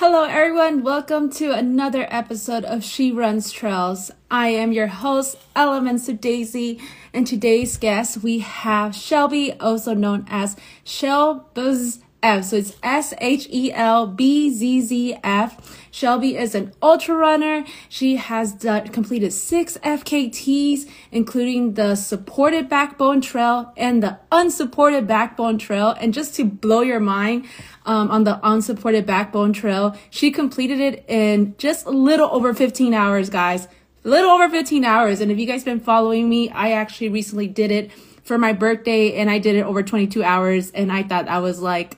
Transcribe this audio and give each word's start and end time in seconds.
Hello, 0.00 0.22
everyone. 0.22 0.84
Welcome 0.84 1.28
to 1.30 1.50
another 1.50 2.06
episode 2.08 2.64
of 2.64 2.84
She 2.84 3.10
Runs 3.10 3.50
Trails. 3.50 4.12
I 4.30 4.50
am 4.50 4.70
your 4.70 4.86
host, 4.86 5.36
Elements 5.56 6.08
of 6.08 6.20
Daisy, 6.20 6.80
and 7.12 7.26
today's 7.26 7.76
guest 7.76 8.18
we 8.18 8.38
have 8.38 8.94
Shelby, 8.94 9.54
also 9.54 9.94
known 9.94 10.24
as 10.30 10.54
Shelbuzz 10.84 11.98
F. 12.22 12.44
So 12.44 12.56
it's 12.56 12.76
S 12.82 13.14
H 13.18 13.48
E 13.50 13.72
L 13.72 14.06
B 14.06 14.50
Z 14.50 14.80
Z 14.82 15.18
F. 15.22 15.78
Shelby 15.90 16.36
is 16.36 16.54
an 16.54 16.72
ultra 16.82 17.14
runner. 17.14 17.64
She 17.88 18.16
has 18.16 18.52
done, 18.52 18.88
completed 18.88 19.32
six 19.32 19.78
FKTs, 19.78 20.88
including 21.10 21.74
the 21.74 21.94
supported 21.96 22.68
backbone 22.68 23.20
trail 23.20 23.72
and 23.76 24.02
the 24.02 24.18
unsupported 24.30 25.06
backbone 25.06 25.58
trail. 25.58 25.94
And 25.98 26.12
just 26.12 26.34
to 26.36 26.44
blow 26.44 26.82
your 26.82 27.00
mind, 27.00 27.46
um, 27.88 28.10
on 28.10 28.24
the 28.24 28.38
unsupported 28.42 29.06
backbone 29.06 29.52
trail, 29.52 29.96
she 30.10 30.30
completed 30.30 30.78
it 30.78 31.04
in 31.08 31.56
just 31.56 31.86
a 31.86 31.90
little 31.90 32.28
over 32.30 32.52
15 32.52 32.92
hours, 32.92 33.30
guys. 33.30 33.66
A 34.04 34.08
little 34.08 34.30
over 34.30 34.48
15 34.48 34.84
hours. 34.84 35.20
And 35.20 35.32
if 35.32 35.38
you 35.38 35.46
guys 35.46 35.64
been 35.64 35.80
following 35.80 36.28
me, 36.28 36.50
I 36.50 36.72
actually 36.72 37.08
recently 37.08 37.48
did 37.48 37.70
it 37.70 37.90
for 38.22 38.36
my 38.36 38.52
birthday 38.52 39.14
and 39.14 39.30
I 39.30 39.38
did 39.38 39.56
it 39.56 39.62
over 39.62 39.82
22 39.82 40.22
hours. 40.22 40.70
And 40.70 40.92
I 40.92 41.02
thought 41.02 41.28
I 41.28 41.40
was 41.40 41.60
like, 41.60 41.96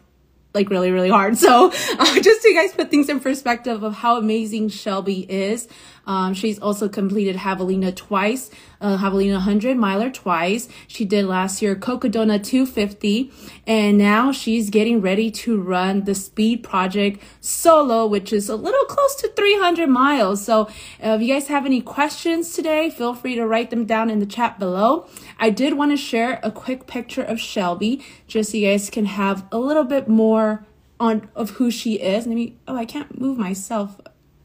like 0.54 0.70
really, 0.70 0.90
really 0.90 1.10
hard. 1.10 1.38
So 1.50 1.72
uh, 1.98 2.20
just 2.20 2.42
to 2.42 2.54
guys 2.54 2.72
put 2.72 2.90
things 2.90 3.08
in 3.08 3.18
perspective 3.18 3.82
of 3.82 3.94
how 3.94 4.18
amazing 4.18 4.68
Shelby 4.68 5.20
is. 5.30 5.68
Um, 6.06 6.34
she's 6.34 6.58
also 6.58 6.88
completed 6.88 7.36
Javelina 7.36 7.94
twice, 7.94 8.50
uh, 8.80 8.98
Javelina 8.98 9.34
100 9.34 9.76
miler 9.76 10.10
twice. 10.10 10.68
She 10.88 11.04
did 11.04 11.26
last 11.26 11.62
year 11.62 11.76
Cocodona 11.76 12.42
250, 12.42 13.30
and 13.66 13.96
now 13.96 14.32
she's 14.32 14.70
getting 14.70 15.00
ready 15.00 15.30
to 15.30 15.60
run 15.60 16.04
the 16.04 16.14
Speed 16.14 16.62
Project 16.62 17.22
solo, 17.40 18.06
which 18.06 18.32
is 18.32 18.48
a 18.48 18.56
little 18.56 18.84
close 18.86 19.14
to 19.16 19.28
300 19.28 19.88
miles. 19.88 20.44
So 20.44 20.62
uh, 20.62 21.16
if 21.16 21.22
you 21.22 21.32
guys 21.32 21.48
have 21.48 21.64
any 21.64 21.80
questions 21.80 22.54
today, 22.54 22.90
feel 22.90 23.14
free 23.14 23.36
to 23.36 23.46
write 23.46 23.70
them 23.70 23.84
down 23.84 24.10
in 24.10 24.18
the 24.18 24.26
chat 24.26 24.58
below. 24.58 25.06
I 25.40 25.50
did 25.50 25.72
want 25.72 25.90
to 25.90 25.96
share 25.96 26.38
a 26.42 26.50
quick 26.52 26.86
picture 26.86 27.22
of 27.22 27.40
Shelby, 27.40 28.04
just 28.28 28.52
so 28.52 28.58
you 28.58 28.68
guys 28.68 28.90
can 28.90 29.06
have 29.06 29.46
a 29.50 29.58
little 29.58 29.84
bit 29.84 30.06
more 30.06 30.66
on 31.00 31.28
of 31.34 31.50
who 31.50 31.70
she 31.70 31.94
is. 31.94 32.26
Let 32.26 32.34
me. 32.36 32.56
Oh, 32.68 32.76
I 32.76 32.84
can't 32.84 33.18
move 33.18 33.38
myself. 33.38 34.00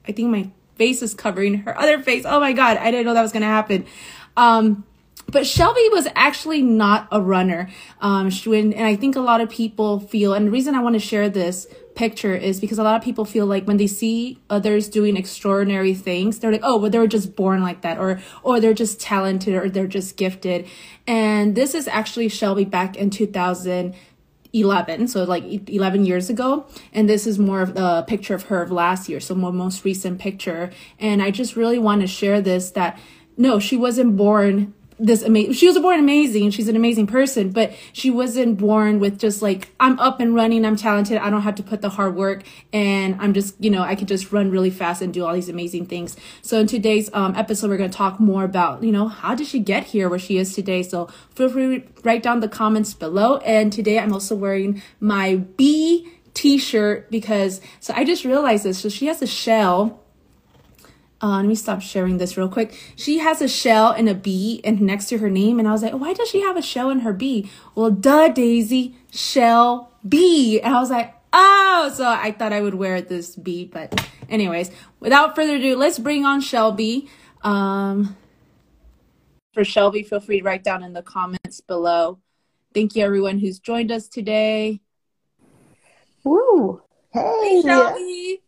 I 0.07 0.13
think 0.13 0.29
my 0.29 0.49
face 0.75 1.01
is 1.01 1.13
covering 1.13 1.59
her 1.59 1.77
other 1.77 2.01
face. 2.01 2.23
Oh 2.25 2.39
my 2.39 2.53
God, 2.53 2.77
I 2.77 2.91
didn't 2.91 3.05
know 3.05 3.13
that 3.13 3.21
was 3.21 3.31
going 3.31 3.41
to 3.41 3.47
happen. 3.47 3.85
Um, 4.37 4.85
but 5.27 5.45
Shelby 5.47 5.89
was 5.91 6.07
actually 6.15 6.61
not 6.61 7.07
a 7.11 7.21
runner. 7.21 7.69
Um, 7.99 8.29
she, 8.29 8.57
and 8.57 8.75
I 8.75 8.95
think 8.95 9.15
a 9.15 9.21
lot 9.21 9.41
of 9.41 9.49
people 9.49 9.99
feel, 9.99 10.33
and 10.33 10.47
the 10.47 10.51
reason 10.51 10.75
I 10.75 10.81
want 10.81 10.93
to 10.93 10.99
share 10.99 11.29
this 11.29 11.67
picture 11.95 12.35
is 12.35 12.59
because 12.59 12.77
a 12.77 12.83
lot 12.83 12.95
of 12.95 13.01
people 13.03 13.25
feel 13.25 13.45
like 13.45 13.65
when 13.65 13.77
they 13.77 13.87
see 13.87 14.39
others 14.49 14.87
doing 14.89 15.17
extraordinary 15.17 15.93
things, 15.93 16.39
they're 16.39 16.51
like, 16.51 16.61
oh, 16.63 16.77
well, 16.77 16.91
they 16.91 16.99
were 16.99 17.07
just 17.07 17.35
born 17.35 17.61
like 17.61 17.81
that, 17.81 17.97
or, 17.97 18.19
or 18.43 18.59
they're 18.59 18.73
just 18.73 18.99
talented, 18.99 19.55
or 19.55 19.69
they're 19.69 19.87
just 19.87 20.17
gifted. 20.17 20.67
And 21.07 21.55
this 21.55 21.73
is 21.73 21.87
actually 21.87 22.29
Shelby 22.29 22.65
back 22.65 22.95
in 22.95 23.09
2011, 23.09 25.07
so 25.07 25.23
like 25.23 25.69
11 25.69 26.05
years 26.05 26.29
ago 26.29 26.67
and 26.93 27.09
this 27.09 27.25
is 27.25 27.39
more 27.39 27.61
of 27.61 27.73
the 27.73 28.03
picture 28.07 28.35
of 28.35 28.43
her 28.43 28.61
of 28.61 28.71
last 28.71 29.09
year 29.09 29.19
so 29.19 29.35
my 29.35 29.51
most 29.51 29.83
recent 29.83 30.17
picture 30.17 30.71
and 30.97 31.21
i 31.21 31.29
just 31.29 31.57
really 31.57 31.77
want 31.77 31.99
to 31.99 32.07
share 32.07 32.39
this 32.39 32.71
that 32.71 32.97
no 33.35 33.59
she 33.59 33.75
wasn't 33.75 34.15
born 34.15 34.73
this 34.97 35.23
amazing 35.23 35.53
she 35.53 35.67
was 35.67 35.77
born 35.79 35.99
amazing 35.99 36.49
she's 36.49 36.67
an 36.67 36.75
amazing 36.75 37.07
person 37.07 37.51
but 37.51 37.73
she 37.91 38.09
wasn't 38.09 38.57
born 38.57 38.99
with 38.99 39.19
just 39.19 39.41
like 39.41 39.69
i'm 39.79 39.99
up 39.99 40.19
and 40.19 40.33
running 40.35 40.65
i'm 40.65 40.75
talented 40.75 41.17
i 41.17 41.29
don't 41.29 41.41
have 41.41 41.55
to 41.55 41.63
put 41.63 41.81
the 41.81 41.89
hard 41.89 42.15
work 42.15 42.43
and 42.71 43.15
i'm 43.19 43.33
just 43.33 43.55
you 43.61 43.69
know 43.69 43.81
i 43.81 43.95
could 43.95 44.07
just 44.07 44.31
run 44.31 44.49
really 44.51 44.69
fast 44.69 45.01
and 45.01 45.13
do 45.13 45.25
all 45.25 45.33
these 45.33 45.49
amazing 45.49 45.85
things. 45.85 46.15
So 46.41 46.59
in 46.59 46.67
today's 46.67 47.09
um, 47.13 47.35
episode 47.35 47.69
we're 47.69 47.77
going 47.77 47.89
to 47.89 47.97
talk 47.97 48.19
more 48.19 48.43
about 48.43 48.83
you 48.83 48.91
know 48.91 49.07
how 49.07 49.33
did 49.33 49.47
she 49.47 49.59
get 49.59 49.85
here 49.85 50.09
where 50.09 50.19
she 50.19 50.37
is 50.37 50.53
today? 50.53 50.83
So 50.83 51.07
feel 51.33 51.49
free 51.49 51.79
to 51.79 51.87
write 52.03 52.21
down 52.21 52.39
the 52.39 52.47
comments 52.47 52.93
below 52.93 53.37
and 53.37 53.71
today 53.73 53.97
i'm 53.99 54.13
also 54.13 54.35
wearing 54.35 54.81
my 54.99 55.35
b 55.35 56.07
t-shirt 56.33 57.09
because 57.09 57.61
so 57.79 57.93
i 57.95 58.03
just 58.03 58.25
realized 58.25 58.63
this 58.63 58.79
so 58.79 58.89
she 58.89 59.07
has 59.07 59.21
a 59.21 59.27
shell 59.27 60.04
uh, 61.25 61.37
let 61.37 61.45
me 61.45 61.55
stop 61.55 61.81
sharing 61.81 62.19
this 62.19 62.37
real 62.37 62.47
quick. 62.47 62.71
She 62.95 63.17
has 63.17 63.41
a 63.41 63.47
shell 63.47 63.89
and 63.91 64.07
a 64.07 64.13
bee 64.13 64.61
and 64.63 64.79
next 64.79 65.07
to 65.07 65.17
her 65.17 65.29
name. 65.29 65.57
And 65.57 65.67
I 65.67 65.71
was 65.71 65.81
like, 65.81 65.93
why 65.93 66.13
does 66.13 66.29
she 66.29 66.41
have 66.41 66.55
a 66.55 66.61
shell 66.61 66.91
and 66.91 67.01
her 67.01 67.13
bee? 67.13 67.49
Well, 67.73 67.89
duh, 67.89 68.27
Daisy, 68.27 68.93
shell 69.11 69.91
bee. 70.07 70.61
And 70.61 70.75
I 70.75 70.79
was 70.79 70.91
like, 70.91 71.15
oh, 71.33 71.91
so 71.95 72.07
I 72.07 72.29
thought 72.31 72.53
I 72.53 72.61
would 72.61 72.75
wear 72.75 73.01
this 73.01 73.35
bee. 73.35 73.65
But 73.65 74.07
anyways, 74.29 74.69
without 74.99 75.33
further 75.33 75.55
ado, 75.55 75.75
let's 75.75 75.97
bring 75.97 76.25
on 76.25 76.41
Shelby. 76.41 77.09
Um, 77.41 78.15
for 79.51 79.65
Shelby, 79.65 80.03
feel 80.03 80.19
free 80.19 80.41
to 80.41 80.45
write 80.45 80.63
down 80.63 80.83
in 80.83 80.93
the 80.93 81.01
comments 81.01 81.59
below. 81.59 82.19
Thank 82.75 82.95
you, 82.95 83.03
everyone 83.03 83.39
who's 83.39 83.57
joined 83.57 83.91
us 83.91 84.07
today. 84.07 84.79
Woo! 86.23 86.83
Hey, 87.11 87.21
hey 87.41 87.61
Shelby. 87.63 88.41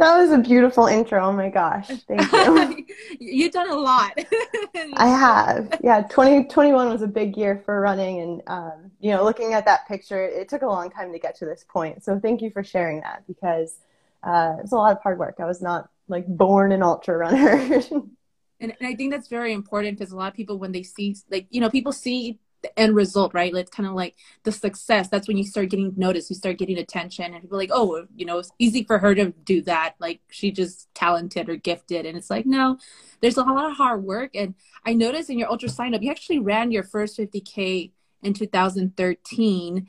That 0.00 0.16
was 0.16 0.30
a 0.30 0.38
beautiful 0.38 0.86
intro. 0.86 1.22
Oh 1.22 1.32
my 1.32 1.50
gosh. 1.50 1.88
Thank 1.88 2.32
you. 2.32 2.86
You've 3.20 3.52
done 3.52 3.68
a 3.68 3.74
lot. 3.74 4.12
I 4.94 5.06
have. 5.06 5.78
Yeah, 5.84 6.00
2021 6.00 6.88
was 6.88 7.02
a 7.02 7.06
big 7.06 7.36
year 7.36 7.60
for 7.66 7.78
running. 7.82 8.20
And, 8.20 8.42
um, 8.46 8.90
you 9.00 9.10
know, 9.10 9.22
looking 9.22 9.52
at 9.52 9.66
that 9.66 9.86
picture, 9.86 10.22
it 10.22 10.48
took 10.48 10.62
a 10.62 10.66
long 10.66 10.90
time 10.90 11.12
to 11.12 11.18
get 11.18 11.36
to 11.36 11.44
this 11.44 11.66
point. 11.68 12.02
So 12.02 12.18
thank 12.18 12.40
you 12.40 12.50
for 12.50 12.64
sharing 12.64 13.02
that 13.02 13.24
because 13.26 13.76
uh, 14.22 14.54
it 14.58 14.62
was 14.62 14.72
a 14.72 14.76
lot 14.76 14.96
of 14.96 15.02
hard 15.02 15.18
work. 15.18 15.34
I 15.38 15.44
was 15.44 15.60
not 15.60 15.90
like 16.08 16.26
born 16.26 16.72
an 16.72 16.82
ultra 16.82 17.18
runner. 17.18 17.56
and, 17.90 18.10
and 18.58 18.74
I 18.80 18.94
think 18.94 19.12
that's 19.12 19.28
very 19.28 19.52
important 19.52 19.98
because 19.98 20.12
a 20.12 20.16
lot 20.16 20.28
of 20.28 20.34
people, 20.34 20.58
when 20.58 20.72
they 20.72 20.82
see, 20.82 21.14
like, 21.30 21.46
you 21.50 21.60
know, 21.60 21.68
people 21.68 21.92
see 21.92 22.38
the 22.62 22.78
end 22.78 22.94
result, 22.94 23.34
right? 23.34 23.54
It's 23.54 23.70
kind 23.70 23.88
of 23.88 23.94
like 23.94 24.16
the 24.44 24.52
success. 24.52 25.08
That's 25.08 25.28
when 25.28 25.36
you 25.36 25.44
start 25.44 25.70
getting 25.70 25.92
noticed, 25.96 26.30
you 26.30 26.36
start 26.36 26.58
getting 26.58 26.78
attention, 26.78 27.32
and 27.32 27.42
people 27.42 27.58
like, 27.58 27.70
oh, 27.72 28.06
you 28.14 28.26
know, 28.26 28.38
it's 28.38 28.52
easy 28.58 28.84
for 28.84 28.98
her 28.98 29.14
to 29.14 29.30
do 29.44 29.62
that. 29.62 29.94
Like 29.98 30.20
she 30.30 30.50
just 30.50 30.92
talented 30.94 31.48
or 31.48 31.56
gifted, 31.56 32.06
and 32.06 32.16
it's 32.16 32.30
like, 32.30 32.46
no, 32.46 32.78
there's 33.20 33.36
a 33.36 33.42
lot 33.42 33.70
of 33.70 33.76
hard 33.76 34.04
work. 34.04 34.30
And 34.34 34.54
I 34.84 34.94
noticed 34.94 35.30
in 35.30 35.38
your 35.38 35.50
ultra 35.50 35.68
sign 35.68 35.94
up, 35.94 36.02
you 36.02 36.10
actually 36.10 36.38
ran 36.38 36.70
your 36.70 36.84
first 36.84 37.18
50k 37.18 37.92
in 38.22 38.34
2013 38.34 39.88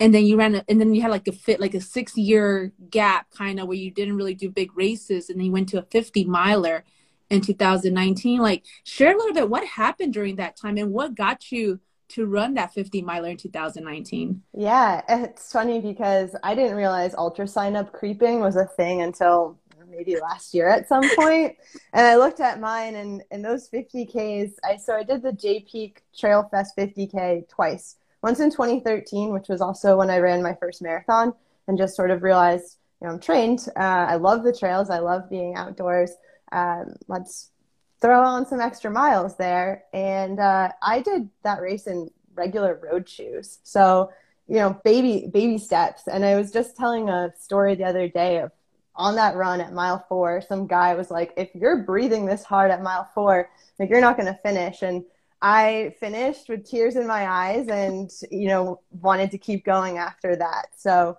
and 0.00 0.14
then 0.14 0.24
you 0.24 0.36
ran 0.36 0.54
a, 0.56 0.64
and 0.68 0.80
then 0.80 0.94
you 0.94 1.02
had 1.02 1.10
like 1.10 1.28
a 1.28 1.32
fit 1.32 1.60
like 1.60 1.74
a 1.74 1.80
six 1.80 2.16
year 2.16 2.72
gap 2.90 3.30
kind 3.30 3.60
of 3.60 3.68
where 3.68 3.76
you 3.76 3.90
didn't 3.90 4.16
really 4.16 4.34
do 4.34 4.50
big 4.50 4.76
races 4.76 5.28
and 5.28 5.38
then 5.38 5.46
you 5.46 5.52
went 5.52 5.68
to 5.70 5.78
a 5.78 5.82
50 5.82 6.24
miler 6.24 6.84
in 7.30 7.40
2019 7.40 8.40
like 8.40 8.64
share 8.84 9.12
a 9.12 9.16
little 9.16 9.34
bit 9.34 9.50
what 9.50 9.66
happened 9.66 10.12
during 10.12 10.36
that 10.36 10.56
time 10.56 10.78
and 10.78 10.92
what 10.92 11.14
got 11.14 11.50
you 11.52 11.80
to 12.08 12.26
run 12.26 12.54
that 12.54 12.72
50 12.72 13.02
miler 13.02 13.30
in 13.30 13.36
2019. 13.36 14.42
Yeah, 14.54 15.02
it's 15.08 15.52
funny 15.52 15.80
because 15.80 16.34
I 16.42 16.54
didn't 16.54 16.76
realize 16.76 17.14
ultra 17.16 17.46
sign 17.46 17.76
up 17.76 17.92
creeping 17.92 18.40
was 18.40 18.56
a 18.56 18.64
thing 18.64 19.02
until 19.02 19.58
maybe 19.90 20.18
last 20.20 20.54
year 20.54 20.68
at 20.68 20.88
some 20.88 21.02
point. 21.16 21.56
and 21.92 22.06
I 22.06 22.16
looked 22.16 22.40
at 22.40 22.60
mine 22.60 22.94
and 22.94 23.22
in 23.30 23.42
those 23.42 23.68
50Ks, 23.70 24.52
I 24.64 24.76
so 24.76 24.94
I 24.94 25.02
did 25.02 25.22
the 25.22 25.32
Jay 25.32 25.60
Peak 25.60 26.02
Trail 26.16 26.48
Fest 26.50 26.76
50K 26.76 27.48
twice. 27.48 27.96
Once 28.22 28.40
in 28.40 28.50
2013, 28.50 29.32
which 29.32 29.48
was 29.48 29.60
also 29.60 29.96
when 29.96 30.10
I 30.10 30.18
ran 30.18 30.42
my 30.42 30.54
first 30.54 30.82
marathon 30.82 31.32
and 31.68 31.78
just 31.78 31.94
sort 31.94 32.10
of 32.10 32.22
realized, 32.22 32.78
you 33.00 33.06
know, 33.06 33.14
I'm 33.14 33.20
trained. 33.20 33.68
Uh, 33.76 34.06
I 34.08 34.16
love 34.16 34.42
the 34.42 34.52
trails. 34.52 34.90
I 34.90 34.98
love 34.98 35.30
being 35.30 35.54
outdoors. 35.54 36.10
Um, 36.50 36.94
let's 37.06 37.50
throw 38.00 38.22
on 38.22 38.46
some 38.46 38.60
extra 38.60 38.90
miles 38.90 39.36
there. 39.36 39.84
And 39.92 40.38
uh, 40.38 40.70
I 40.82 41.00
did 41.00 41.28
that 41.42 41.60
race 41.60 41.86
in 41.86 42.10
regular 42.34 42.80
road 42.82 43.08
shoes. 43.08 43.58
So, 43.64 44.12
you 44.46 44.56
know, 44.56 44.80
baby 44.84 45.28
baby 45.32 45.58
steps. 45.58 46.06
And 46.06 46.24
I 46.24 46.36
was 46.36 46.50
just 46.50 46.76
telling 46.76 47.08
a 47.08 47.32
story 47.38 47.74
the 47.74 47.84
other 47.84 48.08
day 48.08 48.38
of 48.38 48.52
on 48.98 49.14
that 49.14 49.36
run 49.36 49.60
at 49.60 49.72
mile 49.72 50.04
four, 50.08 50.42
some 50.42 50.66
guy 50.66 50.94
was 50.94 51.10
like, 51.10 51.32
if 51.36 51.54
you're 51.54 51.84
breathing 51.84 52.26
this 52.26 52.42
hard 52.42 52.70
at 52.72 52.82
mile 52.82 53.08
four, 53.14 53.48
like 53.78 53.88
you're 53.88 54.00
not 54.00 54.16
going 54.16 54.26
to 54.26 54.38
finish. 54.42 54.82
And 54.82 55.04
I 55.40 55.94
finished 56.00 56.48
with 56.48 56.68
tears 56.68 56.96
in 56.96 57.06
my 57.06 57.28
eyes 57.28 57.68
and, 57.68 58.10
you 58.30 58.48
know, 58.48 58.80
wanted 58.90 59.30
to 59.30 59.38
keep 59.38 59.64
going 59.64 59.98
after 59.98 60.34
that. 60.34 60.70
So, 60.76 61.16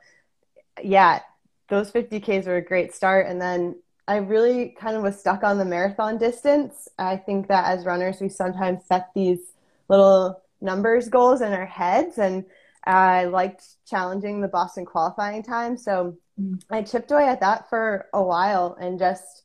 yeah, 0.83 1.21
those 1.69 1.89
50Ks 1.89 2.47
were 2.47 2.57
a 2.57 2.61
great 2.61 2.93
start. 2.93 3.27
And 3.27 3.41
then 3.41 3.81
I 4.09 4.17
really 4.17 4.69
kind 4.69 4.97
of 4.97 5.03
was 5.03 5.19
stuck 5.19 5.43
on 5.43 5.59
the 5.59 5.65
marathon 5.65 6.17
distance. 6.17 6.87
I 6.97 7.15
think 7.15 7.47
that 7.49 7.65
as 7.65 7.85
runners, 7.85 8.19
we 8.19 8.27
sometimes 8.27 8.83
set 8.85 9.11
these 9.13 9.53
little 9.87 10.41
numbers 10.61 11.09
goals 11.09 11.41
in 11.41 11.53
our 11.53 11.67
heads, 11.67 12.17
and 12.17 12.43
I 12.87 13.25
liked 13.25 13.63
challenging 13.85 14.41
the 14.41 14.47
Boston 14.47 14.83
qualifying 14.83 15.43
time. 15.43 15.77
So 15.77 16.17
mm. 16.41 16.59
I 16.71 16.81
chipped 16.81 17.11
away 17.11 17.27
at 17.27 17.41
that 17.41 17.69
for 17.69 18.07
a 18.11 18.23
while 18.23 18.75
and 18.81 18.97
just, 18.97 19.43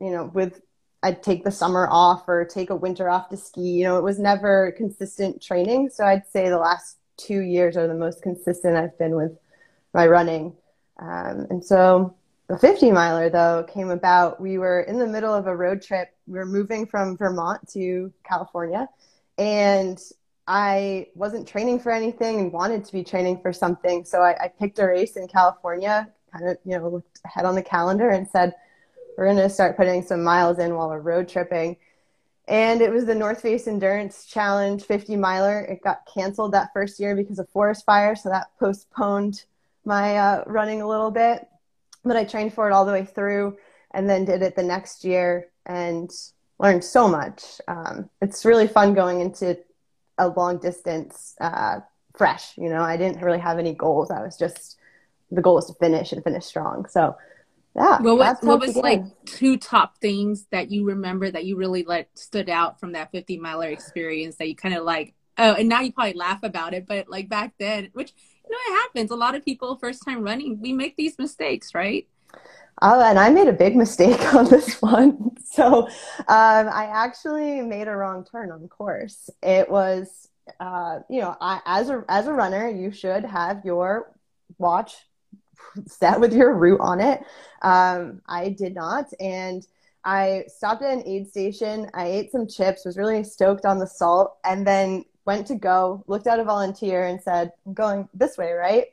you 0.00 0.10
know, 0.10 0.32
with 0.34 0.60
I'd 1.04 1.22
take 1.22 1.44
the 1.44 1.52
summer 1.52 1.86
off 1.88 2.28
or 2.28 2.44
take 2.44 2.70
a 2.70 2.76
winter 2.76 3.08
off 3.08 3.28
to 3.28 3.36
ski. 3.36 3.60
You 3.60 3.84
know, 3.84 3.98
it 3.98 4.04
was 4.04 4.18
never 4.18 4.72
consistent 4.76 5.40
training. 5.40 5.90
So 5.90 6.04
I'd 6.04 6.26
say 6.26 6.48
the 6.48 6.58
last 6.58 6.96
two 7.16 7.38
years 7.38 7.76
are 7.76 7.86
the 7.86 7.94
most 7.94 8.20
consistent 8.20 8.76
I've 8.76 8.98
been 8.98 9.14
with 9.14 9.38
my 9.94 10.08
running. 10.08 10.54
Um, 10.98 11.46
and 11.50 11.64
so 11.64 12.16
The 12.52 12.58
50 12.58 12.90
miler, 12.90 13.30
though, 13.30 13.64
came 13.66 13.88
about. 13.88 14.38
We 14.38 14.58
were 14.58 14.82
in 14.82 14.98
the 14.98 15.06
middle 15.06 15.32
of 15.32 15.46
a 15.46 15.56
road 15.56 15.80
trip. 15.80 16.14
We 16.26 16.38
were 16.38 16.44
moving 16.44 16.84
from 16.84 17.16
Vermont 17.16 17.66
to 17.70 18.12
California, 18.28 18.90
and 19.38 19.98
I 20.46 21.06
wasn't 21.14 21.48
training 21.48 21.80
for 21.80 21.90
anything 21.90 22.40
and 22.40 22.52
wanted 22.52 22.84
to 22.84 22.92
be 22.92 23.04
training 23.04 23.40
for 23.40 23.54
something. 23.54 24.04
So 24.04 24.20
I, 24.20 24.36
I 24.38 24.48
picked 24.48 24.78
a 24.80 24.86
race 24.86 25.16
in 25.16 25.28
California, 25.28 26.10
kind 26.30 26.50
of, 26.50 26.58
you 26.66 26.78
know, 26.78 26.90
looked 26.90 27.20
ahead 27.24 27.46
on 27.46 27.54
the 27.54 27.62
calendar 27.62 28.10
and 28.10 28.28
said, 28.28 28.52
we're 29.16 29.24
going 29.24 29.38
to 29.38 29.48
start 29.48 29.78
putting 29.78 30.02
some 30.02 30.22
miles 30.22 30.58
in 30.58 30.74
while 30.74 30.90
we're 30.90 31.00
road 31.00 31.30
tripping. 31.30 31.78
And 32.48 32.82
it 32.82 32.92
was 32.92 33.06
the 33.06 33.14
North 33.14 33.40
Face 33.40 33.66
Endurance 33.66 34.26
Challenge 34.26 34.82
50 34.84 35.16
miler. 35.16 35.60
It 35.60 35.82
got 35.82 36.02
canceled 36.14 36.52
that 36.52 36.68
first 36.74 37.00
year 37.00 37.16
because 37.16 37.38
of 37.38 37.48
forest 37.48 37.86
fire. 37.86 38.14
So 38.14 38.28
that 38.28 38.48
postponed 38.60 39.46
my 39.86 40.18
uh, 40.18 40.44
running 40.46 40.82
a 40.82 40.86
little 40.86 41.10
bit. 41.10 41.48
But 42.04 42.16
I 42.16 42.24
trained 42.24 42.54
for 42.54 42.68
it 42.68 42.72
all 42.72 42.84
the 42.84 42.92
way 42.92 43.04
through 43.04 43.56
and 43.92 44.08
then 44.08 44.24
did 44.24 44.42
it 44.42 44.56
the 44.56 44.62
next 44.62 45.04
year 45.04 45.48
and 45.66 46.10
learned 46.58 46.84
so 46.84 47.08
much. 47.08 47.60
Um, 47.68 48.10
it's 48.20 48.44
really 48.44 48.66
fun 48.66 48.94
going 48.94 49.20
into 49.20 49.58
a 50.18 50.28
long 50.28 50.58
distance 50.58 51.34
uh, 51.40 51.80
fresh. 52.16 52.56
You 52.56 52.68
know, 52.68 52.82
I 52.82 52.96
didn't 52.96 53.22
really 53.22 53.38
have 53.38 53.58
any 53.58 53.74
goals. 53.74 54.10
I 54.10 54.22
was 54.22 54.36
just, 54.36 54.78
the 55.30 55.42
goal 55.42 55.56
was 55.56 55.66
to 55.66 55.74
finish 55.74 56.12
and 56.12 56.22
finish 56.22 56.44
strong. 56.44 56.86
So 56.88 57.16
yeah. 57.74 58.02
Well, 58.02 58.18
what, 58.18 58.42
what 58.42 58.60
was 58.60 58.76
like 58.76 59.02
two 59.24 59.56
top 59.56 59.98
things 59.98 60.46
that 60.50 60.70
you 60.70 60.84
remember 60.84 61.30
that 61.30 61.44
you 61.44 61.56
really 61.56 61.84
like 61.84 62.10
stood 62.14 62.50
out 62.50 62.78
from 62.78 62.92
that 62.92 63.10
50 63.12 63.38
miler 63.38 63.68
experience 63.68 64.36
that 64.36 64.48
you 64.48 64.54
kind 64.54 64.74
of 64.74 64.84
like, 64.84 65.14
oh, 65.38 65.54
and 65.54 65.68
now 65.68 65.80
you 65.80 65.92
probably 65.92 66.12
laugh 66.12 66.42
about 66.42 66.74
it, 66.74 66.86
but 66.86 67.08
like 67.08 67.30
back 67.30 67.54
then, 67.58 67.88
which, 67.94 68.12
know, 68.50 68.58
it 68.68 68.80
happens. 68.82 69.10
A 69.10 69.16
lot 69.16 69.34
of 69.34 69.44
people 69.44 69.76
first 69.76 70.04
time 70.04 70.22
running, 70.22 70.60
we 70.60 70.72
make 70.72 70.96
these 70.96 71.18
mistakes, 71.18 71.74
right? 71.74 72.06
Oh, 72.80 73.00
and 73.00 73.18
I 73.18 73.30
made 73.30 73.48
a 73.48 73.52
big 73.52 73.76
mistake 73.76 74.34
on 74.34 74.48
this 74.48 74.80
one. 74.80 75.36
So 75.52 75.86
um, 75.86 75.88
I 76.28 76.90
actually 76.92 77.60
made 77.60 77.88
a 77.88 77.96
wrong 77.96 78.24
turn 78.24 78.50
on 78.50 78.66
course. 78.68 79.30
It 79.42 79.70
was, 79.70 80.28
uh, 80.58 81.00
you 81.08 81.20
know, 81.20 81.36
I, 81.40 81.60
as 81.66 81.90
a 81.90 82.04
as 82.08 82.26
a 82.26 82.32
runner, 82.32 82.68
you 82.68 82.90
should 82.90 83.24
have 83.24 83.64
your 83.64 84.12
watch 84.58 84.94
set 85.86 86.20
with 86.20 86.32
your 86.32 86.54
route 86.54 86.80
on 86.80 87.00
it. 87.00 87.20
Um, 87.62 88.22
I 88.26 88.48
did 88.48 88.74
not. 88.74 89.06
And 89.20 89.66
I 90.04 90.44
stopped 90.48 90.82
at 90.82 90.92
an 90.92 91.02
aid 91.06 91.28
station. 91.28 91.88
I 91.94 92.06
ate 92.06 92.32
some 92.32 92.48
chips, 92.48 92.84
was 92.84 92.96
really 92.96 93.22
stoked 93.22 93.64
on 93.64 93.78
the 93.78 93.86
salt, 93.86 94.36
and 94.44 94.66
then 94.66 95.04
went 95.24 95.46
to 95.48 95.54
go, 95.54 96.04
looked 96.06 96.26
at 96.26 96.40
a 96.40 96.44
volunteer, 96.44 97.04
and 97.04 97.20
said, 97.20 97.52
I'm 97.66 97.74
going 97.74 98.08
this 98.14 98.36
way, 98.36 98.52
right? 98.52 98.86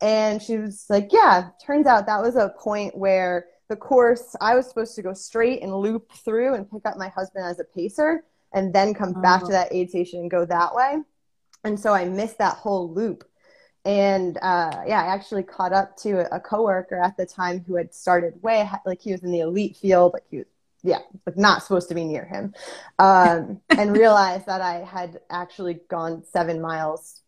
And 0.00 0.40
she 0.40 0.58
was 0.58 0.86
like, 0.88 1.10
Yeah, 1.12 1.50
turns 1.64 1.86
out 1.86 2.06
that 2.06 2.22
was 2.22 2.36
a 2.36 2.54
point 2.58 2.96
where 2.96 3.46
the 3.68 3.76
course, 3.76 4.34
I 4.40 4.56
was 4.56 4.68
supposed 4.68 4.96
to 4.96 5.02
go 5.02 5.12
straight 5.12 5.62
and 5.62 5.74
loop 5.74 6.10
through 6.12 6.54
and 6.54 6.70
pick 6.70 6.84
up 6.84 6.96
my 6.96 7.08
husband 7.08 7.44
as 7.44 7.60
a 7.60 7.64
pacer 7.64 8.24
and 8.52 8.72
then 8.74 8.94
come 8.94 9.12
back 9.22 9.42
to 9.42 9.46
oh. 9.46 9.50
that 9.52 9.72
aid 9.72 9.90
station 9.90 10.20
and 10.20 10.30
go 10.30 10.44
that 10.44 10.74
way. 10.74 10.96
And 11.62 11.78
so 11.78 11.92
I 11.92 12.04
missed 12.06 12.38
that 12.38 12.56
whole 12.56 12.92
loop 12.92 13.30
and 13.84 14.36
uh, 14.42 14.82
yeah, 14.86 15.02
I 15.02 15.06
actually 15.06 15.42
caught 15.42 15.72
up 15.72 15.96
to 15.98 16.32
a 16.34 16.40
coworker 16.40 17.00
at 17.00 17.16
the 17.16 17.24
time 17.24 17.64
who 17.66 17.76
had 17.76 17.94
started 17.94 18.42
way 18.42 18.68
like 18.84 19.00
he 19.00 19.12
was 19.12 19.22
in 19.22 19.32
the 19.32 19.40
elite 19.40 19.76
field, 19.76 20.12
like 20.12 20.24
he 20.30 20.38
was 20.38 20.46
yeah, 20.82 20.98
like 21.26 21.36
not 21.36 21.62
supposed 21.62 21.88
to 21.88 21.94
be 21.94 22.04
near 22.04 22.24
him, 22.24 22.54
um, 22.98 23.60
and 23.70 23.92
realized 23.92 24.46
that 24.46 24.60
I 24.60 24.84
had 24.84 25.20
actually 25.30 25.80
gone 25.88 26.24
seven 26.32 26.60
miles 26.60 27.22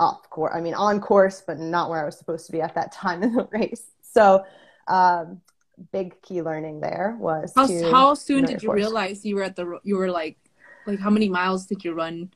off 0.00 0.28
course. 0.30 0.52
I 0.54 0.60
mean, 0.60 0.74
on 0.74 1.00
course, 1.00 1.42
but 1.46 1.58
not 1.58 1.90
where 1.90 2.02
I 2.02 2.04
was 2.04 2.18
supposed 2.18 2.46
to 2.46 2.52
be 2.52 2.60
at 2.60 2.74
that 2.74 2.92
time 2.92 3.22
in 3.22 3.34
the 3.34 3.44
race. 3.52 3.84
So, 4.02 4.44
um, 4.86 5.40
big 5.92 6.20
key 6.22 6.42
learning 6.42 6.80
there 6.80 7.16
was 7.20 7.52
how, 7.54 7.68
how 7.90 8.14
soon 8.14 8.44
did 8.44 8.62
you 8.62 8.68
course. 8.68 8.76
realize 8.76 9.24
you 9.24 9.36
were 9.36 9.44
at 9.44 9.54
the 9.54 9.78
you 9.84 9.96
were 9.96 10.10
like 10.10 10.36
like 10.86 10.98
how 10.98 11.10
many 11.10 11.28
miles 11.28 11.66
did 11.66 11.84
you 11.84 11.92
run? 11.92 12.32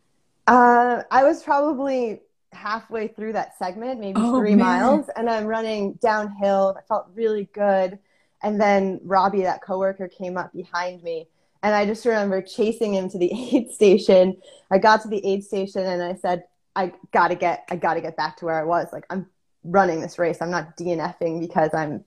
Uh, 0.46 1.02
I 1.10 1.24
was 1.24 1.42
probably 1.42 2.20
halfway 2.52 3.08
through 3.08 3.32
that 3.32 3.56
segment, 3.58 3.98
maybe 4.00 4.20
oh, 4.20 4.38
three 4.38 4.54
man. 4.54 4.58
miles, 4.58 5.10
and 5.16 5.28
I'm 5.28 5.46
running 5.46 5.94
downhill. 5.94 6.76
I 6.78 6.82
felt 6.82 7.08
really 7.14 7.48
good. 7.52 7.98
And 8.42 8.60
then 8.60 9.00
Robbie, 9.04 9.42
that 9.42 9.62
coworker, 9.62 10.08
came 10.08 10.36
up 10.36 10.52
behind 10.52 11.02
me. 11.02 11.28
And 11.62 11.74
I 11.74 11.86
just 11.86 12.04
remember 12.04 12.42
chasing 12.42 12.94
him 12.94 13.08
to 13.10 13.18
the 13.18 13.30
aid 13.56 13.70
station. 13.70 14.36
I 14.70 14.78
got 14.78 15.02
to 15.02 15.08
the 15.08 15.24
aid 15.24 15.44
station 15.44 15.84
and 15.84 16.02
I 16.02 16.14
said, 16.14 16.44
I 16.74 16.92
gotta 17.12 17.34
get 17.34 17.66
I 17.70 17.76
gotta 17.76 18.00
get 18.00 18.16
back 18.16 18.38
to 18.38 18.46
where 18.46 18.58
I 18.58 18.64
was. 18.64 18.88
Like 18.92 19.04
I'm 19.10 19.26
running 19.62 20.00
this 20.00 20.18
race. 20.18 20.38
I'm 20.40 20.50
not 20.50 20.76
DNFing 20.76 21.40
because 21.40 21.70
I'm 21.74 22.04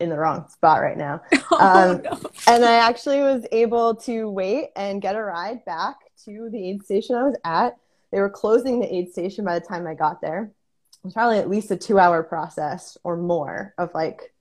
in 0.00 0.08
the 0.08 0.16
wrong 0.16 0.48
spot 0.48 0.80
right 0.80 0.96
now. 0.96 1.22
Oh, 1.50 1.92
um, 1.92 2.02
no. 2.02 2.20
And 2.46 2.64
I 2.64 2.74
actually 2.74 3.20
was 3.20 3.44
able 3.50 3.96
to 3.96 4.28
wait 4.28 4.68
and 4.76 5.02
get 5.02 5.16
a 5.16 5.22
ride 5.22 5.64
back 5.64 5.96
to 6.24 6.48
the 6.50 6.70
aid 6.70 6.84
station 6.84 7.16
I 7.16 7.22
was 7.22 7.36
at 7.42 7.78
they 8.10 8.20
were 8.20 8.30
closing 8.30 8.80
the 8.80 8.94
aid 8.94 9.12
station 9.12 9.44
by 9.44 9.58
the 9.58 9.64
time 9.66 9.86
I 9.86 9.94
got 9.94 10.20
there. 10.20 10.50
It 10.92 11.04
was 11.04 11.14
probably 11.14 11.38
at 11.38 11.50
least 11.50 11.70
a 11.70 11.76
two 11.76 11.98
hour 11.98 12.22
process 12.22 12.96
or 13.04 13.16
more 13.16 13.74
of 13.78 13.90
like 13.94 14.32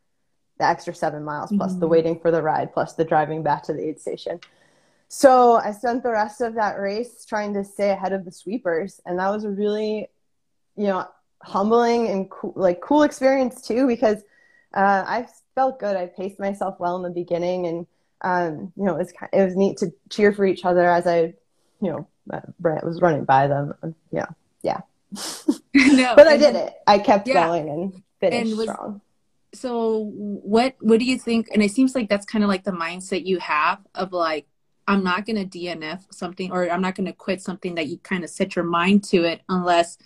the 0.58 0.66
extra 0.66 0.94
seven 0.94 1.24
miles 1.24 1.52
plus 1.56 1.72
mm-hmm. 1.72 1.80
the 1.82 1.88
waiting 1.88 2.20
for 2.20 2.32
the 2.32 2.42
ride 2.42 2.74
plus 2.74 2.94
the 2.94 3.06
driving 3.06 3.44
back 3.44 3.64
to 3.64 3.74
the 3.74 3.88
aid 3.88 4.00
station. 4.00 4.40
So 5.10 5.56
I 5.56 5.72
spent 5.72 6.04
the 6.04 6.12
rest 6.12 6.42
of 6.42 6.56
that 6.56 6.80
race 6.80 7.26
trying 7.26 7.54
to 7.54 7.64
stay 7.64 7.92
ahead 7.92 8.14
of 8.14 8.26
the 8.26 8.32
sweepers. 8.32 9.00
And 9.06 9.20
that 9.20 9.30
was 9.30 9.46
a 9.46 9.50
really, 9.50 10.10
you 10.76 10.88
know, 10.88 11.08
humbling 11.42 12.08
and 12.08 12.30
cool, 12.30 12.54
like 12.56 12.82
cool 12.82 13.04
experience 13.04 13.62
too, 13.62 13.88
because 13.88 14.18
uh, 14.74 15.04
I 15.08 15.28
felt 15.56 15.80
good. 15.80 15.96
I 15.96 16.08
paced 16.08 16.40
myself 16.40 16.80
well 16.80 16.98
in 16.98 17.04
the 17.04 17.10
beginning 17.10 17.68
and, 17.68 17.88
um, 18.22 18.74
you 18.76 18.84
know, 18.84 18.96
it 18.96 19.00
was, 19.00 19.14
it 19.32 19.44
was 19.44 19.56
neat 19.56 19.78
to 19.78 19.94
cheer 20.10 20.34
for 20.34 20.46
each 20.46 20.66
other 20.66 20.90
as 20.90 21.08
I, 21.08 21.34
you 21.80 21.92
know, 21.92 22.08
was 22.60 23.00
running 23.02 23.24
by 23.24 23.48
them. 23.48 23.74
Yeah, 24.12 24.26
yeah. 24.62 24.82
no, 25.74 26.16
but 26.16 26.28
I 26.28 26.38
did 26.38 26.56
it. 26.56 26.74
I 26.86 27.00
kept 27.00 27.28
yeah. 27.28 27.48
going 27.48 27.70
and 27.70 28.04
finished 28.20 28.50
and 28.50 28.58
was, 28.58 28.70
strong. 28.70 29.02
So 29.58 30.12
what 30.14 30.76
what 30.80 31.00
do 31.00 31.06
you 31.06 31.18
think? 31.18 31.50
And 31.52 31.64
it 31.64 31.72
seems 31.72 31.96
like 31.96 32.10
that's 32.10 32.26
kind 32.26 32.44
of 32.44 32.48
like 32.48 32.64
the 32.64 32.72
mindset 32.72 33.26
you 33.26 33.40
have 33.40 33.80
of 33.96 34.14
like 34.14 34.46
I'm 34.88 35.04
not 35.04 35.26
going 35.26 35.36
to 35.36 35.60
DNF 35.60 36.14
something 36.14 36.52
or 36.52 36.70
I'm 36.70 36.82
not 36.82 36.96
going 36.96 37.08
to 37.08 37.14
quit 37.14 37.42
something 37.42 37.76
that 37.76 37.88
you 37.88 37.98
kind 37.98 38.24
of 38.24 38.30
set 38.30 38.56
your 38.56 38.66
mind 38.66 39.04
to 39.06 39.24
it 39.24 39.42
unless 39.50 39.98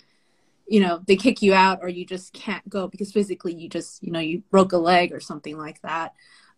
you 0.66 0.80
know 0.80 1.02
they 1.06 1.16
kick 1.16 1.42
you 1.42 1.54
out 1.54 1.80
or 1.82 1.88
you 1.88 2.06
just 2.06 2.32
can't 2.32 2.66
go 2.68 2.88
because 2.88 3.12
physically 3.12 3.54
you 3.54 3.68
just 3.68 4.02
you 4.02 4.10
know 4.10 4.20
you 4.20 4.42
broke 4.50 4.72
a 4.72 4.78
leg 4.78 5.12
or 5.12 5.20
something 5.20 5.58
like 5.58 5.80
that. 5.82 6.14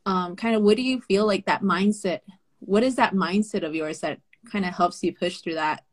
Um, 0.06 0.36
kind 0.36 0.54
of 0.54 0.62
what 0.62 0.76
do 0.76 0.82
you 0.82 1.00
feel 1.00 1.26
like 1.26 1.46
that 1.46 1.62
mindset? 1.62 2.20
What 2.60 2.82
is 2.82 2.96
that 2.96 3.14
mindset 3.14 3.64
of 3.64 3.74
yours 3.74 4.00
that 4.00 4.20
kind 4.50 4.64
of 4.64 4.74
helps 4.74 5.02
you 5.02 5.12
push 5.12 5.38
through 5.38 5.54
that? 5.54 5.84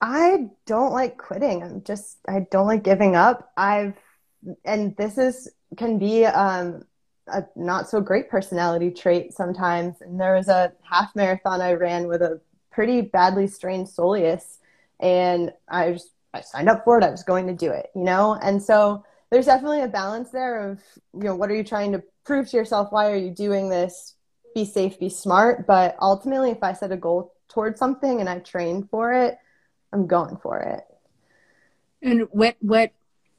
I 0.00 0.50
don't 0.66 0.92
like 0.92 1.18
quitting. 1.18 1.62
I'm 1.62 1.82
just 1.82 2.18
I 2.28 2.46
don't 2.50 2.66
like 2.66 2.82
giving 2.82 3.16
up. 3.16 3.50
I've 3.56 3.94
and 4.64 4.96
this 4.96 5.18
is 5.18 5.50
can 5.76 5.98
be 5.98 6.24
um, 6.24 6.84
a 7.28 7.44
not 7.56 7.88
so 7.88 8.00
great 8.00 8.28
personality 8.28 8.90
trait 8.90 9.32
sometimes. 9.32 10.00
And 10.00 10.20
there 10.20 10.34
was 10.34 10.48
a 10.48 10.72
half 10.82 11.14
marathon 11.16 11.60
I 11.60 11.72
ran 11.72 12.06
with 12.06 12.22
a 12.22 12.40
pretty 12.70 13.00
badly 13.00 13.46
strained 13.46 13.88
soleus, 13.88 14.58
and 15.00 15.52
I 15.68 15.92
just 15.92 16.10
I 16.34 16.40
signed 16.40 16.68
up 16.68 16.84
for 16.84 16.98
it. 16.98 17.04
I 17.04 17.10
was 17.10 17.22
going 17.22 17.46
to 17.46 17.54
do 17.54 17.70
it, 17.70 17.90
you 17.94 18.04
know. 18.04 18.38
And 18.42 18.62
so 18.62 19.04
there's 19.30 19.46
definitely 19.46 19.82
a 19.82 19.88
balance 19.88 20.30
there 20.30 20.70
of 20.70 20.80
you 21.14 21.24
know 21.24 21.34
what 21.34 21.50
are 21.50 21.56
you 21.56 21.64
trying 21.64 21.92
to 21.92 22.02
prove 22.24 22.48
to 22.50 22.56
yourself? 22.56 22.92
Why 22.92 23.10
are 23.10 23.16
you 23.16 23.30
doing 23.30 23.68
this? 23.68 24.16
be 24.56 24.64
safe, 24.64 24.98
be 24.98 25.10
smart. 25.10 25.66
But 25.66 25.96
ultimately, 26.00 26.50
if 26.50 26.62
I 26.62 26.72
set 26.72 26.90
a 26.90 26.96
goal 26.96 27.34
towards 27.46 27.78
something 27.78 28.20
and 28.20 28.28
I 28.28 28.38
train 28.38 28.88
for 28.90 29.12
it, 29.12 29.36
I'm 29.92 30.06
going 30.06 30.38
for 30.38 30.60
it. 30.60 30.82
And 32.02 32.22
what 32.30 32.56
what 32.60 32.92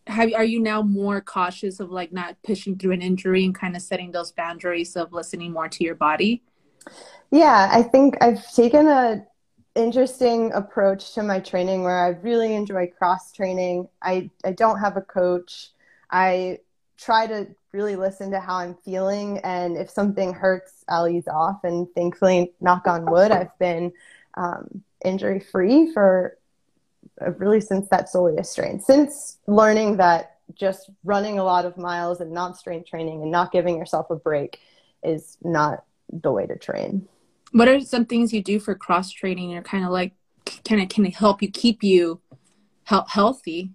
have 0.07 0.33
are 0.33 0.43
you 0.43 0.59
now 0.59 0.81
more 0.81 1.21
cautious 1.21 1.79
of 1.79 1.91
like 1.91 2.11
not 2.11 2.35
pushing 2.43 2.77
through 2.77 2.93
an 2.93 3.01
injury 3.01 3.45
and 3.45 3.53
kind 3.53 3.75
of 3.75 3.81
setting 3.81 4.11
those 4.11 4.31
boundaries 4.31 4.95
of 4.95 5.13
listening 5.13 5.51
more 5.51 5.67
to 5.69 5.83
your 5.83 5.95
body? 5.95 6.43
Yeah, 7.31 7.69
I 7.71 7.83
think 7.83 8.17
I've 8.21 8.51
taken 8.53 8.87
a 8.87 9.25
interesting 9.75 10.51
approach 10.53 11.13
to 11.13 11.23
my 11.23 11.39
training 11.39 11.83
where 11.83 12.03
I 12.03 12.09
really 12.09 12.55
enjoy 12.55 12.87
cross 12.87 13.31
training. 13.31 13.87
I 14.01 14.29
I 14.43 14.53
don't 14.53 14.79
have 14.79 14.97
a 14.97 15.01
coach. 15.01 15.71
I 16.09 16.59
try 16.97 17.27
to 17.27 17.47
really 17.73 17.95
listen 17.95 18.31
to 18.31 18.39
how 18.39 18.57
I'm 18.57 18.75
feeling. 18.83 19.39
And 19.39 19.77
if 19.77 19.89
something 19.89 20.33
hurts, 20.33 20.83
I'll 20.89 21.07
ease 21.07 21.27
off. 21.27 21.63
And 21.63 21.87
thankfully, 21.93 22.53
knock 22.59 22.87
on 22.87 23.05
wood, 23.05 23.31
I've 23.31 23.57
been 23.59 23.91
um, 24.33 24.83
injury 25.05 25.39
free 25.39 25.91
for 25.93 26.37
really 27.37 27.61
since 27.61 27.87
that 27.89 28.11
soleus 28.11 28.47
strain. 28.47 28.79
Since 28.79 29.37
learning 29.47 29.97
that 29.97 30.37
just 30.55 30.89
running 31.03 31.39
a 31.39 31.43
lot 31.43 31.65
of 31.65 31.77
miles 31.77 32.21
and 32.21 32.31
not 32.31 32.57
strength 32.57 32.89
training 32.89 33.21
and 33.21 33.31
not 33.31 33.51
giving 33.51 33.77
yourself 33.77 34.09
a 34.09 34.15
break 34.15 34.59
is 35.03 35.37
not 35.43 35.83
the 36.11 36.31
way 36.31 36.45
to 36.45 36.57
train. 36.57 37.07
What 37.51 37.67
are 37.67 37.79
some 37.81 38.05
things 38.05 38.33
you 38.33 38.41
do 38.41 38.59
for 38.59 38.75
cross 38.75 39.11
training 39.11 39.55
or 39.55 39.61
kind 39.61 39.83
of 39.83 39.91
like 39.91 40.13
kind 40.63 40.81
of 40.81 40.89
can 40.89 41.05
it 41.05 41.15
help 41.15 41.41
you 41.41 41.51
keep 41.51 41.83
you 41.83 42.21
help 42.83 43.09
healthy? 43.09 43.71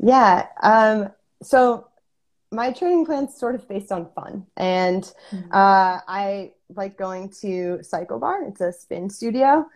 Yeah. 0.00 0.46
Um, 0.62 1.10
so 1.42 1.88
my 2.52 2.72
training 2.72 3.06
plan's 3.06 3.36
sort 3.36 3.54
of 3.54 3.68
based 3.68 3.92
on 3.92 4.10
fun. 4.14 4.46
And 4.56 5.02
mm-hmm. 5.30 5.52
uh, 5.52 6.00
I 6.08 6.52
like 6.74 6.96
going 6.96 7.30
to 7.42 7.80
Cycle 7.82 8.18
Bar, 8.18 8.44
it's 8.44 8.60
a 8.60 8.72
spin 8.72 9.10
studio. 9.10 9.66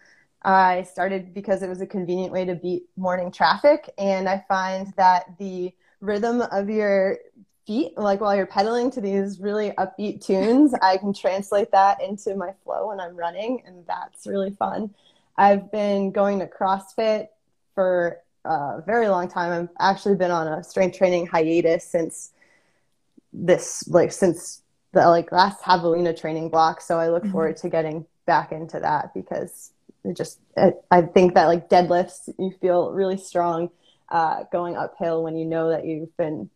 I 0.42 0.84
started 0.84 1.34
because 1.34 1.62
it 1.62 1.68
was 1.68 1.80
a 1.80 1.86
convenient 1.86 2.32
way 2.32 2.44
to 2.44 2.54
beat 2.54 2.84
morning 2.96 3.30
traffic. 3.30 3.90
And 3.98 4.28
I 4.28 4.44
find 4.48 4.92
that 4.96 5.36
the 5.38 5.72
rhythm 6.00 6.40
of 6.40 6.70
your 6.70 7.18
feet, 7.66 7.96
like 7.98 8.20
while 8.20 8.34
you're 8.34 8.46
pedaling 8.46 8.90
to 8.92 9.00
these 9.00 9.38
really 9.38 9.70
upbeat 9.72 10.24
tunes, 10.24 10.74
I 10.82 10.96
can 10.96 11.12
translate 11.12 11.70
that 11.72 12.02
into 12.02 12.34
my 12.36 12.52
flow 12.64 12.88
when 12.88 13.00
I'm 13.00 13.16
running. 13.16 13.62
And 13.66 13.86
that's 13.86 14.26
really 14.26 14.50
fun. 14.50 14.94
I've 15.36 15.70
been 15.70 16.10
going 16.10 16.38
to 16.38 16.46
CrossFit 16.46 17.28
for 17.74 18.18
a 18.44 18.82
very 18.86 19.08
long 19.08 19.28
time. 19.28 19.52
I've 19.52 19.68
actually 19.78 20.14
been 20.14 20.30
on 20.30 20.48
a 20.48 20.64
strength 20.64 20.96
training 20.96 21.26
hiatus 21.26 21.84
since 21.84 22.32
this, 23.32 23.86
like, 23.88 24.12
since 24.12 24.62
the 24.92 25.06
like 25.06 25.30
last 25.32 25.62
javelina 25.62 26.18
training 26.18 26.48
block. 26.48 26.80
So 26.80 26.98
I 26.98 27.10
look 27.10 27.22
mm-hmm. 27.22 27.32
forward 27.32 27.56
to 27.58 27.68
getting 27.68 28.06
back 28.26 28.52
into 28.52 28.80
that 28.80 29.14
because 29.14 29.72
it 30.04 30.16
just 30.16 30.40
I, 30.90 31.02
think 31.02 31.34
that 31.34 31.46
like 31.46 31.68
deadlifts 31.68 32.28
you 32.38 32.52
feel 32.60 32.92
really 32.92 33.18
strong 33.18 33.70
uh, 34.08 34.44
going 34.50 34.76
uphill 34.76 35.22
when 35.22 35.36
you 35.36 35.44
know 35.44 35.70
that 35.70 35.86
you've 35.86 36.16
been 36.16 36.50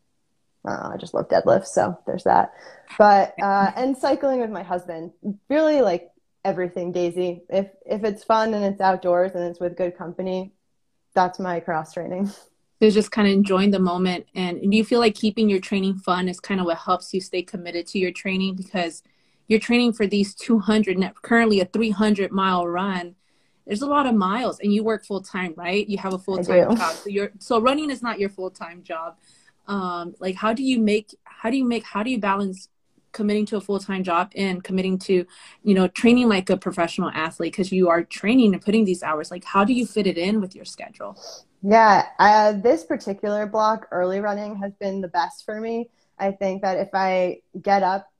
I, 0.64 0.92
I 0.94 0.96
just 0.98 1.14
love 1.14 1.28
deadlifts 1.28 1.68
so 1.68 1.98
there's 2.06 2.24
that. 2.24 2.52
But 2.98 3.34
uh, 3.40 3.72
and 3.76 3.96
cycling 3.96 4.40
with 4.40 4.50
my 4.50 4.62
husband 4.62 5.12
really 5.48 5.82
like 5.82 6.10
everything 6.44 6.92
daisy. 6.92 7.42
If 7.48 7.68
if 7.86 8.04
it's 8.04 8.24
fun 8.24 8.54
and 8.54 8.64
it's 8.64 8.80
outdoors 8.80 9.32
and 9.34 9.44
it's 9.44 9.60
with 9.60 9.76
good 9.76 9.96
company 9.96 10.52
that's 11.14 11.38
my 11.38 11.60
cross 11.60 11.92
training. 11.92 12.30
So 12.82 12.90
just 12.90 13.12
kind 13.12 13.26
of 13.28 13.32
enjoying 13.32 13.70
the 13.70 13.78
moment 13.78 14.26
and 14.34 14.60
do 14.60 14.76
you 14.76 14.84
feel 14.84 14.98
like 14.98 15.14
keeping 15.14 15.48
your 15.48 15.60
training 15.60 15.94
fun 15.94 16.28
is 16.28 16.38
kind 16.38 16.60
of 16.60 16.66
what 16.66 16.76
helps 16.76 17.14
you 17.14 17.20
stay 17.20 17.40
committed 17.40 17.86
to 17.86 17.98
your 17.98 18.10
training? 18.10 18.56
Because 18.56 19.02
you're 19.46 19.60
training 19.60 19.94
for 19.94 20.06
these 20.06 20.34
200 20.34 20.98
currently 21.22 21.60
a 21.60 21.64
300 21.66 22.30
mile 22.30 22.66
run 22.66 23.14
there's 23.66 23.82
a 23.82 23.86
lot 23.86 24.06
of 24.06 24.14
miles 24.14 24.60
and 24.60 24.72
you 24.72 24.84
work 24.84 25.04
full 25.04 25.22
time, 25.22 25.54
right? 25.56 25.88
You 25.88 25.98
have 25.98 26.12
a 26.12 26.18
full 26.18 26.42
time 26.42 26.76
job. 26.76 26.94
So 26.94 27.08
you're 27.08 27.32
so 27.38 27.60
running 27.60 27.90
is 27.90 28.02
not 28.02 28.18
your 28.18 28.28
full 28.28 28.50
time 28.50 28.82
job. 28.82 29.16
Um, 29.66 30.14
like 30.18 30.34
how 30.34 30.52
do 30.52 30.62
you 30.62 30.78
make 30.78 31.14
how 31.24 31.50
do 31.50 31.56
you 31.56 31.64
make 31.64 31.84
how 31.84 32.02
do 32.02 32.10
you 32.10 32.18
balance 32.18 32.68
committing 33.12 33.46
to 33.46 33.56
a 33.56 33.60
full 33.60 33.78
time 33.78 34.04
job 34.04 34.30
and 34.36 34.62
committing 34.62 34.98
to, 34.98 35.24
you 35.62 35.74
know, 35.74 35.88
training 35.88 36.28
like 36.28 36.50
a 36.50 36.56
professional 36.56 37.10
athlete 37.10 37.52
because 37.52 37.72
you 37.72 37.88
are 37.88 38.02
training 38.02 38.52
and 38.52 38.62
putting 38.62 38.84
these 38.84 39.02
hours. 39.02 39.30
Like 39.30 39.44
how 39.44 39.64
do 39.64 39.72
you 39.72 39.86
fit 39.86 40.06
it 40.06 40.18
in 40.18 40.40
with 40.40 40.54
your 40.54 40.66
schedule? 40.66 41.18
Yeah, 41.62 42.06
uh, 42.18 42.52
this 42.52 42.84
particular 42.84 43.46
block, 43.46 43.86
early 43.90 44.20
running, 44.20 44.56
has 44.56 44.74
been 44.74 45.00
the 45.00 45.08
best 45.08 45.46
for 45.46 45.58
me. 45.58 45.88
I 46.18 46.32
think 46.32 46.60
that 46.60 46.78
if 46.78 46.90
I 46.92 47.40
get 47.60 47.82
up 47.82 48.12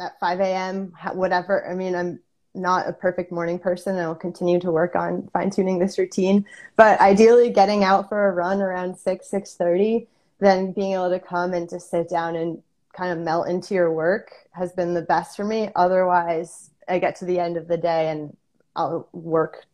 at 0.00 0.18
5 0.18 0.40
a.m., 0.40 0.94
whatever, 1.12 1.68
I 1.68 1.74
mean, 1.74 1.94
I'm 1.94 2.20
not 2.58 2.88
a 2.88 2.92
perfect 2.92 3.32
morning 3.32 3.58
person. 3.58 3.96
I 3.96 4.06
will 4.08 4.14
continue 4.14 4.60
to 4.60 4.70
work 4.70 4.96
on 4.96 5.28
fine 5.32 5.50
tuning 5.50 5.78
this 5.78 5.98
routine. 5.98 6.44
But 6.76 7.00
ideally, 7.00 7.50
getting 7.50 7.84
out 7.84 8.08
for 8.08 8.28
a 8.28 8.32
run 8.32 8.60
around 8.60 8.96
six 8.96 9.28
six 9.28 9.54
thirty, 9.54 10.08
then 10.40 10.72
being 10.72 10.92
able 10.92 11.10
to 11.10 11.20
come 11.20 11.54
and 11.54 11.70
just 11.70 11.90
sit 11.90 12.08
down 12.10 12.36
and 12.36 12.62
kind 12.92 13.12
of 13.12 13.18
melt 13.18 13.48
into 13.48 13.74
your 13.74 13.92
work 13.92 14.32
has 14.52 14.72
been 14.72 14.94
the 14.94 15.02
best 15.02 15.36
for 15.36 15.44
me. 15.44 15.70
Otherwise, 15.76 16.70
I 16.88 16.98
get 16.98 17.16
to 17.16 17.24
the 17.24 17.38
end 17.38 17.56
of 17.56 17.68
the 17.68 17.76
day 17.76 18.08
and 18.08 18.36
I'll 18.74 19.08
work 19.12 19.64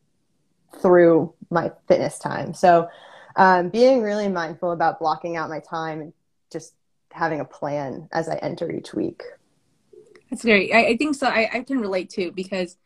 through 0.80 1.32
my 1.50 1.72
fitness 1.88 2.18
time. 2.18 2.52
So, 2.52 2.88
um, 3.36 3.68
being 3.70 4.02
really 4.02 4.28
mindful 4.28 4.72
about 4.72 4.98
blocking 4.98 5.36
out 5.36 5.48
my 5.48 5.60
time 5.60 6.00
and 6.00 6.12
just 6.52 6.74
having 7.12 7.40
a 7.40 7.44
plan 7.44 8.08
as 8.12 8.28
I 8.28 8.36
enter 8.36 8.70
each 8.70 8.92
week. 8.92 9.22
That's 10.30 10.42
great. 10.42 10.72
I, 10.72 10.88
I 10.88 10.96
think 10.96 11.14
so. 11.14 11.26
I, 11.26 11.48
I 11.52 11.60
can 11.60 11.78
relate 11.78 12.10
too 12.10 12.32
because 12.32 12.76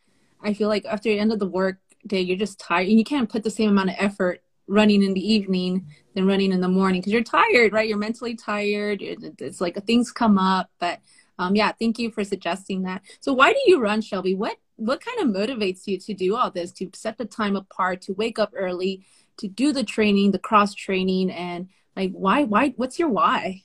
I 0.42 0.54
feel 0.54 0.68
like 0.68 0.84
after 0.84 1.08
the 1.08 1.18
end 1.18 1.32
of 1.32 1.38
the 1.38 1.46
work 1.46 1.78
day, 2.06 2.20
you're 2.20 2.36
just 2.36 2.58
tired 2.58 2.88
and 2.88 2.98
you 2.98 3.04
can't 3.04 3.28
put 3.28 3.44
the 3.44 3.50
same 3.50 3.70
amount 3.70 3.90
of 3.90 3.96
effort 3.98 4.42
running 4.66 5.02
in 5.02 5.14
the 5.14 5.32
evening 5.32 5.86
than 6.14 6.26
running 6.26 6.52
in 6.52 6.60
the 6.60 6.68
morning 6.68 7.00
because 7.00 7.12
you're 7.12 7.22
tired, 7.22 7.72
right? 7.72 7.88
You're 7.88 7.98
mentally 7.98 8.34
tired. 8.34 9.00
It's 9.02 9.60
like 9.60 9.82
things 9.86 10.12
come 10.12 10.38
up. 10.38 10.70
But 10.78 11.00
um, 11.38 11.56
yeah, 11.56 11.72
thank 11.72 11.98
you 11.98 12.10
for 12.10 12.24
suggesting 12.24 12.82
that. 12.82 13.02
So 13.20 13.32
why 13.32 13.52
do 13.52 13.60
you 13.66 13.80
run, 13.80 14.00
Shelby? 14.00 14.34
What 14.34 14.56
what 14.76 15.04
kind 15.04 15.18
of 15.20 15.34
motivates 15.34 15.86
you 15.86 15.98
to 15.98 16.14
do 16.14 16.36
all 16.36 16.50
this? 16.50 16.70
To 16.72 16.90
set 16.94 17.18
the 17.18 17.24
time 17.24 17.56
apart, 17.56 18.02
to 18.02 18.12
wake 18.12 18.38
up 18.38 18.52
early, 18.54 19.04
to 19.38 19.48
do 19.48 19.72
the 19.72 19.84
training, 19.84 20.32
the 20.32 20.38
cross 20.38 20.74
training, 20.74 21.30
and 21.30 21.68
like 21.96 22.12
why 22.12 22.44
why 22.44 22.74
what's 22.76 22.98
your 22.98 23.08
why? 23.08 23.62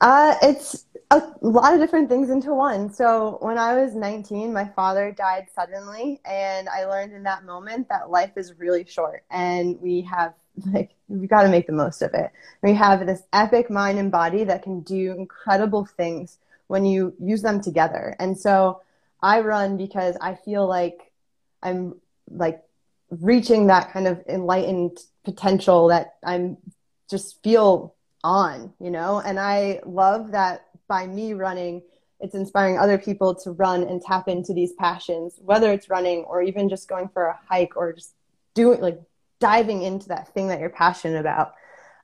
Uh, 0.00 0.34
it's 0.42 0.86
a 1.10 1.22
lot 1.40 1.74
of 1.74 1.80
different 1.80 2.08
things 2.08 2.30
into 2.30 2.54
one. 2.54 2.92
So 2.92 3.38
when 3.40 3.58
I 3.58 3.74
was 3.74 3.94
19, 3.94 4.52
my 4.52 4.64
father 4.64 5.12
died 5.12 5.48
suddenly, 5.54 6.20
and 6.24 6.68
I 6.68 6.86
learned 6.86 7.12
in 7.12 7.22
that 7.24 7.44
moment 7.44 7.88
that 7.88 8.10
life 8.10 8.32
is 8.36 8.58
really 8.58 8.84
short, 8.84 9.24
and 9.30 9.80
we 9.80 10.02
have 10.02 10.34
like 10.72 10.94
we 11.08 11.26
got 11.26 11.42
to 11.42 11.48
make 11.48 11.66
the 11.66 11.72
most 11.72 12.02
of 12.02 12.14
it. 12.14 12.30
We 12.62 12.74
have 12.74 13.06
this 13.06 13.22
epic 13.32 13.70
mind 13.70 13.98
and 13.98 14.10
body 14.10 14.44
that 14.44 14.62
can 14.62 14.80
do 14.80 15.12
incredible 15.12 15.84
things 15.84 16.38
when 16.68 16.84
you 16.84 17.14
use 17.20 17.42
them 17.42 17.60
together. 17.60 18.16
And 18.18 18.38
so 18.38 18.80
I 19.20 19.40
run 19.40 19.76
because 19.76 20.16
I 20.20 20.34
feel 20.34 20.66
like 20.66 21.12
I'm 21.62 22.00
like 22.30 22.62
reaching 23.10 23.66
that 23.66 23.92
kind 23.92 24.06
of 24.06 24.22
enlightened 24.28 24.98
potential 25.24 25.88
that 25.88 26.16
I'm 26.24 26.56
just 27.10 27.42
feel 27.42 27.94
on, 28.22 28.72
you 28.80 28.90
know? 28.90 29.20
And 29.20 29.38
I 29.38 29.80
love 29.84 30.32
that 30.32 30.66
by 30.88 31.06
me 31.06 31.32
running, 31.32 31.82
it's 32.20 32.34
inspiring 32.34 32.78
other 32.78 32.98
people 32.98 33.34
to 33.34 33.52
run 33.52 33.82
and 33.82 34.00
tap 34.00 34.28
into 34.28 34.54
these 34.54 34.72
passions, 34.72 35.38
whether 35.42 35.72
it's 35.72 35.90
running 35.90 36.24
or 36.24 36.42
even 36.42 36.68
just 36.68 36.88
going 36.88 37.08
for 37.08 37.26
a 37.26 37.38
hike 37.48 37.76
or 37.76 37.92
just 37.92 38.14
doing 38.54 38.80
like 38.80 39.00
diving 39.40 39.82
into 39.82 40.08
that 40.08 40.32
thing 40.32 40.48
that 40.48 40.60
you're 40.60 40.70
passionate 40.70 41.20
about. 41.20 41.54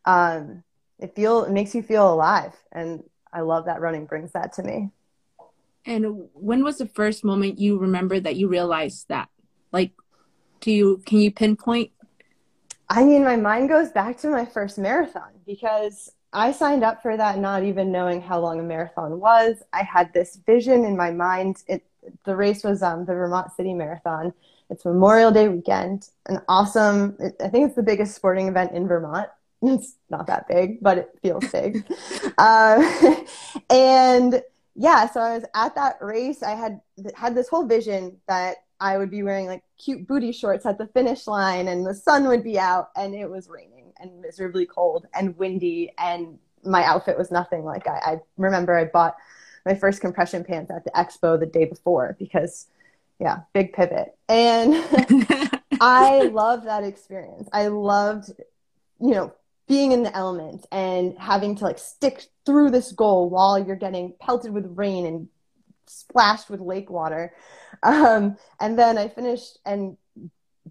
Um, 0.05 0.63
it 0.99 1.15
feel 1.15 1.45
it 1.45 1.53
makes 1.53 1.75
you 1.75 1.83
feel 1.83 2.13
alive, 2.13 2.53
and 2.73 3.03
I 3.33 3.41
love 3.41 3.67
that 3.67 3.81
running 3.81 4.07
brings 4.07 4.33
that 4.33 4.53
to 4.55 4.63
me. 4.63 4.91
And 5.87 6.29
when 6.35 6.63
was 6.63 6.79
the 6.79 6.87
first 6.87 7.25
moment 7.25 7.59
you 7.59 7.79
remember 7.79 8.21
that 8.21 8.37
you 8.37 8.49
realized 8.49 9.09
that? 9.09 9.29
Like, 9.73 9.93
do 10.61 10.71
you 10.71 11.03
can 11.07 11.19
you 11.19 11.31
pinpoint? 11.31 11.93
I 12.89 13.05
mean, 13.05 13.25
my 13.25 13.37
mind 13.37 13.69
goes 13.69 13.91
back 13.91 14.19
to 14.19 14.29
my 14.29 14.45
first 14.45 14.77
marathon 14.77 15.31
because 15.47 16.11
I 16.33 16.53
signed 16.53 16.85
up 16.85 17.03
for 17.03 17.17
that 17.17 17.39
not 17.39 17.65
even 17.65 17.91
knowing 17.91 18.21
how 18.21 18.41
long 18.41 18.61
a 18.61 18.63
marathon 18.63 19.19
was. 19.19 19.63
I 19.73 19.83
had 19.83 20.13
this 20.13 20.37
vision 20.37 20.85
in 20.85 20.97
my 20.97 21.11
mind. 21.11 21.63
It, 21.67 21.85
the 22.25 22.37
race 22.37 22.63
was 22.63 22.83
um, 22.83 23.05
the 23.05 23.15
Vermont 23.15 23.53
City 23.57 23.75
Marathon. 23.75 24.33
It's 24.71 24.85
Memorial 24.85 25.33
Day 25.33 25.49
weekend, 25.49 26.09
an 26.27 26.41
awesome, 26.49 27.19
I 27.41 27.49
think 27.49 27.67
it's 27.67 27.75
the 27.75 27.83
biggest 27.83 28.15
sporting 28.15 28.47
event 28.47 28.73
in 28.73 28.87
Vermont. 28.87 29.29
It's 29.63 29.97
not 30.09 30.27
that 30.29 30.49
big, 30.49 30.83
but 30.83 30.97
it 30.97 31.11
feels 31.21 31.47
big. 31.53 31.85
uh, 32.39 32.83
and 33.71 34.43
yeah, 34.75 35.07
so 35.11 35.21
I 35.21 35.35
was 35.35 35.45
at 35.55 35.75
that 35.75 35.97
race. 36.01 36.43
I 36.43 36.53
had 36.53 36.81
had 37.15 37.35
this 37.35 37.47
whole 37.47 37.67
vision 37.67 38.17
that 38.27 38.57
I 38.81 38.97
would 38.97 39.11
be 39.11 39.23
wearing 39.23 39.47
like 39.47 39.63
cute 39.79 40.07
booty 40.07 40.33
shorts 40.33 40.65
at 40.65 40.79
the 40.79 40.87
finish 40.87 41.27
line 41.27 41.69
and 41.69 41.85
the 41.85 41.95
sun 41.95 42.27
would 42.29 42.43
be 42.43 42.59
out 42.59 42.89
and 42.97 43.15
it 43.15 43.29
was 43.29 43.51
raining 43.51 43.80
and 44.01 44.21
miserably 44.21 44.67
cold 44.67 45.07
and 45.15 45.37
windy 45.37 45.93
and 45.99 46.39
my 46.65 46.85
outfit 46.85 47.17
was 47.17 47.31
nothing. 47.31 47.65
Like 47.65 47.87
I, 47.87 47.99
I 48.05 48.21
remember 48.37 48.77
I 48.77 48.85
bought 48.85 49.17
my 49.65 49.75
first 49.75 50.01
compression 50.01 50.45
pants 50.45 50.71
at 50.71 50.85
the 50.85 50.91
expo 50.91 51.39
the 51.39 51.47
day 51.47 51.65
before 51.65 52.17
because 52.19 52.67
yeah 53.19 53.41
big 53.53 53.73
pivot. 53.73 54.17
And 54.29 54.75
I 55.81 56.31
loved 56.33 56.67
that 56.67 56.85
experience. 56.85 57.49
I 57.53 57.69
loved 57.69 58.31
you 59.01 59.13
know 59.13 59.33
being 59.69 59.93
in 59.93 60.03
the 60.03 60.15
elements 60.17 60.67
and 60.73 61.17
having 61.17 61.55
to 61.57 61.65
like 61.65 61.79
stick 61.79 62.25
through 62.45 62.71
this 62.71 62.91
goal 62.93 63.31
while 63.31 63.59
you're 63.59 63.77
getting 63.77 64.13
pelted 64.21 64.53
with 64.53 64.67
rain 64.77 65.07
and 65.07 65.29
splashed 65.87 66.51
with 66.51 66.61
lake 66.61 66.91
water. 66.91 67.33
Um, 67.83 68.37
and 68.59 68.79
then 68.79 68.99
I 68.99 69.09
finished 69.09 69.59
and 69.65 69.97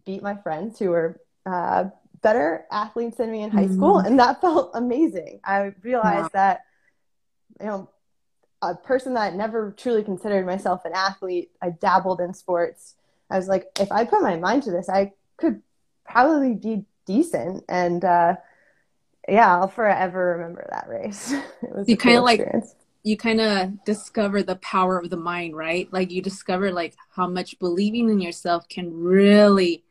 beat 0.06 0.22
my 0.22 0.36
friends 0.36 0.80
who 0.80 0.90
were 0.90 1.20
uh, 1.46 1.86
better 2.22 2.66
athletes 2.72 3.18
than 3.18 3.32
me 3.32 3.42
in 3.42 3.52
high 3.52 3.66
mm-hmm. 3.66 3.76
school 3.76 4.00
and 4.00 4.20
that 4.20 4.42
felt 4.42 4.72
amazing. 4.74 5.40
I 5.44 5.74
realized 5.84 6.34
that 6.34 6.62
you 7.60 7.68
know 7.68 7.90
a 8.62 8.76
person 8.76 9.14
that 9.14 9.36
never 9.36 9.74
truly 9.78 10.04
considered 10.04 10.46
myself 10.46 10.84
an 10.84 10.92
athlete 10.94 11.52
i 11.62 11.70
dabbled 11.70 12.20
in 12.20 12.34
sports. 12.34 12.96
I 13.30 13.38
was 13.38 13.48
like 13.48 13.68
if 13.80 13.92
i 13.92 14.06
put 14.06 14.22
my 14.22 14.36
mind 14.36 14.64
to 14.64 14.72
this 14.72 14.90
i 14.90 15.14
could 15.38 15.62
probably 16.06 16.54
be 16.54 16.86
decent 17.06 17.64
and 17.70 18.04
uh, 18.04 18.36
yeah 19.28 19.60
i'll 19.60 19.68
forever 19.68 20.38
remember 20.38 20.68
that 20.72 20.88
race. 20.88 21.34
It 21.64 21.76
was 21.76 21.90
you 21.90 21.98
kind 21.98 22.18
of 22.18 22.24
like 22.24 22.42
you 23.04 23.16
kind 23.18 23.40
of 23.40 23.84
discover 23.86 24.44
the 24.44 24.58
power 24.58 24.98
of 24.98 25.10
the 25.10 25.18
mind 25.18 25.56
right? 25.56 25.92
Like 25.92 26.12
you 26.12 26.22
discover 26.22 26.72
like 26.72 26.96
how 27.12 27.28
much 27.28 27.58
believing 27.60 28.10
in 28.10 28.20
yourself 28.20 28.68
can 28.68 28.94
really 28.94 29.84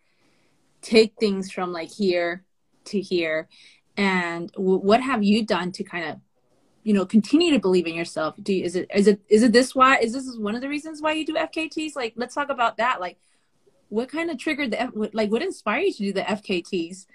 take 0.83 1.15
things 1.19 1.51
from 1.51 1.73
like 1.73 1.91
here 1.91 2.45
to 2.85 3.01
here 3.01 3.49
and 3.97 4.51
w- 4.53 4.79
what 4.79 5.01
have 5.01 5.23
you 5.23 5.45
done 5.45 5.73
to 5.73 5.85
kind 5.85 6.05
of 6.05 6.17
you 6.85 6.95
know 6.95 7.05
continue 7.05 7.53
to 7.53 7.59
believe 7.59 7.87
in 7.87 7.95
yourself 7.95 8.35
do 8.43 8.53
you, 8.53 8.65
is 8.65 8.77
it 8.77 8.89
is 8.95 9.07
it 9.07 9.21
is 9.29 9.43
it 9.43 9.53
this 9.53 9.75
why 9.75 9.99
is 9.99 10.13
this 10.13 10.37
one 10.39 10.55
of 10.55 10.61
the 10.61 10.69
reasons 10.69 11.03
why 11.03 11.13
you 11.13 11.27
do 11.27 11.35
fkts 11.35 11.97
like 11.97 12.15
let's 12.17 12.35
talk 12.35 12.49
about 12.49 12.77
that 12.77 13.01
like 13.01 13.19
what 13.89 14.09
kind 14.09 14.31
of 14.31 14.39
triggered 14.39 14.71
the 14.71 15.11
like 15.13 15.31
what 15.31 15.43
inspired 15.43 15.81
you 15.81 15.93
to 15.93 16.05
do 16.05 16.13
the 16.13 16.21
fkt's 16.23 17.07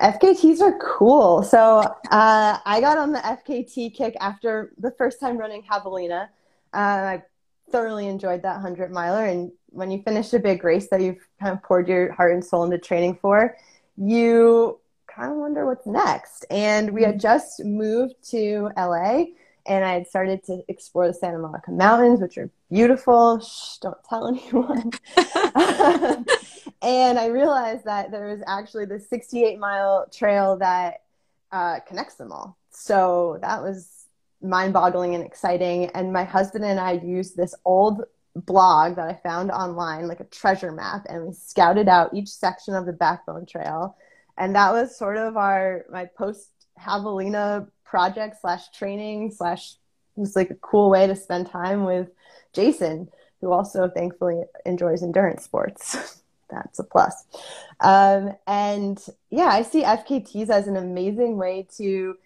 FKTs 0.00 0.60
are 0.60 0.78
cool. 0.78 1.42
So 1.42 1.78
uh, 2.10 2.58
I 2.64 2.80
got 2.80 2.98
on 2.98 3.12
the 3.12 3.18
FKT 3.20 3.94
kick 3.94 4.16
after 4.20 4.72
the 4.78 4.90
first 4.92 5.20
time 5.20 5.38
running 5.38 5.62
Javelina. 5.62 6.28
Uh, 6.72 6.76
I 6.76 7.22
thoroughly 7.70 8.08
enjoyed 8.08 8.42
that 8.42 8.54
100 8.54 8.90
miler. 8.90 9.26
And 9.26 9.52
when 9.70 9.90
you 9.90 10.02
finish 10.02 10.32
a 10.32 10.38
big 10.38 10.62
race 10.64 10.88
that 10.90 11.00
you've 11.00 11.26
kind 11.40 11.52
of 11.52 11.62
poured 11.62 11.88
your 11.88 12.12
heart 12.12 12.32
and 12.32 12.44
soul 12.44 12.64
into 12.64 12.78
training 12.78 13.18
for, 13.20 13.56
you 13.96 14.78
kind 15.06 15.32
of 15.32 15.38
wonder 15.38 15.66
what's 15.66 15.86
next. 15.86 16.46
And 16.50 16.90
we 16.92 17.02
had 17.02 17.14
mm-hmm. 17.14 17.20
just 17.20 17.64
moved 17.64 18.14
to 18.30 18.70
LA 18.76 19.24
and 19.66 19.84
I 19.84 19.92
had 19.92 20.06
started 20.06 20.42
to 20.44 20.62
explore 20.68 21.06
the 21.06 21.14
Santa 21.14 21.38
Monica 21.38 21.70
Mountains, 21.70 22.20
which 22.20 22.38
are 22.38 22.50
beautiful. 22.70 23.40
Shh, 23.40 23.78
don't 23.78 24.02
tell 24.08 24.26
anyone. 24.28 24.90
and 26.82 27.18
I 27.18 27.26
realized 27.26 27.84
that 27.84 28.10
there 28.10 28.26
was 28.26 28.40
actually 28.46 28.86
the 28.86 28.98
68 28.98 29.58
mile 29.58 30.06
trail 30.12 30.56
that 30.58 31.02
uh, 31.52 31.80
connects 31.80 32.14
them 32.14 32.32
all. 32.32 32.56
So 32.70 33.38
that 33.42 33.62
was 33.62 34.06
mind 34.42 34.72
boggling 34.72 35.14
and 35.14 35.24
exciting. 35.24 35.86
And 35.90 36.12
my 36.12 36.24
husband 36.24 36.64
and 36.64 36.80
I 36.80 36.92
used 36.92 37.36
this 37.36 37.54
old 37.64 38.04
blog 38.36 38.96
that 38.96 39.08
I 39.08 39.14
found 39.14 39.50
online, 39.50 40.08
like 40.08 40.20
a 40.20 40.24
treasure 40.24 40.72
map, 40.72 41.06
and 41.08 41.26
we 41.26 41.32
scouted 41.32 41.88
out 41.88 42.14
each 42.14 42.28
section 42.28 42.74
of 42.74 42.86
the 42.86 42.92
Backbone 42.92 43.46
Trail. 43.46 43.96
And 44.38 44.54
that 44.54 44.72
was 44.72 44.96
sort 44.96 45.16
of 45.16 45.36
our 45.36 45.84
my 45.90 46.06
post 46.06 46.50
Javelina 46.78 47.68
project 47.84 48.40
slash 48.40 48.70
training 48.70 49.32
slash 49.32 49.74
it 50.16 50.20
was 50.20 50.36
like 50.36 50.50
a 50.50 50.56
cool 50.56 50.90
way 50.90 51.06
to 51.06 51.16
spend 51.16 51.48
time 51.48 51.84
with 51.84 52.08
Jason, 52.52 53.08
who 53.40 53.52
also 53.52 53.88
thankfully 53.88 54.42
enjoys 54.66 55.02
endurance 55.02 55.44
sports. 55.44 56.22
That's 56.50 56.78
a 56.80 56.84
plus. 56.84 57.24
Um, 57.80 58.34
and 58.46 59.02
yeah, 59.30 59.46
I 59.46 59.62
see 59.62 59.82
FKTs 59.82 60.50
as 60.50 60.66
an 60.66 60.76
amazing 60.76 61.36
way 61.36 61.66
to 61.76 62.16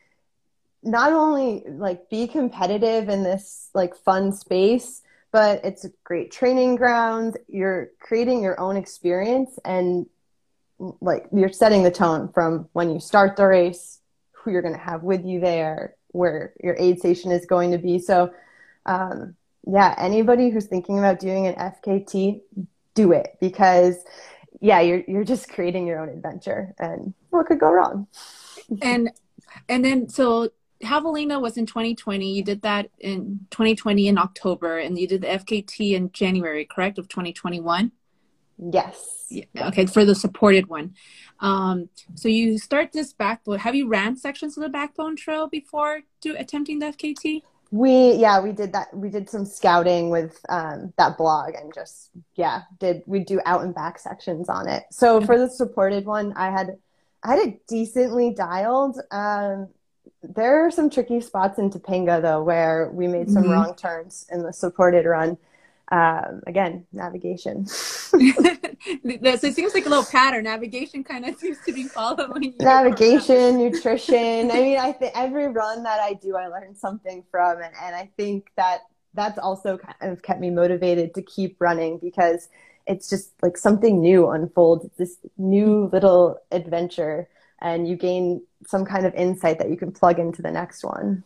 not 0.83 1.13
only 1.13 1.63
like 1.67 2.09
be 2.11 2.27
competitive 2.27 3.09
in 3.09 3.23
this 3.23 3.71
like 3.75 3.95
fun 3.95 4.33
space, 4.33 5.03
but 5.35 5.65
it's 5.65 5.85
a 5.85 5.91
great 6.05 6.31
training 6.31 6.77
ground. 6.77 7.39
You're 7.49 7.91
creating 7.99 8.41
your 8.41 8.59
own 8.61 8.77
experience 8.77 9.59
and 9.65 10.07
like 11.01 11.27
you're 11.33 11.49
setting 11.49 11.83
the 11.83 11.91
tone 11.91 12.31
from 12.33 12.69
when 12.73 12.93
you 12.93 13.01
start 13.01 13.35
the 13.35 13.45
race, 13.45 13.99
who 14.31 14.53
you're 14.53 14.63
going 14.63 14.75
to 14.75 14.81
have 14.81 15.03
with 15.03 15.25
you 15.25 15.41
there, 15.41 15.97
where 16.13 16.53
your 16.63 16.77
aid 16.79 17.01
station 17.01 17.33
is 17.33 17.47
going 17.47 17.73
to 17.73 17.79
be. 17.79 17.99
So, 17.99 18.33
um, 18.87 19.35
yeah, 19.67 19.97
anybody 19.99 20.51
who's 20.51 20.67
thinking 20.67 21.01
about 21.01 21.19
doing 21.19 21.49
an 21.49 21.57
FKT, 21.57 22.41
do 22.95 23.11
it 23.11 23.37
because, 23.41 23.97
yeah, 24.61 24.79
you're 24.83 25.03
you're 25.09 25.25
just 25.25 25.49
creating 25.49 25.89
your 25.89 25.99
own 25.99 26.11
adventure, 26.11 26.77
and 26.79 27.13
what 27.31 27.47
could 27.47 27.59
go 27.59 27.73
wrong? 27.73 28.07
and 28.83 29.11
and 29.69 29.85
then 29.85 30.09
so 30.09 30.51
Javelina 30.85 31.41
was 31.41 31.57
in 31.57 31.67
2020. 31.67 32.33
You 32.33 32.45
did 32.45 32.63
that 32.63 32.91
in 32.99 33.47
2020 33.51 34.09
in 34.09 34.19
October, 34.19 34.79
and 34.79 34.99
you 34.99 35.09
did 35.09 35.23
the 35.23 35.29
FKT 35.29 35.93
in 35.93 36.13
January, 36.13 36.65
correct, 36.65 36.99
of 36.99 37.09
2021. 37.09 37.93
Yes. 38.59 39.27
Yeah, 39.31 39.45
okay, 39.69 39.87
for 39.87 40.05
the 40.05 40.15
supported 40.15 40.69
one. 40.69 40.95
Um, 41.41 41.89
so 42.15 42.29
you 42.29 42.59
start 42.59 42.93
this 42.93 43.13
backbone. 43.13 43.59
Have 43.59 43.75
you 43.75 43.89
ran 43.89 44.17
sections 44.17 44.57
of 44.57 44.63
the 44.63 44.69
backbone 44.69 45.17
trail 45.17 45.49
before 45.49 46.03
do 46.21 46.37
attempting 46.37 46.79
the 46.79 46.87
FKT? 46.87 47.43
We 47.71 48.13
yeah 48.13 48.41
we 48.41 48.53
did 48.53 48.73
that. 48.75 48.97
We 48.97 49.09
did 49.09 49.29
some 49.29 49.45
scouting 49.45 50.09
with 50.11 50.39
um, 50.49 50.93
that 50.97 51.19
blog 51.19 51.55
and 51.55 51.75
just 51.75 52.11
yeah 52.37 52.63
did 52.79 53.03
we 53.07 53.19
do 53.21 53.41
out 53.45 53.63
and 53.65 53.75
back 53.75 53.99
sections 53.99 54.49
on 54.49 54.69
it. 54.69 54.85
So 54.93 55.21
for 55.21 55.37
the 55.37 55.51
supported 55.51 56.05
one, 56.05 56.33
I 56.37 56.51
had 56.51 56.77
I 57.25 57.35
had 57.35 57.39
it 57.41 57.67
decently 57.67 58.33
dialed. 58.33 59.01
Um, 59.11 59.69
there 60.35 60.65
are 60.67 60.71
some 60.71 60.91
tricky 60.91 61.21
spots 61.21 61.59
in 61.59 61.71
Topanga 61.71 62.21
though 62.21 62.43
where 62.43 62.91
we 62.93 63.07
made 63.07 63.31
some 63.31 63.45
mm-hmm. 63.45 63.53
wrong 63.53 63.75
turns 63.75 64.27
in 64.31 64.43
the 64.43 64.53
supported 64.53 65.07
run 65.07 65.37
um, 65.93 66.43
again, 66.47 66.87
navigation. 66.93 67.67
so 67.67 68.19
it 68.19 69.55
seems 69.55 69.75
like 69.75 69.87
a 69.87 69.89
little 69.89 70.05
pattern. 70.05 70.45
Navigation 70.45 71.05
kind 71.05 71.27
of 71.27 71.39
seems 71.39 71.59
to 71.67 71.73
be 71.73 71.85
following. 71.85 72.55
Navigation, 72.59 73.59
nutrition. 73.59 74.51
I 74.51 74.61
mean, 74.61 74.79
I 74.79 74.93
think 74.93 75.13
every 75.15 75.49
run 75.49 75.83
that 75.83 76.01
I 76.01 76.15
do, 76.15 76.37
I 76.37 76.47
learn 76.49 76.75
something 76.75 77.23
from, 77.31 77.59
and, 77.63 77.73
and 77.83 77.95
I 77.95 78.11
think 78.17 78.51
that 78.57 78.81
that's 79.13 79.39
also 79.39 79.79
kind 79.79 80.13
of 80.13 80.23
kept 80.23 80.41
me 80.41 80.51
motivated 80.51 81.15
to 81.15 81.23
keep 81.23 81.57
running 81.61 81.99
because 81.99 82.49
it's 82.87 83.09
just 83.09 83.33
like 83.43 83.57
something 83.57 84.01
new 84.01 84.29
unfolds. 84.31 84.87
This 84.97 85.19
new 85.37 85.91
little 85.93 86.39
adventure, 86.51 87.29
and 87.61 87.89
you 87.89 87.97
gain 87.97 88.43
some 88.67 88.85
kind 88.85 89.07
of 89.07 89.15
insight 89.15 89.59
that 89.59 89.71
you 89.71 89.77
can 89.77 89.93
plug 89.93 90.19
into 90.19 90.43
the 90.43 90.51
next 90.51 90.85
one. 90.85 91.25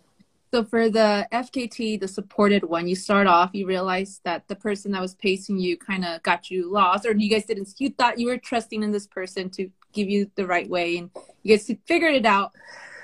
So 0.52 0.64
for 0.64 0.88
the 0.88 1.28
FKT, 1.30 2.00
the 2.00 2.08
supported 2.08 2.64
one, 2.64 2.88
you 2.88 2.96
start 2.96 3.26
off, 3.26 3.50
you 3.52 3.66
realize 3.66 4.20
that 4.24 4.48
the 4.48 4.56
person 4.56 4.92
that 4.92 5.02
was 5.02 5.14
pacing 5.14 5.58
you 5.58 5.76
kind 5.76 6.06
of 6.06 6.22
got 6.22 6.50
you 6.50 6.72
lost, 6.72 7.04
or 7.04 7.12
you 7.12 7.28
guys 7.28 7.44
didn't. 7.44 7.68
You 7.76 7.90
thought 7.90 8.18
you 8.18 8.28
were 8.28 8.38
trusting 8.38 8.82
in 8.82 8.90
this 8.90 9.06
person 9.06 9.50
to 9.50 9.70
give 9.92 10.08
you 10.08 10.30
the 10.36 10.46
right 10.46 10.68
way, 10.68 10.96
and 10.96 11.10
you 11.42 11.54
guys 11.54 11.70
figured 11.86 12.14
it 12.14 12.24
out. 12.24 12.52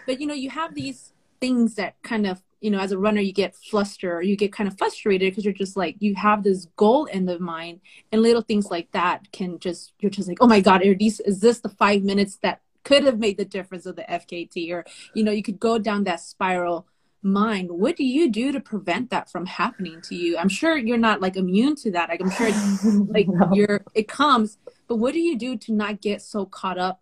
But 0.07 0.21
you 0.21 0.27
know, 0.27 0.35
you 0.35 0.49
have 0.51 0.75
these 0.75 1.13
things 1.39 1.75
that 1.75 2.01
kind 2.03 2.27
of, 2.27 2.43
you 2.63 2.71
know, 2.71 2.79
as 2.79 2.93
a 2.93 2.99
runner, 2.99 3.21
you 3.21 3.35
get 3.35 3.55
flustered 3.55 4.15
or 4.15 4.23
you 4.23 4.37
get 4.37 4.51
kind 4.51 4.67
of 4.67 4.79
frustrated 4.79 5.31
because 5.31 5.45
you're 5.45 5.53
just 5.53 5.77
like 5.77 5.97
you 5.99 6.15
have 6.15 6.45
this 6.45 6.67
goal 6.77 7.05
in 7.05 7.27
the 7.27 7.39
mind, 7.39 7.81
and 8.11 8.23
little 8.23 8.41
things 8.41 8.71
like 8.71 8.91
that 8.93 9.31
can 9.33 9.59
just 9.59 9.93
you're 10.01 10.11
just 10.11 10.29
like, 10.29 10.39
oh 10.41 10.47
my 10.47 10.61
god, 10.61 10.83
are 10.87 10.95
these 10.95 11.21
is 11.21 11.41
this 11.41 11.59
the 11.61 11.69
five 11.69 12.03
minutes 12.03 12.39
that 12.43 12.63
could 12.85 13.05
have 13.05 13.19
made 13.19 13.37
the 13.37 13.45
difference 13.45 13.87
of 13.87 13.97
the 13.97 14.03
FKT, 14.03 14.71
or 14.73 14.85
you 15.15 15.25
know, 15.25 15.33
you 15.33 15.43
could 15.43 15.59
go 15.59 15.79
down 15.79 16.05
that 16.05 16.21
spiral 16.21 16.87
mind. 17.23 17.71
What 17.71 17.97
do 17.97 18.05
you 18.05 18.31
do 18.31 18.53
to 18.53 18.61
prevent 18.61 19.11
that 19.11 19.31
from 19.31 19.47
happening 19.47 20.01
to 20.03 20.15
you? 20.15 20.37
I'm 20.37 20.49
sure 20.49 20.77
you're 20.77 20.99
not 20.99 21.21
like 21.21 21.37
immune 21.37 21.75
to 21.77 21.91
that. 21.93 22.09
Like 22.11 22.21
i'm 22.21 22.31
sure 22.31 22.51
like 23.09 23.29
no. 23.29 23.51
you're 23.53 23.81
it 23.95 24.09
comes. 24.09 24.59
But 24.87 24.97
what 24.97 25.15
do 25.15 25.21
you 25.21 25.37
do 25.37 25.57
to 25.57 25.73
not 25.73 26.03
get 26.03 26.21
so 26.21 26.45
caught 26.45 26.79
up 26.79 27.01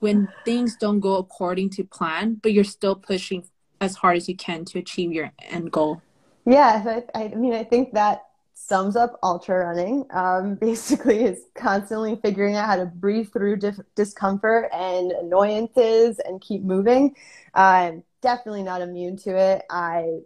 when 0.00 0.28
things 0.44 0.76
don't 0.76 0.98
go 0.98 1.16
according 1.16 1.70
to 1.70 1.84
plan 1.84 2.34
but 2.42 2.52
you're 2.52 2.64
still 2.64 2.96
pushing 2.96 3.44
as 3.80 3.94
hard 3.94 4.16
as 4.16 4.28
you 4.28 4.36
can 4.36 4.64
to 4.64 4.78
achieve 4.78 5.12
your 5.12 5.32
end 5.38 5.70
goal? 5.70 6.02
Yeah 6.44 7.02
i, 7.14 7.22
I 7.22 7.28
mean 7.28 7.54
i 7.54 7.62
think 7.62 7.92
that 7.92 8.24
sums 8.64 8.96
up 8.96 9.18
ultra 9.22 9.66
running 9.66 10.04
um, 10.10 10.54
basically 10.60 11.24
is 11.24 11.44
constantly 11.54 12.16
figuring 12.22 12.56
out 12.56 12.66
how 12.66 12.76
to 12.76 12.86
breathe 12.86 13.32
through 13.32 13.56
dif- 13.56 13.80
discomfort 13.94 14.68
and 14.72 15.12
annoyances 15.12 16.18
and 16.20 16.40
keep 16.40 16.62
moving 16.62 17.14
um, 17.54 18.02
definitely 18.22 18.62
not 18.62 18.80
immune 18.80 19.16
to 19.18 19.36
it. 19.36 19.64
I 19.68 20.20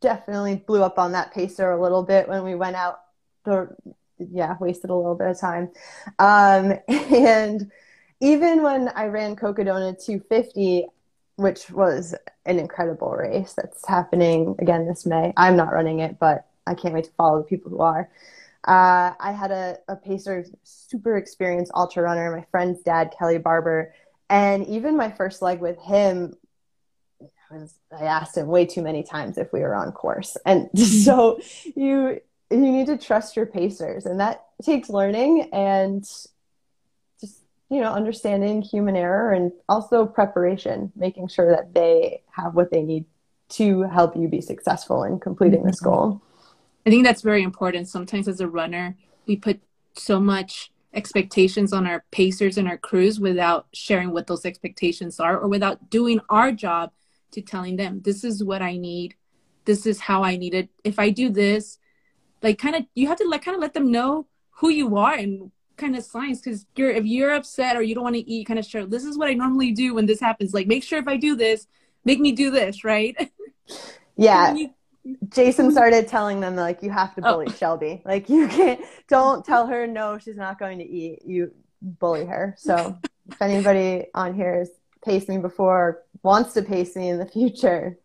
definitely 0.00 0.56
blew 0.56 0.82
up 0.82 0.98
on 0.98 1.12
that 1.12 1.32
pacer 1.32 1.70
a 1.70 1.80
little 1.80 2.02
bit 2.02 2.28
when 2.28 2.44
we 2.44 2.54
went 2.54 2.76
out. 2.76 3.00
The, 3.44 3.74
yeah, 4.18 4.56
wasted 4.60 4.90
a 4.90 4.94
little 4.94 5.14
bit 5.14 5.28
of 5.28 5.40
time. 5.40 5.70
Um, 6.18 6.74
and 6.88 7.70
even 8.20 8.62
when 8.62 8.88
I 8.88 9.06
ran 9.06 9.36
Cocodona 9.36 10.04
250, 10.04 10.86
which 11.36 11.70
was 11.70 12.14
an 12.44 12.58
incredible 12.58 13.12
race 13.12 13.54
that's 13.54 13.86
happening 13.86 14.56
again 14.58 14.86
this 14.86 15.06
May. 15.06 15.32
I'm 15.38 15.56
not 15.56 15.72
running 15.72 16.00
it, 16.00 16.18
but 16.18 16.46
I 16.66 16.74
can't 16.74 16.94
wait 16.94 17.04
to 17.04 17.10
follow 17.12 17.38
the 17.38 17.44
people 17.44 17.70
who 17.70 17.80
are. 17.80 18.10
Uh, 18.66 19.14
I 19.18 19.32
had 19.32 19.50
a, 19.50 19.78
a 19.88 19.96
pacer, 19.96 20.44
super 20.64 21.16
experienced 21.16 21.72
ultra 21.74 22.02
runner, 22.02 22.34
my 22.36 22.44
friend's 22.50 22.82
dad, 22.82 23.14
Kelly 23.18 23.38
Barber. 23.38 23.94
And 24.28 24.66
even 24.66 24.96
my 24.96 25.10
first 25.10 25.42
leg 25.42 25.60
with 25.60 25.78
him 25.78 26.34
was 27.50 27.74
I 27.90 28.04
asked 28.04 28.36
him 28.36 28.46
way 28.46 28.66
too 28.66 28.82
many 28.82 29.02
times 29.02 29.38
if 29.38 29.52
we 29.52 29.60
were 29.60 29.74
on 29.74 29.92
course. 29.92 30.36
And 30.46 30.68
so 30.78 31.40
you 31.74 32.20
you 32.50 32.58
need 32.58 32.86
to 32.86 32.98
trust 32.98 33.36
your 33.36 33.46
pacers 33.46 34.06
and 34.06 34.18
that 34.18 34.44
takes 34.62 34.90
learning 34.90 35.48
and 35.52 36.02
just 37.20 37.38
you 37.70 37.80
know 37.80 37.92
understanding 37.92 38.60
human 38.60 38.96
error 38.96 39.32
and 39.32 39.52
also 39.68 40.06
preparation, 40.06 40.92
making 40.96 41.28
sure 41.28 41.50
that 41.50 41.74
they 41.74 42.22
have 42.30 42.54
what 42.54 42.70
they 42.70 42.82
need 42.82 43.04
to 43.50 43.82
help 43.82 44.16
you 44.16 44.28
be 44.28 44.40
successful 44.40 45.02
in 45.02 45.18
completing 45.18 45.64
this 45.64 45.80
mm-hmm. 45.80 45.90
goal. 45.90 46.22
I 46.86 46.90
think 46.90 47.04
that's 47.04 47.22
very 47.22 47.42
important. 47.42 47.88
Sometimes 47.88 48.28
as 48.28 48.40
a 48.40 48.48
runner, 48.48 48.96
we 49.26 49.36
put 49.36 49.60
so 49.94 50.18
much 50.18 50.70
expectations 50.92 51.72
on 51.72 51.86
our 51.86 52.04
pacers 52.10 52.58
and 52.58 52.66
our 52.66 52.78
crews 52.78 53.20
without 53.20 53.66
sharing 53.72 54.12
what 54.12 54.26
those 54.26 54.44
expectations 54.44 55.20
are 55.20 55.38
or 55.38 55.48
without 55.48 55.88
doing 55.88 56.20
our 56.28 56.50
job 56.50 56.90
to 57.30 57.40
telling 57.40 57.76
them 57.76 58.00
this 58.02 58.24
is 58.24 58.42
what 58.42 58.60
i 58.60 58.76
need 58.76 59.14
this 59.66 59.86
is 59.86 60.00
how 60.00 60.24
i 60.24 60.36
need 60.36 60.52
it 60.52 60.68
if 60.82 60.98
i 60.98 61.08
do 61.08 61.28
this 61.28 61.78
like 62.42 62.58
kind 62.58 62.74
of 62.74 62.84
you 62.96 63.06
have 63.06 63.16
to 63.18 63.28
like 63.28 63.44
kind 63.44 63.54
of 63.54 63.60
let 63.60 63.72
them 63.72 63.92
know 63.92 64.26
who 64.50 64.68
you 64.68 64.96
are 64.96 65.14
and 65.14 65.52
kind 65.76 65.94
of 65.94 66.02
signs 66.02 66.40
because 66.40 66.66
you're 66.74 66.90
if 66.90 67.04
you're 67.04 67.34
upset 67.34 67.76
or 67.76 67.82
you 67.82 67.94
don't 67.94 68.02
want 68.02 68.16
to 68.16 68.28
eat 68.28 68.48
kind 68.48 68.58
of 68.58 68.66
sure 68.66 68.84
this 68.84 69.04
is 69.04 69.16
what 69.16 69.28
i 69.28 69.32
normally 69.32 69.70
do 69.70 69.94
when 69.94 70.06
this 70.06 70.18
happens 70.18 70.52
like 70.52 70.66
make 70.66 70.82
sure 70.82 70.98
if 70.98 71.06
i 71.06 71.16
do 71.16 71.36
this 71.36 71.68
make 72.04 72.20
me 72.20 72.32
do 72.32 72.50
this, 72.50 72.84
right? 72.84 73.16
Yeah. 74.16 74.54
You- 74.54 74.74
Jason 75.28 75.66
mm-hmm. 75.66 75.72
started 75.72 76.08
telling 76.08 76.40
them 76.40 76.56
like 76.56 76.82
you 76.82 76.90
have 76.90 77.14
to 77.14 77.22
oh. 77.24 77.32
bully 77.32 77.46
oh. 77.48 77.52
Shelby. 77.52 78.02
Like 78.04 78.28
you 78.28 78.48
can't 78.48 78.80
don't 79.08 79.44
tell 79.44 79.66
her 79.66 79.86
no, 79.86 80.18
she's 80.18 80.36
not 80.36 80.58
going 80.58 80.78
to 80.78 80.84
eat. 80.84 81.20
You 81.24 81.52
bully 81.82 82.24
her. 82.26 82.54
So 82.58 82.98
if 83.28 83.40
anybody 83.40 84.06
on 84.14 84.34
here 84.34 84.58
has 84.58 84.70
paced 85.04 85.28
me 85.28 85.38
before 85.38 86.02
wants 86.22 86.52
to 86.54 86.62
pace 86.62 86.96
me 86.96 87.08
in 87.08 87.18
the 87.18 87.26
future, 87.26 87.98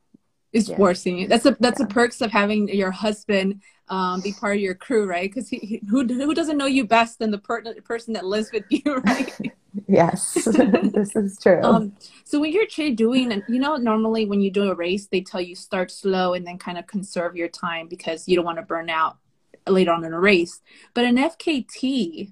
is 0.56 0.70
yeah. 0.70 0.78
forcing 0.78 1.18
you. 1.18 1.28
That's 1.28 1.46
a 1.46 1.56
that's 1.60 1.80
yeah. 1.80 1.86
the 1.86 1.94
perks 1.94 2.22
of 2.22 2.32
having 2.32 2.70
your 2.70 2.90
husband 2.90 3.62
um, 3.90 4.22
be 4.22 4.32
part 4.32 4.56
of 4.56 4.62
your 4.62 4.74
crew, 4.74 5.06
right? 5.06 5.30
Because 5.30 5.50
he, 5.50 5.58
he, 5.58 5.82
who 5.90 6.06
who 6.06 6.34
doesn't 6.34 6.58
know 6.58 6.66
you 6.66 6.86
best 6.86 7.20
than 7.20 7.30
the 7.30 7.38
per- 7.38 7.76
person 7.82 8.14
that 8.14 8.26
lives 8.26 8.52
with 8.54 8.64
you, 8.70 8.82
right? 9.06 9.38
yes, 9.88 10.34
this 10.46 11.14
is 11.16 11.38
true. 11.38 11.62
Um, 11.62 11.94
so 12.24 12.40
when 12.40 12.54
you're 12.54 12.66
doing, 12.96 13.34
and 13.34 13.44
you 13.50 13.60
know, 13.60 13.76
normally 13.76 14.26
when 14.26 14.40
you 14.40 14.50
do 14.50 14.72
a 14.72 14.76
race, 14.76 15.08
they 15.08 15.20
tell 15.20 15.42
you 15.42 15.56
start 15.56 15.92
slow 15.92 16.34
and 16.34 16.48
then 16.48 16.58
kind 16.58 16.78
of 16.78 16.88
conserve 16.88 17.36
your 17.36 17.50
time 17.50 17.90
because 17.90 18.26
you 18.26 18.38
don't 18.38 18.46
want 18.46 18.58
to 18.58 18.64
burn 18.64 18.90
out 18.90 19.18
later 19.68 19.92
on 19.92 20.06
in 20.06 20.14
a 20.14 20.20
race. 20.20 20.62
But 20.94 21.04
an 21.04 21.18
FKT, 21.18 22.32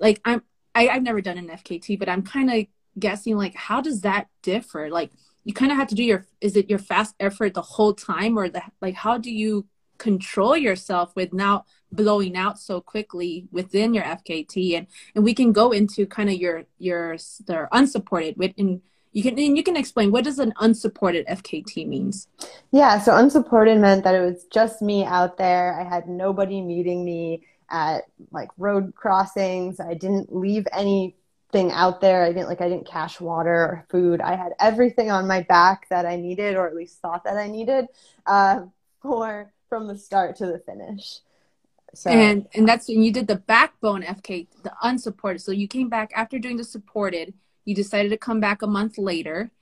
like 0.00 0.20
I'm, 0.24 0.42
I, 0.74 0.88
I've 0.88 1.04
never 1.04 1.20
done 1.20 1.38
an 1.38 1.48
FKT, 1.48 2.00
but 2.00 2.08
I'm 2.08 2.22
kind 2.22 2.52
of 2.52 2.66
guessing 2.98 3.36
like 3.36 3.54
how 3.54 3.80
does 3.80 4.00
that 4.00 4.26
differ? 4.42 4.90
Like 4.90 5.12
you 5.44 5.52
kind 5.52 5.70
of 5.70 5.78
have 5.78 5.88
to 5.88 5.94
do 5.94 6.02
your 6.02 6.26
is 6.40 6.56
it 6.56 6.68
your 6.68 6.78
fast 6.78 7.14
effort 7.20 7.54
the 7.54 7.62
whole 7.62 7.94
time 7.94 8.38
or 8.38 8.48
the 8.48 8.62
like 8.80 8.94
how 8.94 9.16
do 9.18 9.30
you 9.30 9.66
control 9.98 10.56
yourself 10.56 11.14
with 11.14 11.32
now 11.32 11.64
blowing 11.92 12.36
out 12.36 12.58
so 12.58 12.80
quickly 12.80 13.46
within 13.52 13.94
your 13.94 14.04
FKT 14.04 14.76
and 14.76 14.86
and 15.14 15.24
we 15.24 15.34
can 15.34 15.52
go 15.52 15.70
into 15.70 16.06
kind 16.06 16.28
of 16.28 16.36
your 16.36 16.64
your 16.78 17.16
the 17.46 17.68
unsupported 17.72 18.36
with 18.36 18.52
and 18.58 18.82
you 19.12 19.22
can 19.22 19.38
and 19.38 19.56
you 19.56 19.62
can 19.62 19.76
explain 19.76 20.10
what 20.10 20.24
does 20.24 20.38
an 20.40 20.52
unsupported 20.60 21.26
FKT 21.26 21.86
means? 21.86 22.26
Yeah, 22.72 22.98
so 22.98 23.16
unsupported 23.16 23.78
meant 23.78 24.02
that 24.04 24.14
it 24.14 24.20
was 24.20 24.44
just 24.52 24.82
me 24.82 25.04
out 25.04 25.38
there. 25.38 25.80
I 25.80 25.84
had 25.84 26.08
nobody 26.08 26.60
meeting 26.60 27.04
me 27.04 27.46
at 27.70 28.04
like 28.32 28.48
road 28.58 28.94
crossings. 28.96 29.78
I 29.78 29.94
didn't 29.94 30.34
leave 30.34 30.66
any 30.72 31.14
thing 31.54 31.70
out 31.70 32.00
there. 32.00 32.24
I 32.24 32.32
didn't 32.32 32.48
like 32.48 32.60
I 32.60 32.68
didn't 32.68 32.86
cache 32.86 33.20
water 33.20 33.54
or 33.54 33.86
food. 33.88 34.20
I 34.20 34.34
had 34.34 34.52
everything 34.58 35.12
on 35.12 35.28
my 35.28 35.42
back 35.42 35.88
that 35.88 36.04
I 36.04 36.16
needed, 36.16 36.56
or 36.56 36.66
at 36.66 36.74
least 36.74 37.00
thought 37.00 37.22
that 37.24 37.36
I 37.36 37.46
needed, 37.46 37.86
uh, 38.26 38.62
for 39.00 39.52
from 39.68 39.86
the 39.86 39.96
start 39.96 40.34
to 40.36 40.46
the 40.46 40.58
finish. 40.58 41.20
So, 41.94 42.10
and 42.10 42.48
and 42.54 42.68
that's 42.68 42.88
when 42.88 43.04
you 43.04 43.12
did 43.12 43.28
the 43.28 43.36
backbone 43.36 44.02
FK, 44.02 44.48
the 44.64 44.72
unsupported. 44.82 45.40
So 45.42 45.52
you 45.52 45.68
came 45.68 45.88
back 45.88 46.10
after 46.16 46.40
doing 46.40 46.56
the 46.56 46.64
supported. 46.64 47.32
You 47.64 47.74
decided 47.74 48.08
to 48.08 48.18
come 48.18 48.40
back 48.40 48.62
a 48.62 48.66
month 48.66 48.98
later, 48.98 49.52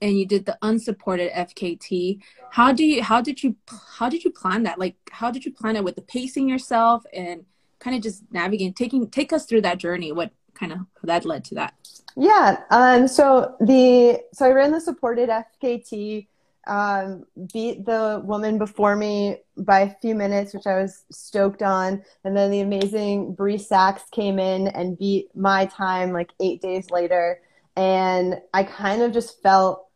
and 0.00 0.16
you 0.16 0.24
did 0.24 0.46
the 0.46 0.56
unsupported 0.62 1.32
FKT. 1.32 2.20
How 2.50 2.72
do 2.72 2.84
you 2.84 3.02
how 3.02 3.20
did 3.20 3.42
you 3.42 3.56
how 3.98 4.08
did 4.08 4.22
you 4.22 4.30
plan 4.30 4.62
that? 4.62 4.78
Like 4.78 4.94
how 5.10 5.32
did 5.32 5.44
you 5.44 5.52
plan 5.52 5.74
it 5.74 5.82
with 5.82 5.96
the 5.96 6.02
pacing 6.02 6.48
yourself 6.48 7.02
and 7.12 7.44
kind 7.80 7.96
of 7.96 8.02
just 8.02 8.22
navigating 8.30 8.74
taking 8.74 9.10
take 9.10 9.32
us 9.32 9.44
through 9.44 9.62
that 9.62 9.78
journey? 9.78 10.12
What 10.12 10.30
kind 10.54 10.72
of 10.72 10.80
that 11.02 11.24
led 11.24 11.44
to 11.46 11.54
that? 11.56 11.74
Yeah. 12.16 12.60
Um, 12.70 13.08
so 13.08 13.56
the 13.60 14.20
so 14.32 14.46
I 14.46 14.50
ran 14.50 14.72
the 14.72 14.80
supported 14.80 15.30
FKT, 15.30 16.26
um, 16.66 17.24
beat 17.52 17.84
the 17.84 18.22
woman 18.24 18.58
before 18.58 18.96
me 18.96 19.38
by 19.56 19.80
a 19.80 19.94
few 20.00 20.14
minutes, 20.14 20.54
which 20.54 20.66
I 20.66 20.80
was 20.80 21.04
stoked 21.10 21.62
on, 21.62 22.02
and 22.24 22.36
then 22.36 22.50
the 22.50 22.60
amazing 22.60 23.34
Bree 23.34 23.58
Sachs 23.58 24.04
came 24.10 24.38
in 24.38 24.68
and 24.68 24.98
beat 24.98 25.34
my 25.34 25.66
time 25.66 26.12
like 26.12 26.30
eight 26.40 26.60
days 26.60 26.90
later, 26.90 27.40
and 27.76 28.40
I 28.52 28.64
kind 28.64 29.02
of 29.02 29.12
just 29.12 29.42
felt 29.42 29.86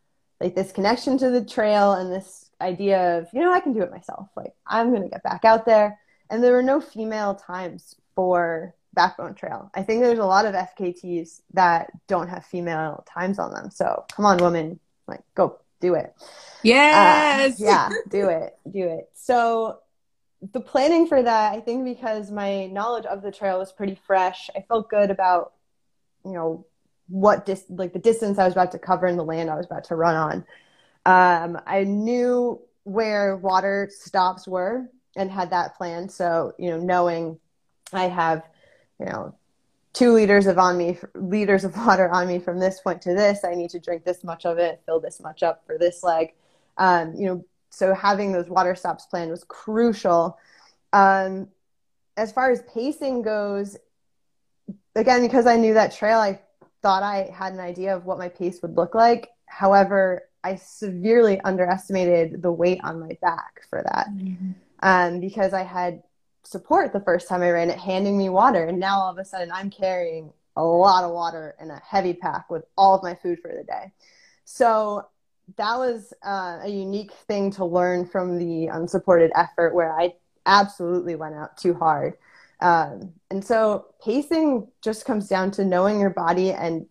like 0.40 0.54
this 0.54 0.72
connection 0.72 1.18
to 1.18 1.30
the 1.30 1.44
trail 1.44 1.92
and 1.92 2.12
this 2.12 2.50
idea 2.60 3.18
of 3.18 3.28
you 3.32 3.40
know 3.40 3.52
I 3.52 3.60
can 3.60 3.74
do 3.74 3.82
it 3.82 3.90
myself. 3.90 4.28
Like 4.36 4.54
I'm 4.66 4.92
gonna 4.92 5.08
get 5.08 5.22
back 5.22 5.44
out 5.44 5.66
there, 5.66 5.98
and 6.30 6.42
there 6.42 6.52
were 6.52 6.62
no 6.62 6.80
female 6.80 7.34
times 7.34 7.94
for 8.14 8.74
Backbone 8.96 9.34
Trail. 9.34 9.70
I 9.74 9.82
think 9.82 10.02
there's 10.02 10.18
a 10.18 10.24
lot 10.24 10.46
of 10.46 10.54
FKTs 10.54 11.42
that 11.54 11.92
don't 12.08 12.28
have 12.28 12.44
female 12.44 13.04
times 13.08 13.38
on 13.38 13.52
them. 13.52 13.70
So 13.70 14.04
come 14.12 14.24
on, 14.24 14.38
woman, 14.38 14.80
like 15.06 15.22
go 15.36 15.60
do 15.80 15.94
it. 15.94 16.12
Yes. 16.64 17.60
Uh, 17.60 17.64
yeah, 17.64 17.90
do 18.08 18.28
it, 18.28 18.58
do 18.68 18.88
it. 18.88 19.08
So 19.14 19.78
the 20.52 20.60
planning 20.60 21.06
for 21.06 21.22
that, 21.22 21.52
I 21.52 21.60
think, 21.60 21.84
because 21.84 22.30
my 22.30 22.66
knowledge 22.66 23.06
of 23.06 23.22
the 23.22 23.30
trail 23.30 23.58
was 23.58 23.70
pretty 23.70 23.94
fresh, 24.06 24.50
I 24.56 24.62
felt 24.62 24.88
good 24.88 25.10
about, 25.10 25.52
you 26.24 26.32
know, 26.32 26.66
what 27.08 27.46
dis 27.46 27.64
like 27.68 27.92
the 27.92 28.00
distance 28.00 28.36
I 28.38 28.44
was 28.44 28.52
about 28.52 28.72
to 28.72 28.80
cover 28.80 29.06
and 29.06 29.16
the 29.16 29.24
land 29.24 29.48
I 29.48 29.54
was 29.54 29.66
about 29.66 29.84
to 29.84 29.94
run 29.96 30.16
on. 30.16 30.44
Um, 31.04 31.60
I 31.64 31.84
knew 31.84 32.60
where 32.82 33.36
water 33.36 33.88
stops 33.92 34.48
were 34.48 34.90
and 35.14 35.30
had 35.30 35.50
that 35.50 35.76
planned. 35.76 36.10
So 36.10 36.54
you 36.58 36.70
know, 36.70 36.78
knowing 36.78 37.38
I 37.92 38.08
have 38.08 38.42
you 38.98 39.06
know, 39.06 39.34
two 39.92 40.12
liters 40.12 40.46
of 40.46 40.58
on 40.58 40.76
me 40.76 40.98
liters 41.14 41.64
of 41.64 41.76
water 41.76 42.10
on 42.10 42.28
me 42.28 42.38
from 42.38 42.58
this 42.58 42.80
point 42.80 43.02
to 43.02 43.14
this. 43.14 43.44
I 43.44 43.54
need 43.54 43.70
to 43.70 43.80
drink 43.80 44.04
this 44.04 44.22
much 44.22 44.44
of 44.44 44.58
it, 44.58 44.82
fill 44.84 45.00
this 45.00 45.20
much 45.20 45.42
up 45.42 45.62
for 45.66 45.78
this 45.78 46.02
leg. 46.02 46.34
Um, 46.76 47.14
you 47.14 47.26
know, 47.26 47.44
so 47.70 47.94
having 47.94 48.32
those 48.32 48.48
water 48.48 48.74
stops 48.74 49.06
planned 49.06 49.30
was 49.30 49.44
crucial. 49.44 50.38
Um, 50.92 51.48
as 52.16 52.32
far 52.32 52.50
as 52.50 52.62
pacing 52.62 53.22
goes, 53.22 53.76
again, 54.94 55.22
because 55.22 55.46
I 55.46 55.56
knew 55.56 55.74
that 55.74 55.94
trail, 55.94 56.18
I 56.18 56.40
thought 56.82 57.02
I 57.02 57.30
had 57.34 57.52
an 57.52 57.60
idea 57.60 57.96
of 57.96 58.06
what 58.06 58.18
my 58.18 58.28
pace 58.28 58.60
would 58.62 58.76
look 58.76 58.94
like. 58.94 59.30
However, 59.46 60.28
I 60.44 60.56
severely 60.56 61.40
underestimated 61.40 62.42
the 62.42 62.52
weight 62.52 62.80
on 62.84 63.00
my 63.00 63.16
back 63.20 63.62
for 63.68 63.82
that 63.82 64.06
mm-hmm. 64.10 64.52
um, 64.80 65.20
because 65.20 65.52
I 65.52 65.62
had 65.62 66.02
support 66.46 66.92
the 66.92 67.00
first 67.00 67.28
time 67.28 67.42
I 67.42 67.50
ran 67.50 67.70
it, 67.70 67.78
handing 67.78 68.16
me 68.16 68.28
water. 68.28 68.64
And 68.64 68.78
now 68.78 69.00
all 69.00 69.10
of 69.10 69.18
a 69.18 69.24
sudden 69.24 69.50
I'm 69.52 69.70
carrying 69.70 70.32
a 70.56 70.64
lot 70.64 71.04
of 71.04 71.10
water 71.10 71.54
in 71.60 71.70
a 71.70 71.80
heavy 71.84 72.14
pack 72.14 72.50
with 72.50 72.64
all 72.76 72.94
of 72.94 73.02
my 73.02 73.14
food 73.14 73.40
for 73.40 73.52
the 73.54 73.64
day. 73.64 73.92
So 74.44 75.06
that 75.56 75.76
was 75.76 76.12
uh, 76.24 76.60
a 76.62 76.68
unique 76.68 77.12
thing 77.28 77.50
to 77.52 77.64
learn 77.64 78.06
from 78.06 78.38
the 78.38 78.66
unsupported 78.68 79.30
effort 79.34 79.74
where 79.74 79.92
I 79.92 80.14
absolutely 80.46 81.14
went 81.14 81.34
out 81.34 81.56
too 81.56 81.74
hard. 81.74 82.14
Um, 82.60 83.12
and 83.30 83.44
so 83.44 83.86
pacing 84.02 84.68
just 84.82 85.04
comes 85.04 85.28
down 85.28 85.50
to 85.52 85.64
knowing 85.64 86.00
your 86.00 86.10
body 86.10 86.52
and 86.52 86.86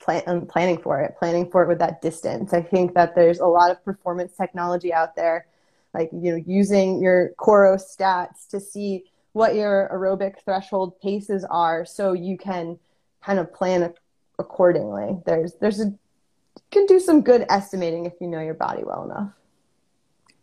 plan- 0.00 0.22
and 0.26 0.48
planning 0.48 0.78
for 0.78 1.00
it, 1.02 1.16
planning 1.18 1.50
for 1.50 1.62
it 1.62 1.68
with 1.68 1.78
that 1.80 2.00
distance. 2.00 2.54
I 2.54 2.62
think 2.62 2.94
that 2.94 3.14
there's 3.14 3.40
a 3.40 3.46
lot 3.46 3.70
of 3.70 3.84
performance 3.84 4.36
technology 4.36 4.92
out 4.92 5.14
there 5.14 5.46
like 5.94 6.10
you 6.12 6.32
know 6.32 6.42
using 6.46 7.00
your 7.00 7.30
Coros 7.38 7.82
stats 7.96 8.48
to 8.50 8.60
see 8.60 9.04
what 9.32 9.54
your 9.54 9.90
aerobic 9.92 10.42
threshold 10.44 10.98
paces 11.00 11.44
are 11.44 11.84
so 11.84 12.12
you 12.12 12.38
can 12.38 12.78
kind 13.22 13.38
of 13.38 13.52
plan 13.52 13.92
accordingly 14.38 15.18
there's 15.26 15.54
there's 15.60 15.80
a 15.80 15.86
you 15.86 16.70
can 16.70 16.86
do 16.86 16.98
some 16.98 17.22
good 17.22 17.44
estimating 17.48 18.06
if 18.06 18.14
you 18.20 18.26
know 18.26 18.40
your 18.40 18.54
body 18.54 18.82
well 18.84 19.04
enough 19.04 19.30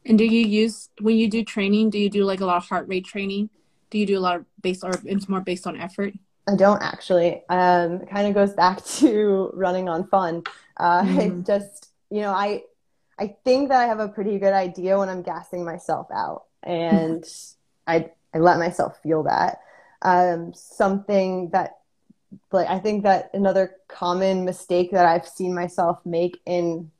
and 0.05 0.17
do 0.17 0.25
you 0.25 0.45
use 0.45 0.89
when 1.01 1.15
you 1.15 1.29
do 1.29 1.43
training 1.43 1.89
do 1.89 1.99
you 1.99 2.09
do 2.09 2.23
like 2.23 2.41
a 2.41 2.45
lot 2.45 2.57
of 2.57 2.65
heart 2.65 2.87
rate 2.87 3.05
training 3.05 3.49
do 3.89 3.97
you 3.97 4.05
do 4.05 4.17
a 4.17 4.21
lot 4.21 4.35
of 4.35 4.45
based 4.61 4.83
or 4.83 4.93
it's 5.05 5.29
more 5.29 5.41
based 5.41 5.67
on 5.67 5.79
effort 5.79 6.13
I 6.47 6.55
don't 6.55 6.81
actually. 6.81 7.41
Um, 7.49 8.01
it 8.01 8.09
kind 8.09 8.27
of 8.27 8.33
goes 8.33 8.53
back 8.53 8.83
to 8.97 9.51
running 9.53 9.89
on 9.89 10.07
fun. 10.07 10.43
Uh, 10.77 11.03
mm. 11.03 11.39
I 11.39 11.41
just, 11.41 11.91
you 12.09 12.21
know, 12.21 12.31
I 12.31 12.63
I 13.19 13.35
think 13.43 13.69
that 13.69 13.81
I 13.81 13.85
have 13.85 13.99
a 13.99 14.07
pretty 14.07 14.39
good 14.39 14.53
idea 14.53 14.97
when 14.97 15.09
I'm 15.09 15.21
gassing 15.21 15.63
myself 15.63 16.07
out, 16.11 16.45
and 16.63 17.23
I 17.87 18.11
I 18.33 18.39
let 18.39 18.57
myself 18.57 18.99
feel 19.01 19.23
that. 19.23 19.59
Um, 20.01 20.53
something 20.53 21.49
that, 21.51 21.77
like, 22.51 22.67
I 22.67 22.79
think 22.79 23.03
that 23.03 23.29
another 23.33 23.75
common 23.87 24.43
mistake 24.43 24.91
that 24.91 25.05
I've 25.05 25.27
seen 25.27 25.53
myself 25.53 25.99
make 26.05 26.41
in 26.45 26.91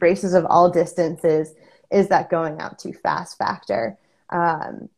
races 0.00 0.34
of 0.34 0.44
all 0.46 0.70
distances 0.70 1.54
is 1.90 2.08
that 2.08 2.30
going 2.30 2.60
out 2.60 2.78
too 2.78 2.92
fast 2.92 3.38
factor. 3.38 3.98
Um, 4.30 4.88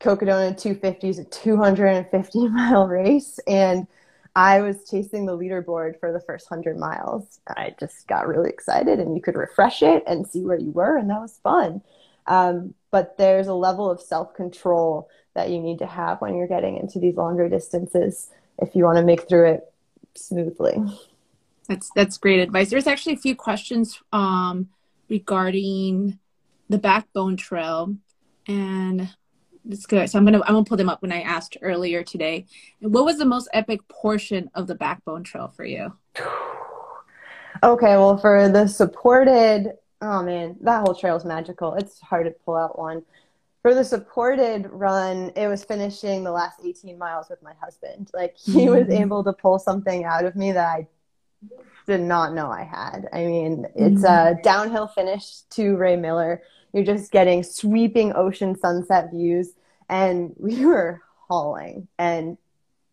Cocodona 0.00 0.56
250 0.56 1.08
is 1.08 1.18
a 1.18 1.24
250 1.24 2.48
mile 2.48 2.86
race, 2.86 3.38
and 3.46 3.86
I 4.34 4.60
was 4.60 4.88
chasing 4.88 5.26
the 5.26 5.36
leaderboard 5.36 6.00
for 6.00 6.12
the 6.12 6.20
first 6.20 6.50
100 6.50 6.78
miles. 6.78 7.40
I 7.46 7.74
just 7.78 8.06
got 8.06 8.26
really 8.26 8.48
excited, 8.48 8.98
and 8.98 9.14
you 9.14 9.20
could 9.20 9.36
refresh 9.36 9.82
it 9.82 10.02
and 10.06 10.26
see 10.26 10.42
where 10.42 10.58
you 10.58 10.70
were, 10.70 10.96
and 10.96 11.10
that 11.10 11.20
was 11.20 11.38
fun. 11.42 11.82
Um, 12.26 12.74
but 12.90 13.18
there's 13.18 13.48
a 13.48 13.54
level 13.54 13.90
of 13.90 14.00
self 14.00 14.34
control 14.34 15.08
that 15.34 15.50
you 15.50 15.60
need 15.60 15.78
to 15.78 15.86
have 15.86 16.20
when 16.20 16.34
you're 16.34 16.46
getting 16.46 16.76
into 16.76 16.98
these 16.98 17.16
longer 17.16 17.48
distances 17.48 18.30
if 18.58 18.74
you 18.74 18.84
want 18.84 18.98
to 18.98 19.04
make 19.04 19.28
through 19.28 19.52
it 19.52 19.72
smoothly. 20.14 20.76
That's 21.68 21.90
that's 21.94 22.18
great 22.18 22.40
advice. 22.40 22.70
There's 22.70 22.86
actually 22.86 23.14
a 23.14 23.18
few 23.18 23.36
questions 23.36 24.00
um, 24.12 24.68
regarding 25.08 26.18
the 26.68 26.78
Backbone 26.78 27.36
Trail, 27.36 27.96
and 28.46 29.14
it's 29.68 29.86
good. 29.86 30.08
So 30.10 30.18
I'm 30.18 30.24
gonna 30.24 30.40
I'm 30.46 30.54
gonna 30.54 30.64
pull 30.64 30.76
them 30.76 30.88
up 30.88 31.02
when 31.02 31.12
I 31.12 31.22
asked 31.22 31.56
earlier 31.62 32.02
today. 32.02 32.46
What 32.80 33.04
was 33.04 33.18
the 33.18 33.24
most 33.24 33.48
epic 33.52 33.86
portion 33.88 34.50
of 34.54 34.66
the 34.66 34.74
Backbone 34.74 35.24
Trail 35.24 35.48
for 35.48 35.64
you? 35.64 35.92
Okay, 37.62 37.96
well, 37.96 38.16
for 38.18 38.48
the 38.48 38.66
supported 38.66 39.74
Oh 40.04 40.20
man, 40.20 40.56
that 40.62 40.80
whole 40.80 40.96
trail 40.96 41.14
is 41.14 41.24
magical. 41.24 41.74
It's 41.74 42.00
hard 42.00 42.26
to 42.26 42.32
pull 42.44 42.56
out 42.56 42.76
one. 42.76 43.04
For 43.62 43.74
the 43.74 43.84
supported 43.84 44.68
run, 44.72 45.32
it 45.36 45.48
was 45.48 45.64
finishing 45.64 46.24
the 46.24 46.32
last 46.32 46.60
18 46.64 46.98
miles 46.98 47.28
with 47.30 47.42
my 47.42 47.54
husband. 47.62 48.10
Like 48.14 48.36
he 48.36 48.68
was 48.68 48.88
Mm-hmm. 48.88 48.90
able 48.90 49.24
to 49.24 49.32
pull 49.32 49.58
something 49.60 50.04
out 50.04 50.24
of 50.24 50.36
me 50.36 50.52
that 50.52 50.66
I 50.66 50.88
did 51.86 52.00
not 52.00 52.34
know 52.34 52.50
I 52.50 52.62
had. 52.64 53.08
I 53.12 53.24
mean, 53.24 53.66
it's 53.76 54.04
a 54.04 54.38
downhill 54.42 54.86
finish 54.88 55.40
to 55.50 55.76
Ray 55.76 55.96
Miller. 55.96 56.42
You're 56.72 56.84
just 56.84 57.12
getting 57.12 57.42
sweeping 57.42 58.14
ocean 58.14 58.58
sunset 58.58 59.10
views, 59.10 59.52
and 59.88 60.34
we 60.38 60.64
were 60.64 61.02
hauling. 61.28 61.88
And 61.98 62.38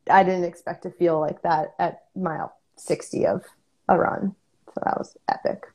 I 0.10 0.24
didn't 0.24 0.46
expect 0.46 0.84
to 0.84 0.92
feel 0.92 1.20
like 1.20 1.42
that 1.44 1.76
at 1.80 2.04
mile 2.15 2.56
60 2.78 3.28
of 3.28 3.44
a 3.88 3.98
run. 3.98 4.36
So 4.74 4.82
that 4.84 4.98
was 4.98 5.18
epic. 5.28 5.65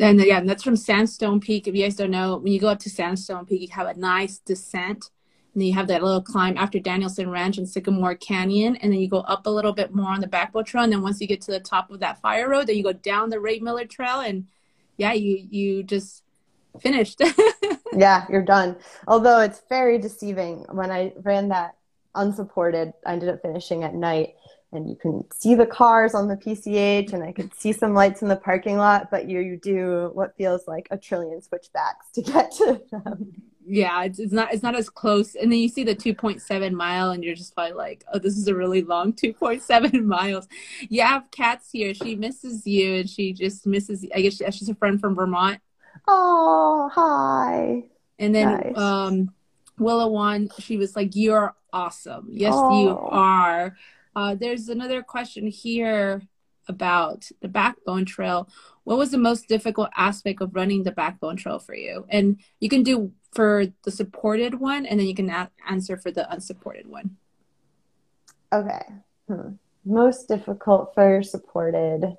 And 0.00 0.20
yeah, 0.20 0.40
that's 0.40 0.64
from 0.64 0.76
Sandstone 0.76 1.40
Peak. 1.40 1.68
If 1.68 1.74
you 1.74 1.84
guys 1.84 1.94
don't 1.94 2.10
know, 2.10 2.38
when 2.38 2.52
you 2.52 2.58
go 2.58 2.68
up 2.68 2.80
to 2.80 2.90
Sandstone 2.90 3.46
Peak, 3.46 3.60
you 3.60 3.68
have 3.70 3.86
a 3.86 3.98
nice 3.98 4.38
descent. 4.38 5.10
And 5.54 5.60
then 5.60 5.68
you 5.68 5.74
have 5.74 5.86
that 5.86 6.02
little 6.02 6.22
climb 6.22 6.56
after 6.56 6.80
Danielson 6.80 7.30
Ranch 7.30 7.58
and 7.58 7.68
Sycamore 7.68 8.16
Canyon. 8.16 8.74
And 8.76 8.92
then 8.92 8.98
you 8.98 9.08
go 9.08 9.20
up 9.20 9.46
a 9.46 9.50
little 9.50 9.72
bit 9.72 9.94
more 9.94 10.10
on 10.10 10.20
the 10.20 10.26
Backbone 10.26 10.64
Trail. 10.64 10.82
And 10.82 10.92
then 10.92 11.02
once 11.02 11.20
you 11.20 11.28
get 11.28 11.40
to 11.42 11.52
the 11.52 11.60
top 11.60 11.92
of 11.92 12.00
that 12.00 12.20
fire 12.20 12.48
road, 12.48 12.66
then 12.66 12.76
you 12.76 12.82
go 12.82 12.92
down 12.92 13.30
the 13.30 13.38
Ray 13.38 13.60
Miller 13.60 13.84
Trail. 13.84 14.18
And 14.18 14.48
yeah, 14.96 15.12
you 15.12 15.46
you 15.48 15.84
just 15.84 16.23
finished. 16.80 17.22
yeah, 17.92 18.26
you're 18.28 18.42
done. 18.42 18.76
Although 19.06 19.40
it's 19.40 19.62
very 19.68 19.98
deceiving. 19.98 20.66
When 20.70 20.90
I 20.90 21.12
ran 21.22 21.48
that 21.48 21.76
unsupported, 22.14 22.92
I 23.06 23.12
ended 23.12 23.28
up 23.28 23.42
finishing 23.42 23.84
at 23.84 23.94
night 23.94 24.34
and 24.74 24.88
you 24.88 24.96
can 24.96 25.24
see 25.32 25.54
the 25.54 25.66
cars 25.66 26.14
on 26.14 26.28
the 26.28 26.36
PCH 26.36 27.12
and 27.12 27.22
I 27.22 27.32
could 27.32 27.54
see 27.54 27.72
some 27.72 27.94
lights 27.94 28.22
in 28.22 28.28
the 28.28 28.36
parking 28.36 28.76
lot, 28.76 29.10
but 29.10 29.28
you, 29.28 29.40
you 29.40 29.56
do 29.56 30.10
what 30.14 30.36
feels 30.36 30.66
like 30.66 30.88
a 30.90 30.98
trillion 30.98 31.40
switchbacks 31.40 32.10
to 32.14 32.22
get 32.32 32.50
to 32.52 32.80
them. 32.90 33.32
yeah, 33.64 34.02
it's, 34.04 34.18
it's 34.18 34.32
not 34.32 34.52
it's 34.52 34.62
not 34.62 34.74
as 34.74 34.90
close. 34.90 35.34
And 35.36 35.50
then 35.50 35.60
you 35.60 35.68
see 35.68 35.84
the 35.84 35.94
2.7 35.94 36.72
mile, 36.72 37.10
and 37.10 37.24
you're 37.24 37.36
just 37.36 37.54
probably 37.54 37.74
like, 37.74 38.04
oh, 38.12 38.18
this 38.18 38.36
is 38.36 38.48
a 38.48 38.54
really 38.54 38.82
long 38.82 39.12
2.7 39.14 40.04
miles. 40.04 40.48
You 40.88 41.02
have 41.02 41.30
Kat's 41.30 41.70
here. 41.70 41.94
She 41.94 42.16
misses 42.16 42.66
you, 42.66 42.96
and 42.96 43.08
she 43.08 43.32
just 43.32 43.66
misses. 43.66 44.04
I 44.14 44.22
guess 44.22 44.34
she, 44.34 44.50
she's 44.50 44.68
a 44.68 44.74
friend 44.74 45.00
from 45.00 45.14
Vermont. 45.14 45.60
Oh, 46.06 46.90
hi. 46.92 47.84
And 48.18 48.34
then 48.34 48.48
Nice. 48.48 48.76
um, 48.78 49.34
Willow 49.78 50.08
one, 50.08 50.50
she 50.58 50.76
was 50.76 50.94
like, 50.94 51.16
"You're 51.16 51.54
awesome. 51.72 52.28
Yes, 52.30 52.54
you 52.54 52.90
Oh. 52.90 53.08
are." 53.10 53.76
Uh, 54.14 54.34
there's 54.36 54.68
another 54.68 55.02
question 55.02 55.48
here 55.48 56.22
about 56.68 57.28
the 57.40 57.48
Backbone 57.48 58.04
Trail. 58.04 58.48
What 58.84 58.98
was 58.98 59.10
the 59.10 59.18
most 59.18 59.48
difficult 59.48 59.90
aspect 59.96 60.40
of 60.40 60.54
running 60.54 60.84
the 60.84 60.92
Backbone 60.92 61.36
Trail 61.36 61.58
for 61.58 61.74
you? 61.74 62.06
And 62.08 62.38
you 62.60 62.68
can 62.68 62.82
do 62.84 63.12
for 63.32 63.66
the 63.82 63.90
supported 63.90 64.60
one, 64.60 64.86
and 64.86 65.00
then 65.00 65.06
you 65.08 65.14
can 65.14 65.28
a- 65.28 65.50
answer 65.68 65.96
for 65.96 66.12
the 66.12 66.30
unsupported 66.32 66.86
one. 66.86 67.16
Okay. 68.52 68.82
Hmm. 69.26 69.54
Most 69.84 70.28
difficult 70.28 70.94
for 70.94 71.22
supported. 71.22 72.16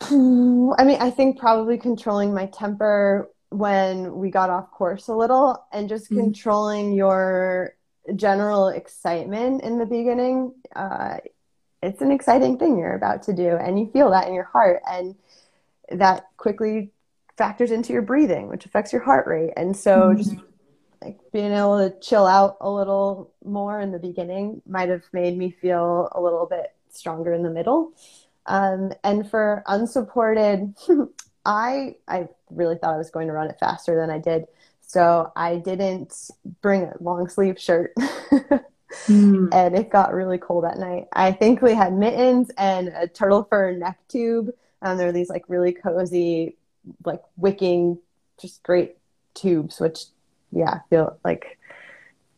I 0.00 0.84
mean, 0.84 0.98
I 1.00 1.10
think 1.10 1.38
probably 1.38 1.78
controlling 1.78 2.34
my 2.34 2.46
temper 2.46 3.30
when 3.50 4.16
we 4.16 4.30
got 4.30 4.50
off 4.50 4.70
course 4.70 5.08
a 5.08 5.14
little 5.14 5.64
and 5.72 5.88
just 5.88 6.10
Mhm. 6.10 6.16
controlling 6.16 6.92
your 6.92 7.74
general 8.14 8.68
excitement 8.68 9.62
in 9.62 9.78
the 9.78 9.86
beginning. 9.86 10.54
Uh, 10.74 11.18
it's 11.82 12.02
an 12.02 12.10
exciting 12.10 12.58
thing 12.58 12.78
you're 12.78 12.94
about 12.94 13.22
to 13.24 13.32
do, 13.32 13.56
and 13.56 13.78
you 13.78 13.86
feel 13.86 14.10
that 14.10 14.28
in 14.28 14.34
your 14.34 14.44
heart, 14.44 14.82
and 14.90 15.14
that 15.90 16.26
quickly 16.36 16.92
factors 17.36 17.70
into 17.70 17.92
your 17.92 18.02
breathing, 18.02 18.48
which 18.48 18.66
affects 18.66 18.92
your 18.92 19.02
heart 19.02 19.26
rate. 19.26 19.52
And 19.56 19.76
so, 19.76 20.12
Mhm. 20.12 20.18
just 20.18 20.36
like 21.02 21.18
being 21.32 21.52
able 21.52 21.78
to 21.78 21.98
chill 22.00 22.26
out 22.26 22.56
a 22.60 22.70
little 22.70 23.30
more 23.44 23.80
in 23.80 23.92
the 23.92 23.98
beginning 23.98 24.62
might 24.66 24.88
have 24.88 25.04
made 25.12 25.36
me 25.36 25.50
feel 25.50 26.08
a 26.12 26.20
little 26.20 26.46
bit 26.46 26.74
stronger 26.90 27.32
in 27.32 27.42
the 27.42 27.50
middle. 27.50 27.92
Um, 28.46 28.92
and 29.04 29.28
for 29.28 29.62
unsupported, 29.66 30.74
I 31.44 31.96
I 32.08 32.28
really 32.50 32.76
thought 32.76 32.94
I 32.94 32.98
was 32.98 33.10
going 33.10 33.26
to 33.28 33.32
run 33.32 33.48
it 33.48 33.58
faster 33.58 33.96
than 33.96 34.10
I 34.10 34.18
did, 34.18 34.46
so 34.80 35.32
I 35.36 35.56
didn't 35.56 36.30
bring 36.62 36.82
a 36.82 36.94
long 37.00 37.28
sleeve 37.28 37.60
shirt. 37.60 37.92
Mm. 39.06 39.48
and 39.52 39.76
it 39.76 39.90
got 39.90 40.14
really 40.14 40.38
cold 40.38 40.64
at 40.64 40.78
night. 40.78 41.08
I 41.12 41.32
think 41.32 41.60
we 41.60 41.74
had 41.74 41.92
mittens 41.92 42.50
and 42.56 42.88
a 42.88 43.06
turtle 43.08 43.44
fur 43.44 43.72
neck 43.72 43.98
tube. 44.08 44.50
And 44.82 44.98
there 44.98 45.08
are 45.08 45.12
these 45.12 45.30
like 45.30 45.44
really 45.48 45.72
cozy, 45.72 46.56
like 47.04 47.22
wicking, 47.36 47.98
just 48.40 48.62
great 48.62 48.96
tubes, 49.34 49.80
which, 49.80 50.04
yeah, 50.52 50.70
I 50.70 50.80
feel 50.90 51.18
like 51.24 51.58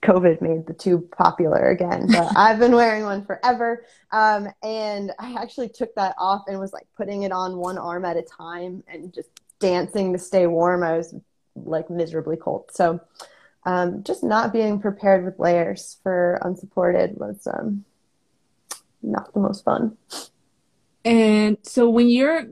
COVID 0.03 0.41
made 0.41 0.67
the 0.67 0.75
tube 0.75 1.11
popular 1.11 1.69
again. 1.69 2.07
But 2.09 2.33
I've 2.37 2.59
been 2.59 2.73
wearing 2.73 3.05
one 3.05 3.25
forever. 3.25 3.85
Um, 4.13 4.49
and 4.63 5.13
I 5.19 5.35
actually 5.41 5.69
took 5.69 5.95
that 5.97 6.15
off 6.19 6.45
and 6.49 6.59
was 6.59 6.73
like 6.73 6.87
putting 6.97 7.23
it 7.23 7.33
on 7.33 7.57
one 7.57 7.79
arm 7.79 8.05
at 8.05 8.17
a 8.17 8.23
time 8.23 8.85
and 8.87 9.13
just 9.13 9.29
dancing 9.59 10.13
to 10.13 10.19
stay 10.19 10.47
warm. 10.47 10.83
I 10.83 10.97
was 10.97 11.15
like 11.55 11.91
miserably 11.91 12.37
cold. 12.37 12.71
So, 12.73 13.01
um, 13.65 14.03
just 14.05 14.23
not 14.23 14.53
being 14.53 14.81
prepared 14.81 15.25
with 15.25 15.39
layers 15.39 15.99
for 16.03 16.39
unsupported 16.43 17.19
was 17.19 17.47
um, 17.47 17.85
not 19.03 19.35
the 19.35 19.41
most 19.41 19.65
fun. 19.65 19.97
And 21.05 21.59
so 21.63 21.89
when 21.91 22.09
you're 22.09 22.47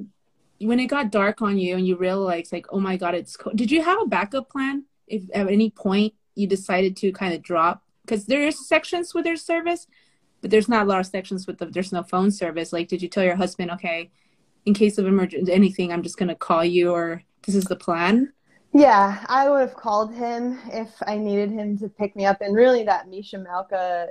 when 0.59 0.81
it 0.81 0.87
got 0.87 1.11
dark 1.11 1.43
on 1.43 1.59
you 1.59 1.77
and 1.77 1.87
you 1.87 1.97
realized 1.97 2.53
like, 2.53 2.67
oh 2.71 2.81
my 2.81 2.97
god, 2.97 3.15
it's 3.15 3.37
cold. 3.37 3.57
Did 3.57 3.71
you 3.71 3.83
have 3.83 4.01
a 4.01 4.07
backup 4.07 4.51
plan 4.51 4.85
if 5.07 5.23
at 5.35 5.49
any 5.49 5.71
point 5.71 6.15
you 6.37 6.47
decided 6.47 6.97
to 6.99 7.11
kind 7.13 7.35
of 7.35 7.43
drop? 7.43 7.83
Because 8.05 8.27
there's 8.27 8.69
sections 8.69 9.13
with 9.15 9.25
their 9.25 9.37
service, 9.37 9.89
but 10.41 10.51
there's 10.53 10.69
not 10.69 10.87
a 10.87 10.89
lot 10.89 11.01
of 11.01 11.07
sections 11.07 11.47
with 11.47 11.59
the 11.59 11.67
there's 11.67 11.93
no 11.93 12.05
phone 12.05 12.31
service. 12.31 12.73
Like, 12.73 12.87
did 12.89 13.03
you 13.03 13.09
tell 13.09 13.25
your 13.25 13.35
husband, 13.37 13.73
okay, 13.73 14.11
in 14.65 14.75
case 14.75 14.99
of 14.99 15.07
emergency 15.07 15.53
anything, 15.53 15.93
I'm 15.93 16.03
just 16.05 16.17
gonna 16.19 16.37
call 16.37 16.65
you, 16.65 16.93
or 16.93 17.23
this 17.45 17.57
is 17.57 17.65
the 17.65 17.75
plan? 17.77 18.33
Yeah, 18.73 19.25
I 19.29 19.49
would 19.49 19.61
have 19.61 19.75
called 19.75 20.13
him 20.13 20.59
if 20.67 20.91
I 21.07 21.17
needed 21.17 21.51
him 21.51 21.79
to 21.79 21.89
pick 21.89 22.15
me 22.15 22.27
up. 22.27 22.41
And 22.43 22.55
really, 22.55 22.85
that 22.85 23.09
Mishe 23.09 23.35
Mokwa 23.35 24.09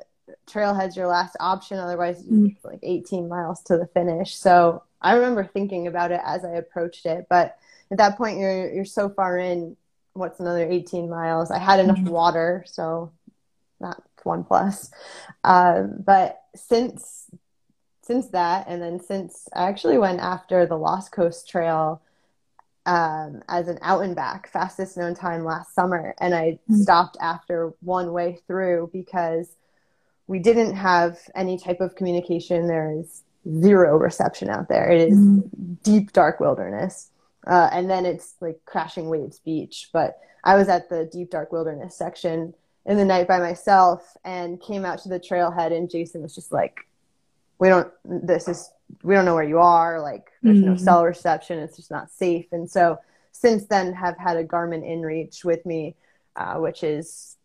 trailhead's 0.48 0.98
your 0.98 1.08
last 1.08 1.36
option. 1.40 1.78
Otherwise, 1.78 2.24
Mm. 2.24 2.56
it's 2.56 2.66
like 2.66 2.80
18 2.82 3.28
miles 3.30 3.62
to 3.64 3.78
the 3.78 3.86
finish. 3.88 4.36
So 4.36 4.82
I 5.02 5.14
remember 5.14 5.44
thinking 5.46 5.86
about 5.88 6.12
it 6.12 6.22
as 6.26 6.44
I 6.44 6.52
approached 6.52 7.06
it. 7.06 7.28
But 7.30 7.58
at 7.92 8.00
that 8.00 8.18
point, 8.18 8.40
you're 8.40 8.74
you're 8.74 8.86
so 8.86 9.08
far 9.10 9.38
in. 9.38 9.78
What's 10.16 10.40
another 10.40 10.66
18 10.66 11.10
miles? 11.10 11.52
I 11.52 11.58
had 11.60 11.82
enough 11.82 12.00
Mhm. 12.00 12.10
water, 12.10 12.64
so 12.68 13.12
that's 13.82 14.00
one 14.24 14.46
plus. 14.46 14.90
Um, 15.44 16.02
but 16.06 16.42
since 16.56 17.30
since 18.02 18.28
that, 18.30 18.68
and 18.68 18.82
then 18.82 19.00
since 19.00 19.48
I 19.54 19.68
actually 19.68 19.98
went 19.98 20.20
after 20.20 20.66
the 20.68 20.78
Lost 20.78 21.12
Coast 21.12 21.50
Trail 21.50 22.02
um, 22.86 23.42
as 23.50 23.68
an 23.68 23.80
out 23.82 24.04
and 24.04 24.16
back, 24.16 24.48
fastest 24.48 24.96
known 24.96 25.16
time 25.16 25.44
last 25.44 25.74
summer. 25.74 26.14
And 26.20 26.36
I 26.36 26.60
Mm. 26.70 26.84
stopped 26.84 27.18
after 27.20 27.74
one 27.82 28.14
way 28.14 28.40
through 28.46 28.92
because 28.94 29.56
we 30.28 30.38
didn't 30.38 30.76
have 30.76 31.20
any 31.34 31.58
type 31.58 31.82
of 31.82 31.96
communication. 31.96 32.68
There 32.68 32.92
is 32.92 33.24
zero 33.60 33.98
reception 33.98 34.50
out 34.52 34.70
there. 34.70 34.88
It 34.88 35.02
is 35.10 35.18
deep, 35.84 36.14
dark 36.14 36.40
wilderness. 36.40 37.10
Uh, 37.48 37.70
and 37.72 37.90
then 37.90 38.06
it's 38.06 38.36
like 38.42 38.60
crashing 38.66 39.10
waves 39.10 39.40
beach. 39.40 39.90
But 39.94 40.20
I 40.44 40.56
was 40.56 40.68
at 40.68 40.90
the 40.90 41.06
deep, 41.12 41.30
dark 41.32 41.52
wilderness 41.52 41.96
section 41.96 42.54
in 42.86 42.98
the 42.98 43.06
night 43.06 43.28
by 43.28 43.40
myself 43.40 44.16
and 44.24 44.62
came 44.62 44.86
out 44.86 45.00
to 45.00 45.10
the 45.10 45.20
trailhead. 45.20 45.76
And 45.76 45.90
Jason 45.90 46.22
was 46.22 46.36
just 46.36 46.52
like, 46.52 46.80
we 47.60 47.68
don't, 47.70 47.92
this 48.04 48.48
is, 48.48 48.70
we 49.04 49.14
don't 49.14 49.26
know 49.26 49.36
where 49.36 49.44
you 49.44 49.60
are. 49.60 50.02
Like, 50.02 50.32
there's 50.44 50.62
no 50.62 50.74
Mhm. 50.74 50.80
cell 50.80 51.04
reception. 51.04 51.60
It's 51.60 51.78
just 51.78 51.92
not 51.92 52.12
safe. 52.12 52.46
And 52.52 52.70
so 52.70 53.00
since 53.32 53.66
then, 53.66 53.94
have 53.94 54.18
had 54.18 54.38
a 54.38 54.44
Garmin 54.44 54.84
InReach 54.84 55.44
with 55.44 55.66
me, 55.66 55.96
uh, 56.36 56.56
which 56.56 56.84
is 56.84 57.38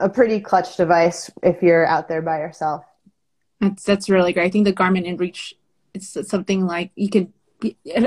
a 0.00 0.08
pretty 0.08 0.40
clutch 0.40 0.76
device 0.76 1.30
if 1.42 1.62
you're 1.62 1.86
out 1.86 2.08
there 2.08 2.22
by 2.22 2.38
yourself. 2.38 2.84
That's 3.60 3.84
that's 3.84 4.10
really 4.10 4.32
great. 4.32 4.46
I 4.46 4.50
think 4.50 4.64
the 4.64 4.72
Garmin 4.72 5.06
InReach 5.06 5.54
it's 5.94 6.16
something 6.28 6.66
like 6.66 6.90
you 6.96 7.10
could. 7.10 7.32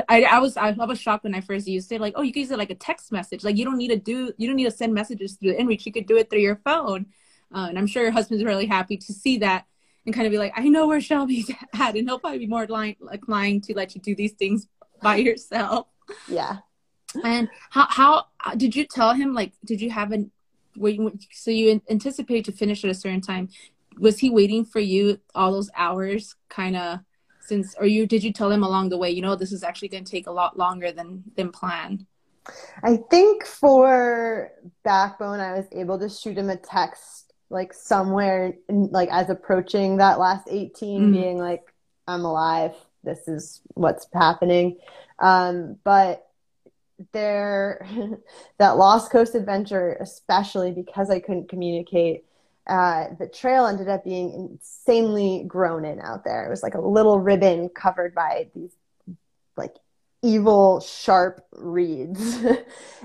I, 0.10 0.24
I 0.24 0.40
was 0.40 0.58
I 0.58 0.72
was 0.72 1.00
shocked 1.00 1.24
when 1.24 1.36
I 1.36 1.42
first 1.42 1.68
used 1.68 1.92
it. 1.92 2.02
Like, 2.02 2.14
oh, 2.16 2.22
you 2.22 2.34
can 2.34 2.42
use 2.42 2.52
it 2.52 2.58
like 2.58 2.70
a 2.70 2.76
text 2.76 3.12
message. 3.12 3.44
Like, 3.44 3.58
you 3.58 3.66
don't 3.66 3.78
need 3.78 3.90
to 3.90 3.98
do 3.98 4.34
you 4.38 4.48
don't 4.48 4.56
need 4.56 4.66
to 4.66 4.72
send 4.72 4.94
messages 4.94 5.34
through 5.34 5.54
the 5.54 5.58
InReach. 5.58 5.86
You 5.86 5.92
could 5.92 6.08
do 6.08 6.18
it 6.18 6.30
through 6.30 6.40
your 6.40 6.58
phone. 6.58 7.08
Uh, 7.54 7.68
and 7.70 7.78
I'm 7.78 7.88
sure 7.88 8.04
your 8.04 8.12
husband's 8.12 8.44
really 8.44 8.66
happy 8.66 8.98
to 8.98 9.14
see 9.14 9.38
that 9.38 9.66
and 10.06 10.14
kind 10.14 10.28
of 10.28 10.32
be 10.32 10.38
like, 10.38 10.54
I 10.56 10.68
know 10.68 10.88
where 10.88 11.02
Shelby's 11.02 11.50
at, 11.74 11.96
and 11.96 12.08
he'll 12.08 12.20
probably 12.20 12.40
be 12.40 12.48
more 12.48 12.68
lying 12.68 13.62
to 13.62 13.74
let 13.74 13.96
you 13.96 14.02
do 14.02 14.16
these 14.16 14.34
things 14.34 14.68
by 15.02 15.16
yourself. 15.18 15.88
Yeah. 16.28 16.58
And 17.24 17.50
how 17.70 17.88
how 17.90 18.26
uh, 18.44 18.56
did 18.56 18.76
you 18.76 18.86
tell 18.86 19.14
him? 19.14 19.34
Like, 19.34 19.54
did 19.64 19.82
you 19.82 19.90
have 19.90 20.12
an 20.12 20.32
you, 20.76 21.18
so 21.32 21.52
you 21.52 21.82
anticipate 21.90 22.46
to 22.46 22.52
finish 22.52 22.84
at 22.84 22.92
a 22.92 22.96
certain 22.96 23.22
time? 23.22 23.50
Was 23.98 24.20
he 24.20 24.30
waiting 24.30 24.66
for 24.66 24.80
you 24.80 25.20
all 25.34 25.54
those 25.54 25.70
hours, 25.78 26.36
kind 26.50 26.76
of 26.76 27.00
since 27.46 27.76
or 27.80 27.86
you 27.86 28.06
did 28.06 28.24
you 28.24 28.34
tell 28.34 28.50
them 28.50 28.64
along 28.64 28.90
the 28.90 28.98
way 28.98 29.10
you 29.10 29.22
know 29.22 29.36
this 29.36 29.52
is 29.52 29.64
actually 29.64 29.88
going 29.88 30.04
to 30.04 30.12
take 30.12 30.28
a 30.28 30.32
lot 30.32 30.58
longer 30.58 30.92
than 30.92 31.24
than 31.36 31.52
planned? 31.52 32.06
I 32.84 32.98
think 33.10 33.46
for 33.46 34.52
backbone 34.84 35.40
i 35.40 35.54
was 35.54 35.66
able 35.72 35.98
to 36.00 36.10
shoot 36.10 36.38
him 36.38 36.50
a 36.50 36.58
text 36.58 37.34
like 37.50 37.74
somewhere 37.74 38.54
in, 38.70 38.88
like 38.92 39.10
as 39.12 39.30
approaching 39.30 39.98
that 39.98 40.20
last 40.20 40.48
18 40.50 41.02
mm. 41.02 41.14
being 41.14 41.38
like 41.38 41.74
i'm 42.08 42.26
alive. 42.26 42.74
This 43.04 43.28
is 43.28 43.62
what's 43.76 44.08
happening. 44.14 44.78
Um, 45.20 45.78
but 45.84 46.28
there 47.12 47.86
that 48.58 48.78
lost 48.78 49.12
coast 49.12 49.36
adventure 49.36 49.98
especially 50.00 50.72
because 50.72 51.10
i 51.10 51.20
couldn't 51.20 51.50
communicate 51.50 52.24
uh, 52.68 53.08
the 53.20 53.28
trail 53.28 53.68
ended 53.68 53.90
up 53.90 54.04
being 54.04 54.34
insanely 54.34 55.44
grown 55.48 55.86
in 55.86 56.00
out 56.00 56.24
there. 56.24 56.46
It 56.46 56.50
was 56.50 56.64
like 56.64 56.74
a 56.74 56.82
little 56.82 57.20
ribbon 57.20 57.70
covered 57.70 58.16
by 58.16 58.48
these 58.56 58.72
like 59.56 59.76
evil 60.24 60.80
sharp 60.80 61.46
reeds. 61.52 62.44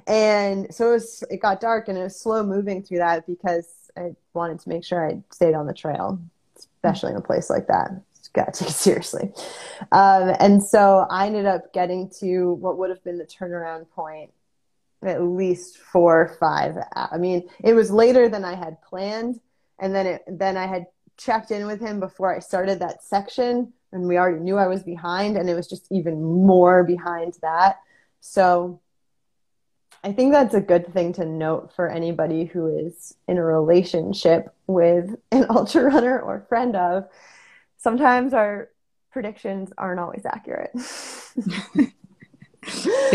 And 0.06 0.74
so 0.74 0.88
it 0.88 0.92
was 0.92 1.24
it 1.30 1.42
got 1.42 1.60
dark 1.60 1.88
and 1.88 1.96
it 1.96 2.02
was 2.02 2.18
slow 2.18 2.42
moving 2.42 2.82
through 2.82 2.98
that 2.98 3.26
because 3.26 3.90
i 3.96 4.12
wanted 4.32 4.58
to 4.60 4.68
make 4.68 4.82
sure 4.82 5.06
i 5.06 5.20
stayed 5.30 5.54
on 5.54 5.66
the 5.66 5.74
trail 5.74 6.18
especially 6.56 7.10
in 7.10 7.16
a 7.16 7.20
place 7.20 7.50
like 7.50 7.66
that. 7.66 7.90
Got 8.32 8.54
to 8.54 8.60
take 8.60 8.70
it 8.70 8.74
seriously. 8.74 9.32
Um, 9.92 10.34
and 10.40 10.62
so 10.62 11.06
i 11.10 11.26
ended 11.26 11.46
up 11.46 11.72
getting 11.72 12.08
to 12.20 12.52
what 12.54 12.78
would 12.78 12.90
have 12.90 13.04
been 13.04 13.18
the 13.18 13.26
turnaround 13.26 13.90
point 13.90 14.30
at 15.02 15.22
least 15.22 15.78
four 15.78 16.20
or 16.20 16.36
five 16.38 16.76
i 16.94 17.16
mean 17.16 17.48
it 17.64 17.72
was 17.72 17.90
later 17.90 18.28
than 18.28 18.44
i 18.44 18.54
had 18.54 18.80
planned 18.82 19.40
and 19.80 19.94
then 19.94 20.06
it 20.06 20.22
then 20.26 20.56
I 20.56 20.66
had 20.66 20.86
checked 21.16 21.50
in 21.50 21.66
with 21.66 21.80
him 21.80 22.00
before 22.00 22.34
I 22.34 22.38
started 22.38 22.78
that 22.78 23.02
section 23.02 23.72
and 23.92 24.06
we 24.06 24.16
already 24.16 24.40
knew 24.40 24.56
I 24.56 24.68
was 24.68 24.82
behind 24.82 25.36
and 25.36 25.48
it 25.50 25.54
was 25.54 25.66
just 25.66 25.86
even 25.90 26.22
more 26.22 26.84
behind 26.84 27.34
that. 27.42 27.78
So 28.20 28.80
I 30.02 30.12
think 30.12 30.32
that's 30.32 30.54
a 30.54 30.60
good 30.60 30.92
thing 30.94 31.12
to 31.14 31.26
note 31.26 31.72
for 31.74 31.88
anybody 31.88 32.44
who 32.44 32.86
is 32.86 33.14
in 33.28 33.36
a 33.36 33.44
relationship 33.44 34.54
with 34.66 35.16
an 35.32 35.46
ultra 35.50 35.84
runner 35.84 36.18
or 36.20 36.46
friend 36.48 36.76
of. 36.76 37.08
Sometimes 37.76 38.32
our 38.32 38.70
predictions 39.10 39.72
aren't 39.76 40.00
always 40.00 40.24
accurate. 40.24 40.72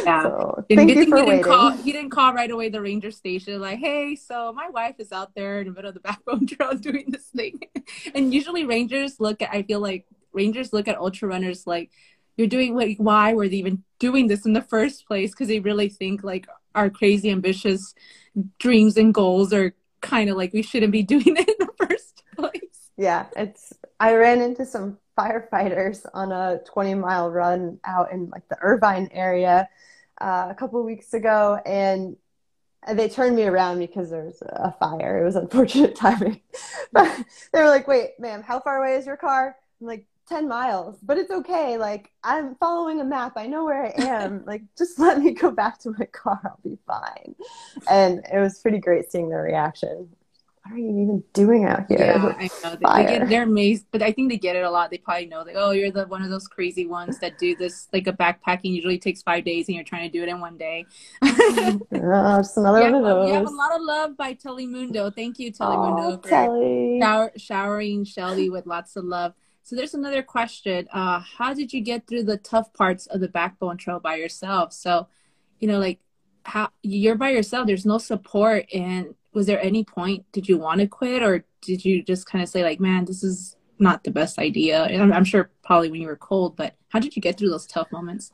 yeah. 0.03 0.23
So, 0.23 0.65
thank 0.69 0.89
you 0.89 1.05
for 1.07 1.17
he 1.17 1.25
didn't 1.25 1.43
call 1.43 1.71
he 1.71 1.91
didn't 1.91 2.09
call 2.09 2.33
right 2.33 2.49
away 2.49 2.69
the 2.69 2.81
ranger 2.81 3.11
station 3.11 3.59
like, 3.59 3.79
hey, 3.79 4.15
so 4.15 4.53
my 4.53 4.69
wife 4.69 4.95
is 4.99 5.11
out 5.11 5.33
there 5.35 5.59
in 5.59 5.67
the 5.67 5.73
middle 5.73 5.89
of 5.89 5.93
the 5.93 5.99
backbone 5.99 6.47
trail 6.47 6.73
doing 6.75 7.05
this 7.09 7.25
thing. 7.27 7.59
and 8.13 8.33
usually 8.33 8.65
rangers 8.65 9.19
look 9.19 9.41
at 9.41 9.49
I 9.51 9.63
feel 9.63 9.79
like 9.79 10.05
rangers 10.33 10.73
look 10.73 10.87
at 10.87 10.97
ultra 10.97 11.29
runners 11.29 11.65
like 11.65 11.91
you're 12.37 12.47
doing 12.47 12.75
like 12.75 12.97
why 12.97 13.33
were 13.33 13.47
they 13.47 13.57
even 13.57 13.83
doing 13.99 14.27
this 14.27 14.45
in 14.45 14.53
the 14.53 14.61
first 14.61 15.07
place? 15.07 15.31
Because 15.31 15.47
they 15.47 15.59
really 15.59 15.89
think 15.89 16.23
like 16.23 16.47
our 16.73 16.89
crazy 16.89 17.29
ambitious 17.29 17.93
dreams 18.59 18.97
and 18.97 19.13
goals 19.13 19.53
are 19.53 19.73
kind 20.01 20.29
of 20.29 20.37
like 20.37 20.53
we 20.53 20.61
shouldn't 20.61 20.91
be 20.91 21.03
doing 21.13 21.35
it 21.37 21.47
in 21.47 21.55
the 21.59 21.87
first 21.87 22.23
place. 22.37 22.91
Yeah, 22.97 23.27
it's 23.35 23.73
I 23.99 24.15
ran 24.15 24.41
into 24.41 24.65
some 24.65 24.97
firefighters 25.17 26.05
on 26.13 26.31
a 26.31 26.59
20 26.65 26.95
mile 26.95 27.29
run 27.29 27.79
out 27.83 28.11
in 28.11 28.29
like 28.29 28.47
the 28.49 28.57
Irvine 28.61 29.09
area 29.11 29.69
uh, 30.21 30.47
a 30.49 30.55
couple 30.55 30.83
weeks 30.83 31.13
ago, 31.13 31.59
and 31.65 32.15
they 32.93 33.09
turned 33.09 33.35
me 33.35 33.43
around 33.43 33.79
because 33.79 34.11
there 34.11 34.25
was 34.25 34.41
a 34.41 34.73
fire. 34.79 35.21
It 35.21 35.25
was 35.25 35.35
unfortunate 35.35 35.95
timing, 35.95 36.41
but 36.91 37.25
they 37.51 37.59
were 37.59 37.67
like, 37.67 37.87
"Wait, 37.87 38.11
ma'am, 38.19 38.43
how 38.43 38.59
far 38.59 38.83
away 38.83 38.95
is 38.95 39.05
your 39.05 39.17
car?" 39.17 39.55
I'm 39.81 39.87
like, 39.87 40.07
10 40.27 40.47
miles, 40.47 40.97
but 41.03 41.17
it's 41.17 41.31
okay. 41.31 41.77
Like, 41.77 42.11
I'm 42.23 42.55
following 42.55 42.99
a 42.99 43.03
map. 43.03 43.33
I 43.35 43.47
know 43.47 43.65
where 43.65 43.85
I 43.85 43.93
am. 43.97 44.43
like, 44.47 44.63
just 44.77 44.97
let 44.99 45.19
me 45.19 45.31
go 45.31 45.51
back 45.51 45.79
to 45.79 45.91
my 45.97 46.05
car. 46.05 46.39
I'll 46.43 46.59
be 46.63 46.77
fine. 46.87 47.35
And 47.89 48.25
it 48.33 48.39
was 48.39 48.59
pretty 48.59 48.79
great 48.79 49.11
seeing 49.11 49.29
their 49.29 49.43
reaction 49.43 50.09
what 50.65 50.73
are 50.73 50.79
you 50.79 50.99
even 50.99 51.23
doing 51.33 51.65
out 51.65 51.85
here? 51.87 51.99
Yeah, 51.99 52.33
I 52.39 52.49
know. 52.63 52.75
They, 52.75 53.03
they, 53.03 53.19
get, 53.19 53.29
they're 53.29 53.43
amazed, 53.43 53.85
but 53.91 54.01
I 54.01 54.11
think 54.11 54.31
they 54.31 54.37
get 54.37 54.55
it 54.55 54.63
a 54.63 54.71
lot. 54.71 54.89
They 54.89 54.97
probably 54.97 55.27
know, 55.27 55.43
like, 55.43 55.53
oh, 55.55 55.69
you're 55.71 55.91
the 55.91 56.07
one 56.07 56.23
of 56.23 56.31
those 56.31 56.47
crazy 56.47 56.87
ones 56.87 57.19
that 57.19 57.37
do 57.37 57.55
this. 57.55 57.87
Like 57.93 58.07
a 58.07 58.13
backpacking 58.13 58.73
usually 58.73 58.97
takes 58.97 59.21
five 59.21 59.45
days, 59.45 59.67
and 59.67 59.75
you're 59.75 59.83
trying 59.83 60.09
to 60.09 60.17
do 60.17 60.23
it 60.23 60.29
in 60.29 60.39
one 60.39 60.57
day. 60.57 60.87
oh, 61.21 61.79
just 61.91 62.57
another 62.57 62.79
yeah, 62.79 62.91
one 62.91 62.95
of 62.95 63.03
those. 63.03 63.27
You 63.27 63.35
have 63.35 63.45
a 63.45 63.49
lot 63.51 63.75
of 63.75 63.81
love 63.83 64.17
by 64.17 64.33
Telemundo. 64.33 65.13
Thank 65.13 65.37
you, 65.37 65.53
Telemundo, 65.53 66.17
oh, 66.17 66.21
for 66.23 66.29
Telly. 66.29 66.99
shower, 66.99 67.31
showering 67.37 68.03
Shelby 68.03 68.49
with 68.49 68.65
lots 68.65 68.95
of 68.95 69.05
love. 69.05 69.33
So 69.61 69.75
there's 69.75 69.93
another 69.93 70.23
question. 70.23 70.87
Uh, 70.91 71.19
how 71.19 71.53
did 71.53 71.73
you 71.73 71.81
get 71.81 72.07
through 72.07 72.23
the 72.23 72.37
tough 72.37 72.73
parts 72.73 73.05
of 73.05 73.19
the 73.19 73.27
Backbone 73.27 73.77
Trail 73.77 73.99
by 73.99 74.15
yourself? 74.15 74.73
So, 74.73 75.09
you 75.59 75.67
know, 75.67 75.77
like 75.77 75.99
how 76.41 76.69
you're 76.81 77.15
by 77.15 77.29
yourself. 77.29 77.67
There's 77.67 77.85
no 77.85 77.99
support, 77.99 78.65
and 78.73 79.13
was 79.35 79.45
there 79.45 79.61
any 79.61 79.83
point 79.83 80.25
did 80.31 80.47
you 80.47 80.57
want 80.57 80.79
to 80.79 80.87
quit 80.87 81.21
or 81.21 81.45
did 81.61 81.83
you 81.83 82.01
just 82.01 82.25
kind 82.25 82.41
of 82.41 82.49
say 82.49 82.63
like 82.63 82.79
man 82.79 83.05
this 83.05 83.23
is 83.23 83.55
not 83.77 84.03
the 84.03 84.11
best 84.11 84.39
idea 84.39 84.83
and 84.85 85.01
I'm, 85.01 85.11
I'm, 85.11 85.25
sure 85.25 85.51
probably 85.63 85.91
when 85.91 86.01
you 86.01 86.07
were 86.07 86.15
cold 86.15 86.55
but 86.55 86.75
how 86.89 86.99
did 86.99 87.15
you 87.15 87.21
get 87.21 87.37
through 87.37 87.49
those 87.49 87.67
tough 87.67 87.91
moments? 87.91 88.31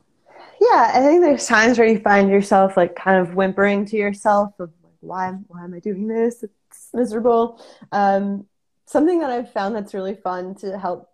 Yeah 0.60 0.92
i 0.94 1.00
think 1.00 1.20
there's 1.20 1.46
times 1.46 1.78
where 1.78 1.88
you 1.88 1.98
find 1.98 2.30
yourself 2.30 2.76
like 2.76 2.94
kind 2.94 3.20
of 3.20 3.34
whimpering 3.34 3.84
to 3.86 3.96
yourself 3.96 4.52
of 4.60 4.70
like 4.82 4.92
why, 5.00 5.32
why 5.48 5.64
am 5.64 5.74
i 5.74 5.80
doing 5.80 6.06
this? 6.06 6.44
It's 6.44 6.88
miserable. 6.94 7.60
Um, 7.90 8.46
something 8.86 9.20
that 9.20 9.30
i've 9.30 9.52
found 9.52 9.74
that's 9.74 9.94
really 9.94 10.14
fun 10.14 10.54
to 10.56 10.78
help 10.78 11.08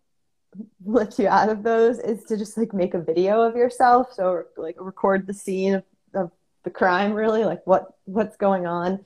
lift 0.85 1.19
you 1.19 1.29
out 1.29 1.49
of 1.49 1.63
those 1.63 1.99
is 1.99 2.25
to 2.25 2.37
just 2.37 2.57
like 2.57 2.73
make 2.73 2.95
a 2.95 3.01
video 3.01 3.43
of 3.43 3.55
yourself 3.55 4.13
so 4.13 4.45
like 4.57 4.77
record 4.81 5.27
the 5.27 5.35
scene 5.35 5.75
of, 5.75 5.85
of 6.15 6.31
the 6.65 6.71
crime 6.71 7.13
really 7.13 7.45
like 7.45 7.65
what 7.67 7.95
what's 8.05 8.37
going 8.37 8.67
on 8.67 8.99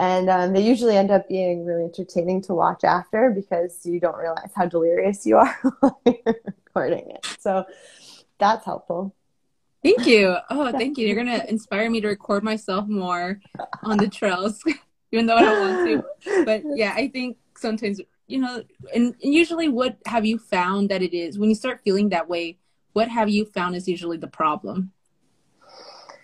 and 0.00 0.30
um, 0.30 0.54
they 0.54 0.62
usually 0.62 0.96
end 0.96 1.10
up 1.10 1.28
being 1.28 1.66
really 1.66 1.84
entertaining 1.84 2.40
to 2.40 2.54
watch 2.54 2.84
after 2.84 3.30
because 3.30 3.84
you 3.84 4.00
don't 4.00 4.16
realize 4.16 4.50
how 4.56 4.64
delirious 4.64 5.26
you 5.26 5.36
are 5.36 5.54
while 5.80 6.00
you're 6.06 6.40
recording 6.46 7.10
it. 7.10 7.26
So 7.38 7.66
that's 8.38 8.64
helpful. 8.64 9.14
Thank 9.82 10.06
you. 10.06 10.36
Oh, 10.48 10.72
thank 10.78 10.96
you. 10.96 11.06
You're 11.06 11.22
gonna 11.22 11.44
inspire 11.48 11.90
me 11.90 12.00
to 12.00 12.08
record 12.08 12.42
myself 12.42 12.88
more 12.88 13.40
on 13.82 13.98
the 13.98 14.08
trails, 14.08 14.64
even 15.12 15.26
though 15.26 15.36
I 15.36 15.42
don't 15.42 15.60
want 15.60 16.04
to. 16.24 16.44
But 16.46 16.62
yeah, 16.74 16.94
I 16.96 17.08
think 17.08 17.36
sometimes 17.54 18.00
you 18.26 18.38
know, 18.38 18.62
and, 18.94 19.14
and 19.22 19.34
usually, 19.34 19.68
what 19.68 19.98
have 20.06 20.24
you 20.24 20.38
found 20.38 20.88
that 20.88 21.02
it 21.02 21.12
is 21.12 21.38
when 21.38 21.50
you 21.50 21.54
start 21.54 21.82
feeling 21.84 22.08
that 22.08 22.26
way? 22.26 22.56
What 22.94 23.08
have 23.08 23.28
you 23.28 23.44
found 23.44 23.76
is 23.76 23.86
usually 23.86 24.16
the 24.16 24.28
problem? 24.28 24.92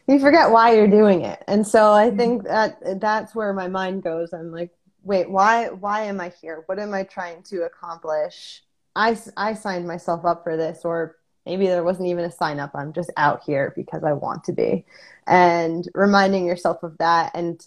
You 0.07 0.21
forget 0.21 0.51
why 0.51 0.75
you're 0.75 0.89
doing 0.89 1.23
it. 1.23 1.43
And 1.49 1.67
so 1.67 1.93
i 1.93 2.09
mm-hmm. 2.09 2.17
think 2.17 2.45
that 2.45 3.01
that's 3.01 3.35
where 3.35 3.53
my 3.53 3.69
mind 3.69 4.03
goes. 4.03 4.33
I'm 4.33 4.53
like 4.53 4.73
wait 5.03 5.31
why 5.31 5.69
why 5.69 6.03
am 6.03 6.21
i 6.21 6.33
here? 6.41 6.65
What 6.67 6.79
am 6.79 6.95
i 6.95 7.05
trying 7.05 7.43
to 7.45 7.63
accomplish? 7.63 8.63
I 8.95 9.17
i 9.37 9.55
signed 9.55 9.87
myself 9.87 10.25
up 10.25 10.45
for 10.45 10.57
this 10.57 10.81
or 10.85 11.17
maybe 11.45 11.67
there 11.67 11.85
wasn't 11.85 12.09
even 12.09 12.25
a 12.25 12.31
sign 12.31 12.59
up. 12.61 12.73
I'm 12.75 12.93
just 12.93 13.13
out 13.17 13.43
here 13.45 13.73
because 13.77 14.05
i 14.05 14.13
want 14.13 14.45
to 14.45 14.53
be. 14.53 14.85
And 15.27 15.89
reminding 15.95 16.47
yourself 16.47 16.83
of 16.83 16.99
that 16.99 17.33
and 17.35 17.65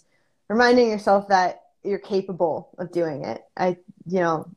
reminding 0.48 0.90
yourself 0.90 1.28
that 1.28 1.62
you're 1.82 1.98
capable 1.98 2.70
of 2.78 2.92
doing 2.92 3.24
it. 3.24 3.42
I 3.56 3.76
you 4.06 4.20
know 4.20 4.50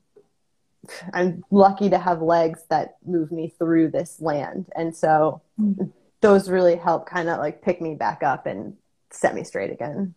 i'm 1.14 1.46
lucky 1.50 1.90
to 1.90 1.98
have 1.98 2.22
legs 2.22 2.66
that 2.70 2.98
move 3.06 3.32
me 3.32 3.54
through 3.58 3.92
this 3.92 4.20
land. 4.22 4.68
And 4.76 4.96
so 4.96 5.42
mm-hmm 5.60 5.90
those 6.24 6.50
really 6.50 6.76
help 6.76 7.06
kind 7.06 7.30
of 7.30 7.38
like 7.38 7.62
pick 7.62 7.82
me 7.82 7.94
back 7.94 8.24
up 8.24 8.48
and 8.48 8.76
set 9.12 9.36
me 9.36 9.44
straight 9.44 9.72
again. 9.72 10.16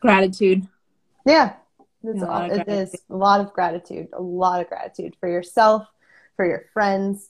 Gratitude. 0.00 0.66
Yeah. 1.24 1.54
It's 2.02 2.22
all, 2.22 2.50
it 2.50 2.66
is 2.68 2.94
a 3.10 3.16
lot 3.16 3.40
of 3.40 3.52
gratitude, 3.52 4.08
a 4.12 4.22
lot 4.22 4.60
of 4.60 4.68
gratitude 4.68 5.16
for 5.20 5.28
yourself, 5.28 5.86
for 6.36 6.46
your 6.46 6.64
friends, 6.72 7.28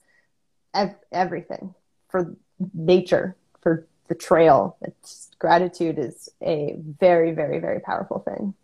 ev- 0.74 0.96
everything, 1.11 1.74
for 2.09 2.36
nature, 2.74 3.36
for 3.61 3.86
the 4.09 4.14
trail. 4.14 4.76
It's 4.82 5.30
gratitude 5.38 5.99
is 5.99 6.28
a 6.42 6.76
very, 6.78 7.32
very, 7.32 7.59
very 7.61 7.80
powerful 7.80 8.18
thing. 8.20 8.55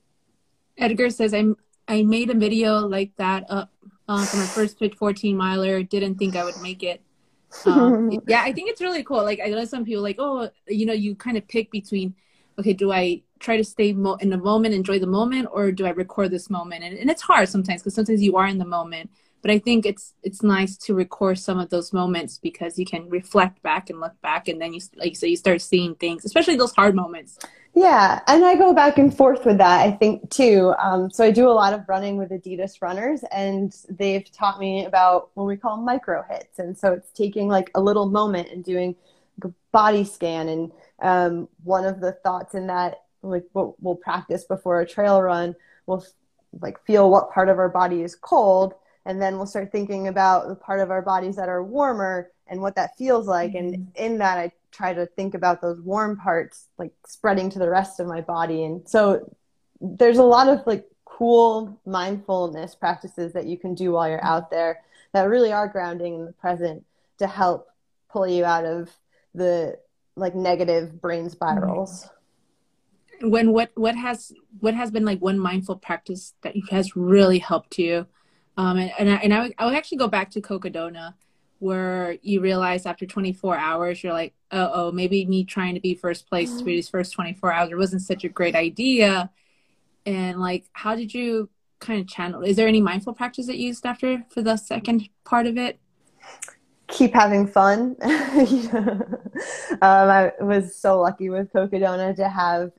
Edgar 0.77 1.09
says, 1.09 1.33
"I'm 1.33 1.57
I 1.89 2.03
made 2.03 2.29
a 2.31 2.35
video 2.35 2.81
like 2.81 3.13
that 3.17 3.45
up 3.49 3.71
uh, 4.07 4.25
for 4.27 4.37
my 4.37 4.47
first 4.47 4.79
14 4.79 5.37
miler. 5.37 5.83
Didn't 5.83 6.17
think 6.17 6.37
I 6.37 6.45
would 6.45 6.61
make 6.61 6.83
it 6.83 7.01
um, 7.67 8.11
yeah, 8.27 8.43
I 8.43 8.53
think 8.53 8.71
it's 8.71 8.81
really 8.81 9.03
cool. 9.05 9.23
Like 9.23 9.41
I 9.45 9.49
know 9.49 9.65
some 9.65 9.85
people 9.85 10.03
like, 10.03 10.17
oh, 10.19 10.51
you 10.69 10.87
know, 10.87 10.93
you 10.93 11.15
kind 11.15 11.37
of 11.37 11.47
pick 11.49 11.71
between, 11.71 12.15
okay, 12.59 12.73
do 12.73 12.93
I 12.93 13.23
try 13.39 13.57
to 13.57 13.65
stay 13.65 13.93
mo- 13.93 14.17
in 14.17 14.31
the 14.31 14.39
moment, 14.39 14.75
enjoy 14.75 14.99
the 14.99 15.07
moment, 15.07 15.49
or 15.53 15.73
do 15.73 15.87
I 15.87 15.91
record 15.91 16.31
this 16.31 16.51
moment? 16.51 16.85
And, 16.85 16.97
and 16.97 17.11
it's 17.11 17.23
hard 17.23 17.49
sometimes 17.49 17.83
because 17.83 17.95
sometimes 17.95 18.23
you 18.23 18.37
are 18.37 18.47
in 18.47 18.59
the 18.59 18.65
moment. 18.65 19.11
But 19.43 19.51
I 19.51 19.59
think 19.59 19.85
it's 19.85 20.15
it's 20.23 20.43
nice 20.43 20.79
to 20.79 20.95
record 20.95 21.39
some 21.39 21.59
of 21.59 21.69
those 21.69 21.93
moments 21.93 22.39
because 22.39 22.79
you 22.79 22.87
can 22.87 23.11
reflect 23.11 23.63
back 23.63 23.91
and 23.91 24.01
look 24.01 24.19
back, 24.23 24.49
and 24.49 24.59
then 24.61 24.73
you 24.73 24.81
like 24.97 25.11
you 25.11 25.15
say 25.15 25.29
you 25.29 25.37
start 25.37 25.61
seeing 25.61 25.95
things, 25.97 26.25
especially 26.25 26.57
those 26.57 26.73
hard 26.73 26.95
moments. 26.95 27.39
Yeah, 27.77 28.21
and 28.29 28.45
I 28.45 28.55
go 28.55 28.73
back 28.73 28.99
and 28.99 29.15
forth 29.15 29.45
with 29.45 29.59
that, 29.59 29.81
I 29.81 29.91
think, 29.91 30.31
too. 30.31 30.73
Um, 30.81 31.11
so 31.11 31.25
I 31.25 31.33
do 31.33 31.49
a 31.49 31.51
lot 31.51 31.73
of 31.73 31.89
running 31.89 32.17
with 32.17 32.31
Adidas 32.31 32.81
runners, 32.81 33.25
and 33.33 33.75
they've 33.89 34.31
taught 34.31 34.61
me 34.61 34.85
about 34.85 35.31
what 35.35 35.45
we 35.45 35.57
call 35.57 35.77
micro 35.79 36.23
hits. 36.31 36.61
And 36.61 36.79
so 36.79 36.93
it's 36.93 37.11
taking 37.11 37.49
like 37.49 37.73
a 37.75 37.81
little 37.81 38.07
moment 38.07 38.49
and 38.53 38.65
doing 38.65 38.95
a 39.43 39.49
body 39.73 40.05
scan. 40.05 40.49
And 40.49 40.73
um, 41.03 41.49
one 41.65 41.85
of 41.85 42.01
the 42.01 42.13
thoughts 42.13 42.55
in 42.55 42.69
that, 42.69 43.03
like 43.23 43.45
what 43.53 43.83
we'll 43.83 43.97
practice 43.97 44.45
before 44.45 44.81
a 44.81 44.87
trail 44.87 45.21
run, 45.21 45.57
we'll 45.87 46.05
like 46.61 46.81
feel 46.87 47.11
what 47.11 47.33
part 47.33 47.49
of 47.49 47.59
our 47.59 47.69
body 47.69 48.03
is 48.03 48.15
cold, 48.15 48.75
and 49.05 49.21
then 49.21 49.37
we'll 49.37 49.47
start 49.47 49.73
thinking 49.73 50.07
about 50.07 50.47
the 50.47 50.55
part 50.55 50.79
of 50.79 50.93
our 50.93 51.03
bodies 51.03 51.35
that 51.35 51.49
are 51.49 51.65
warmer 51.65 52.31
and 52.47 52.61
what 52.61 52.77
that 52.77 52.97
feels 52.97 53.27
like. 53.27 53.51
Mm-hmm. 53.51 53.75
And 53.75 53.93
in 53.97 54.19
that, 54.19 54.39
I 54.39 54.53
try 54.75 54.93
to 54.93 55.07
think 55.07 55.35
about 55.35 55.63
those 55.63 55.81
warm 55.81 56.17
parts 56.17 56.69
like 56.79 56.93
spreading 57.07 57.49
to 57.51 57.59
the 57.59 57.71
rest 57.71 58.01
of 58.01 58.07
my 58.07 58.21
body. 58.21 58.65
And 58.65 58.87
so 58.89 59.35
there's 59.81 60.19
a 60.19 60.25
lot 60.25 60.49
of 60.49 60.67
like 60.67 60.85
cool 61.05 61.81
mindfulness 61.87 62.75
practices 62.75 63.33
that 63.35 63.47
you 63.47 63.57
can 63.57 63.75
do 63.75 63.93
while 63.93 64.09
you're 64.09 64.25
out 64.25 64.51
there 64.51 64.83
that 65.13 65.23
really 65.29 65.53
are 65.53 65.69
grounding 65.69 66.15
in 66.15 66.25
the 66.25 66.33
present 66.33 66.85
to 67.19 67.27
help 67.27 67.69
pull 68.11 68.27
you 68.27 68.45
out 68.45 68.65
of 68.65 68.91
the 69.35 69.79
like 70.17 70.35
negative 70.35 71.01
brain 71.01 71.31
spirals. 71.31 72.09
When 73.21 73.53
what 73.53 73.71
what 73.75 73.95
has 73.95 74.33
what 74.59 74.75
has 74.75 74.91
been 74.91 75.05
like 75.05 75.21
one 75.21 75.39
mindful 75.39 75.77
practice 75.77 76.35
that 76.43 76.55
has 76.71 76.97
really 76.97 77.39
helped 77.39 77.79
you? 77.79 78.07
Um 78.57 78.77
and 78.77 78.93
and 78.99 79.11
I, 79.11 79.17
and 79.17 79.35
I 79.35 79.43
would, 79.43 79.55
I 79.59 79.67
would 79.67 79.75
actually 79.75 79.99
go 79.99 80.09
back 80.09 80.31
to 80.33 80.41
Cocodona 80.41 81.15
where 81.59 82.17
you 82.23 82.41
realize 82.41 82.87
after 82.87 83.07
24 83.07 83.57
hours 83.57 84.03
you're 84.03 84.13
like 84.13 84.35
oh 84.51 84.71
oh 84.75 84.93
maybe 84.93 85.25
me 85.27 85.45
trying 85.45 85.75
to 85.75 85.81
be 85.81 85.95
first 85.95 86.29
place 86.29 86.51
mm-hmm. 86.51 86.59
for 86.59 86.65
these 86.65 86.89
first 86.89 87.13
24 87.13 87.53
hours 87.53 87.71
it 87.71 87.77
wasn't 87.77 88.03
such 88.03 88.25
a 88.25 88.29
great 88.29 88.55
idea 88.55 89.31
and 90.07 90.41
like 90.41 90.65
how 90.73 90.95
did 90.95 91.13
you 91.13 91.49
kind 91.81 92.01
of 92.01 92.07
channel 92.07 92.43
is 92.43 92.57
there 92.57 92.69
any 92.69 92.81
mindful 92.81 93.13
practice 93.13 93.47
that 93.47 93.57
you 93.57 93.69
used 93.69 93.87
after 93.87 94.25
for 94.31 94.43
the 94.43 94.57
second 94.57 95.09
part 95.25 95.47
of 95.47 95.57
it 95.57 95.79
keep 96.89 97.15
having 97.15 97.47
fun 97.47 97.97
um, 98.03 99.03
i 99.81 100.33
was 100.41 100.77
so 100.77 101.01
lucky 101.01 101.31
with 101.31 101.53
cocodona 101.53 102.15
to 102.15 102.29
have 102.29 102.71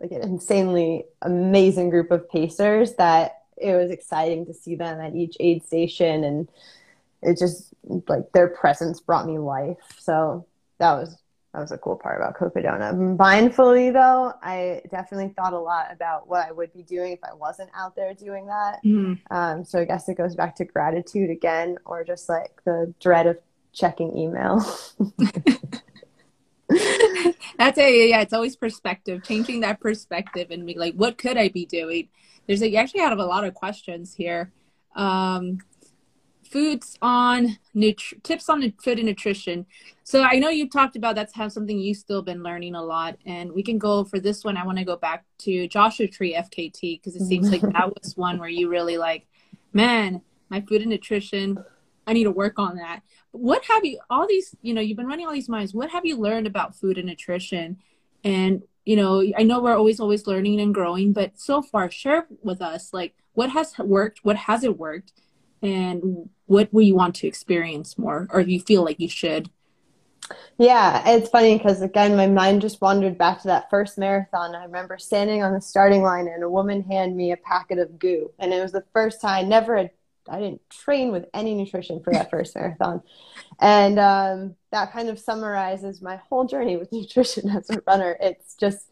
like 0.00 0.10
an 0.10 0.22
insanely 0.22 1.04
amazing 1.22 1.90
group 1.90 2.10
of 2.10 2.28
pacers 2.28 2.94
that 2.94 3.42
it 3.56 3.74
was 3.74 3.90
exciting 3.90 4.44
to 4.46 4.52
see 4.52 4.74
them 4.74 5.00
at 5.00 5.14
each 5.14 5.36
aid 5.40 5.64
station 5.64 6.24
and 6.24 6.48
it 7.22 7.38
just 7.38 7.74
like 8.08 8.30
their 8.32 8.48
presence 8.48 9.00
brought 9.00 9.26
me 9.26 9.38
life. 9.38 9.78
So 9.98 10.46
that 10.78 10.92
was 10.94 11.16
that 11.56 11.60
was 11.62 11.72
a 11.72 11.78
cool 11.78 11.96
part 11.96 12.20
about 12.20 12.36
Cocodona. 12.36 13.16
Mindfully 13.16 13.90
though, 13.90 14.34
I 14.42 14.82
definitely 14.90 15.32
thought 15.34 15.54
a 15.54 15.58
lot 15.58 15.86
about 15.90 16.28
what 16.28 16.46
I 16.46 16.52
would 16.52 16.70
be 16.74 16.82
doing 16.82 17.12
if 17.12 17.20
I 17.24 17.32
wasn't 17.32 17.70
out 17.74 17.96
there 17.96 18.12
doing 18.12 18.46
that. 18.46 18.80
Mm-hmm. 18.84 19.34
Um, 19.34 19.64
so 19.64 19.80
I 19.80 19.86
guess 19.86 20.06
it 20.08 20.18
goes 20.18 20.34
back 20.34 20.54
to 20.56 20.66
gratitude 20.66 21.30
again, 21.30 21.78
or 21.86 22.04
just 22.04 22.28
like 22.28 22.62
the 22.66 22.92
dread 23.00 23.26
of 23.26 23.38
checking 23.72 24.16
email. 24.18 24.62
That's 27.58 27.78
a 27.78 28.08
yeah. 28.08 28.20
It's 28.20 28.34
always 28.34 28.54
perspective, 28.54 29.22
changing 29.24 29.60
that 29.60 29.80
perspective, 29.80 30.48
and 30.50 30.66
be 30.66 30.74
like, 30.74 30.94
what 30.94 31.16
could 31.16 31.38
I 31.38 31.48
be 31.48 31.64
doing? 31.64 32.08
There's 32.46 32.60
like, 32.60 32.74
actually 32.74 33.00
out 33.00 33.14
of 33.14 33.18
a 33.18 33.24
lot 33.24 33.44
of 33.44 33.54
questions 33.54 34.14
here. 34.14 34.52
Um, 34.94 35.60
foods 36.56 36.96
on 37.02 37.58
nut- 37.74 38.14
tips 38.22 38.48
on 38.48 38.72
food 38.82 38.98
and 38.98 39.06
nutrition. 39.06 39.66
So 40.04 40.22
I 40.22 40.38
know 40.38 40.48
you 40.48 40.70
talked 40.70 40.96
about 40.96 41.14
that's 41.14 41.34
how 41.34 41.48
something 41.48 41.78
you've 41.78 41.98
still 41.98 42.22
been 42.22 42.42
learning 42.42 42.74
a 42.74 42.82
lot, 42.82 43.18
and 43.26 43.52
we 43.52 43.62
can 43.62 43.76
go 43.76 44.04
for 44.04 44.18
this 44.18 44.42
one. 44.42 44.56
I 44.56 44.64
want 44.64 44.78
to 44.78 44.84
go 44.84 44.96
back 44.96 45.26
to 45.40 45.68
Joshua 45.68 46.08
Tree 46.08 46.34
FKT 46.34 47.02
because 47.02 47.14
it 47.14 47.26
seems 47.26 47.50
like 47.50 47.60
that 47.60 47.92
was 47.94 48.16
one 48.16 48.38
where 48.38 48.48
you 48.48 48.70
really 48.70 48.96
like, 48.96 49.26
man, 49.74 50.22
my 50.48 50.62
food 50.62 50.80
and 50.80 50.88
nutrition. 50.88 51.62
I 52.06 52.14
need 52.14 52.24
to 52.24 52.30
work 52.30 52.58
on 52.58 52.76
that. 52.76 53.02
What 53.32 53.62
have 53.66 53.84
you 53.84 54.00
all 54.08 54.26
these? 54.26 54.56
You 54.62 54.72
know, 54.72 54.80
you've 54.80 54.96
been 54.96 55.08
running 55.08 55.26
all 55.26 55.34
these 55.34 55.50
minds. 55.50 55.74
What 55.74 55.90
have 55.90 56.06
you 56.06 56.16
learned 56.16 56.46
about 56.46 56.74
food 56.74 56.96
and 56.96 57.06
nutrition? 57.06 57.76
And 58.24 58.62
you 58.86 58.96
know, 58.96 59.22
I 59.36 59.42
know 59.42 59.60
we're 59.60 59.76
always 59.76 60.00
always 60.00 60.26
learning 60.26 60.58
and 60.62 60.72
growing, 60.72 61.12
but 61.12 61.38
so 61.38 61.60
far, 61.60 61.90
share 61.90 62.26
with 62.42 62.62
us 62.62 62.94
like 62.94 63.14
what 63.34 63.50
has 63.50 63.76
worked, 63.78 64.20
what 64.22 64.36
hasn't 64.36 64.78
worked, 64.78 65.12
and 65.62 66.28
what 66.46 66.72
will 66.72 66.82
you 66.82 66.94
want 66.94 67.14
to 67.16 67.26
experience 67.26 67.98
more 67.98 68.28
or 68.30 68.40
you 68.40 68.60
feel 68.60 68.84
like 68.84 69.00
you 69.00 69.08
should? 69.08 69.50
Yeah 70.58 71.08
it's 71.08 71.28
funny 71.28 71.56
because 71.56 71.82
again 71.82 72.16
my 72.16 72.26
mind 72.26 72.62
just 72.62 72.80
wandered 72.80 73.16
back 73.16 73.42
to 73.42 73.48
that 73.48 73.70
first 73.70 73.98
marathon. 73.98 74.54
I 74.54 74.64
remember 74.64 74.98
standing 74.98 75.42
on 75.42 75.52
the 75.52 75.60
starting 75.60 76.02
line 76.02 76.28
and 76.28 76.42
a 76.42 76.50
woman 76.50 76.82
handed 76.82 77.16
me 77.16 77.32
a 77.32 77.36
packet 77.36 77.78
of 77.78 77.98
goo 77.98 78.32
and 78.38 78.52
it 78.52 78.60
was 78.60 78.72
the 78.72 78.84
first 78.92 79.20
time 79.20 79.44
i 79.44 79.48
never 79.48 79.76
had 79.76 79.90
i 80.28 80.40
didn't 80.40 80.68
train 80.70 81.12
with 81.12 81.26
any 81.34 81.54
nutrition 81.54 82.00
for 82.02 82.12
that 82.12 82.30
first 82.30 82.54
marathon. 82.56 83.02
And 83.60 83.98
um, 83.98 84.54
that 84.70 84.92
kind 84.92 85.08
of 85.08 85.18
summarizes 85.18 86.02
my 86.02 86.16
whole 86.16 86.44
journey 86.44 86.76
with 86.76 86.92
nutrition 86.92 87.48
as 87.50 87.70
a 87.70 87.80
runner. 87.86 88.16
It's 88.20 88.54
just 88.54 88.90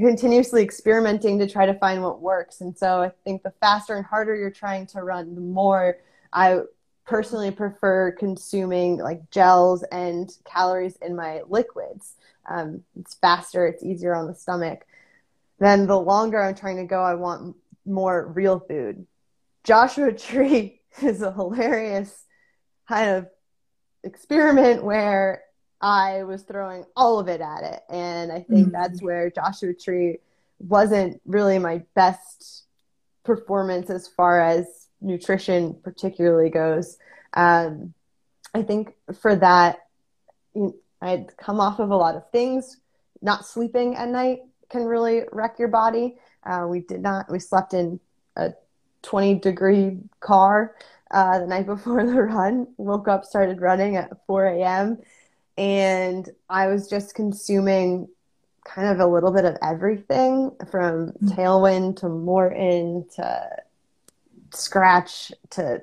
continuously 0.00 0.62
experimenting 0.62 1.38
to 1.38 1.48
try 1.48 1.66
to 1.66 1.74
find 1.74 2.02
what 2.02 2.20
works. 2.20 2.60
And 2.60 2.76
so 2.76 3.02
I 3.02 3.12
think 3.24 3.42
the 3.42 3.52
faster 3.60 3.94
and 3.96 4.04
harder 4.04 4.34
you're 4.34 4.50
trying 4.50 4.86
to 4.88 5.02
run, 5.02 5.34
the 5.34 5.40
more 5.40 5.98
I 6.32 6.60
personally 7.04 7.50
prefer 7.50 8.12
consuming 8.12 8.98
like 8.98 9.30
gels 9.30 9.82
and 9.84 10.36
calories 10.44 10.96
in 10.96 11.14
my 11.14 11.42
liquids. 11.48 12.14
Um, 12.48 12.82
it's 12.98 13.14
faster, 13.14 13.66
it's 13.66 13.82
easier 13.82 14.14
on 14.14 14.26
the 14.26 14.34
stomach. 14.34 14.86
Then 15.58 15.86
the 15.86 15.98
longer 15.98 16.42
I'm 16.42 16.54
trying 16.54 16.76
to 16.78 16.84
go, 16.84 17.02
I 17.02 17.14
want 17.14 17.56
more 17.86 18.26
real 18.26 18.60
food. 18.60 19.06
Joshua 19.62 20.12
Tree 20.16 20.80
is 21.02 21.22
a 21.22 21.32
hilarious 21.32 22.24
kind 22.88 23.10
of 23.10 23.28
experiment 24.02 24.84
where 24.84 25.43
I 25.84 26.22
was 26.22 26.42
throwing 26.44 26.86
all 26.96 27.20
of 27.20 27.28
it 27.28 27.42
at 27.42 27.62
it. 27.62 27.82
And 27.90 28.32
I 28.32 28.36
think 28.36 28.68
mm-hmm. 28.68 28.70
that's 28.70 29.02
where 29.02 29.30
Joshua 29.30 29.74
Tree 29.74 30.16
wasn't 30.58 31.20
really 31.26 31.58
my 31.58 31.82
best 31.94 32.64
performance 33.22 33.90
as 33.90 34.08
far 34.08 34.40
as 34.40 34.86
nutrition 35.02 35.74
particularly 35.84 36.48
goes. 36.48 36.96
Um, 37.34 37.92
I 38.54 38.62
think 38.62 38.94
for 39.20 39.36
that, 39.36 39.80
I'd 41.02 41.36
come 41.36 41.60
off 41.60 41.80
of 41.80 41.90
a 41.90 41.96
lot 41.96 42.16
of 42.16 42.30
things. 42.30 42.78
Not 43.20 43.44
sleeping 43.44 43.94
at 43.94 44.08
night 44.08 44.38
can 44.70 44.86
really 44.86 45.24
wreck 45.32 45.58
your 45.58 45.68
body. 45.68 46.16
Uh, 46.44 46.64
we 46.66 46.80
did 46.80 47.02
not, 47.02 47.30
we 47.30 47.38
slept 47.38 47.74
in 47.74 48.00
a 48.36 48.54
20 49.02 49.34
degree 49.40 49.98
car 50.20 50.76
uh, 51.10 51.40
the 51.40 51.46
night 51.46 51.66
before 51.66 52.06
the 52.06 52.22
run, 52.22 52.68
woke 52.78 53.06
up, 53.06 53.26
started 53.26 53.60
running 53.60 53.96
at 53.96 54.26
4 54.26 54.46
a.m 54.46 54.98
and 55.56 56.28
I 56.48 56.66
was 56.66 56.88
just 56.88 57.14
consuming 57.14 58.08
kind 58.64 58.88
of 58.88 59.00
a 59.00 59.06
little 59.06 59.30
bit 59.30 59.44
of 59.44 59.56
everything 59.62 60.50
from 60.70 61.12
mm-hmm. 61.12 61.28
Tailwind 61.28 61.96
to 61.96 62.06
Maurten 62.06 63.12
to 63.16 63.50
Scratch 64.52 65.32
to 65.50 65.82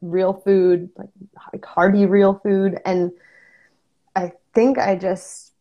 real 0.00 0.32
food, 0.32 0.90
like, 0.96 1.08
like 1.52 1.64
hearty 1.64 2.06
real 2.06 2.40
food. 2.42 2.78
And 2.84 3.12
I 4.14 4.32
think 4.54 4.78
I 4.78 4.96
just 4.96 5.52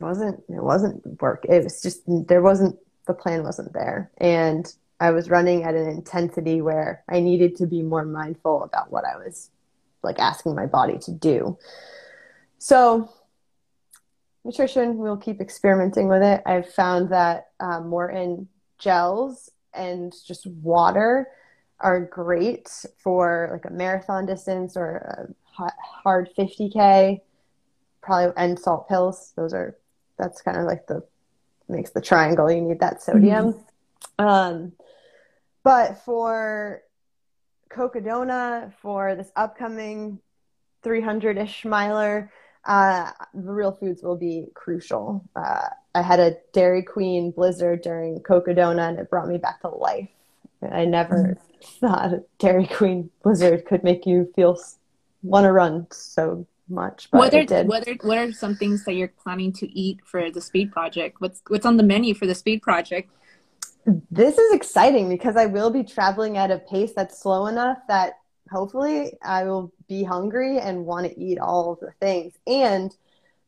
wasn't, 0.00 0.42
it 0.48 0.62
wasn't 0.62 1.20
work. 1.20 1.44
It 1.48 1.64
was 1.64 1.82
just, 1.82 2.02
there 2.06 2.42
wasn't, 2.42 2.78
the 3.06 3.14
plan 3.14 3.42
wasn't 3.42 3.72
there. 3.72 4.10
And 4.18 4.72
I 5.00 5.10
was 5.10 5.28
running 5.28 5.64
at 5.64 5.74
an 5.74 5.88
intensity 5.88 6.60
where 6.60 7.04
I 7.08 7.20
needed 7.20 7.56
to 7.56 7.66
be 7.66 7.82
more 7.82 8.04
mindful 8.04 8.64
about 8.64 8.90
what 8.90 9.04
I 9.04 9.16
was 9.16 9.50
like 10.02 10.18
asking 10.18 10.54
my 10.54 10.66
body 10.66 10.98
to 10.98 11.12
do. 11.12 11.58
So, 12.64 13.10
nutrition, 14.42 14.96
we'll 14.96 15.18
keep 15.18 15.42
experimenting 15.42 16.08
with 16.08 16.22
it. 16.22 16.40
I've 16.46 16.72
found 16.72 17.10
that 17.10 17.48
um, 17.60 17.90
Maurten 17.90 18.46
gels 18.78 19.50
and 19.74 20.14
just 20.26 20.46
water 20.46 21.28
are 21.78 22.00
great 22.00 22.70
for 22.96 23.50
like 23.52 23.70
a 23.70 23.74
marathon 23.74 24.24
distance 24.24 24.78
or 24.78 25.34
a 25.58 25.70
hard 25.76 26.30
50k. 26.38 27.20
Probably 28.00 28.32
and 28.38 28.58
salt 28.58 28.88
pills. 28.88 29.34
Those 29.36 29.52
are 29.52 29.76
that's 30.16 30.40
kind 30.40 30.56
of 30.56 30.64
like 30.64 30.86
the 30.86 31.04
makes 31.68 31.90
the 31.90 32.00
triangle. 32.00 32.50
You 32.50 32.62
need 32.62 32.80
that 32.80 33.02
sodium. 33.02 33.52
Mm-hmm. 34.18 34.24
Um, 34.24 34.72
but 35.64 36.02
for 36.06 36.82
Cocodona, 37.68 38.72
for 38.80 39.16
this 39.16 39.30
upcoming 39.36 40.18
300 40.82 41.36
ish 41.36 41.66
miler, 41.66 42.32
uh, 42.66 43.10
the 43.34 43.52
real 43.52 43.72
foods 43.72 44.02
will 44.02 44.16
be 44.16 44.46
crucial. 44.54 45.24
Uh, 45.36 45.68
I 45.94 46.02
had 46.02 46.20
a 46.20 46.36
Dairy 46.52 46.82
Queen 46.82 47.30
blizzard 47.30 47.82
during 47.82 48.20
Cocodona, 48.20 48.88
and 48.88 48.98
it 48.98 49.10
brought 49.10 49.28
me 49.28 49.38
back 49.38 49.60
to 49.60 49.68
life. 49.68 50.08
I 50.70 50.84
never 50.84 51.38
mm. 51.62 51.66
thought 51.80 52.12
a 52.12 52.24
Dairy 52.38 52.66
Queen 52.66 53.10
blizzard 53.22 53.66
could 53.66 53.84
make 53.84 54.06
you 54.06 54.32
feel 54.34 54.58
want 55.22 55.44
to 55.44 55.52
run 55.52 55.86
so 55.90 56.46
much. 56.68 57.08
But 57.10 57.18
what 57.18 57.34
are 57.34 57.64
what 57.64 57.86
are 57.88 57.94
what 58.02 58.18
are 58.18 58.32
some 58.32 58.56
things 58.56 58.84
that 58.84 58.94
you're 58.94 59.08
planning 59.08 59.52
to 59.54 59.70
eat 59.70 60.00
for 60.04 60.30
the 60.30 60.40
speed 60.40 60.72
project? 60.72 61.20
What's 61.20 61.42
what's 61.48 61.66
on 61.66 61.76
the 61.76 61.82
menu 61.82 62.14
for 62.14 62.26
the 62.26 62.34
speed 62.34 62.62
project? 62.62 63.10
This 64.10 64.38
is 64.38 64.54
exciting 64.54 65.10
because 65.10 65.36
I 65.36 65.46
will 65.46 65.70
be 65.70 65.84
traveling 65.84 66.38
at 66.38 66.50
a 66.50 66.58
pace 66.58 66.92
that's 66.96 67.20
slow 67.20 67.46
enough 67.46 67.78
that 67.88 68.14
hopefully 68.50 69.12
I 69.22 69.44
will 69.44 69.72
be 69.88 70.04
hungry 70.04 70.58
and 70.58 70.86
want 70.86 71.06
to 71.06 71.20
eat 71.20 71.38
all 71.38 71.72
of 71.72 71.80
the 71.80 71.92
things. 72.00 72.34
And 72.46 72.94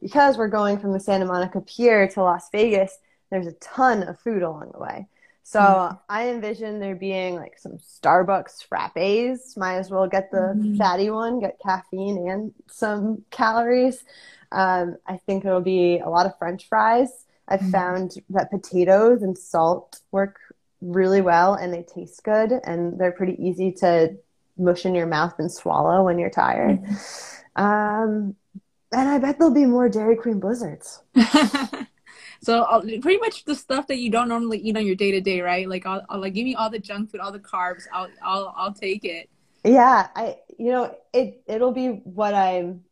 because 0.01 0.37
we're 0.37 0.49
going 0.49 0.79
from 0.79 0.93
the 0.93 1.01
Santa 1.01 1.25
Monica 1.25 1.61
Pier 1.61 2.09
to 2.09 2.23
Las 2.23 2.49
Vegas, 2.51 2.99
there's 3.31 3.47
a 3.47 3.53
ton 3.53 4.03
of 4.03 4.19
food 4.21 4.43
along 4.43 4.71
the 4.73 4.79
way. 4.79 5.09
So 5.43 5.61
mm-hmm. 5.61 5.97
I 6.09 6.29
envision 6.31 6.81
there 6.81 6.97
being 6.97 7.37
like 7.37 7.59
some 7.59 7.79
Starbucks 7.79 8.67
frappes. 8.69 9.57
Might 9.57 9.77
as 9.77 9.91
well 9.91 10.09
get 10.09 10.31
the 10.31 10.55
mm-hmm. 10.57 10.77
fatty 10.77 11.09
one, 11.11 11.41
get 11.41 11.61
caffeine 11.65 12.29
and 12.29 12.53
some 12.69 13.25
calories. 13.31 14.03
Um, 14.51 14.97
I 15.07 15.19
think 15.19 15.45
it'll 15.45 15.61
be 15.61 15.99
a 15.99 16.09
lot 16.09 16.27
of 16.27 16.37
French 16.39 16.69
fries. 16.69 17.27
I've 17.49 17.61
mm-hmm. 17.61 17.71
found 17.71 18.15
that 18.31 18.51
potatoes 18.51 19.23
and 19.23 19.39
salt 19.39 20.01
work 20.11 20.41
really 20.81 21.21
well 21.21 21.55
and 21.55 21.73
they 21.73 21.83
taste 21.83 22.23
good 22.23 22.53
and 22.65 22.99
they're 22.99 23.13
pretty 23.13 23.41
easy 23.43 23.73
to 23.73 24.17
mush 24.59 24.87
in 24.87 24.95
your 24.95 25.07
mouth 25.07 25.35
and 25.39 25.51
swallow 25.51 26.05
when 26.05 26.19
you're 26.19 26.31
tired. 26.31 26.83
Mm-hmm. 26.83 27.63
Um, 27.63 28.37
and 28.93 29.09
I 29.09 29.19
bet 29.19 29.39
there'll 29.39 29.55
be 29.55 29.67
more 29.67 29.89
Dairy 29.89 30.17
Queen 30.17 30.41
blizzards. 30.41 31.03
So 32.43 32.63
I'll, 32.63 32.83
pretty 32.83 33.19
much 33.19 33.45
the 33.45 33.55
stuff 33.55 33.87
that 33.89 33.99
you 33.99 34.11
don't 34.11 34.29
normally 34.29 34.59
eat 34.59 34.77
on 34.77 34.87
your 34.87 34.95
day 34.95 35.11
to 35.13 35.21
day, 35.21 35.41
right? 35.41 35.69
Like 35.69 35.87
I'll, 35.87 36.05
I'll, 36.09 36.21
like 36.21 36.35
give 36.35 36.45
me 36.45 36.55
all 36.55 36.71
the 36.71 36.79
junk 36.79 37.11
food, 37.11 37.21
all 37.21 37.33
the 37.33 37.41
carbs. 37.41 37.85
I'll 37.93 38.09
I'll 38.23 38.55
I'll 38.57 38.73
take 38.73 39.05
it. 39.05 39.29
Yeah, 39.65 40.09
I 40.15 40.39
you 40.59 40.71
know 40.71 40.97
it 41.13 41.43
it'll 41.47 41.73
be 41.73 41.89
what 41.89 42.35
I'm 42.35 42.85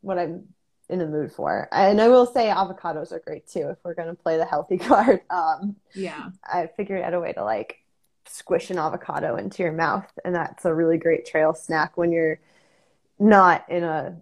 what 0.00 0.18
I'm 0.18 0.44
in 0.88 0.98
the 0.98 1.06
mood 1.06 1.32
for. 1.32 1.68
And 1.72 2.00
I 2.00 2.08
will 2.08 2.26
say 2.26 2.46
avocados 2.46 3.12
are 3.12 3.20
great 3.20 3.48
too 3.48 3.68
if 3.70 3.78
we're 3.84 3.94
gonna 3.94 4.14
play 4.14 4.36
the 4.36 4.44
healthy 4.44 4.78
card. 4.78 5.22
Um, 5.30 5.76
yeah, 5.94 6.30
I 6.44 6.68
figured 6.76 7.02
out 7.02 7.14
a 7.14 7.20
way 7.20 7.32
to 7.32 7.44
like 7.44 7.78
squish 8.26 8.70
an 8.70 8.78
avocado 8.78 9.36
into 9.36 9.62
your 9.62 9.72
mouth, 9.72 10.10
and 10.24 10.34
that's 10.34 10.64
a 10.64 10.74
really 10.74 10.98
great 10.98 11.26
trail 11.26 11.54
snack 11.54 11.96
when 11.96 12.12
you're 12.12 12.40
not 13.18 13.68
in 13.68 13.84
a 13.84 14.16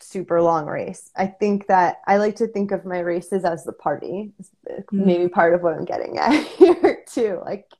super 0.00 0.42
long 0.42 0.66
race. 0.66 1.10
I 1.16 1.26
think 1.26 1.66
that 1.68 2.00
I 2.06 2.18
like 2.18 2.36
to 2.36 2.46
think 2.46 2.72
of 2.72 2.84
my 2.84 3.00
races 3.00 3.44
as 3.44 3.64
the 3.64 3.72
party. 3.72 4.32
Mm-hmm. 4.68 5.06
Maybe 5.06 5.28
part 5.28 5.54
of 5.54 5.62
what 5.62 5.74
I'm 5.74 5.84
getting 5.84 6.18
at 6.18 6.46
here 6.58 7.04
too. 7.08 7.40
Like 7.44 7.70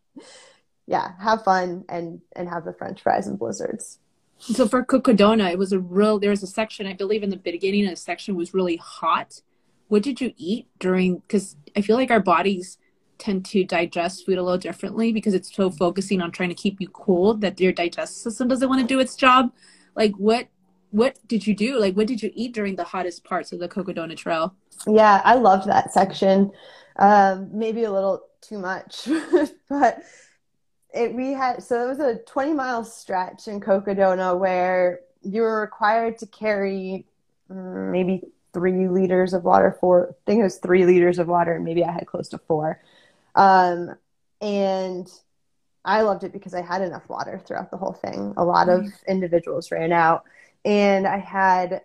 yeah, 0.87 1.13
have 1.21 1.45
fun 1.45 1.85
and 1.89 2.21
and 2.35 2.49
have 2.49 2.65
the 2.65 2.73
french 2.73 3.03
fries 3.03 3.27
and 3.27 3.39
blizzards. 3.39 3.99
So 4.39 4.67
for 4.67 4.85
Cocodona, 4.85 5.53
it 5.53 5.59
was 5.59 5.73
a 5.73 5.79
real 5.79 6.19
there 6.19 6.31
was 6.31 6.43
a 6.43 6.49
section 6.49 6.87
I 6.87 6.93
believe 6.93 7.23
in 7.23 7.31
the 7.31 7.37
beginning 7.37 7.85
of 7.85 7.91
the 7.91 7.97
section 7.97 8.37
was 8.37 8.55
really 8.55 8.77
hot. 8.77 9.43
What 9.89 10.03
did 10.03 10.21
you 10.21 10.33
eat 10.37 10.67
during 10.79 11.23
cuz 11.29 11.57
I 11.77 11.81
feel 11.81 11.97
like 11.97 12.11
our 12.11 12.21
bodies 12.21 12.79
tend 13.19 13.45
to 13.47 13.65
digest 13.65 14.27
food 14.27 14.39
a 14.39 14.43
little 14.43 14.59
differently 14.59 15.13
because 15.13 15.35
it's 15.35 15.55
so 15.55 15.71
focusing 15.71 16.21
on 16.21 16.31
trying 16.31 16.49
to 16.49 16.55
keep 16.55 16.81
you 16.81 16.89
cool 16.89 17.35
that 17.35 17.61
your 17.61 17.73
digestive 17.73 18.23
system 18.23 18.49
doesn't 18.49 18.69
want 18.69 18.81
to 18.81 18.87
do 18.87 19.01
its 19.01 19.17
job. 19.17 19.53
Like 19.95 20.13
what 20.17 20.49
what 20.95 21.19
did 21.27 21.45
you 21.45 21.57
do? 21.57 21.81
Like, 21.81 21.97
what 21.97 22.07
did 22.07 22.23
you 22.23 22.31
eat 22.35 22.55
during 22.55 22.77
the 22.77 22.85
hottest 22.85 23.25
parts 23.25 23.51
of 23.51 23.59
the 23.59 23.69
Cocodona 23.69 24.17
Trail? 24.17 24.55
Yeah, 24.87 25.21
I 25.25 25.35
loved 25.35 25.67
that 25.67 25.93
section. 25.93 26.53
Um, 27.01 27.51
maybe 27.53 27.83
a 27.83 27.91
little 27.91 28.23
too 28.41 28.61
much, 28.61 29.09
but 29.69 30.05
it, 30.95 31.13
we 31.13 31.33
had 31.33 31.65
so 31.65 31.85
it 31.85 31.89
was 31.89 31.99
a 31.99 32.19
20 32.19 32.53
mile 32.53 32.85
stretch 32.85 33.49
in 33.49 33.61
Cocodona 33.61 34.39
where 34.39 35.01
you 35.23 35.43
were 35.43 35.61
required 35.61 36.19
to 36.19 36.27
carry 36.27 37.07
um, 37.51 37.91
maybe 37.91 38.23
three 38.53 38.87
liters 38.87 39.35
of 39.35 39.43
water. 39.43 39.77
For 39.81 40.11
I 40.11 40.15
think 40.27 40.41
it 40.41 40.45
was 40.45 40.59
three 40.59 40.87
liters 40.87 41.19
of 41.19 41.27
water, 41.27 41.57
and 41.57 41.65
maybe 41.65 41.83
I 41.83 41.91
had 41.91 42.07
close 42.07 42.29
to 42.29 42.39
four. 42.39 42.81
Um, 43.35 43.95
and 44.41 45.11
I 45.85 46.03
loved 46.03 46.25
it 46.25 46.33
because 46.33 46.55
I 46.55 46.63
had 46.63 46.83
enough 46.83 47.09
water 47.09 47.41
throughout 47.45 47.71
the 47.71 47.77
whole 47.77 47.93
thing. 47.93 48.35
A 48.37 48.45
lot 48.45 48.69
of 48.69 48.87
individuals 49.09 49.71
ran 49.71 49.93
out 49.93 50.25
and 50.65 51.07
I 51.07 51.19
had 51.19 51.83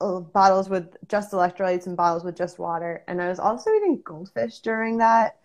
uh, 0.00 0.20
bottles 0.20 0.68
with 0.68 0.96
just 1.08 1.32
electrolytes 1.32 1.86
and 1.86 1.96
bottles 1.96 2.24
with 2.24 2.36
just 2.36 2.58
water. 2.58 3.02
And 3.08 3.22
I 3.22 3.28
was 3.28 3.38
also 3.38 3.70
eating 3.70 4.02
goldfish 4.04 4.58
during 4.58 4.98
that. 4.98 5.38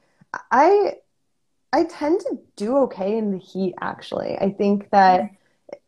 I 0.51 0.95
I 1.71 1.83
tend 1.85 2.21
to 2.21 2.39
do 2.55 2.77
okay 2.77 3.17
in 3.17 3.31
the 3.31 3.37
heat 3.37 3.75
actually. 3.79 4.37
I 4.37 4.51
think 4.51 4.89
that 4.91 5.31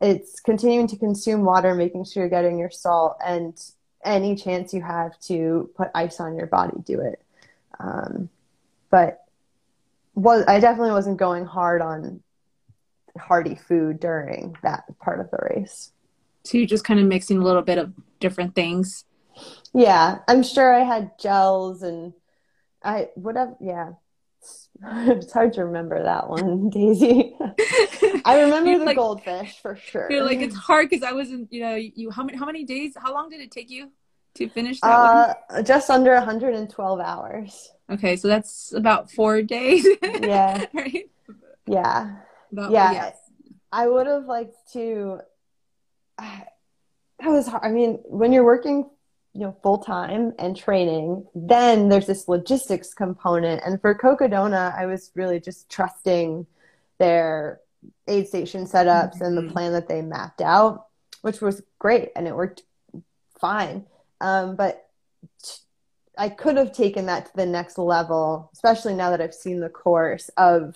it's 0.01 0.39
continuing 0.39 0.87
to 0.87 0.97
consume 0.97 1.43
water, 1.43 1.73
making 1.73 2.05
sure 2.05 2.23
you're 2.23 2.29
getting 2.29 2.57
your 2.57 2.69
salt, 2.69 3.17
and 3.25 3.59
any 4.03 4.35
chance 4.35 4.73
you 4.73 4.81
have 4.81 5.19
to 5.21 5.69
put 5.75 5.89
ice 5.95 6.19
on 6.19 6.35
your 6.35 6.47
body, 6.47 6.77
do 6.83 7.01
it. 7.01 7.21
Um, 7.79 8.29
but 8.89 9.23
was 10.15 10.43
I 10.47 10.59
definitely 10.59 10.91
wasn't 10.91 11.17
going 11.17 11.45
hard 11.45 11.81
on 11.81 12.21
hearty 13.17 13.55
food 13.55 13.99
during 13.99 14.57
that 14.63 14.83
part 14.99 15.19
of 15.19 15.29
the 15.31 15.37
race. 15.55 15.91
So 16.43 16.57
you're 16.57 16.67
just 16.67 16.83
kind 16.83 16.99
of 16.99 17.05
mixing 17.05 17.37
a 17.37 17.43
little 17.43 17.61
bit 17.61 17.77
of 17.77 17.93
different 18.19 18.55
things. 18.55 19.05
Yeah, 19.73 20.19
I'm 20.27 20.43
sure 20.43 20.73
I 20.73 20.83
had 20.83 21.17
gels 21.19 21.83
and 21.83 22.13
I 22.83 23.09
whatever. 23.15 23.55
Yeah, 23.61 23.91
it's 24.83 25.31
hard 25.31 25.53
to 25.53 25.65
remember 25.65 26.03
that 26.03 26.29
one, 26.29 26.69
Daisy. 26.73 27.35
I 28.25 28.41
remember 28.41 28.79
the 28.79 28.85
like, 28.85 28.95
goldfish 28.95 29.59
for 29.61 29.75
sure. 29.75 30.07
You're 30.09 30.23
like 30.23 30.39
it's 30.39 30.55
hard 30.55 30.89
because 30.89 31.03
I 31.03 31.13
wasn't. 31.13 31.51
You 31.51 31.61
know, 31.61 31.75
you 31.75 32.09
how 32.11 32.23
many 32.23 32.37
how 32.37 32.45
many 32.45 32.63
days? 32.63 32.93
How 32.97 33.13
long 33.13 33.29
did 33.29 33.41
it 33.41 33.51
take 33.51 33.69
you 33.69 33.91
to 34.35 34.49
finish 34.49 34.81
that 34.81 34.87
uh, 34.87 35.33
one? 35.49 35.65
Just 35.65 35.89
under 35.89 36.13
112 36.13 36.99
hours. 36.99 37.71
Okay, 37.89 38.15
so 38.15 38.27
that's 38.27 38.73
about 38.73 39.11
four 39.11 39.41
days. 39.41 39.87
yeah. 40.03 40.65
right. 40.73 41.09
Yeah. 41.65 42.15
About, 42.51 42.71
yeah. 42.71 43.11
I 43.71 43.87
would 43.87 44.07
have 44.07 44.25
liked 44.25 44.55
to 44.73 45.21
that 47.19 47.29
was 47.29 47.47
hard. 47.47 47.63
I 47.63 47.69
mean, 47.69 47.99
when 48.05 48.31
you're 48.33 48.45
working, 48.45 48.89
you 49.33 49.41
know, 49.41 49.55
full 49.61 49.79
time 49.79 50.33
and 50.39 50.55
training, 50.55 51.25
then 51.35 51.89
there's 51.89 52.07
this 52.07 52.27
logistics 52.27 52.93
component. 52.93 53.61
And 53.65 53.79
for 53.81 53.93
Cocodona, 53.95 54.77
I 54.77 54.85
was 54.85 55.11
really 55.15 55.39
just 55.39 55.69
trusting 55.69 56.45
their 56.97 57.61
aid 58.07 58.27
station 58.27 58.65
setups 58.65 59.15
mm-hmm. 59.15 59.23
and 59.23 59.37
the 59.37 59.41
mm-hmm. 59.41 59.51
plan 59.51 59.73
that 59.73 59.87
they 59.87 60.01
mapped 60.01 60.41
out, 60.41 60.87
which 61.21 61.41
was 61.41 61.61
great 61.77 62.09
and 62.15 62.27
it 62.27 62.35
worked 62.35 62.63
fine. 63.39 63.85
Um, 64.21 64.55
but 64.55 64.87
I 66.19 66.27
could 66.27 66.57
have 66.57 66.73
taken 66.73 67.05
that 67.05 67.27
to 67.27 67.31
the 67.33 67.45
next 67.45 67.77
level, 67.77 68.49
especially 68.51 68.93
now 68.93 69.09
that 69.11 69.21
I've 69.21 69.33
seen 69.33 69.61
the 69.61 69.69
course 69.69 70.29
of 70.35 70.75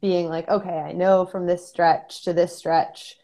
being 0.00 0.28
like, 0.28 0.48
okay, 0.48 0.76
I 0.76 0.90
know 0.90 1.24
from 1.24 1.46
this 1.46 1.68
stretch 1.68 2.24
to 2.24 2.32
this 2.32 2.56
stretch, 2.58 3.16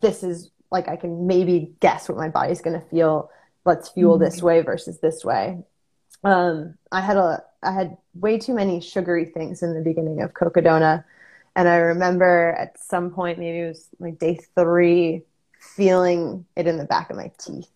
this 0.00 0.24
is 0.24 0.50
like 0.68 0.88
I 0.88 0.96
can 0.96 1.28
maybe 1.28 1.72
guess 1.78 2.08
what 2.08 2.18
my 2.18 2.28
body's 2.28 2.62
going 2.62 2.78
to 2.78 2.86
feel. 2.88 3.30
Let's 3.64 3.90
fuel 3.90 4.16
mm-hmm. 4.16 4.24
this 4.24 4.42
way 4.42 4.60
versus 4.62 4.98
this 4.98 5.24
way. 5.24 5.62
Um, 6.24 6.74
I 6.90 7.00
had 7.00 7.16
a 7.16 7.44
I 7.62 7.72
had 7.72 7.96
way 8.14 8.36
too 8.38 8.54
many 8.54 8.80
sugary 8.80 9.26
things 9.26 9.62
in 9.62 9.74
the 9.74 9.82
beginning 9.82 10.20
of 10.20 10.34
Cocodona, 10.34 11.04
and 11.54 11.68
I 11.68 11.76
remember 11.76 12.56
at 12.58 12.76
some 12.80 13.12
point, 13.12 13.38
maybe 13.38 13.60
it 13.60 13.68
was 13.68 13.88
like 14.00 14.18
day 14.18 14.40
three, 14.56 15.22
feeling 15.60 16.44
it 16.56 16.66
in 16.66 16.76
the 16.76 16.86
back 16.86 17.08
of 17.10 17.16
my 17.16 17.30
teeth, 17.38 17.70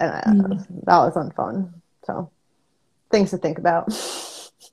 and 0.00 0.10
I, 0.10 0.22
mm-hmm. 0.26 0.78
that 0.84 0.98
was 0.98 1.14
unfun. 1.14 1.70
So, 2.06 2.30
things 3.10 3.30
to 3.30 3.38
think 3.38 3.58
about. 3.58 3.92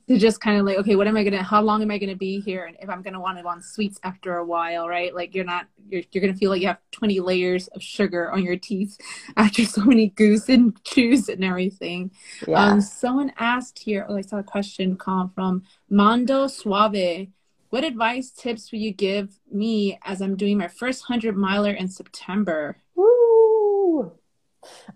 to 0.08 0.18
just 0.18 0.42
kind 0.42 0.60
of 0.60 0.66
like 0.66 0.78
okay 0.78 0.96
what 0.96 1.08
am 1.08 1.18
i 1.18 1.24
gonna 1.24 1.44
how 1.44 1.62
long 1.62 1.82
am 1.82 1.92
i 1.92 1.98
gonna 1.98 2.16
be 2.16 2.40
here 2.40 2.66
and 2.66 2.78
if 2.82 2.90
i'm 2.90 3.02
gonna 3.02 3.20
want 3.20 3.38
to 3.38 3.44
want 3.44 3.64
sweets 3.64 4.00
after 4.04 4.38
a 4.38 4.46
while 4.46 4.88
right 4.88 5.14
like 5.16 5.34
you're 5.34 5.46
not 5.46 5.68
you're, 5.90 6.02
you're 6.12 6.22
gonna 6.22 6.38
feel 6.38 6.50
like 6.50 6.62
you 6.62 6.68
have 6.68 6.80
20 6.92 7.20
layers 7.20 7.68
of 7.70 7.82
sugar 7.82 8.32
on 8.32 8.44
your 8.44 8.56
teeth 8.56 8.98
after 9.38 9.64
so 9.66 9.84
many 9.84 10.10
goose 10.10 10.50
and 10.50 10.82
chews 10.84 11.30
and 11.30 11.44
everything 11.44 12.12
yeah. 12.48 12.64
um 12.64 12.82
someone 12.82 13.32
asked 13.38 13.80
here 13.80 14.06
oh 14.10 14.18
i 14.18 14.22
saw 14.22 14.38
a 14.38 14.44
question 14.44 14.98
come 14.98 15.30
from 15.30 15.64
mondo 15.90 16.48
suave 16.48 17.28
what 17.70 17.84
advice 17.84 18.32
tips 18.32 18.72
will 18.72 18.80
you 18.80 18.92
give 18.92 19.40
me 19.52 19.98
as 20.04 20.22
i'm 20.22 20.36
doing 20.36 20.58
my 20.58 20.68
first 20.68 21.10
100 21.10 21.36
miler 21.36 21.72
in 21.72 21.88
september 21.88 22.78
Woo! 22.96 24.12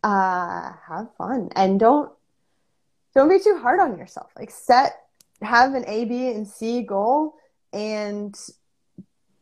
uh 0.04 0.72
have 0.88 1.08
fun 1.18 1.50
and 1.56 1.80
don't 1.80 2.12
don't 3.16 3.30
be 3.30 3.40
too 3.40 3.58
hard 3.62 3.80
on 3.80 3.98
yourself. 3.98 4.32
Like 4.38 4.52
set 4.52 4.98
have 5.42 5.74
an 5.74 5.86
A, 5.88 6.06
B, 6.06 6.30
and 6.30 6.48
C 6.48 6.84
goal 6.84 7.36
and 7.74 8.38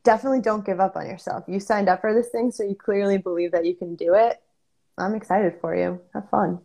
definitely 0.03 0.41
don't 0.41 0.65
give 0.65 0.80
up 0.80 0.95
on 0.95 1.07
yourself. 1.07 1.43
You 1.47 1.59
signed 1.59 1.89
up 1.89 2.01
for 2.01 2.13
this 2.13 2.30
thing, 2.30 2.51
so 2.51 2.63
you 2.63 2.76
clearly 2.76 3.17
believe 3.17 3.51
that 3.51 3.65
you 3.65 3.76
can 3.76 3.95
do 3.95 4.13
it. 4.13 4.41
I'm 4.97 5.15
excited 5.15 5.55
for 5.59 5.76
you. 5.76 6.01
Have 6.13 6.30
fun. 6.30 6.59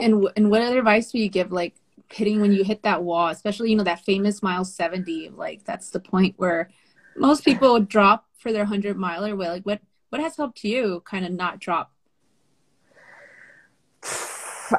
And 0.00 0.28
and 0.36 0.50
what 0.50 0.62
other 0.62 0.78
advice 0.78 1.10
do 1.10 1.18
you 1.18 1.28
give 1.28 1.52
like 1.52 1.74
hitting 2.08 2.40
when 2.40 2.52
you 2.52 2.64
hit 2.64 2.82
that 2.82 3.02
wall, 3.02 3.28
especially 3.28 3.70
you 3.70 3.76
know 3.76 3.84
that 3.84 4.04
famous 4.04 4.42
mile 4.42 4.64
70, 4.64 5.30
like 5.30 5.64
that's 5.64 5.90
the 5.90 6.00
point 6.00 6.34
where 6.36 6.70
most 7.16 7.44
people 7.44 7.80
drop 7.80 8.26
for 8.38 8.52
their 8.52 8.64
100 8.64 8.96
miler. 8.96 9.34
Well, 9.36 9.52
like 9.52 9.64
what 9.64 9.80
what 10.10 10.20
has 10.20 10.36
helped 10.36 10.64
you 10.64 11.02
kind 11.04 11.24
of 11.24 11.32
not 11.32 11.58
drop? 11.58 11.92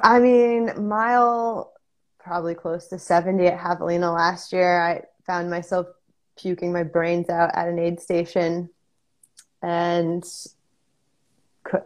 I 0.04 0.20
mean, 0.20 0.88
mile 0.88 1.74
probably 2.20 2.56
close 2.56 2.88
to 2.88 3.00
70 3.00 3.48
at 3.48 3.60
Javelina 3.60 4.14
last 4.14 4.54
year. 4.54 4.82
I 4.82 5.02
found 5.26 5.50
myself 5.50 5.88
puking 6.38 6.72
my 6.72 6.84
brains 6.84 7.30
out 7.30 7.52
at 7.54 7.68
an 7.68 7.80
aid 7.80 8.00
station. 8.00 8.70
And 9.62 10.24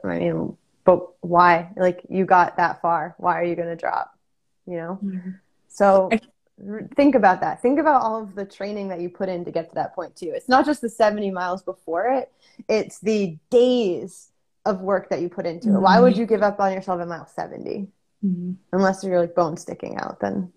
I 0.04 0.20
mean, 0.20 0.58
but 0.84 1.08
why? 1.22 1.72
Like, 1.76 2.02
you 2.10 2.26
got 2.26 2.58
that 2.58 2.82
far. 2.82 3.16
Why 3.18 3.40
are 3.40 3.44
you 3.44 3.56
going 3.56 3.70
to 3.70 3.76
drop? 3.76 4.18
You 4.66 4.78
know? 4.78 5.00
Mm-hmm. 5.04 5.30
So 5.70 6.10
think 6.96 7.16
about 7.16 7.42
that. 7.42 7.62
Think 7.62 7.80
about 7.80 8.02
all 8.02 8.22
of 8.22 8.36
the 8.36 8.46
training 8.46 8.88
that 8.90 9.00
you 9.00 9.10
put 9.10 9.30
in 9.30 9.46
to 9.46 9.52
get 9.52 9.70
to 9.70 9.76
that 9.76 9.94
point, 9.94 10.16
too. 10.16 10.32
It's 10.34 10.50
not 10.50 10.66
just 10.66 10.82
the 10.82 10.90
70 10.90 11.32
miles 11.32 11.62
before 11.62 12.08
it, 12.08 12.32
it's 12.68 13.00
the 13.00 13.38
days 13.50 14.30
of 14.68 14.82
work 14.82 15.10
that 15.10 15.22
you 15.22 15.30
put 15.30 15.46
into 15.46 15.70
it. 15.70 15.80
Why 15.80 16.00
would 16.00 16.14
mm-hmm. 16.14 16.22
you 16.22 16.28
give 16.28 16.44
up 16.44 16.60
on 16.60 16.74
yourself 16.74 17.02
at 17.02 17.08
mile 17.08 17.28
70? 17.28 17.88
Mm-hmm. 18.26 18.52
Unless 18.74 19.04
you're 19.04 19.20
like 19.20 19.36
bone 19.36 19.58
sticking 19.58 19.98
out, 19.98 20.20
then 20.20 20.52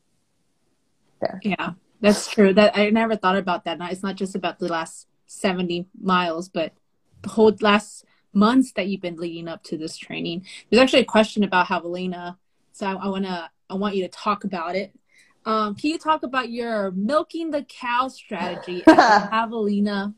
there. 1.20 1.40
Yeah, 1.42 1.72
that's 2.00 2.28
true. 2.28 2.52
That 2.52 2.76
I 2.76 2.90
never 2.90 3.16
thought 3.16 3.36
about 3.36 3.64
that. 3.64 3.78
It's 3.90 4.02
not 4.02 4.16
just 4.16 4.34
about 4.34 4.58
the 4.58 4.68
last 4.68 5.06
70 5.26 5.86
miles, 6.00 6.48
but 6.48 6.72
the 7.22 7.28
whole 7.28 7.54
last 7.60 8.04
months 8.32 8.72
that 8.72 8.88
you've 8.88 9.00
been 9.00 9.16
leading 9.16 9.48
up 9.48 9.62
to 9.64 9.76
this 9.76 9.96
training. 9.96 10.46
There's 10.70 10.82
actually 10.82 11.02
a 11.02 11.06
question 11.06 11.44
about 11.44 11.66
Javelina, 11.66 12.36
so 12.72 12.86
I, 12.86 12.92
I 12.92 13.08
wanna 13.08 13.50
I 13.68 13.74
want 13.74 13.96
you 13.96 14.02
to 14.02 14.08
talk 14.08 14.44
about 14.44 14.76
it. 14.76 14.92
Um, 15.44 15.74
can 15.74 15.90
you 15.90 15.98
talk 15.98 16.22
about 16.22 16.50
your 16.50 16.90
milking 16.90 17.50
the 17.50 17.62
cow 17.64 18.08
strategy 18.08 18.82
at 18.86 19.30
Javelina 19.32 20.14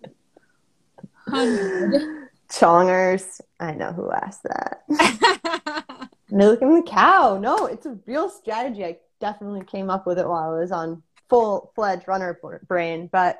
100? 1.27 2.22
Chongers. 2.59 3.41
I 3.59 3.73
know 3.73 3.93
who 3.93 4.11
asked 4.11 4.45
that. 4.45 6.09
milking 6.33 6.75
the 6.75 6.83
cow. 6.83 7.39
No, 7.41 7.67
it's 7.67 7.87
a 7.87 7.99
real 8.07 8.29
strategy. 8.29 8.85
I 8.85 8.99
definitely 9.21 9.65
came 9.65 9.91
up 9.91 10.07
with 10.07 10.19
it 10.19 10.27
while 10.27 10.55
I 10.55 10.59
was 10.59 10.73
on 10.73 11.03
full 11.29 11.73
fledged 11.75 12.09
runner 12.09 12.39
brain, 12.67 13.09
but 13.13 13.39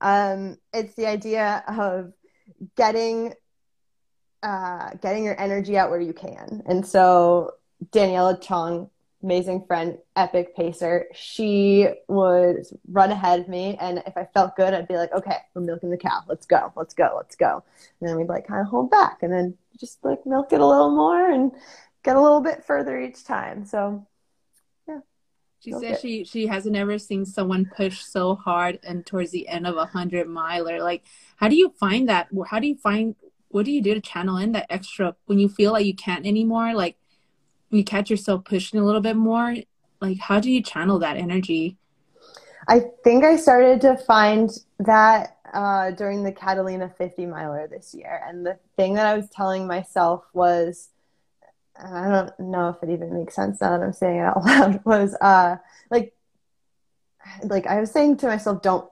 um, 0.00 0.58
it's 0.72 0.94
the 0.94 1.06
idea 1.06 1.64
of 1.66 2.12
getting 2.76 3.34
uh, 4.42 4.90
getting 5.02 5.24
your 5.24 5.40
energy 5.40 5.76
out 5.76 5.90
where 5.90 6.00
you 6.00 6.12
can. 6.12 6.62
And 6.66 6.86
so 6.86 7.52
Daniela 7.90 8.40
Chong, 8.40 8.90
amazing 9.26 9.64
friend, 9.66 9.98
epic 10.14 10.54
pacer, 10.54 11.06
she 11.12 11.88
would 12.06 12.64
run 12.88 13.10
ahead 13.10 13.40
of 13.40 13.48
me. 13.48 13.76
And 13.80 14.00
if 14.06 14.16
I 14.16 14.24
felt 14.32 14.54
good, 14.54 14.72
I'd 14.72 14.86
be 14.86 14.96
like, 14.96 15.12
okay, 15.12 15.38
we're 15.52 15.62
milking 15.62 15.90
the 15.90 15.96
cow. 15.96 16.22
Let's 16.28 16.46
go, 16.46 16.72
let's 16.76 16.94
go, 16.94 17.12
let's 17.16 17.34
go. 17.34 17.64
And 18.00 18.08
then 18.08 18.16
we'd 18.16 18.28
like 18.28 18.46
kind 18.46 18.60
of 18.60 18.68
hold 18.68 18.88
back 18.88 19.24
and 19.24 19.32
then 19.32 19.54
just 19.80 19.98
like 20.04 20.24
milk 20.24 20.52
it 20.52 20.60
a 20.60 20.66
little 20.66 20.94
more 20.94 21.28
and 21.28 21.50
get 22.04 22.14
a 22.14 22.22
little 22.22 22.40
bit 22.40 22.64
further 22.64 23.00
each 23.00 23.24
time. 23.24 23.64
So 23.64 24.06
yeah. 24.86 25.00
She 25.58 25.72
says 25.72 26.00
she 26.00 26.22
she 26.22 26.46
hasn't 26.46 26.76
ever 26.76 26.96
seen 26.96 27.26
someone 27.26 27.68
push 27.76 28.04
so 28.04 28.36
hard 28.36 28.78
and 28.84 29.04
towards 29.04 29.32
the 29.32 29.48
end 29.48 29.66
of 29.66 29.76
a 29.76 29.86
hundred 29.86 30.28
miler. 30.28 30.80
Like, 30.80 31.02
how 31.34 31.48
do 31.48 31.56
you 31.56 31.74
find 31.80 32.08
that? 32.08 32.28
How 32.48 32.60
do 32.60 32.68
you 32.68 32.76
find 32.76 33.16
what 33.48 33.64
do 33.64 33.72
you 33.72 33.82
do 33.82 33.94
to 33.94 34.00
channel 34.00 34.36
in 34.36 34.52
that 34.52 34.66
extra 34.70 35.16
when 35.24 35.40
you 35.40 35.48
feel 35.48 35.72
like 35.72 35.84
you 35.84 35.96
can't 35.96 36.26
anymore? 36.26 36.74
Like 36.74 36.96
you 37.70 37.84
catch 37.84 38.10
yourself 38.10 38.44
pushing 38.44 38.78
a 38.80 38.84
little 38.84 39.00
bit 39.00 39.16
more. 39.16 39.56
Like 40.00 40.18
how 40.18 40.40
do 40.40 40.50
you 40.50 40.62
channel 40.62 40.98
that 41.00 41.16
energy? 41.16 41.76
I 42.68 42.82
think 43.04 43.24
I 43.24 43.36
started 43.36 43.80
to 43.82 43.96
find 43.96 44.50
that 44.80 45.38
uh, 45.52 45.92
during 45.92 46.24
the 46.24 46.32
Catalina 46.32 46.92
50 46.98 47.26
miler 47.26 47.68
this 47.68 47.94
year. 47.94 48.20
And 48.26 48.44
the 48.44 48.58
thing 48.76 48.94
that 48.94 49.06
I 49.06 49.14
was 49.14 49.28
telling 49.30 49.66
myself 49.66 50.24
was, 50.32 50.88
I 51.78 52.08
don't 52.08 52.50
know 52.50 52.70
if 52.70 52.82
it 52.82 52.92
even 52.92 53.14
makes 53.14 53.34
sense 53.34 53.60
now 53.60 53.76
that 53.76 53.84
I'm 53.84 53.92
saying 53.92 54.18
it 54.18 54.24
out 54.24 54.42
loud, 54.44 54.84
was 54.84 55.14
uh, 55.20 55.56
like, 55.90 56.14
like 57.42 57.66
I 57.66 57.80
was 57.80 57.90
saying 57.90 58.18
to 58.18 58.26
myself, 58.26 58.62
don't, 58.62 58.90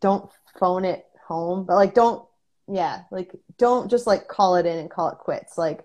don't 0.00 0.30
phone 0.58 0.84
it 0.84 1.06
home, 1.26 1.64
but 1.64 1.76
like, 1.76 1.94
don't 1.94 2.24
yeah 2.72 3.02
like 3.10 3.34
don't 3.58 3.90
just 3.90 4.06
like 4.06 4.28
call 4.28 4.54
it 4.54 4.64
in 4.64 4.78
and 4.78 4.90
call 4.90 5.08
it 5.08 5.18
quits 5.18 5.58
like 5.58 5.84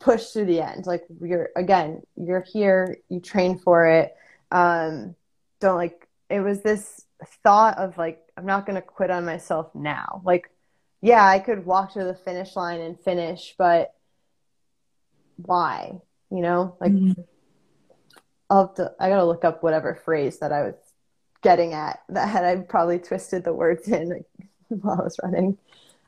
push 0.00 0.28
through 0.28 0.46
the 0.46 0.60
end. 0.60 0.86
Like 0.86 1.04
you're 1.20 1.50
again 1.54 2.02
you're 2.16 2.40
here 2.40 2.96
you 3.08 3.20
train 3.20 3.58
for 3.58 3.86
it. 3.86 4.16
Um 4.50 5.14
don't 5.60 5.76
like 5.76 6.08
it 6.28 6.40
was 6.40 6.62
this 6.62 7.04
thought 7.44 7.76
of 7.76 7.98
like 7.98 8.18
i'm 8.38 8.46
not 8.46 8.64
going 8.64 8.76
to 8.76 8.82
quit 8.82 9.10
on 9.10 9.24
myself 9.24 9.72
now. 9.74 10.22
Like 10.24 10.50
yeah 11.02 11.24
i 11.24 11.38
could 11.38 11.64
walk 11.64 11.92
to 11.92 12.04
the 12.04 12.14
finish 12.14 12.56
line 12.56 12.80
and 12.80 12.98
finish 12.98 13.54
but 13.58 13.94
why? 15.36 16.00
You 16.30 16.40
know? 16.40 16.76
Like 16.80 16.92
mm-hmm. 16.92 17.20
i'll 18.48 18.68
have 18.68 18.76
to 18.76 18.92
i 18.98 19.08
gotta 19.10 19.24
look 19.24 19.44
up 19.44 19.62
whatever 19.62 19.94
phrase 19.94 20.38
that 20.38 20.52
i 20.52 20.62
was 20.62 20.74
getting 21.42 21.74
at 21.74 22.00
that 22.08 22.28
had 22.28 22.44
i 22.44 22.56
probably 22.56 22.98
twisted 22.98 23.44
the 23.44 23.52
words 23.52 23.86
in 23.88 24.24
while 24.68 25.00
i 25.00 25.04
was 25.04 25.20
running. 25.22 25.58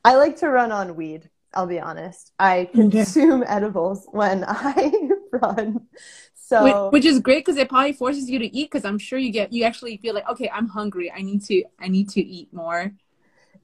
I 0.05 0.17
like 0.17 0.39
to 0.39 0.49
run 0.49 0.73
on 0.73 0.97
weed. 0.97 1.29
I'll 1.55 1.67
be 1.67 1.81
honest. 1.81 2.33
I 2.39 2.69
consume 2.75 3.45
edibles 3.47 4.07
when 4.11 4.45
I 4.49 4.93
run. 5.33 5.87
So 6.35 6.63
which, 6.63 7.05
which 7.05 7.05
is 7.05 7.21
great 7.21 7.45
because 7.45 7.57
it 7.57 7.69
probably 7.69 7.93
forces 7.93 8.29
you 8.29 8.39
to 8.39 8.57
eat 8.57 8.71
because 8.71 8.85
I'm 8.85 8.99
sure 8.99 9.19
you 9.19 9.31
get 9.31 9.53
you 9.53 9.65
actually 9.65 9.97
feel 9.97 10.15
like 10.15 10.29
okay 10.29 10.51
I'm 10.53 10.69
hungry 10.69 11.11
I 11.11 11.23
need 11.23 11.43
to 11.45 11.65
I 11.81 11.89
need 11.89 12.11
to 12.11 12.21
eat 12.21 12.53
more. 12.53 12.93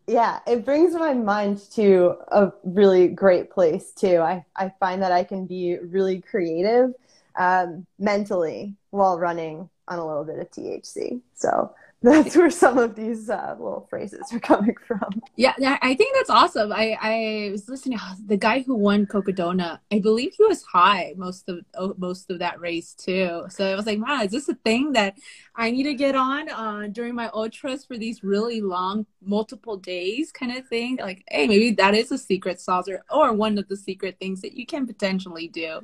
Yeah, 0.07 0.41
it 0.47 0.65
brings 0.65 0.95
my 0.95 1.13
mind 1.13 1.61
to 1.73 2.15
a 2.29 2.53
really 2.65 3.09
great 3.09 3.51
place 3.51 3.93
too. 3.93 4.19
I 4.19 4.45
I 4.57 4.73
find 4.81 5.03
that 5.03 5.13
I 5.13 5.25
can 5.25 5.47
be 5.47 5.79
really 5.79 6.23
creative 6.23 6.95
um, 7.39 7.87
mentally 7.99 8.75
while 8.91 9.19
running 9.19 9.69
on 9.87 9.99
a 9.99 10.07
little 10.07 10.25
bit 10.25 10.39
of 10.39 10.51
THC. 10.51 11.21
So 11.35 11.75
that's 12.03 12.37
where 12.37 12.49
some 12.49 12.79
of 12.79 12.95
these 12.95 13.29
uh, 13.29 13.57
little 13.59 13.85
phrases 13.91 14.33
are 14.33 14.39
coming 14.39 14.77
from. 14.87 15.21
Yeah, 15.35 15.79
I 15.83 15.95
think 15.95 16.15
that's 16.15 16.31
awesome. 16.31 16.73
I, 16.73 16.97
I 17.01 17.49
was 17.51 17.69
listening. 17.69 17.99
The 18.25 18.37
guy 18.37 18.61
who 18.61 18.77
won 18.77 19.05
Cocodona, 19.05 19.81
I 19.91 19.99
believe 19.99 20.33
he 20.39 20.45
was 20.45 20.63
high 20.63 21.15
most 21.17 21.49
of 21.49 21.59
oh, 21.75 21.95
most 21.99 22.31
of 22.31 22.39
that 22.39 22.61
race 22.61 22.95
too. 22.95 23.47
So 23.49 23.73
I 23.73 23.75
was 23.75 23.87
like, 23.87 24.01
wow, 24.01 24.23
is 24.23 24.31
this 24.31 24.49
a 24.49 24.55
thing 24.55 24.93
that 24.93 25.19
I 25.57 25.73
need 25.73 25.85
to 25.85 25.95
get 25.95 26.15
on 26.15 26.49
uh, 26.49 26.87
during 26.93 27.17
my 27.17 27.31
ultras 27.35 27.85
for 27.85 27.99
these 27.99 28.23
really 28.23 28.61
long, 28.61 29.05
multiple 29.21 29.77
days 29.77 30.31
kind 30.31 30.57
of 30.57 30.69
thing? 30.69 30.99
Like, 31.01 31.25
hey, 31.29 31.49
maybe 31.49 31.73
that 31.73 31.97
is 31.97 32.13
a 32.13 32.19
secret 32.19 32.61
sauce 32.61 32.87
or, 32.89 33.03
or 33.11 33.33
one 33.33 33.59
of 33.59 33.67
the 33.67 33.77
secret 33.77 34.19
things 34.21 34.41
that 34.43 34.53
you 34.53 34.67
can 34.67 34.87
potentially 34.87 35.49
do. 35.49 35.81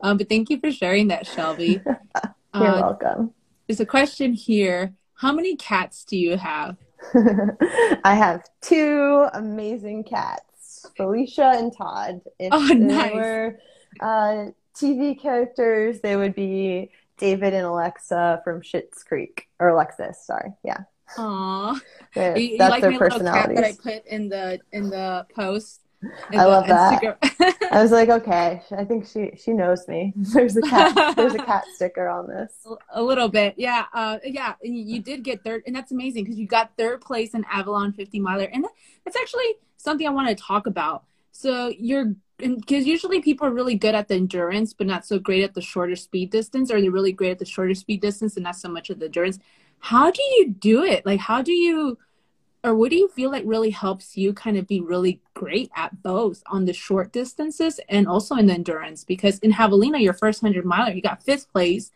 Um, 0.00 0.16
but 0.16 0.28
thank 0.28 0.50
you 0.50 0.58
for 0.58 0.72
sharing 0.72 1.06
that, 1.08 1.24
Shelby. 1.24 1.80
You're 2.54 2.66
uh, 2.66 2.80
welcome. 2.80 3.32
There's 3.68 3.78
a 3.78 3.86
question 3.86 4.32
here 4.32 4.94
how 5.22 5.32
many 5.32 5.54
cats 5.54 6.04
do 6.04 6.18
you 6.18 6.36
have? 6.36 6.76
I 8.04 8.14
have 8.16 8.42
two 8.60 9.28
amazing 9.32 10.02
cats, 10.02 10.84
Felicia 10.96 11.52
and 11.54 11.72
Todd. 11.74 12.22
If 12.40 12.48
oh, 12.52 12.66
nice. 12.66 13.12
they 13.12 13.16
were 13.16 13.58
uh, 14.00 14.50
TV 14.74 15.18
characters, 15.18 16.00
they 16.00 16.16
would 16.16 16.34
be 16.34 16.90
David 17.18 17.54
and 17.54 17.64
Alexa 17.64 18.40
from 18.42 18.62
Schitt's 18.62 19.04
Creek, 19.04 19.46
or 19.60 19.68
Alexis. 19.68 20.26
Sorry, 20.26 20.54
yeah. 20.64 20.78
Aww, 21.16 21.80
you, 22.16 22.42
you 22.42 22.58
that's 22.58 22.70
like 22.70 22.82
their 22.82 22.98
personalities. 22.98 23.56
that 23.56 23.64
I 23.64 23.76
put 23.80 24.04
in 24.06 24.28
the 24.28 24.58
in 24.72 24.90
the 24.90 25.24
post. 25.36 25.81
I 26.30 26.44
love 26.44 26.66
that. 26.66 27.18
I 27.70 27.82
was 27.82 27.92
like, 27.92 28.08
okay, 28.08 28.62
I 28.72 28.84
think 28.84 29.06
she 29.06 29.32
she 29.36 29.52
knows 29.52 29.86
me. 29.88 30.12
There's 30.16 30.56
a 30.56 30.62
cat. 30.62 31.16
there's 31.16 31.34
a 31.34 31.38
cat 31.44 31.64
sticker 31.74 32.08
on 32.08 32.28
this. 32.28 32.52
A 32.92 33.02
little 33.02 33.28
bit, 33.28 33.54
yeah, 33.56 33.86
uh, 33.92 34.18
yeah. 34.24 34.54
And 34.62 34.76
you 34.76 35.00
did 35.00 35.22
get 35.22 35.44
third, 35.44 35.62
and 35.66 35.74
that's 35.74 35.92
amazing 35.92 36.24
because 36.24 36.38
you 36.38 36.46
got 36.46 36.72
third 36.76 37.00
place 37.00 37.34
in 37.34 37.44
Avalon 37.50 37.92
50 37.92 38.20
miler, 38.20 38.48
and 38.52 38.64
that's 39.04 39.16
actually 39.16 39.54
something 39.76 40.06
I 40.06 40.10
want 40.10 40.28
to 40.28 40.34
talk 40.34 40.66
about. 40.66 41.04
So 41.30 41.72
you're 41.78 42.14
because 42.38 42.86
usually 42.86 43.20
people 43.20 43.46
are 43.46 43.52
really 43.52 43.76
good 43.76 43.94
at 43.94 44.08
the 44.08 44.14
endurance, 44.14 44.74
but 44.74 44.86
not 44.86 45.06
so 45.06 45.18
great 45.18 45.44
at 45.44 45.54
the 45.54 45.60
shorter 45.60 45.96
speed 45.96 46.30
distance, 46.30 46.70
or 46.70 46.80
they're 46.80 46.90
really 46.90 47.12
great 47.12 47.30
at 47.30 47.38
the 47.38 47.44
shorter 47.44 47.74
speed 47.74 48.00
distance 48.00 48.36
and 48.36 48.44
not 48.44 48.56
so 48.56 48.68
much 48.68 48.90
at 48.90 48.98
the 48.98 49.06
endurance. 49.06 49.38
How 49.78 50.10
do 50.10 50.22
you 50.22 50.50
do 50.50 50.82
it? 50.82 51.06
Like, 51.06 51.20
how 51.20 51.42
do 51.42 51.52
you? 51.52 51.98
Or 52.64 52.74
what 52.74 52.90
do 52.90 52.96
you 52.96 53.08
feel 53.08 53.30
like 53.30 53.42
really 53.44 53.70
helps 53.70 54.16
you 54.16 54.32
kind 54.32 54.56
of 54.56 54.68
be 54.68 54.80
really 54.80 55.20
great 55.34 55.70
at 55.74 56.02
both 56.02 56.42
on 56.46 56.64
the 56.64 56.72
short 56.72 57.12
distances 57.12 57.80
and 57.88 58.06
also 58.06 58.36
in 58.36 58.46
the 58.46 58.54
endurance? 58.54 59.02
Because 59.02 59.38
in 59.40 59.52
Javelina, 59.52 60.00
your 60.00 60.12
first 60.12 60.42
100 60.42 60.64
miler, 60.64 60.92
you 60.92 61.02
got 61.02 61.24
fifth 61.24 61.52
place. 61.52 61.90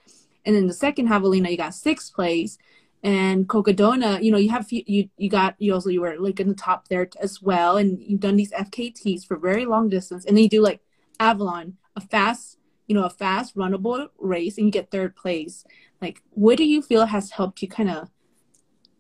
And 0.45 0.57
in 0.57 0.67
the 0.67 0.75
second 0.75 1.09
Javelina, 1.09 1.51
you 1.51 1.57
got 1.57 1.75
sixth 1.75 2.13
place. 2.13 2.59
And 3.05 3.49
Cocodona, 3.49 4.21
you 4.21 4.33
know, 4.33 4.39
you 4.39 4.51
have, 4.51 4.67
you, 4.73 5.09
you 5.17 5.31
got, 5.31 5.55
you 5.59 5.73
also, 5.73 5.91
you 5.91 6.01
were 6.01 6.17
like 6.19 6.41
in 6.41 6.49
the 6.49 6.55
top 6.55 6.89
there 6.89 7.09
as 7.21 7.41
well. 7.41 7.77
And 7.77 8.03
you've 8.03 8.21
done 8.21 8.37
these 8.37 8.51
FKTs 8.51 9.25
for 9.25 9.37
very 9.37 9.67
long 9.67 9.89
distance. 9.89 10.25
And 10.25 10.37
then 10.37 10.43
you 10.43 10.49
do 10.49 10.63
like 10.63 10.81
Avalon, 11.21 11.77
a 11.95 12.01
fast, 12.01 12.59
you 12.89 12.95
know, 12.97 13.05
a 13.05 13.11
fast 13.11 13.55
runnable 13.57 14.09
race 14.19 14.59
and 14.59 14.67
you 14.67 14.73
get 14.73 14.91
third 14.91 15.15
place. 15.15 15.65
Like, 16.03 16.23
what 16.31 16.59
do 16.59 16.65
you 16.65 16.83
feel 16.83 17.07
has 17.07 17.31
helped 17.31 17.63
you 17.63 17.69
kind 17.69 17.91
of 17.91 18.11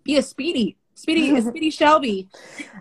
be 0.04 0.16
a 0.16 0.22
speedy 0.22 0.76
Speedy, 0.96 1.38
Speedy 1.40 1.70
Shelby. 1.70 2.28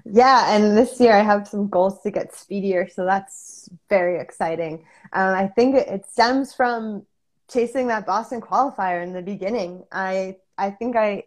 Yeah, 0.06 0.56
and 0.56 0.76
this 0.76 1.00
year 1.00 1.14
I 1.14 1.22
have 1.22 1.48
some 1.48 1.68
goals 1.68 2.02
to 2.02 2.12
get 2.12 2.34
speedier, 2.34 2.88
so 2.88 3.06
that's 3.06 3.70
very 3.90 4.20
exciting. 4.20 4.86
Um, 5.14 5.36
I 5.36 5.48
think 5.48 5.76
it, 5.76 5.88
it 5.88 6.06
stems 6.10 6.54
from 6.54 7.06
chasing 7.50 7.88
that 7.88 8.06
Boston 8.06 8.42
qualifier 8.42 9.04
in 9.04 9.14
the 9.14 9.22
beginning. 9.22 9.84
I 9.92 10.38
I 10.58 10.72
think 10.72 10.96
I 10.96 11.26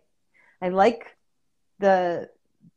I 0.63 0.71
like 0.71 1.15
the 1.79 2.31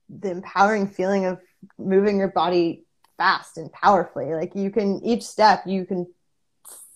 the 0.10 0.30
empowering 0.30 0.88
feeling 0.88 1.26
of 1.26 1.40
moving 1.78 2.18
your 2.18 2.28
body 2.28 2.84
fast 3.18 3.58
and 3.58 3.72
powerfully. 3.72 4.34
Like 4.36 4.56
you 4.56 4.72
can 4.72 5.02
each 5.06 5.24
step 5.24 5.66
you 5.66 5.86
can 5.86 6.06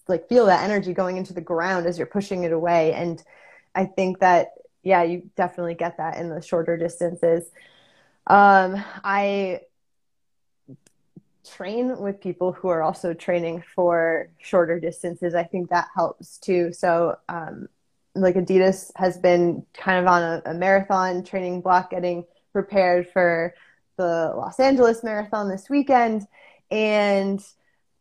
like 0.10 0.28
feel 0.28 0.48
that 0.48 0.64
energy 0.64 0.94
going 0.94 1.16
into 1.16 1.34
the 1.34 1.42
ground 1.42 1.86
as 1.86 1.98
you're 1.98 2.08
pushing 2.08 2.44
it 2.44 2.52
away 2.52 2.94
and 2.94 3.24
I 3.74 3.86
think 3.86 4.20
that 4.20 4.50
yeah, 4.86 5.04
you 5.04 5.30
definitely 5.36 5.74
get 5.74 5.98
that 5.98 6.18
in 6.18 6.30
the 6.30 6.42
shorter 6.42 6.78
distances. 6.78 7.44
Um, 8.28 8.82
I 9.04 9.62
train 11.44 11.98
with 12.00 12.22
people 12.22 12.52
who 12.52 12.70
are 12.70 12.84
also 12.84 13.14
training 13.14 13.64
for 13.74 14.30
shorter 14.38 14.80
distances. 14.80 15.34
I 15.34 15.44
think 15.44 15.70
that 15.70 15.88
helps 15.94 16.38
too. 16.38 16.72
So, 16.72 17.18
um, 17.28 17.68
like 18.14 18.36
Adidas 18.36 18.92
has 18.96 19.18
been 19.18 19.66
kind 19.74 20.00
of 20.00 20.08
on 20.08 20.22
a, 20.22 20.42
a, 20.46 20.54
marathon 20.54 21.24
training 21.24 21.62
block, 21.62 21.90
getting 21.90 22.24
prepared 22.54 23.10
for 23.12 23.54
the 23.98 24.34
Los 24.36 24.60
Angeles 24.60 25.04
Marathon 25.04 25.50
this 25.50 25.70
weekend, 25.70 26.26
and 26.72 27.44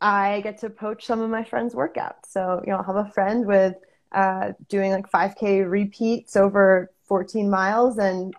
I 0.01 0.41
get 0.43 0.59
to 0.59 0.71
poach 0.71 1.07
some 1.07 1.21
of 1.21 1.31
my 1.31 1.45
friends' 1.45 1.75
workouts. 1.75 2.27
So, 2.29 2.63
you 2.65 2.71
know, 2.71 2.79
I'll 2.79 2.85
have 2.85 3.07
a 3.07 3.11
friend 3.11 3.47
with 3.47 3.75
uh, 4.15 4.53
doing 4.69 4.93
like 4.93 5.11
5K 5.11 5.69
repeats 5.69 6.37
over 6.37 6.91
14 7.07 7.51
miles, 7.51 7.99
and 7.99 8.35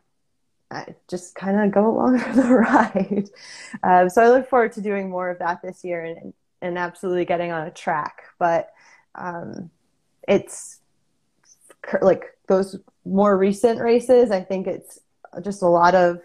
I 0.71 0.95
just 1.07 1.35
kind 1.35 1.59
of 1.59 1.71
go 1.71 1.89
along 1.89 2.19
for 2.19 2.33
the 2.33 2.53
ride. 2.53 3.29
Um, 3.83 4.09
so 4.09 4.23
I 4.23 4.29
look 4.29 4.49
forward 4.49 4.71
to 4.73 4.81
doing 4.81 5.09
more 5.09 5.29
of 5.29 5.39
that 5.39 5.61
this 5.61 5.83
year 5.83 6.03
and, 6.03 6.33
and 6.61 6.77
absolutely 6.77 7.25
getting 7.25 7.51
on 7.51 7.67
a 7.67 7.71
track. 7.71 8.23
But 8.39 8.69
um, 9.15 9.69
it's 10.27 10.79
like 12.01 12.23
those 12.47 12.77
more 13.05 13.37
recent 13.37 13.79
races, 13.79 14.31
I 14.31 14.41
think 14.41 14.67
it's 14.67 14.99
just 15.43 15.61
a 15.61 15.67
lot 15.67 15.93
of 15.93 16.21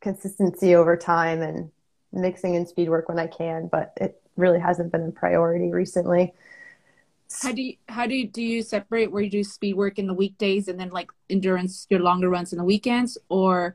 consistency 0.00 0.74
over 0.74 0.96
time 0.96 1.40
and 1.40 1.70
mixing 2.12 2.54
in 2.54 2.66
speed 2.66 2.88
work 2.88 3.08
when 3.08 3.18
I 3.18 3.26
can, 3.26 3.68
but 3.68 3.92
it 4.00 4.20
really 4.36 4.60
hasn't 4.60 4.92
been 4.92 5.08
a 5.08 5.10
priority 5.10 5.70
recently. 5.72 6.34
How 7.42 7.52
do 7.52 7.62
you 7.62 7.74
how 7.88 8.06
do 8.06 8.14
you 8.14 8.28
do 8.28 8.42
you 8.42 8.62
separate 8.62 9.10
where 9.10 9.22
you 9.22 9.30
do 9.30 9.44
speed 9.44 9.74
work 9.74 9.98
in 9.98 10.06
the 10.06 10.14
weekdays 10.14 10.68
and 10.68 10.78
then 10.78 10.90
like 10.90 11.10
endurance 11.28 11.86
your 11.90 12.00
longer 12.00 12.28
runs 12.30 12.52
in 12.52 12.58
the 12.58 12.64
weekends? 12.64 13.18
Or 13.28 13.74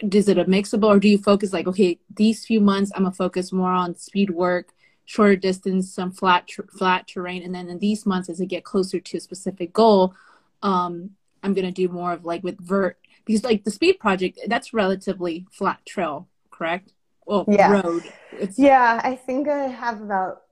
is 0.00 0.28
it 0.28 0.38
a 0.38 0.44
mixable? 0.44 0.88
Or 0.88 0.98
do 1.00 1.08
you 1.08 1.18
focus 1.18 1.52
like 1.52 1.66
okay 1.66 1.98
these 2.14 2.44
few 2.44 2.60
months 2.60 2.92
I'm 2.94 3.02
gonna 3.02 3.14
focus 3.14 3.52
more 3.52 3.72
on 3.72 3.96
speed 3.96 4.30
work 4.30 4.72
shorter 5.04 5.36
distance 5.36 5.92
some 5.92 6.12
flat 6.12 6.48
flat 6.78 7.08
terrain 7.08 7.42
and 7.42 7.54
then 7.54 7.68
in 7.68 7.78
these 7.78 8.06
months 8.06 8.28
as 8.28 8.40
I 8.40 8.44
get 8.44 8.64
closer 8.64 9.00
to 9.00 9.16
a 9.16 9.20
specific 9.20 9.72
goal 9.72 10.14
um 10.62 11.10
I'm 11.42 11.54
gonna 11.54 11.72
do 11.72 11.88
more 11.88 12.12
of 12.12 12.24
like 12.24 12.44
with 12.44 12.60
vert 12.60 12.98
because 13.24 13.42
like 13.44 13.64
the 13.64 13.70
speed 13.70 13.98
project 13.98 14.38
that's 14.46 14.72
relatively 14.72 15.46
flat 15.50 15.84
trail 15.86 16.28
correct? 16.50 16.92
Well 17.26 17.44
yeah. 17.48 17.72
road. 17.82 18.04
It's- 18.32 18.58
yeah 18.58 19.00
I 19.02 19.16
think 19.16 19.48
I 19.48 19.66
have 19.66 20.00
about 20.00 20.42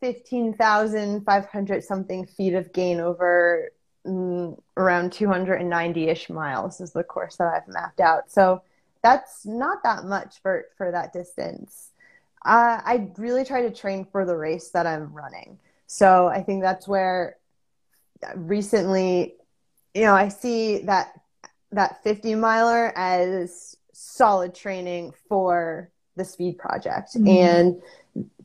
15,500 0.00 1.84
something 1.84 2.26
feet 2.26 2.54
of 2.54 2.72
gain 2.72 3.00
over 3.00 3.70
mm, 4.06 4.58
around 4.76 5.12
290 5.12 6.08
ish 6.08 6.30
miles 6.30 6.80
is 6.80 6.92
the 6.92 7.04
course 7.04 7.36
that 7.36 7.48
I've 7.48 7.68
mapped 7.68 8.00
out. 8.00 8.30
So 8.30 8.62
that's 9.02 9.46
not 9.46 9.82
that 9.82 10.04
much 10.04 10.40
for, 10.42 10.66
for 10.76 10.90
that 10.90 11.12
distance. 11.12 11.90
Uh, 12.44 12.80
I 12.84 13.10
really 13.18 13.44
try 13.44 13.62
to 13.62 13.70
train 13.70 14.06
for 14.10 14.24
the 14.24 14.36
race 14.36 14.70
that 14.70 14.86
I'm 14.86 15.12
running. 15.12 15.58
So 15.86 16.28
I 16.28 16.42
think 16.42 16.62
that's 16.62 16.88
where 16.88 17.36
recently, 18.34 19.34
you 19.94 20.02
know, 20.02 20.14
I 20.14 20.28
see 20.28 20.78
that 20.82 21.12
that 21.72 22.02
50 22.02 22.34
miler 22.34 22.92
as 22.96 23.76
solid 23.92 24.54
training 24.54 25.12
for 25.28 25.90
the 26.16 26.24
speed 26.24 26.58
project. 26.58 27.10
Mm-hmm. 27.14 27.28
And 27.28 27.82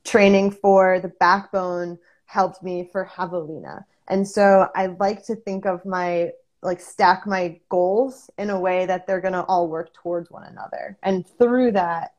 training 0.06 0.51
for 0.51 0.99
the 0.99 1.10
backbone 1.20 1.97
helped 2.26 2.64
me 2.64 2.88
for 2.91 3.06
javelina. 3.06 3.84
And 4.08 4.28
so 4.28 4.70
I 4.76 4.88
like 4.88 5.26
to 5.26 5.36
think 5.36 5.66
of 5.66 5.86
my 5.86 6.32
like 6.62 6.80
stack 6.80 7.28
my 7.28 7.60
goals 7.70 8.30
in 8.38 8.49
a 8.49 8.60
way 8.60 8.86
that 8.86 9.06
they're 9.06 9.22
going 9.22 9.34
to 9.34 9.43
all 9.43 9.68
work 9.68 9.93
towards 9.93 10.32
one 10.32 10.43
another. 10.43 10.97
And 11.03 11.26
through 11.38 11.74
that 11.74 12.14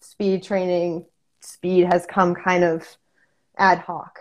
speed 0.00 0.42
training, 0.42 1.06
speed 1.40 1.86
has 1.86 2.04
come 2.06 2.34
kind 2.34 2.64
of 2.64 2.86
ad 3.56 3.78
hoc. 3.78 4.18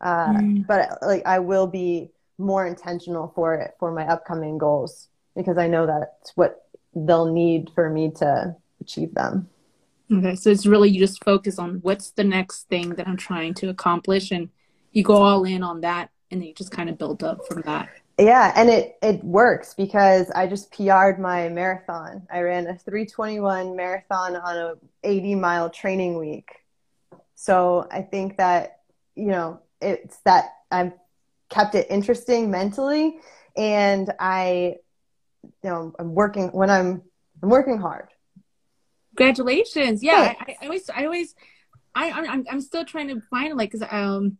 Uh, 0.00 0.28
mm. 0.28 0.66
But 0.66 0.98
like 1.02 1.26
I 1.26 1.40
will 1.40 1.66
be 1.66 2.10
more 2.38 2.66
intentional 2.66 3.32
for 3.34 3.54
it 3.54 3.74
for 3.78 3.92
my 3.92 4.06
upcoming 4.06 4.58
goals 4.58 5.08
because 5.36 5.58
I 5.58 5.68
know 5.68 5.86
that's 5.86 6.36
what 6.36 6.66
they'll 6.94 7.32
need 7.32 7.70
for 7.74 7.90
me 7.90 8.10
to 8.12 8.56
achieve 8.80 9.14
them. 9.14 9.48
Okay, 10.10 10.36
so 10.36 10.50
it's 10.50 10.66
really 10.66 10.88
you 10.88 10.98
just 10.98 11.22
focus 11.22 11.58
on 11.58 11.80
what's 11.82 12.12
the 12.12 12.24
next 12.24 12.68
thing 12.68 12.90
that 12.94 13.06
I'm 13.06 13.16
trying 13.16 13.54
to 13.54 13.68
accomplish, 13.68 14.30
and 14.30 14.48
you 14.92 15.02
go 15.02 15.16
all 15.16 15.44
in 15.44 15.62
on 15.62 15.82
that, 15.82 16.10
and 16.30 16.40
then 16.40 16.48
you 16.48 16.54
just 16.54 16.70
kind 16.70 16.88
of 16.88 16.96
build 16.96 17.22
up 17.22 17.46
from 17.46 17.60
that. 17.62 17.90
Yeah, 18.18 18.52
and 18.56 18.70
it 18.70 18.96
it 19.02 19.22
works 19.22 19.74
because 19.74 20.30
I 20.30 20.46
just 20.46 20.72
PR'd 20.72 21.18
my 21.18 21.50
marathon. 21.50 22.26
I 22.32 22.40
ran 22.40 22.66
a 22.66 22.74
321 22.74 23.76
marathon 23.76 24.34
on 24.34 24.56
a 24.56 24.74
80 25.04 25.34
mile 25.34 25.68
training 25.68 26.16
week. 26.16 26.48
So 27.34 27.86
I 27.92 28.00
think 28.00 28.38
that 28.38 28.80
you 29.14 29.26
know 29.26 29.60
it's 29.82 30.16
that 30.24 30.54
I've 30.70 30.92
kept 31.50 31.74
it 31.74 31.86
interesting 31.90 32.50
mentally, 32.50 33.18
and 33.58 34.10
I 34.18 34.76
you 35.42 35.70
know 35.70 35.94
I'm 35.98 36.14
working 36.14 36.48
when 36.48 36.70
I'm 36.70 37.02
I'm 37.42 37.50
working 37.50 37.78
hard 37.78 38.08
Congratulations! 39.18 40.02
Yeah, 40.02 40.34
I, 40.40 40.56
I, 40.62 40.64
always, 40.64 40.90
I 40.90 41.04
always, 41.04 41.34
I, 41.94 42.10
I'm, 42.12 42.46
I'm 42.48 42.60
still 42.60 42.84
trying 42.84 43.08
to 43.08 43.20
find 43.22 43.56
like, 43.56 43.74
um, 43.92 44.38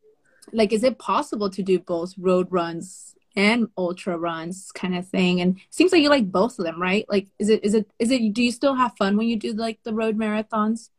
like, 0.53 0.73
is 0.73 0.85
it 0.85 0.99
possible 0.99 1.51
to 1.51 1.63
do 1.63 1.81
both 1.81 2.15
road 2.17 2.47
runs 2.51 3.17
and 3.35 3.69
ultra 3.77 4.17
runs 4.17 4.71
kind 4.73 4.97
of 4.97 5.07
thing? 5.09 5.41
And 5.41 5.59
seems 5.71 5.91
like 5.91 6.03
you 6.03 6.11
like 6.11 6.31
both 6.31 6.59
of 6.61 6.65
them, 6.65 6.81
right? 6.81 7.05
Like, 7.09 7.27
is 7.41 7.49
it, 7.49 7.65
is 7.65 7.75
it, 7.75 7.91
is 7.99 8.13
it? 8.13 8.33
Do 8.33 8.43
you 8.43 8.53
still 8.53 8.75
have 8.75 8.97
fun 8.97 9.17
when 9.17 9.27
you 9.27 9.37
do 9.37 9.53
like 9.53 9.81
the 9.83 9.93
road 9.93 10.17
marathons? 10.17 10.91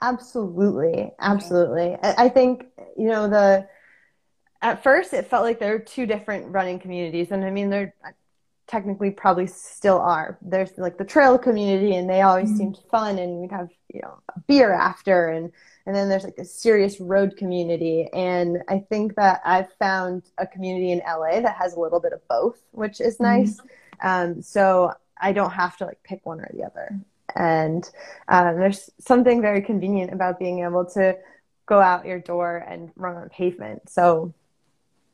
Absolutely, 0.00 1.12
absolutely. 1.20 1.94
Okay. 1.94 2.14
I 2.16 2.28
think 2.28 2.64
you 2.96 3.08
know 3.08 3.28
the. 3.28 3.68
At 4.60 4.82
first, 4.82 5.12
it 5.12 5.28
felt 5.28 5.44
like 5.44 5.60
there 5.60 5.72
were 5.72 5.78
two 5.78 6.04
different 6.04 6.48
running 6.48 6.80
communities, 6.80 7.30
and 7.30 7.44
I 7.44 7.50
mean, 7.50 7.70
they're 7.70 7.94
technically 8.68 9.10
probably 9.10 9.46
still 9.46 9.98
are. 9.98 10.38
There's 10.42 10.70
like 10.76 10.98
the 10.98 11.04
trail 11.04 11.38
community 11.38 11.96
and 11.96 12.08
they 12.08 12.20
always 12.20 12.48
mm-hmm. 12.48 12.58
seemed 12.58 12.78
fun 12.90 13.18
and 13.18 13.40
we'd 13.40 13.50
have, 13.50 13.70
you 13.92 14.00
know, 14.02 14.18
a 14.36 14.40
beer 14.40 14.72
after 14.72 15.28
and 15.28 15.50
and 15.86 15.96
then 15.96 16.10
there's 16.10 16.24
like 16.24 16.36
a 16.36 16.44
serious 16.44 17.00
road 17.00 17.34
community 17.38 18.08
and 18.12 18.58
I 18.68 18.80
think 18.90 19.14
that 19.14 19.40
I've 19.42 19.72
found 19.78 20.24
a 20.36 20.46
community 20.46 20.92
in 20.92 20.98
LA 20.98 21.40
that 21.40 21.56
has 21.56 21.74
a 21.74 21.80
little 21.80 21.98
bit 21.98 22.12
of 22.12 22.20
both, 22.28 22.58
which 22.72 23.00
is 23.00 23.14
mm-hmm. 23.14 23.24
nice. 23.24 23.56
Mm-hmm. 23.56 24.06
Um, 24.06 24.42
so 24.42 24.92
I 25.20 25.32
don't 25.32 25.50
have 25.50 25.76
to 25.78 25.86
like 25.86 26.02
pick 26.04 26.24
one 26.24 26.40
or 26.40 26.50
the 26.52 26.64
other. 26.64 27.00
And 27.34 27.88
um, 28.28 28.58
there's 28.58 28.90
something 29.00 29.40
very 29.40 29.62
convenient 29.62 30.12
about 30.12 30.38
being 30.38 30.62
able 30.62 30.84
to 30.92 31.16
go 31.66 31.80
out 31.80 32.06
your 32.06 32.18
door 32.18 32.64
and 32.68 32.90
run 32.96 33.16
on 33.16 33.28
pavement. 33.30 33.88
So 33.88 34.34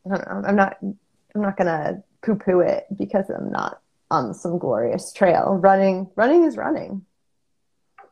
I 0.07 0.17
don't 0.17 0.27
know. 0.27 0.49
I'm 0.49 0.57
not 0.57 0.77
I'm 0.83 1.43
not 1.43 1.57
gonna 1.57 2.03
poo 2.25 2.37
poo 2.37 2.61
it 2.61 2.87
because 2.97 3.29
I'm 3.31 3.51
not 3.51 3.81
on 4.11 4.35
some 4.35 4.59
glorious 4.59 5.13
trail. 5.13 5.59
Running, 5.61 6.11
running 6.17 6.45
is 6.45 6.57
running. 6.57 7.05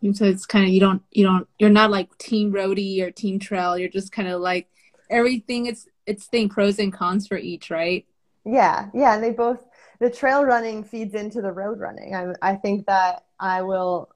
And 0.02 0.16
so 0.16 0.24
it's 0.24 0.46
kind 0.46 0.64
of 0.64 0.72
you 0.72 0.80
don't 0.80 1.02
you 1.12 1.24
don't 1.24 1.46
you're 1.58 1.70
not 1.70 1.90
like 1.90 2.18
team 2.18 2.52
roadie 2.52 3.00
or 3.02 3.10
team 3.10 3.38
trail. 3.38 3.78
You're 3.78 3.88
just 3.88 4.10
kind 4.10 4.28
of 4.28 4.40
like 4.40 4.68
everything. 5.08 5.66
It's 5.66 5.86
it's 6.06 6.26
thing 6.26 6.48
pros 6.48 6.78
and 6.78 6.92
cons 6.92 7.28
for 7.28 7.36
each, 7.36 7.70
right? 7.70 8.04
Yeah, 8.44 8.88
yeah. 8.92 9.14
And 9.14 9.22
they 9.22 9.30
both 9.30 9.62
the 10.00 10.10
trail 10.10 10.44
running 10.44 10.82
feeds 10.82 11.14
into 11.14 11.40
the 11.40 11.52
road 11.52 11.78
running. 11.78 12.16
I 12.16 12.32
I 12.42 12.56
think 12.56 12.86
that 12.86 13.26
I 13.38 13.62
will 13.62 14.10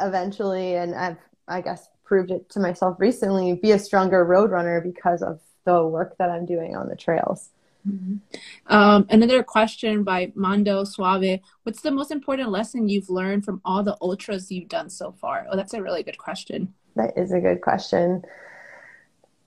eventually, 0.00 0.76
and 0.76 0.94
I've 0.94 1.18
I 1.46 1.60
guess 1.60 1.88
proved 2.04 2.30
it 2.30 2.48
to 2.50 2.60
myself 2.60 2.98
recently, 2.98 3.54
be 3.54 3.72
a 3.72 3.78
stronger 3.78 4.24
road 4.24 4.50
runner 4.50 4.80
because 4.80 5.22
of 5.22 5.40
the 5.64 5.86
work 5.86 6.16
that 6.16 6.30
I'm 6.30 6.46
doing 6.46 6.74
on 6.74 6.88
the 6.88 6.96
trails. 6.96 7.50
Mm-hmm. 7.88 8.74
Um, 8.74 9.06
another 9.10 9.42
question 9.42 10.04
by 10.04 10.32
Mando 10.34 10.84
Suave. 10.84 11.40
What's 11.62 11.80
the 11.80 11.90
most 11.90 12.10
important 12.10 12.50
lesson 12.50 12.88
you've 12.88 13.10
learned 13.10 13.44
from 13.44 13.60
all 13.64 13.82
the 13.82 13.96
ultras 14.00 14.50
you've 14.50 14.68
done 14.68 14.90
so 14.90 15.12
far? 15.12 15.46
Oh, 15.50 15.56
that's 15.56 15.74
a 15.74 15.82
really 15.82 16.02
good 16.02 16.18
question. 16.18 16.74
That 16.96 17.16
is 17.16 17.32
a 17.32 17.40
good 17.40 17.60
question. 17.60 18.22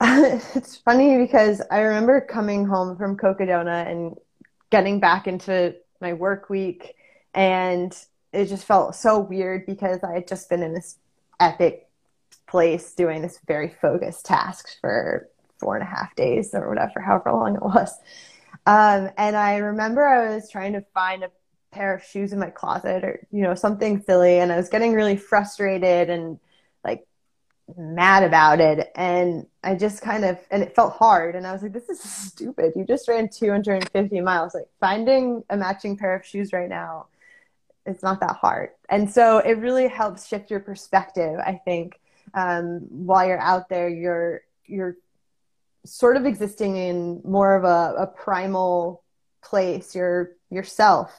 it's 0.02 0.78
funny 0.78 1.18
because 1.18 1.62
I 1.70 1.80
remember 1.80 2.20
coming 2.20 2.66
home 2.66 2.96
from 2.96 3.16
Cocodona 3.16 3.86
and 3.86 4.16
getting 4.70 4.98
back 4.98 5.26
into 5.28 5.76
my 6.00 6.12
work 6.12 6.50
week 6.50 6.94
and 7.34 7.96
it 8.32 8.46
just 8.46 8.64
felt 8.64 8.96
so 8.96 9.20
weird 9.20 9.66
because 9.66 10.02
I 10.02 10.14
had 10.14 10.26
just 10.26 10.48
been 10.48 10.62
in 10.62 10.74
this 10.74 10.98
epic 11.38 11.88
place 12.46 12.94
doing 12.94 13.22
this 13.22 13.38
very 13.46 13.68
focused 13.68 14.26
task 14.26 14.80
for 14.80 15.28
four 15.58 15.76
and 15.76 15.82
a 15.82 15.86
half 15.86 16.14
days 16.16 16.54
or 16.54 16.68
whatever, 16.68 17.00
however 17.00 17.32
long 17.32 17.56
it 17.56 17.62
was. 17.62 17.94
Um, 18.66 19.10
and 19.16 19.36
I 19.36 19.56
remember 19.56 20.06
I 20.06 20.34
was 20.34 20.50
trying 20.50 20.74
to 20.74 20.82
find 20.94 21.24
a 21.24 21.30
pair 21.72 21.94
of 21.94 22.04
shoes 22.04 22.32
in 22.32 22.38
my 22.38 22.50
closet 22.50 23.02
or, 23.02 23.26
you 23.32 23.42
know, 23.42 23.54
something 23.54 24.02
silly. 24.02 24.38
And 24.38 24.52
I 24.52 24.56
was 24.56 24.68
getting 24.68 24.92
really 24.92 25.16
frustrated 25.16 26.10
and 26.10 26.38
like 26.84 27.06
mad 27.76 28.22
about 28.22 28.60
it. 28.60 28.92
And 28.94 29.46
I 29.64 29.74
just 29.74 30.02
kind 30.02 30.24
of, 30.24 30.38
and 30.50 30.62
it 30.62 30.76
felt 30.76 30.94
hard. 30.94 31.34
And 31.34 31.46
I 31.46 31.52
was 31.52 31.62
like, 31.62 31.72
this 31.72 31.88
is 31.88 32.00
stupid. 32.00 32.74
You 32.76 32.84
just 32.84 33.08
ran 33.08 33.28
250 33.28 34.20
miles. 34.20 34.54
Like 34.54 34.68
finding 34.78 35.42
a 35.50 35.56
matching 35.56 35.96
pair 35.96 36.14
of 36.14 36.24
shoes 36.24 36.52
right 36.52 36.68
now, 36.68 37.06
it's 37.84 38.02
not 38.02 38.20
that 38.20 38.36
hard. 38.36 38.70
And 38.88 39.10
so 39.10 39.38
it 39.38 39.58
really 39.58 39.88
helps 39.88 40.28
shift 40.28 40.50
your 40.50 40.60
perspective, 40.60 41.40
I 41.44 41.60
think. 41.64 41.98
Um, 42.34 42.86
while 42.88 43.26
you're 43.26 43.40
out 43.40 43.68
there, 43.68 43.88
you're, 43.88 44.42
you're 44.66 44.96
sort 45.84 46.16
of 46.16 46.26
existing 46.26 46.76
in 46.76 47.20
more 47.24 47.54
of 47.54 47.64
a, 47.64 48.02
a 48.02 48.06
primal 48.06 49.02
place. 49.42 49.94
You're 49.94 50.32
yourself, 50.50 51.12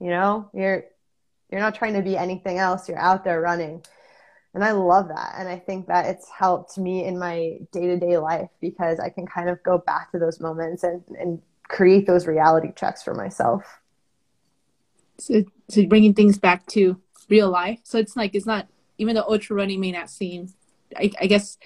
you 0.00 0.10
know, 0.10 0.50
you're, 0.52 0.84
you're 1.50 1.60
not 1.60 1.74
trying 1.74 1.94
to 1.94 2.02
be 2.02 2.16
anything 2.16 2.58
else. 2.58 2.88
You're 2.88 2.98
out 2.98 3.24
there 3.24 3.40
running 3.40 3.82
and 4.54 4.64
I 4.64 4.72
love 4.72 5.08
that. 5.08 5.34
And 5.38 5.48
I 5.48 5.58
think 5.58 5.86
that 5.86 6.06
it's 6.06 6.28
helped 6.28 6.76
me 6.76 7.04
in 7.04 7.18
my 7.18 7.58
day 7.72 7.86
to 7.86 7.98
day 7.98 8.18
life 8.18 8.50
because 8.60 8.98
I 8.98 9.08
can 9.08 9.26
kind 9.26 9.48
of 9.48 9.62
go 9.62 9.78
back 9.78 10.10
to 10.12 10.18
those 10.18 10.40
moments 10.40 10.82
and, 10.82 11.02
and 11.18 11.40
create 11.68 12.06
those 12.06 12.26
reality 12.26 12.72
checks 12.74 13.02
for 13.02 13.14
myself. 13.14 13.80
So, 15.18 15.44
so 15.68 15.86
bringing 15.86 16.14
things 16.14 16.38
back 16.38 16.66
to 16.68 17.00
real 17.28 17.48
life. 17.48 17.78
So 17.84 17.98
it's 17.98 18.16
like, 18.16 18.34
it's 18.34 18.46
not, 18.46 18.66
even 18.98 19.14
though 19.14 19.24
ultra 19.28 19.54
running 19.54 19.80
may 19.80 19.92
not 19.92 20.10
seem, 20.10 20.52
I, 20.96 21.12
I 21.20 21.26
guess 21.26 21.56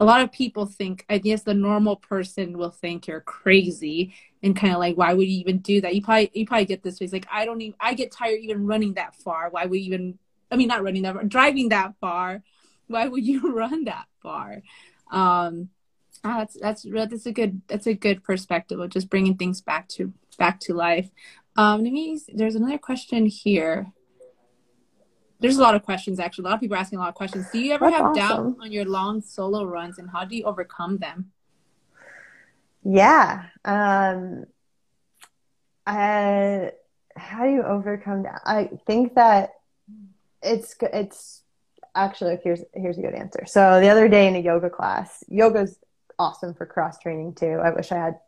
a 0.00 0.04
lot 0.04 0.22
of 0.22 0.30
people 0.30 0.66
think, 0.66 1.04
I 1.08 1.18
guess 1.18 1.42
the 1.42 1.54
normal 1.54 1.96
person 1.96 2.56
will 2.56 2.70
think 2.70 3.06
you're 3.06 3.20
crazy 3.20 4.14
and 4.42 4.56
kind 4.56 4.72
of 4.72 4.78
like, 4.78 4.96
why 4.96 5.12
would 5.12 5.26
you 5.26 5.40
even 5.40 5.58
do 5.58 5.80
that? 5.80 5.94
You 5.94 6.02
probably, 6.02 6.30
you 6.34 6.46
probably 6.46 6.66
get 6.66 6.82
this. 6.82 7.00
It's 7.00 7.12
like, 7.12 7.26
I 7.30 7.44
don't 7.44 7.60
even, 7.60 7.76
I 7.80 7.94
get 7.94 8.12
tired 8.12 8.40
even 8.40 8.66
running 8.66 8.94
that 8.94 9.16
far. 9.16 9.50
Why 9.50 9.66
would 9.66 9.78
you 9.78 9.86
even 9.86 10.18
I 10.50 10.56
mean, 10.56 10.68
not 10.68 10.82
running 10.82 11.02
that, 11.02 11.14
far 11.14 11.24
driving 11.24 11.68
that 11.70 11.94
far. 12.00 12.42
Why 12.86 13.08
would 13.08 13.26
you 13.26 13.52
run 13.54 13.84
that 13.84 14.06
far? 14.22 14.62
Um, 15.10 15.70
ah, 16.24 16.38
that's 16.38 16.58
that's 16.60 16.82
that's 16.82 17.26
a 17.26 17.32
good 17.32 17.62
that's 17.68 17.86
a 17.86 17.94
good 17.94 18.24
perspective 18.24 18.80
of 18.80 18.90
just 18.90 19.10
bringing 19.10 19.36
things 19.36 19.60
back 19.60 19.88
to 19.88 20.12
back 20.38 20.60
to 20.60 20.74
life. 20.74 21.10
Um, 21.56 21.82
let 21.82 21.92
me. 21.92 22.20
There's 22.32 22.54
another 22.54 22.78
question 22.78 23.26
here. 23.26 23.92
There's 25.40 25.56
a 25.56 25.62
lot 25.62 25.74
of 25.74 25.84
questions 25.84 26.18
actually. 26.18 26.42
A 26.42 26.48
lot 26.48 26.54
of 26.54 26.60
people 26.60 26.76
are 26.76 26.80
asking 26.80 26.98
a 26.98 27.02
lot 27.02 27.10
of 27.10 27.14
questions. 27.14 27.46
Do 27.52 27.58
you 27.58 27.72
ever 27.72 27.86
that's 27.86 27.96
have 27.96 28.06
awesome. 28.06 28.54
doubt 28.54 28.56
on 28.60 28.72
your 28.72 28.84
long 28.84 29.22
solo 29.22 29.64
runs, 29.64 29.98
and 29.98 30.10
how 30.10 30.24
do 30.24 30.36
you 30.36 30.44
overcome 30.44 30.98
them? 30.98 31.30
Yeah. 32.82 33.44
Um, 33.64 34.46
I, 35.86 36.72
how 37.16 37.44
do 37.44 37.50
you 37.50 37.62
overcome 37.62 38.24
that? 38.24 38.42
I 38.44 38.70
think 38.86 39.14
that 39.14 39.54
it's 40.42 40.76
it's 40.92 41.42
actually 41.94 42.38
here's 42.42 42.62
here's 42.74 42.98
a 42.98 43.02
good 43.02 43.14
answer. 43.14 43.44
So 43.46 43.80
the 43.80 43.88
other 43.88 44.08
day 44.08 44.26
in 44.28 44.36
a 44.36 44.40
yoga 44.40 44.70
class, 44.70 45.22
yoga's 45.28 45.78
awesome 46.18 46.54
for 46.54 46.66
cross 46.66 46.98
training 46.98 47.34
too. 47.34 47.60
I 47.62 47.70
wish 47.70 47.92
I 47.92 47.96
had 47.96 48.18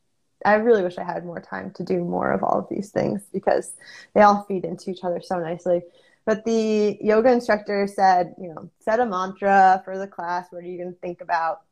I 0.45 0.55
really 0.55 0.83
wish 0.83 0.99
I 0.99 1.05
had 1.05 1.25
more 1.25 1.41
time 1.41 1.71
to 1.73 1.85
do 1.85 2.03
more 2.05 2.33
of 2.33 2.43
all 2.43 2.59
of 2.59 2.69
these 2.71 2.91
things 2.91 3.23
because 3.33 3.75
they 4.15 4.23
all 4.23 4.45
feed 4.45 4.65
into 4.65 4.91
each 4.91 5.05
other 5.05 5.21
so 5.21 5.39
nicely. 5.39 5.83
But 6.31 6.45
the 6.45 6.97
yoga 7.01 7.33
instructor 7.33 7.89
said, 7.89 8.37
you 8.41 8.55
know, 8.55 8.71
set 8.79 9.01
a 9.01 9.05
mantra 9.05 9.83
for 9.85 9.99
the 9.99 10.07
class. 10.07 10.47
What 10.51 10.63
are 10.63 10.69
you 10.69 10.79
going 10.79 10.95
to 10.95 11.01
think 11.01 11.23
about? 11.23 11.63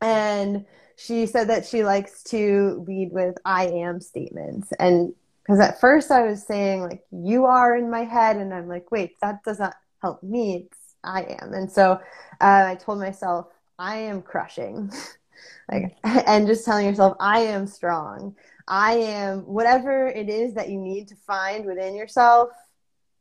And 0.00 0.66
she 0.96 1.24
said 1.26 1.48
that 1.50 1.66
she 1.66 1.84
likes 1.84 2.24
to 2.24 2.84
lead 2.88 3.12
with 3.12 3.36
I 3.44 3.68
am 3.68 4.00
statements. 4.00 4.72
And 4.80 5.14
because 5.44 5.60
at 5.60 5.80
first 5.80 6.10
I 6.10 6.26
was 6.26 6.44
saying 6.44 6.82
like 6.82 7.04
you 7.12 7.44
are 7.44 7.76
in 7.76 7.92
my 7.92 8.02
head, 8.02 8.38
and 8.38 8.52
I'm 8.52 8.66
like, 8.66 8.90
wait, 8.90 9.20
that 9.20 9.44
does 9.44 9.60
not 9.60 9.76
help 10.00 10.20
me. 10.24 10.66
It's 10.66 10.94
I 11.04 11.36
am, 11.40 11.54
and 11.54 11.70
so 11.70 11.92
uh, 12.40 12.64
I 12.70 12.74
told 12.74 12.98
myself 12.98 13.46
I 13.78 13.98
am 13.98 14.20
crushing, 14.20 14.90
like, 15.70 15.96
and 16.02 16.48
just 16.48 16.64
telling 16.64 16.86
yourself 16.86 17.16
I 17.20 17.38
am 17.38 17.68
strong. 17.68 18.34
I 18.66 18.94
am 18.94 19.42
whatever 19.42 20.08
it 20.08 20.28
is 20.28 20.54
that 20.54 20.70
you 20.70 20.80
need 20.80 21.06
to 21.08 21.14
find 21.14 21.66
within 21.66 21.94
yourself. 21.94 22.50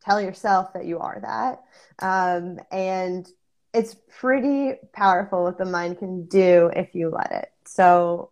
Tell 0.03 0.19
yourself 0.19 0.73
that 0.73 0.85
you 0.85 0.99
are 0.99 1.19
that, 1.21 1.61
um, 1.99 2.59
and 2.71 3.27
it's 3.73 3.95
pretty 4.19 4.73
powerful 4.93 5.43
what 5.43 5.57
the 5.57 5.65
mind 5.65 5.99
can 5.99 6.25
do 6.25 6.71
if 6.75 6.93
you 6.93 7.09
let 7.09 7.31
it. 7.31 7.51
So 7.65 8.31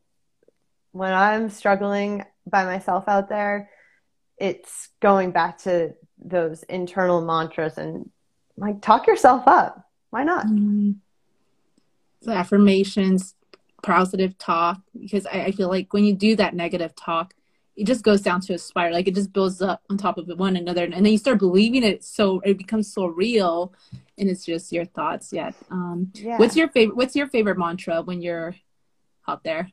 when 0.91 1.13
I'm 1.13 1.49
struggling 1.49 2.25
by 2.45 2.65
myself 2.65 3.07
out 3.07 3.29
there, 3.29 3.69
it's 4.37 4.89
going 5.01 5.31
back 5.31 5.59
to 5.59 5.93
those 6.17 6.63
internal 6.63 7.21
mantras 7.21 7.77
and 7.77 8.09
like 8.57 8.81
talk 8.81 9.07
yourself 9.07 9.43
up. 9.47 9.85
Why 10.09 10.23
not? 10.23 10.47
Mm-hmm. 10.47 10.91
Affirmations, 12.29 13.35
positive 13.81 14.37
talk, 14.37 14.81
because 14.99 15.25
I, 15.25 15.45
I, 15.45 15.51
feel 15.51 15.69
like 15.69 15.93
when 15.93 16.03
you 16.03 16.13
do 16.13 16.35
that 16.35 16.53
negative 16.53 16.93
talk, 16.95 17.33
it 17.79 17.87
just 17.87 18.03
goes 18.03 18.21
down 18.21 18.41
to 18.41 18.53
a 18.53 18.57
spiral. 18.57 18.93
Like 18.93 19.07
it 19.07 19.15
just 19.15 19.31
builds 19.31 19.61
up 19.61 19.81
on 19.89 19.97
top 19.97 20.17
of 20.17 20.27
one 20.37 20.57
another, 20.57 20.83
and 20.83 20.93
then 20.93 21.05
you 21.05 21.17
start 21.17 21.39
believing 21.39 21.83
it. 21.83 22.03
So 22.03 22.41
it 22.41 22.57
becomes 22.57 22.91
so 22.93 23.05
real, 23.05 23.73
and 24.17 24.29
it's 24.29 24.45
just 24.45 24.73
your 24.73 24.83
thoughts. 24.83 25.31
Yeah. 25.31 25.51
Um, 25.71 26.11
yeah. 26.13 26.37
What's 26.37 26.57
your 26.57 26.67
favorite? 26.67 26.97
What's 26.97 27.15
your 27.15 27.27
favorite 27.27 27.57
mantra 27.57 28.01
when 28.01 28.21
you're 28.21 28.53
out 29.27 29.45
there? 29.45 29.69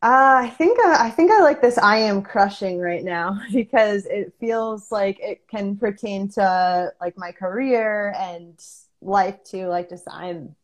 Uh, 0.00 0.42
I 0.44 0.54
think 0.56 0.78
uh, 0.78 0.96
I 1.00 1.10
think 1.10 1.32
I 1.32 1.40
like 1.40 1.60
this. 1.60 1.76
I 1.76 1.96
am 1.96 2.22
crushing 2.22 2.78
right 2.78 3.02
now 3.02 3.40
because 3.52 4.06
it 4.06 4.34
feels 4.38 4.92
like 4.92 5.18
it 5.18 5.48
can 5.48 5.76
pertain 5.76 6.28
to 6.30 6.92
like 7.00 7.18
my 7.18 7.32
career 7.32 8.14
and 8.16 8.62
life 9.02 9.42
too. 9.42 9.66
Like 9.66 9.90
just 9.90 10.06
I'm 10.08 10.54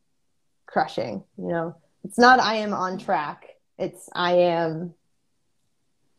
crushing. 0.67 1.25
You 1.37 1.49
know, 1.49 1.77
it's 2.05 2.19
not 2.19 2.39
I 2.39 2.57
am 2.57 2.73
on 2.75 2.99
track. 2.99 3.49
It's 3.77 4.09
I 4.15 4.35
am 4.35 4.95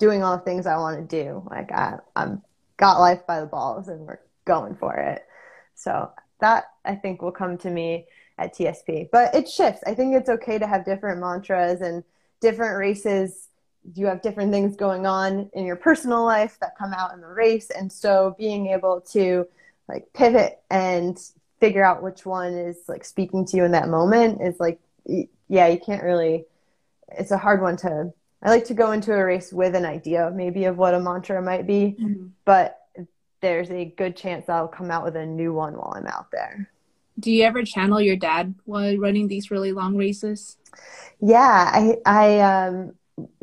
doing 0.04 0.22
all 0.22 0.36
the 0.36 0.43
things 0.43 0.68
I 0.68 0.76
want 0.76 1.10
to 1.10 1.24
do. 1.24 1.47
Like 1.49 1.72
I, 1.72 1.97
I'm 2.14 2.41
got 2.76 2.99
life 2.99 3.26
by 3.26 3.39
the 3.39 3.45
balls 3.45 3.88
and 3.88 4.01
we're 4.01 4.20
going 4.43 4.76
for 4.76 4.93
it. 4.97 5.24
So 5.76 6.12
that 6.41 6.66
I 6.84 6.95
think 6.95 7.22
will 7.22 7.32
come 7.32 7.58
to 7.60 7.70
me 7.70 8.08
at 8.38 8.54
TSP. 8.54 9.08
But 9.14 9.34
it 9.34 9.47
shifts. 9.47 9.82
I 9.88 9.93
think 9.93 10.14
it's 10.14 10.28
okay 10.28 10.60
to 10.60 10.68
have 10.68 10.84
different 10.84 11.22
mantras 11.22 11.80
and 11.80 12.04
different 12.41 12.78
races 12.78 13.47
you 13.95 14.06
have 14.08 14.22
different 14.22 14.51
things 14.51 14.76
going 14.76 15.06
on 15.06 15.49
in 15.54 15.66
your 15.66 15.78
personal 15.78 16.26
life 16.26 16.58
that 16.60 16.78
come 16.78 16.93
out 16.93 17.14
in 17.14 17.22
the 17.22 17.28
race 17.28 17.70
and 17.70 17.91
so 17.91 18.36
being 18.38 18.68
able 18.68 19.01
to 19.01 19.45
like 19.89 20.06
pivot 20.14 20.62
and 20.70 21.20
figure 21.60 21.84
out 21.84 22.04
which 22.04 22.26
one 22.26 22.54
is 22.54 22.78
like 22.88 23.04
speaking 23.04 23.45
to 23.45 23.58
you 23.58 23.64
in 23.66 23.72
that 23.72 23.89
moment 23.89 24.41
is 24.41 24.60
like 24.60 24.80
yeah 25.49 25.68
you 25.68 25.80
can't 25.80 26.04
really 26.04 26.45
it's 27.18 27.32
a 27.32 27.38
hard 27.38 27.62
one 27.62 27.76
to 27.76 28.14
i 28.44 28.50
like 28.50 28.66
to 28.66 28.74
go 28.74 28.91
into 28.91 29.14
a 29.14 29.24
race 29.24 29.52
with 29.52 29.76
an 29.76 29.86
idea 29.86 30.32
maybe 30.36 30.66
of 30.66 30.78
what 30.78 30.94
a 30.94 31.00
mantra 31.00 31.41
might 31.41 31.66
be 31.66 31.96
mm-hmm. 32.00 32.28
but 32.46 32.80
there's 33.41 33.70
a 33.72 33.86
good 33.86 34.16
chance 34.16 34.48
i'll 34.50 34.68
come 34.68 34.91
out 34.91 35.04
with 35.04 35.16
a 35.16 35.26
new 35.26 35.54
one 35.54 35.74
while 35.74 35.94
i'm 35.96 36.08
out 36.08 36.30
there 36.32 36.70
do 37.20 37.32
you 37.32 37.44
ever 37.44 37.64
channel 37.64 38.02
your 38.02 38.16
dad 38.16 38.54
while 38.66 38.98
running 38.98 39.28
these 39.28 39.52
really 39.52 39.72
long 39.72 39.96
races 39.96 40.58
yeah, 41.20 41.72
I 41.74 41.98
I 42.06 42.39
um 42.39 42.94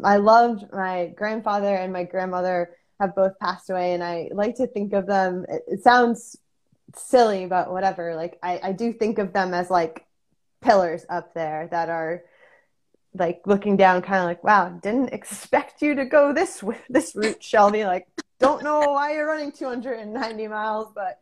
I 0.05 0.17
loved 0.17 0.73
my 0.73 1.13
grandfather 1.17 1.75
and 1.75 1.93
my 1.93 2.05
grandmother 2.05 2.77
have 3.01 3.15
both 3.15 3.39
passed 3.39 3.71
away, 3.71 3.95
and 3.95 4.03
I 4.03 4.29
like 4.33 4.57
to 4.57 4.67
think 4.67 4.93
of 4.93 5.07
them. 5.07 5.47
It, 5.49 5.63
it 5.67 5.83
sounds 5.83 6.37
silly, 6.95 7.47
but 7.47 7.73
whatever. 7.73 8.15
Like 8.15 8.39
I 8.43 8.61
I 8.63 8.73
do 8.73 8.93
think 8.93 9.19
of 9.19 9.33
them 9.33 9.55
as 9.55 9.71
like 9.71 10.05
pillars 10.61 11.07
up 11.09 11.33
there 11.35 11.69
that 11.71 11.89
are 11.89 12.25
like 13.15 13.43
looking 13.47 13.77
down 13.77 14.03
kind 14.03 14.21
of 14.21 14.25
like 14.25 14.45
wow 14.45 14.69
didn't 14.69 15.13
expect 15.13 15.83
you 15.83 15.95
to 15.95 16.05
go 16.05 16.33
this 16.33 16.63
this 16.89 17.15
route 17.15 17.43
shelby. 17.43 17.85
Like 17.85 18.09
don't 18.39 18.63
know 18.63 18.81
why 18.81 19.15
you're 19.15 19.27
running 19.27 19.53
290 19.53 20.49
miles 20.49 20.89
but 20.95 21.21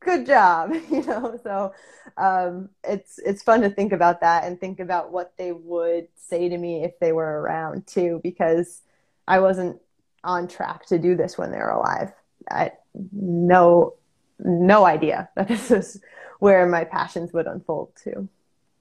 good 0.00 0.26
job 0.26 0.72
you 0.90 1.02
know? 1.04 1.38
So 1.42 1.74
um, 2.16 2.70
it's 2.84 3.18
it's 3.18 3.42
fun 3.42 3.62
to 3.62 3.70
think 3.70 3.92
about 3.92 4.20
that 4.20 4.44
and 4.44 4.60
think 4.60 4.80
about 4.80 5.12
what 5.12 5.32
they 5.36 5.52
would 5.52 6.08
say 6.16 6.48
to 6.48 6.56
me 6.56 6.84
if 6.84 6.98
they 6.98 7.12
were 7.12 7.40
around 7.40 7.86
too 7.86 8.20
because 8.22 8.80
i 9.28 9.38
wasn't 9.38 9.80
on 10.24 10.48
track 10.48 10.86
to 10.86 10.98
do 10.98 11.16
this 11.16 11.36
when 11.36 11.50
they 11.50 11.58
were 11.58 11.70
alive. 11.70 12.12
I 12.50 12.72
no 13.12 13.94
no 14.38 14.84
idea 14.84 15.28
that 15.36 15.48
this 15.48 15.70
is 15.70 16.00
where 16.38 16.66
my 16.66 16.84
passions 16.84 17.32
would 17.32 17.46
unfold 17.46 17.92
to. 18.04 18.28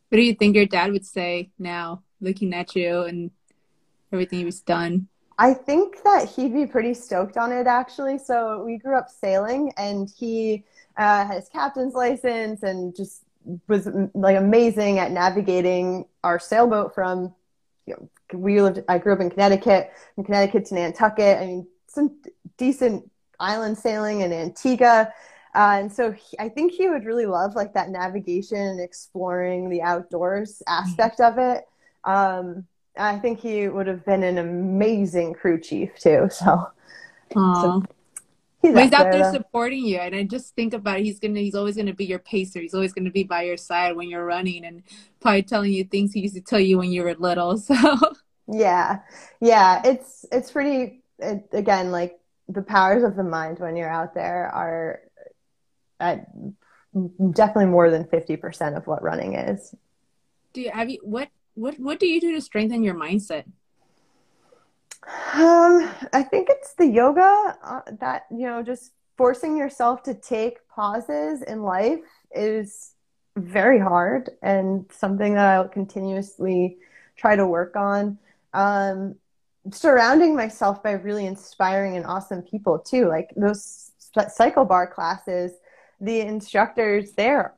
What 0.09 0.17
do 0.17 0.21
you 0.21 0.33
think 0.33 0.55
your 0.55 0.65
dad 0.65 0.91
would 0.91 1.05
say 1.05 1.51
now 1.57 2.01
looking 2.21 2.53
at 2.53 2.75
you 2.75 3.03
and 3.03 3.31
everything 4.11 4.45
he's 4.45 4.61
done 4.61 5.07
I 5.41 5.55
think 5.55 6.03
that 6.03 6.29
he'd 6.29 6.53
be 6.53 6.67
pretty 6.67 6.93
stoked 6.93 7.35
on 7.35 7.51
it 7.51 7.65
actually. 7.65 8.19
So 8.19 8.63
we 8.63 8.77
grew 8.77 8.95
up 8.95 9.09
sailing 9.09 9.73
and 9.75 10.07
he 10.15 10.63
uh, 10.97 11.25
had 11.25 11.35
his 11.37 11.49
captain's 11.49 11.95
license 11.95 12.61
and 12.61 12.95
just 12.95 13.23
was 13.67 13.89
like 14.13 14.37
amazing 14.37 14.99
at 14.99 15.11
navigating 15.11 16.05
our 16.23 16.37
sailboat 16.37 16.93
from 16.93 17.33
you 17.87 17.95
know, 17.95 18.37
we 18.37 18.61
lived 18.61 18.83
I 18.87 18.99
grew 18.99 19.13
up 19.13 19.19
in 19.19 19.31
Connecticut, 19.31 19.91
from 20.13 20.25
Connecticut 20.25 20.65
to 20.65 20.75
Nantucket. 20.75 21.39
I 21.39 21.47
mean 21.47 21.67
some 21.87 22.19
decent 22.57 23.09
island 23.39 23.79
sailing 23.79 24.21
in 24.21 24.31
Antigua. 24.31 25.11
Uh, 25.55 25.79
and 25.79 25.91
so 25.91 26.11
he, 26.11 26.37
I 26.37 26.49
think 26.49 26.71
he 26.71 26.87
would 26.87 27.03
really 27.03 27.25
love 27.25 27.55
like 27.55 27.73
that 27.73 27.89
navigation 27.89 28.59
and 28.59 28.79
exploring 28.79 29.71
the 29.71 29.81
outdoors 29.81 30.61
aspect 30.67 31.19
of 31.19 31.39
it. 31.39 31.65
Um, 32.03 32.67
I 32.97 33.17
think 33.19 33.39
he 33.39 33.67
would 33.67 33.87
have 33.87 34.05
been 34.05 34.23
an 34.23 34.37
amazing 34.37 35.33
crew 35.33 35.59
chief 35.59 35.97
too. 35.99 36.27
So, 36.29 36.67
so 37.33 37.83
he's, 38.61 38.75
out, 38.75 38.93
out 38.93 39.11
there, 39.11 39.23
there 39.23 39.31
supporting 39.31 39.85
you, 39.85 39.97
and 39.97 40.13
I 40.13 40.23
just 40.23 40.53
think 40.55 40.73
about 40.73 40.99
it, 40.99 41.03
he's 41.03 41.19
gonna 41.19 41.39
he's 41.39 41.55
always 41.55 41.77
gonna 41.77 41.93
be 41.93 42.05
your 42.05 42.19
pacer. 42.19 42.59
He's 42.59 42.73
always 42.73 42.93
gonna 42.93 43.11
be 43.11 43.23
by 43.23 43.43
your 43.43 43.57
side 43.57 43.95
when 43.95 44.09
you're 44.09 44.25
running, 44.25 44.65
and 44.65 44.83
probably 45.19 45.43
telling 45.43 45.71
you 45.71 45.83
things 45.85 46.13
he 46.13 46.19
used 46.19 46.35
to 46.35 46.41
tell 46.41 46.59
you 46.59 46.77
when 46.77 46.91
you 46.91 47.03
were 47.03 47.15
little. 47.15 47.57
So 47.71 47.97
yeah, 48.47 48.99
yeah, 49.39 49.81
it's 49.85 50.25
it's 50.31 50.51
pretty. 50.51 51.03
It, 51.19 51.47
again, 51.53 51.91
like 51.91 52.19
the 52.49 52.61
powers 52.61 53.03
of 53.03 53.15
the 53.15 53.23
mind 53.23 53.59
when 53.59 53.77
you're 53.77 53.89
out 53.89 54.13
there 54.13 54.49
are 54.53 55.01
at 55.99 56.27
definitely 57.31 57.67
more 57.67 57.89
than 57.89 58.03
50% 58.03 58.75
of 58.75 58.87
what 58.87 59.01
running 59.01 59.35
is. 59.35 59.73
Do 60.53 60.61
you 60.61 60.71
have 60.71 60.89
you 60.89 60.99
what 61.03 61.29
what 61.55 61.79
what 61.79 61.99
do 61.99 62.07
you 62.07 62.21
do 62.21 62.33
to 62.33 62.41
strengthen 62.41 62.83
your 62.83 62.95
mindset? 62.95 63.45
Um, 65.33 65.89
I 66.13 66.23
think 66.23 66.47
it's 66.49 66.73
the 66.75 66.85
yoga 66.85 67.57
uh, 67.63 67.81
that 67.99 68.25
you 68.31 68.47
know 68.47 68.61
just 68.61 68.91
forcing 69.17 69.57
yourself 69.57 70.03
to 70.03 70.13
take 70.13 70.67
pauses 70.67 71.41
in 71.41 71.63
life 71.63 71.99
is 72.33 72.93
very 73.37 73.79
hard 73.79 74.29
and 74.41 74.85
something 74.91 75.35
that 75.35 75.45
I'll 75.45 75.67
continuously 75.67 76.77
try 77.15 77.35
to 77.35 77.45
work 77.45 77.75
on. 77.75 78.17
Um, 78.53 79.15
surrounding 79.71 80.35
myself 80.35 80.81
by 80.81 80.93
really 80.93 81.25
inspiring 81.25 81.95
and 81.95 82.05
awesome 82.05 82.41
people 82.41 82.79
too, 82.79 83.07
like 83.07 83.31
those 83.35 83.91
CycleBar 84.17 84.91
classes. 84.91 85.51
The 85.99 86.21
instructors 86.21 87.11
there 87.11 87.53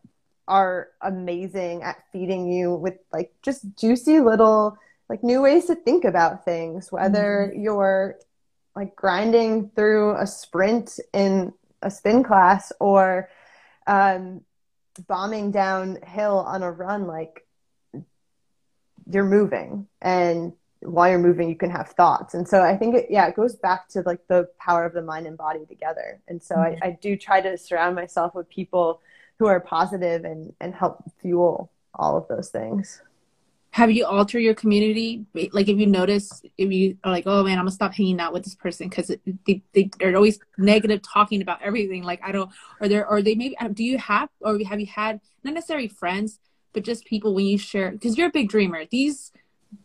are 0.47 0.89
amazing 1.01 1.83
at 1.83 2.03
feeding 2.11 2.51
you 2.51 2.73
with 2.75 2.95
like 3.11 3.33
just 3.41 3.65
juicy 3.77 4.19
little 4.19 4.77
like 5.09 5.23
new 5.23 5.41
ways 5.41 5.65
to 5.65 5.75
think 5.75 6.03
about 6.03 6.43
things 6.43 6.91
whether 6.91 7.49
mm-hmm. 7.49 7.61
you're 7.61 8.19
like 8.75 8.95
grinding 8.95 9.69
through 9.75 10.15
a 10.17 10.27
sprint 10.27 10.99
in 11.13 11.53
a 11.81 11.91
spin 11.91 12.23
class 12.23 12.71
or 12.79 13.29
um, 13.87 14.41
bombing 15.07 15.51
downhill 15.51 16.39
on 16.39 16.63
a 16.63 16.71
run 16.71 17.07
like 17.07 17.45
you're 19.09 19.23
moving 19.23 19.87
and 20.01 20.53
while 20.81 21.09
you're 21.09 21.19
moving 21.19 21.49
you 21.49 21.55
can 21.55 21.69
have 21.69 21.89
thoughts 21.89 22.33
and 22.33 22.47
so 22.47 22.61
i 22.61 22.75
think 22.75 22.95
it 22.95 23.07
yeah 23.09 23.25
it 23.27 23.35
goes 23.35 23.55
back 23.55 23.87
to 23.87 24.01
like 24.05 24.19
the 24.27 24.47
power 24.59 24.85
of 24.85 24.93
the 24.93 25.01
mind 25.01 25.25
and 25.25 25.37
body 25.37 25.65
together 25.65 26.19
and 26.27 26.41
so 26.43 26.55
mm-hmm. 26.55 26.83
I, 26.83 26.87
I 26.87 26.97
do 27.01 27.15
try 27.15 27.41
to 27.41 27.57
surround 27.57 27.95
myself 27.95 28.35
with 28.35 28.49
people 28.49 29.01
who 29.39 29.47
are 29.47 29.59
positive 29.59 30.25
and 30.25 30.53
and 30.59 30.73
help 30.73 31.03
fuel 31.21 31.71
all 31.95 32.17
of 32.17 32.27
those 32.27 32.49
things. 32.49 33.01
Have 33.71 33.89
you 33.89 34.05
altered 34.05 34.39
your 34.39 34.53
community? 34.53 35.25
Like 35.51 35.67
if 35.67 35.77
you 35.79 35.87
notice 35.87 36.43
if 36.57 36.71
you 36.71 36.97
are 37.03 37.11
like 37.11 37.25
oh 37.25 37.43
man 37.43 37.57
i'm 37.57 37.65
gonna 37.65 37.71
stop 37.71 37.93
hanging 37.93 38.19
out 38.19 38.33
with 38.33 38.43
this 38.43 38.55
person 38.55 38.87
because 38.87 39.07
they, 39.45 39.63
they, 39.73 39.89
they're 39.99 40.15
always 40.15 40.39
negative 40.57 41.01
talking 41.01 41.41
about 41.41 41.61
everything. 41.61 42.03
Like 42.03 42.21
i 42.23 42.31
don't 42.31 42.51
or 42.79 42.87
they're 42.87 43.07
or 43.07 43.21
they 43.21 43.35
maybe 43.35 43.55
do 43.73 43.83
you 43.83 43.97
have 43.97 44.29
or 44.41 44.59
have 44.63 44.79
you 44.79 44.85
had 44.87 45.19
not 45.43 45.53
necessarily 45.53 45.87
friends 45.87 46.39
but 46.73 46.83
just 46.83 47.05
people 47.05 47.33
when 47.33 47.45
you 47.45 47.57
share 47.57 47.91
because 47.91 48.17
you're 48.17 48.27
a 48.27 48.31
big 48.31 48.49
dreamer. 48.49 48.85
These 48.89 49.31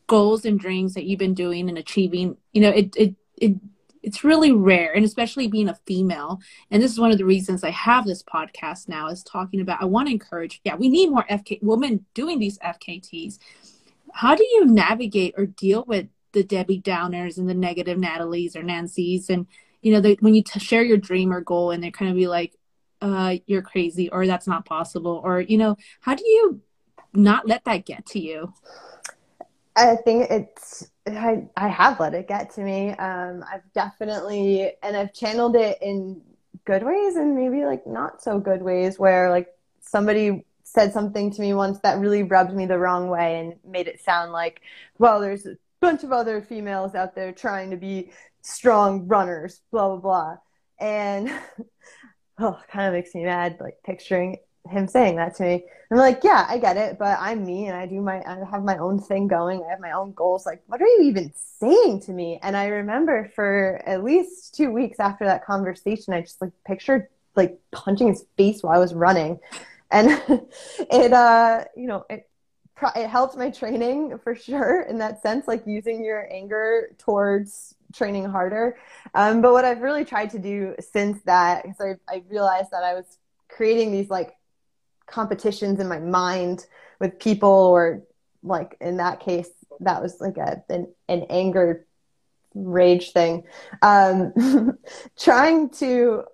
goals 0.07 0.45
and 0.45 0.59
dreams 0.59 0.95
that 0.95 1.05
you've 1.05 1.19
been 1.19 1.35
doing 1.35 1.69
and 1.69 1.79
achieving 1.79 2.37
you 2.53 2.61
know 2.61 2.71
it 2.71 2.95
it, 2.97 3.15
it 3.37 3.55
it's 4.09 4.25
really 4.25 4.53
rare 4.53 4.93
and 4.93 5.05
especially 5.05 5.47
being 5.47 5.69
a 5.69 5.79
female 5.87 6.41
and 6.71 6.83
this 6.83 6.91
is 6.91 6.99
one 6.99 7.11
of 7.11 7.19
the 7.19 7.25
reasons 7.25 7.63
i 7.63 7.71
have 7.71 8.05
this 8.07 8.23
podcast 8.23 8.89
now 8.89 9.09
is 9.09 9.23
talking 9.23 9.61
about 9.61 9.83
i 9.83 9.85
want 9.85 10.09
to 10.09 10.13
encourage 10.13 10.61
yeah 10.65 10.75
we 10.75 10.89
need 10.89 11.11
more 11.11 11.25
fk 11.31 11.59
women 11.63 12.05
doing 12.15 12.39
these 12.39 12.59
fkts 12.59 13.39
how 14.13 14.35
do 14.35 14.45
you 14.45 14.65
navigate 14.65 15.35
or 15.37 15.47
deal 15.47 15.85
with 15.87 16.09
the 16.33 16.43
debbie 16.43 16.81
downers 16.81 17.39
and 17.39 17.49
the 17.49 17.55
negative 17.55 17.99
natalies 17.99 18.57
or 18.57 18.63
nancys? 18.63 19.29
And 19.29 19.47
you 19.83 19.93
know 19.93 20.17
when 20.21 20.35
you 20.35 20.43
t- 20.43 20.61
share 20.61 20.83
your 20.83 20.97
dream 20.97 21.33
or 21.33 21.41
goal 21.41 21.71
and 21.71 21.83
they 21.83 21.91
kind 21.91 22.11
of 22.11 22.17
be 22.17 22.27
like 22.27 22.55
uh 23.01 23.37
you're 23.47 23.63
crazy 23.63 24.11
or 24.11 24.27
that's 24.27 24.47
not 24.47 24.65
possible 24.65 25.21
or 25.23 25.41
you 25.41 25.57
know 25.57 25.77
how 26.01 26.17
do 26.17 26.27
you 26.27 26.61
not 27.15 27.47
let 27.47 27.65
that 27.65 27.87
get 27.87 28.07
to 28.07 28.21
you? 28.21 28.53
I 29.77 29.97
think 29.97 30.31
it's 30.31 30.91
I, 31.17 31.49
I 31.57 31.69
have 31.69 32.01
let 32.01 32.15
it 32.15 32.29
get 32.29 32.51
to 32.55 32.61
me. 32.61 32.91
Um, 32.91 33.45
I've 33.51 33.73
definitely, 33.73 34.73
and 34.83 34.97
I've 34.97 35.13
channeled 35.13 35.57
it 35.57 35.79
in 35.81 36.21
good 36.65 36.83
ways 36.83 37.17
and 37.17 37.35
maybe 37.35 37.65
like 37.65 37.87
not 37.87 38.23
so 38.23 38.39
good 38.39 38.63
ways 38.63 38.99
where 38.99 39.31
like 39.31 39.49
somebody 39.81 40.45
said 40.65 40.93
something 40.93 41.31
to 41.31 41.41
me 41.41 41.55
once 41.55 41.79
that 41.81 41.99
really 41.99 42.23
rubbed 42.23 42.55
me 42.55 42.67
the 42.67 42.79
wrong 42.79 43.09
way 43.09 43.41
and 43.41 43.55
made 43.65 43.89
it 43.89 44.01
sound 44.01 44.33
like, 44.33 44.61
well, 44.99 45.21
there's 45.21 45.47
a 45.47 45.57
bunch 45.81 46.05
of 46.05 46.13
other 46.13 46.43
females 46.43 46.95
out 46.95 47.15
there 47.15 47.33
trying 47.33 47.71
to 47.71 47.77
be 47.77 48.11
strong 48.43 49.07
runners, 49.09 49.63
blah, 49.71 49.89
blah, 49.89 49.97
blah. 49.97 50.37
And 50.79 51.31
oh, 52.39 52.61
kind 52.71 52.87
of 52.87 52.93
makes 52.93 53.15
me 53.15 53.25
mad, 53.25 53.57
like 53.61 53.79
picturing 53.85 54.37
him 54.69 54.87
saying 54.87 55.17
that 55.17 55.37
to 55.37 55.43
me. 55.43 55.65
I'm 55.91 55.97
like, 55.97 56.23
yeah, 56.23 56.47
I 56.49 56.59
get 56.59 56.77
it, 56.77 56.99
but 56.99 57.19
I'm 57.21 57.47
me 57.47 57.67
and 57.67 57.77
I 57.77 57.87
do 57.87 58.01
my, 58.01 58.23
I 58.27 58.45
have 58.51 58.63
my 58.63 58.77
own 58.77 59.01
thing 59.01 59.27
going. 59.27 59.63
I 59.65 59.71
have 59.71 59.81
my 59.81 59.93
own 59.93 60.13
goals. 60.13 60.45
Like, 60.45 60.63
what 60.67 60.83
are 60.83 60.87
you 60.87 61.03
even 61.05 61.33
saying 61.35 62.03
to 62.03 62.13
me? 62.13 62.39
And 62.43 62.57
I 62.57 62.67
remember 62.67 63.31
for 63.35 63.83
at 63.87 64.05
least 64.05 64.55
two 64.55 64.71
weeks 64.71 65.01
after 65.01 65.25
that 65.25 65.47
conversation, 65.47 66.13
I 66.13 66.21
just 66.21 66.41
like 66.43 66.53
pictured 66.67 67.09
like 67.37 67.59
punching 67.73 68.09
his 68.09 68.25
face 68.37 68.63
while 68.63 68.75
I 68.75 68.79
was 68.79 68.93
running. 68.95 69.39
And 69.91 70.11
it, 70.79 71.13
uh, 71.13 71.65
you 71.75 71.87
know, 71.87 72.05
it, 72.11 72.29
it 72.95 73.09
helped 73.09 73.37
my 73.37 73.51
training 73.51 74.19
for 74.19 74.35
sure 74.35 74.83
in 74.83 74.99
that 74.99 75.23
sense, 75.23 75.49
like 75.49 75.67
using 75.67 76.05
your 76.05 76.29
anger 76.31 76.91
towards 76.99 77.75
training 77.95 78.27
harder. 78.27 78.77
Um, 79.15 79.41
but 79.41 79.53
what 79.53 79.65
I've 79.65 79.81
really 79.81 80.05
tried 80.05 80.31
to 80.31 80.39
do 80.39 80.75
since 80.81 81.21
that, 81.23 81.63
because 81.63 81.97
I, 82.09 82.15
I 82.15 82.23
realized 82.29 82.71
that 82.73 82.85
I 82.85 82.95
was 82.95 83.19
creating 83.49 83.93
these 83.93 84.11
like 84.11 84.38
competitions 85.09 85.81
in 85.81 85.89
my 85.89 85.99
mind 85.99 86.67
with 87.01 87.19
people 87.19 87.49
or 87.49 88.03
like 88.43 88.77
in 88.81 88.99
that 88.99 89.21
case 89.21 89.49
that 89.81 90.03
was 90.03 90.21
like 90.21 90.37
a 90.37 90.63
an, 90.69 90.89
an 91.09 91.27
anger 91.31 91.87
rage 92.55 93.13
thing. 93.13 93.45
Um 93.83 94.79
trying 95.19 95.71
to 95.71 96.25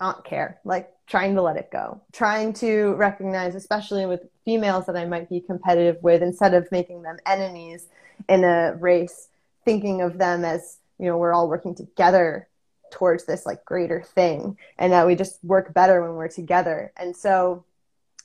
not 0.00 0.24
care 0.24 0.60
like 0.64 0.90
trying 1.06 1.34
to 1.34 1.42
let 1.42 1.56
it 1.56 1.70
go. 1.70 2.02
Trying 2.12 2.52
to 2.54 2.94
recognize 2.94 3.54
especially 3.54 4.06
with 4.06 4.22
females 4.44 4.86
that 4.86 4.96
i 4.96 5.04
might 5.04 5.28
be 5.28 5.40
competitive 5.40 6.02
with 6.02 6.22
instead 6.22 6.54
of 6.54 6.66
making 6.72 7.02
them 7.02 7.18
enemies 7.26 7.86
in 8.30 8.44
a 8.44 8.74
race 8.80 9.28
thinking 9.64 10.00
of 10.00 10.16
them 10.16 10.42
as 10.42 10.78
you 10.98 11.04
know 11.04 11.18
we're 11.18 11.34
all 11.34 11.48
working 11.48 11.74
together 11.74 12.48
towards 12.90 13.24
this 13.24 13.46
like 13.46 13.64
greater 13.64 14.02
thing 14.02 14.56
and 14.78 14.92
that 14.92 15.06
we 15.06 15.14
just 15.14 15.42
work 15.44 15.74
better 15.74 16.02
when 16.02 16.12
we're 16.12 16.28
together. 16.28 16.92
And 16.96 17.16
so 17.16 17.64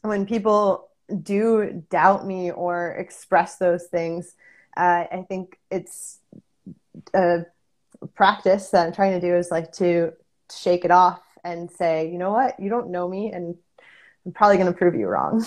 when 0.04 0.26
people 0.26 0.89
do 1.22 1.84
doubt 1.89 2.28
me 2.28 2.51
or 2.51 2.91
express 2.91 3.56
those 3.56 3.86
things, 3.86 4.36
uh, 4.76 5.06
I 5.12 5.26
think 5.28 5.58
it's 5.72 6.20
a 7.14 7.45
practice 8.14 8.70
that 8.70 8.88
I'm 8.88 8.93
trying 8.93 9.20
to 9.20 9.26
do 9.26 9.36
is 9.36 9.49
like 9.49 9.72
to 9.74 10.14
shake 10.56 10.86
it 10.86 10.91
off 10.91 11.22
and 11.43 11.72
say, 11.72 12.12
you 12.12 12.18
know 12.18 12.32
what, 12.32 12.60
you 12.60 12.70
don't 12.70 12.89
know 12.89 13.08
me, 13.08 13.32
and 13.32 13.56
I'm 14.26 14.32
probably 14.34 14.58
going 14.58 14.72
to 14.72 14.78
prove 14.78 14.95
you 14.95 15.08
wrong. 15.08 15.45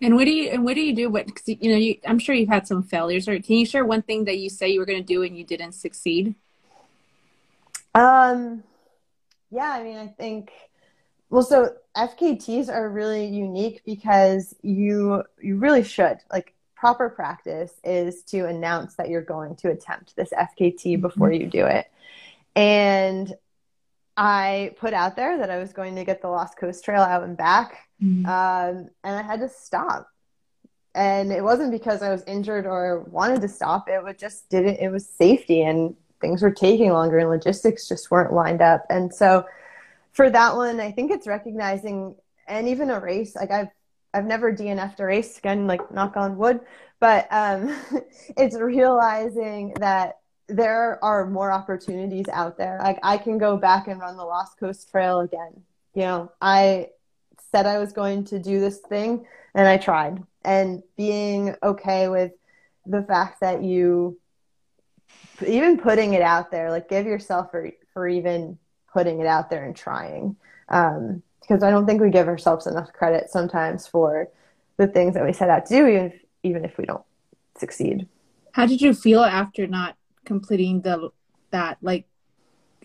And 0.00 0.16
what 0.16 0.24
do 0.24 0.30
you 0.30 0.50
and 0.50 0.64
what 0.64 0.74
do 0.74 0.82
you 0.82 0.94
do? 0.94 1.08
What 1.08 1.34
cause, 1.34 1.48
you 1.48 1.70
know, 1.70 1.78
you, 1.78 1.96
I'm 2.06 2.18
sure 2.18 2.34
you've 2.34 2.48
had 2.48 2.66
some 2.66 2.82
failures. 2.82 3.26
Or 3.26 3.40
can 3.40 3.56
you 3.56 3.64
share 3.64 3.84
one 3.84 4.02
thing 4.02 4.24
that 4.24 4.36
you 4.36 4.50
say 4.50 4.68
you 4.68 4.80
were 4.80 4.86
going 4.86 4.98
to 5.00 5.06
do 5.06 5.22
and 5.22 5.38
you 5.38 5.44
didn't 5.44 5.72
succeed? 5.72 6.34
Um, 7.94 8.64
yeah, 9.50 9.70
I 9.70 9.82
mean, 9.82 9.96
I 9.96 10.08
think 10.08 10.50
well, 11.30 11.42
so 11.42 11.74
FKTs 11.96 12.68
are 12.68 12.88
really 12.88 13.26
unique 13.26 13.82
because 13.84 14.54
you 14.62 15.22
you 15.40 15.56
really 15.56 15.84
should 15.84 16.18
like 16.32 16.54
proper 16.74 17.08
practice 17.08 17.72
is 17.84 18.24
to 18.24 18.46
announce 18.46 18.96
that 18.96 19.08
you're 19.08 19.22
going 19.22 19.56
to 19.56 19.70
attempt 19.70 20.14
this 20.16 20.30
FKT 20.30 20.82
mm-hmm. 20.82 21.00
before 21.00 21.32
you 21.32 21.46
do 21.46 21.64
it. 21.66 21.86
And 22.56 23.32
I 24.16 24.74
put 24.78 24.92
out 24.92 25.16
there 25.16 25.38
that 25.38 25.50
I 25.50 25.58
was 25.58 25.72
going 25.72 25.96
to 25.96 26.04
get 26.04 26.20
the 26.20 26.28
Lost 26.28 26.58
Coast 26.58 26.84
Trail 26.84 27.02
out 27.02 27.24
and 27.24 27.36
back, 27.36 27.88
mm-hmm. 28.02 28.26
um, 28.26 28.88
and 29.02 29.16
I 29.16 29.22
had 29.22 29.40
to 29.40 29.48
stop. 29.48 30.08
and 30.94 31.32
it 31.32 31.42
wasn't 31.42 31.72
because 31.72 32.02
I 32.02 32.10
was 32.10 32.22
injured 32.26 32.66
or 32.66 33.00
wanted 33.10 33.40
to 33.40 33.48
stop. 33.48 33.88
It 33.88 34.02
was 34.02 34.16
just 34.16 34.48
didn't. 34.48 34.76
It 34.76 34.90
was 34.90 35.08
safety, 35.08 35.62
and 35.62 35.96
things 36.20 36.42
were 36.42 36.52
taking 36.52 36.92
longer, 36.92 37.18
and 37.18 37.28
logistics 37.28 37.88
just 37.88 38.10
weren't 38.10 38.32
lined 38.32 38.62
up. 38.62 38.84
And 38.90 39.12
so, 39.12 39.44
for 40.14 40.30
that 40.30 40.56
one, 40.56 40.80
I 40.80 40.90
think 40.90 41.10
it's 41.10 41.26
recognizing, 41.26 42.14
and 42.48 42.68
even 42.68 42.90
a 42.90 42.98
race. 42.98 43.36
Like 43.36 43.50
I've 43.50 43.68
I've 44.14 44.24
never 44.24 44.52
DNF'd 44.52 45.00
a 45.00 45.04
race 45.04 45.38
again, 45.38 45.66
like 45.66 45.92
knock 45.92 46.16
on 46.16 46.38
wood, 46.38 46.60
but 47.00 47.26
um, 47.30 47.76
it's 48.36 48.56
realizing 48.56 49.74
that 49.80 50.18
there 50.48 51.02
are 51.04 51.26
more 51.28 51.50
opportunities 51.50 52.26
out 52.32 52.56
there. 52.56 52.78
Like 52.82 52.98
I 53.02 53.18
can 53.18 53.38
go 53.38 53.56
back 53.56 53.88
and 53.88 54.00
run 54.00 54.16
the 54.16 54.24
Lost 54.24 54.58
Coast 54.58 54.90
Trail 54.90 55.20
again. 55.20 55.62
You 55.94 56.02
know, 56.02 56.32
I 56.40 56.90
said 57.50 57.66
I 57.66 57.78
was 57.78 57.92
going 57.92 58.24
to 58.26 58.38
do 58.38 58.60
this 58.60 58.78
thing 58.78 59.26
and 59.54 59.66
I 59.66 59.78
tried. 59.78 60.22
And 60.44 60.82
being 60.96 61.54
okay 61.62 62.08
with 62.08 62.32
the 62.86 63.02
fact 63.02 63.40
that 63.40 63.62
you 63.62 64.18
even 65.46 65.78
putting 65.78 66.14
it 66.14 66.22
out 66.22 66.50
there, 66.50 66.70
like 66.70 66.88
give 66.88 67.06
yourself 67.06 67.50
for 67.50 67.70
for 67.92 68.06
even 68.06 68.58
putting 68.94 69.20
it 69.20 69.26
out 69.26 69.50
there 69.50 69.64
and 69.64 69.76
trying. 69.76 70.36
Um, 70.70 71.22
because 71.40 71.62
I 71.62 71.70
don't 71.70 71.84
think 71.84 72.00
we 72.00 72.08
give 72.08 72.26
ourselves 72.26 72.66
enough 72.66 72.90
credit 72.94 73.28
sometimes 73.28 73.86
for 73.86 74.30
the 74.78 74.86
things 74.86 75.12
that 75.12 75.24
we 75.24 75.34
set 75.34 75.50
out 75.50 75.66
to 75.66 75.74
do, 75.74 75.86
even 75.86 76.06
if, 76.06 76.14
even 76.42 76.64
if 76.64 76.78
we 76.78 76.86
don't 76.86 77.04
succeed. 77.58 78.08
How 78.52 78.64
did 78.64 78.80
you 78.80 78.94
feel 78.94 79.22
after 79.22 79.66
not 79.66 79.96
completing 80.24 80.80
the 80.80 81.10
that? 81.50 81.76
Like, 81.82 82.06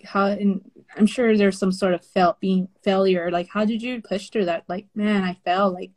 how? 0.03 0.25
And 0.25 0.69
I'm 0.97 1.05
sure 1.05 1.37
there's 1.37 1.57
some 1.57 1.71
sort 1.71 1.93
of 1.93 2.03
felt 2.03 2.41
being 2.41 2.67
failure. 2.83 3.31
Like, 3.31 3.47
how 3.47 3.63
did 3.63 3.81
you 3.81 4.01
push 4.01 4.29
through 4.29 4.45
that? 4.45 4.65
Like, 4.67 4.87
man, 4.93 5.23
I 5.23 5.37
fell. 5.45 5.71
Like, 5.71 5.91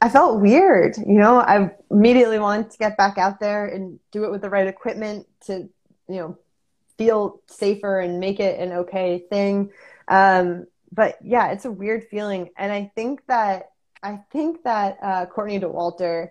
I 0.00 0.08
felt 0.08 0.40
weird. 0.40 0.96
You 0.96 1.18
know, 1.20 1.38
I 1.38 1.70
immediately 1.90 2.40
wanted 2.40 2.70
to 2.70 2.78
get 2.78 2.96
back 2.96 3.18
out 3.18 3.38
there 3.38 3.66
and 3.66 4.00
do 4.10 4.24
it 4.24 4.32
with 4.32 4.40
the 4.42 4.50
right 4.50 4.66
equipment 4.66 5.28
to, 5.46 5.68
you 6.08 6.16
know, 6.16 6.38
feel 6.98 7.40
safer 7.46 8.00
and 8.00 8.20
make 8.20 8.40
it 8.40 8.60
an 8.60 8.72
okay 8.72 9.24
thing. 9.30 9.70
Um, 10.08 10.66
but 10.90 11.18
yeah, 11.22 11.52
it's 11.52 11.64
a 11.64 11.70
weird 11.70 12.04
feeling, 12.04 12.50
and 12.56 12.70
I 12.72 12.92
think 12.94 13.26
that 13.26 13.70
I 14.02 14.20
think 14.30 14.64
that 14.64 14.98
uh, 15.02 15.26
Courtney 15.26 15.60
Dauwalter 15.60 16.30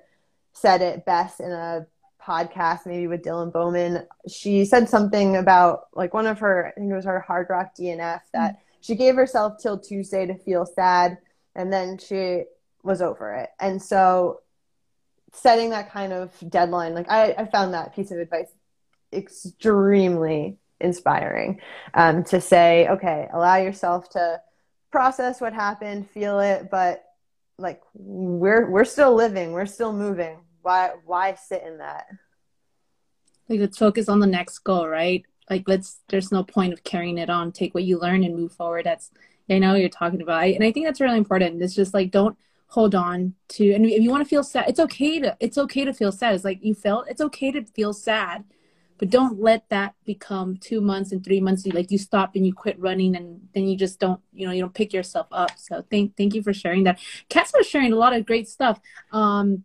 said 0.54 0.82
it 0.82 1.06
best 1.06 1.40
in 1.40 1.52
a 1.52 1.88
podcast, 2.22 2.86
maybe 2.86 3.08
with 3.08 3.24
Dylan 3.24 3.52
Bowman. 3.52 4.06
She 4.28 4.66
said 4.66 4.90
something 4.90 5.38
about 5.38 5.88
like 5.94 6.14
one 6.14 6.28
of 6.28 6.40
her, 6.40 6.68
I 6.68 6.80
think 6.80 6.92
it 6.92 6.96
was 6.96 7.06
her 7.06 7.24
Hardrock 7.28 7.72
DNF, 7.80 8.22
that 8.34 8.54
mm-hmm. 8.54 8.62
she 8.82 8.96
gave 8.96 9.16
herself 9.16 9.62
till 9.62 9.80
Tuesday 9.80 10.26
to 10.26 10.36
feel 10.36 10.66
sad, 10.66 11.18
and 11.56 11.72
then 11.72 11.98
she 11.98 12.44
was 12.84 13.02
over 13.02 13.34
it. 13.36 13.50
And 13.60 13.82
so, 13.82 14.42
setting 15.34 15.70
that 15.70 15.92
kind 15.92 16.12
of 16.12 16.32
deadline, 16.50 16.94
like 16.94 17.10
I, 17.10 17.32
I 17.38 17.46
found 17.46 17.74
that 17.74 17.96
piece 17.96 18.12
of 18.12 18.20
advice 18.20 18.52
extremely 19.14 20.58
inspiring 20.80 21.62
um, 21.94 22.24
to 22.26 22.42
say, 22.42 22.88
okay, 22.90 23.28
allow 23.34 23.58
yourself 23.58 24.10
to 24.12 24.42
process 24.92 25.40
what 25.40 25.54
happened, 25.54 26.10
feel 26.10 26.40
it, 26.40 26.70
but 26.70 27.04
like 27.58 27.82
we're 27.94 28.70
we're 28.70 28.86
still 28.86 29.14
living, 29.16 29.52
we're 29.52 29.66
still 29.66 29.94
moving. 29.94 30.40
Why 30.62 30.92
why 31.06 31.36
sit 31.36 31.64
in 31.64 31.78
that? 31.78 32.08
Like 33.48 33.60
let's 33.60 33.78
focus 33.78 34.10
on 34.10 34.20
the 34.20 34.28
next 34.28 34.60
goal, 34.60 34.88
right? 34.88 35.24
Like 35.50 35.64
let's 35.68 36.00
there's 36.10 36.32
no 36.32 36.44
point 36.44 36.74
of 36.74 36.84
carrying 36.84 37.18
it 37.18 37.30
on. 37.30 37.52
Take 37.52 37.74
what 37.74 37.84
you 37.84 38.00
learn 38.00 38.24
and 38.24 38.36
move 38.36 38.54
forward. 38.54 38.86
That's 38.86 39.12
I 39.50 39.60
know 39.60 39.76
you're 39.76 39.90
talking 39.90 40.22
about. 40.22 40.46
and 40.46 40.64
I 40.64 40.72
think 40.72 40.86
that's 40.86 41.02
really 41.02 41.18
important. 41.18 41.62
It's 41.62 41.76
just 41.76 41.94
like 41.94 42.12
don't 42.12 42.38
hold 42.68 42.96
on 42.96 43.34
to 43.50 43.74
and 43.74 43.86
if 43.86 44.02
you 44.02 44.10
want 44.10 44.24
to 44.24 44.30
feel 44.30 44.44
sad, 44.44 44.66
it's 44.68 44.80
okay 44.80 45.20
to 45.20 45.36
it's 45.40 45.58
okay 45.58 45.86
to 45.86 45.94
feel 45.94 46.12
sad. 46.12 46.36
It's 46.36 46.46
like 46.46 46.64
you 46.64 46.74
felt 46.74 47.08
it's 47.10 47.22
okay 47.22 47.52
to 47.52 47.64
feel 47.66 47.94
sad 47.94 48.44
but 49.02 49.10
don't 49.10 49.42
let 49.42 49.68
that 49.70 49.96
become 50.06 50.56
two 50.58 50.80
months 50.80 51.12
and 51.12 51.24
three 51.26 51.42
months 51.42 51.66
like 51.66 51.90
you 51.90 51.98
stop 51.98 52.36
and 52.36 52.46
you 52.46 52.54
quit 52.54 52.80
running 52.80 53.16
and 53.16 53.42
then 53.56 53.68
you 53.68 53.76
just 53.76 54.00
don't 54.00 54.22
you 54.32 54.46
know 54.46 54.54
you 54.54 54.62
don't 54.62 54.76
pick 54.76 54.94
yourself 54.94 55.26
up. 55.32 55.58
So 55.58 55.84
thank 55.90 56.16
thank 56.16 56.36
you 56.36 56.44
for 56.44 56.54
sharing 56.54 56.84
that. 56.84 57.00
Kat's 57.28 57.52
was 57.52 57.68
sharing 57.68 57.94
a 57.94 57.96
lot 57.96 58.14
of 58.14 58.28
great 58.28 58.48
stuff. 58.48 58.80
Um 59.12 59.64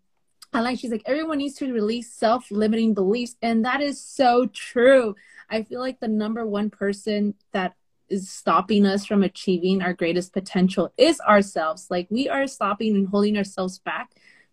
I 0.55 0.63
like 0.63 0.79
she's 0.79 0.91
like 0.91 1.03
everyone 1.05 1.37
needs 1.37 1.57
to 1.57 1.71
release 1.71 2.11
self-limiting 2.15 2.95
beliefs 2.95 3.37
and 3.43 3.63
that 3.67 3.83
is 3.83 4.01
so 4.01 4.47
true. 4.47 5.15
I 5.51 5.65
feel 5.65 5.81
like 5.81 6.01
the 6.01 6.09
number 6.09 6.47
one 6.47 6.71
person 6.71 7.35
that 7.53 7.75
is 8.09 8.31
stopping 8.31 8.87
us 8.87 9.05
from 9.05 9.23
achieving 9.23 9.83
our 9.83 9.93
greatest 9.93 10.33
potential 10.33 10.95
is 10.97 11.21
ourselves. 11.21 11.89
Like 11.91 12.07
we 12.09 12.27
are 12.31 12.47
stopping 12.47 12.97
and 12.97 13.07
holding 13.07 13.37
ourselves 13.37 13.81
back 13.81 14.13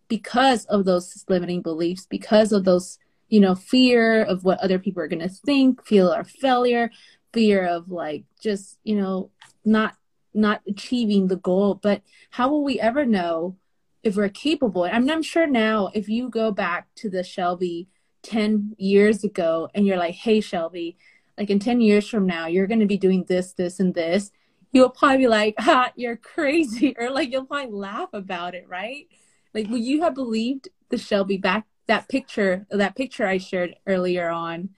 because 0.09 0.65
of 0.65 0.83
those 0.83 1.23
limiting 1.29 1.61
beliefs 1.61 2.05
because 2.05 2.51
of 2.51 2.65
those 2.65 2.99
you 3.33 3.39
know, 3.39 3.55
fear 3.55 4.21
of 4.25 4.43
what 4.43 4.59
other 4.59 4.77
people 4.77 5.01
are 5.01 5.07
going 5.07 5.19
to 5.19 5.27
think, 5.27 5.83
fear 5.87 6.05
of 6.05 6.29
failure, 6.29 6.91
fear 7.33 7.65
of 7.65 7.89
like 7.89 8.25
just, 8.39 8.77
you 8.83 8.95
know, 8.95 9.31
not 9.65 9.95
not 10.35 10.61
achieving 10.67 11.27
the 11.27 11.37
goal. 11.37 11.73
But 11.73 12.03
how 12.29 12.49
will 12.49 12.63
we 12.63 12.79
ever 12.79 13.07
know 13.07 13.57
if 14.03 14.15
we're 14.15 14.29
capable? 14.29 14.83
I'm, 14.83 15.09
I'm 15.09 15.23
sure 15.23 15.47
now 15.47 15.89
if 15.95 16.07
you 16.07 16.29
go 16.29 16.51
back 16.51 16.93
to 16.97 17.09
the 17.09 17.23
Shelby 17.23 17.87
10 18.21 18.75
years 18.77 19.23
ago 19.23 19.67
and 19.73 19.87
you're 19.87 19.97
like, 19.97 20.13
hey, 20.13 20.39
Shelby, 20.39 20.95
like 21.35 21.49
in 21.49 21.57
10 21.57 21.81
years 21.81 22.07
from 22.07 22.27
now, 22.27 22.45
you're 22.45 22.67
going 22.67 22.81
to 22.81 22.85
be 22.85 22.97
doing 22.97 23.25
this, 23.27 23.53
this, 23.53 23.79
and 23.79 23.95
this, 23.95 24.29
you'll 24.71 24.91
probably 24.91 25.17
be 25.17 25.27
like, 25.27 25.55
ah, 25.57 25.91
you're 25.95 26.17
crazy. 26.17 26.95
Or 26.99 27.09
like 27.09 27.31
you'll 27.31 27.45
probably 27.45 27.71
laugh 27.71 28.09
about 28.13 28.53
it, 28.53 28.69
right? 28.69 29.07
Like, 29.55 29.69
would 29.69 29.83
you 29.83 30.03
have 30.03 30.13
believed 30.13 30.69
the 30.89 30.99
Shelby 30.99 31.37
back 31.37 31.65
that 31.87 32.07
picture 32.09 32.65
that 32.69 32.95
picture 32.95 33.25
I 33.25 33.37
shared 33.37 33.75
earlier 33.87 34.29
on. 34.29 34.69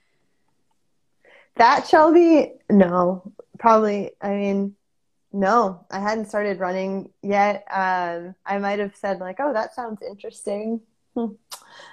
That 1.56 1.88
Shelby, 1.88 2.54
no, 2.70 3.32
probably. 3.60 4.12
I 4.22 4.30
mean, 4.30 4.76
no, 5.32 5.86
I 5.90 6.00
hadn't 6.00 6.28
started 6.28 6.60
running 6.60 7.10
yet. 7.22 7.66
Um, 7.72 8.36
I 8.46 8.58
might 8.58 8.80
have 8.80 8.96
said 8.96 9.20
like, 9.20 9.38
"Oh, 9.40 9.54
that 9.54 9.74
sounds 9.74 10.02
interesting." 10.02 10.82
Hmm. 11.16 11.28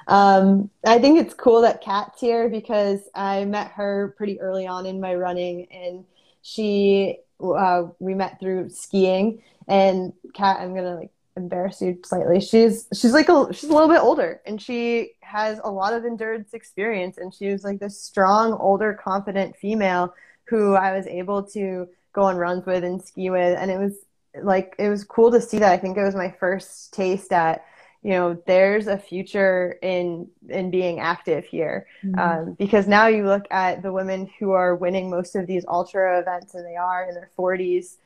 Um, 0.08 0.70
I 0.84 0.98
think 0.98 1.20
it's 1.20 1.34
cool 1.34 1.60
that 1.62 1.80
Kat's 1.80 2.20
here 2.20 2.48
because 2.48 3.00
I 3.14 3.44
met 3.44 3.70
her 3.72 4.14
pretty 4.16 4.40
early 4.40 4.66
on 4.66 4.86
in 4.86 5.00
my 5.00 5.14
running, 5.14 5.66
and 5.70 6.04
she 6.42 7.18
uh, 7.40 7.84
we 8.00 8.14
met 8.14 8.40
through 8.40 8.70
skiing. 8.70 9.42
And 9.68 10.12
Kat, 10.34 10.60
I'm 10.60 10.74
gonna 10.74 10.96
like 10.96 11.11
embarrass 11.37 11.80
you 11.80 11.99
slightly. 12.05 12.41
She's 12.41 12.89
she's 12.93 13.12
like 13.12 13.28
a 13.28 13.53
she's 13.53 13.70
a 13.70 13.72
little 13.72 13.89
bit 13.89 14.01
older 14.01 14.41
and 14.47 14.61
she 14.61 15.12
has 15.20 15.61
a 15.62 15.70
lot 15.70 15.93
of 15.93 16.05
endurance 16.05 16.55
experience 16.55 17.18
and 17.18 17.33
she 17.33 17.49
was 17.49 17.64
like 17.64 17.78
this 17.78 18.01
strong, 18.01 18.53
older, 18.55 18.93
confident 18.95 19.57
female 19.57 20.14
who 20.45 20.74
I 20.74 20.97
was 20.97 21.07
able 21.07 21.45
to 21.51 21.89
go 22.12 22.22
on 22.22 22.37
runs 22.37 22.66
with 22.66 22.85
and 22.85 23.03
ski 23.03 23.30
with 23.30 23.59
and 23.59 23.70
it 23.70 23.78
was 23.78 23.95
like 24.43 24.74
it 24.78 24.89
was 24.89 25.05
cool 25.05 25.30
to 25.33 25.41
see 25.41 25.59
that. 25.59 25.72
I 25.72 25.78
think 25.78 25.97
it 25.97 26.03
was 26.03 26.14
my 26.14 26.30
first 26.30 26.93
taste 26.93 27.33
at 27.33 27.64
you 28.03 28.11
know 28.11 28.41
there's 28.47 28.89
a 28.89 28.99
future 28.99 29.78
in 29.80 30.28
in 30.49 30.70
being 30.70 31.01
active 31.01 31.45
here 31.45 31.87
mm-hmm. 32.05 32.18
um, 32.18 32.55
because 32.55 32.89
now 32.89 33.07
you 33.07 33.24
look 33.24 33.47
at 33.51 33.83
the 33.83 33.93
women 33.93 34.28
who 34.39 34.51
are 34.51 34.74
winning 34.74 35.09
most 35.09 35.37
of 35.37 35.47
these 35.47 35.64
ultra 35.68 36.20
events 36.20 36.55
and 36.55 36.66
they 36.66 36.76
are 36.76 37.09
in 37.09 37.14
their 37.14 37.30
40s 37.39 37.97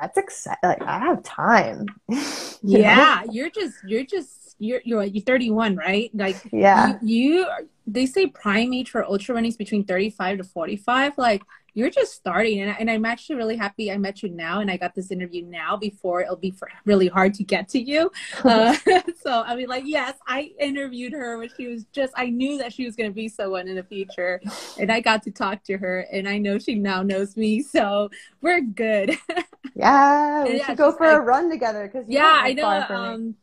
that's 0.00 0.16
exciting. 0.16 0.58
Like 0.62 0.82
I 0.82 0.98
have 0.98 1.22
time. 1.22 1.86
yeah, 2.62 3.22
know? 3.24 3.32
you're 3.32 3.50
just 3.50 3.76
you're 3.86 4.04
just 4.04 4.56
you're 4.58 4.80
you're 4.84 5.04
you're 5.04 5.24
31, 5.24 5.76
right? 5.76 6.10
Like 6.14 6.36
yeah, 6.52 6.98
you, 7.02 7.40
you 7.40 7.46
they 7.86 8.06
say 8.06 8.26
prime 8.26 8.72
age 8.72 8.90
for 8.90 9.04
ultra 9.04 9.34
running 9.34 9.48
is 9.48 9.56
between 9.56 9.84
35 9.84 10.38
to 10.38 10.44
45. 10.44 11.18
Like 11.18 11.42
you're 11.74 11.90
just 11.90 12.14
starting. 12.14 12.60
And, 12.60 12.76
and 12.78 12.90
i'm 12.90 13.04
actually 13.04 13.36
really 13.36 13.56
happy 13.56 13.90
i 13.92 13.96
met 13.96 14.22
you 14.22 14.28
now 14.30 14.60
and 14.60 14.70
i 14.70 14.76
got 14.76 14.94
this 14.94 15.10
interview 15.10 15.44
now 15.44 15.76
before 15.76 16.22
it'll 16.22 16.36
be 16.36 16.54
really 16.84 17.08
hard 17.08 17.34
to 17.34 17.44
get 17.44 17.68
to 17.70 17.80
you. 17.80 18.10
Uh, 18.50 18.74
so 19.22 19.42
i 19.42 19.54
mean 19.54 19.68
like 19.68 19.84
yes 19.86 20.16
i 20.26 20.50
interviewed 20.58 21.12
her 21.12 21.38
when 21.38 21.48
she 21.56 21.66
was 21.68 21.84
just 21.92 22.12
i 22.16 22.26
knew 22.26 22.58
that 22.58 22.72
she 22.72 22.84
was 22.84 22.96
going 22.96 23.08
to 23.08 23.14
be 23.14 23.28
someone 23.28 23.68
in 23.68 23.76
the 23.76 23.82
future 23.82 24.40
and 24.78 24.90
i 24.90 24.98
got 24.98 25.22
to 25.22 25.30
talk 25.30 25.62
to 25.62 25.76
her 25.76 26.00
and 26.12 26.28
i 26.28 26.38
know 26.38 26.58
she 26.58 26.74
now 26.74 27.02
knows 27.02 27.36
me. 27.36 27.62
So 27.62 28.10
we're 28.40 28.60
good. 28.60 29.16
Yeah 29.74 30.44
we 30.44 30.56
yeah, 30.56 30.66
should 30.66 30.78
go 30.78 30.92
for 30.92 31.06
like, 31.06 31.16
a 31.16 31.20
run 31.20 31.50
together 31.50 31.88
because 31.90 32.06
yeah 32.08 32.40
i 32.42 32.52
know 32.52 32.66
um, 32.66 33.36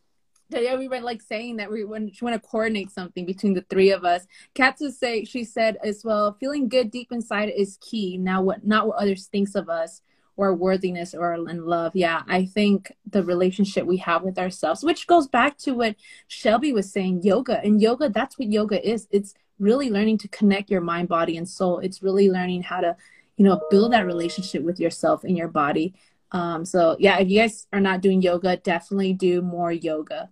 yeah, 0.50 0.76
we 0.76 0.88
were 0.88 1.00
like 1.00 1.22
saying 1.22 1.58
that 1.58 1.72
we 1.72 1.84
want, 1.84 2.14
want 2.22 2.42
to 2.42 2.50
coordinate 2.50 2.92
something 2.92 3.26
between 3.26 3.54
the 3.54 3.66
three 3.70 3.92
of 3.92 4.06
us. 4.06 4.26
Katsu 4.54 4.92
say 4.92 5.26
she 5.26 5.44
said 5.44 5.78
as 5.84 6.04
well, 6.04 6.38
feeling 6.40 6.70
good 6.70 6.92
deep 6.92 7.12
inside 7.12 7.50
is 7.50 7.78
key. 7.82 8.18
Now, 8.18 8.42
what 8.42 8.66
not 8.66 8.88
what 8.88 8.98
others 8.98 9.26
thinks 9.26 9.56
of 9.56 9.70
us 9.70 10.02
or 10.38 10.54
worthiness 10.54 11.14
or 11.14 11.34
in 11.34 11.66
love. 11.66 11.92
Yeah, 11.96 12.22
I 12.28 12.46
think 12.46 12.94
the 13.10 13.24
relationship 13.24 13.86
we 13.86 13.98
have 13.98 14.22
with 14.22 14.38
ourselves, 14.38 14.84
which 14.84 15.08
goes 15.08 15.28
back 15.28 15.58
to 15.60 15.74
what 15.74 15.96
Shelby 16.28 16.72
was 16.72 16.92
saying, 16.92 17.24
yoga. 17.24 17.60
And 17.64 17.82
yoga, 17.82 18.08
that's 18.10 18.38
what 18.38 18.52
yoga 18.52 18.88
is. 18.88 19.08
It's 19.12 19.34
really 19.60 19.90
learning 19.90 20.20
to 20.20 20.28
connect 20.28 20.70
your 20.70 20.82
mind, 20.82 21.10
body, 21.10 21.38
and 21.38 21.50
soul. 21.50 21.80
It's 21.80 22.04
really 22.04 22.30
learning 22.30 22.62
how 22.62 22.82
to, 22.82 22.96
you 23.36 23.46
know, 23.46 23.60
build 23.72 23.94
that 23.94 24.06
relationship 24.06 24.64
with 24.64 24.80
yourself 24.80 25.24
and 25.24 25.36
your 25.36 25.48
body. 25.48 25.96
Um, 26.32 26.66
so 26.66 26.98
yeah, 27.00 27.20
if 27.20 27.30
you 27.30 27.40
guys 27.40 27.68
are 27.72 27.80
not 27.80 28.02
doing 28.02 28.22
yoga, 28.22 28.58
definitely 28.58 29.14
do 29.14 29.42
more 29.42 29.72
yoga. 29.72 30.30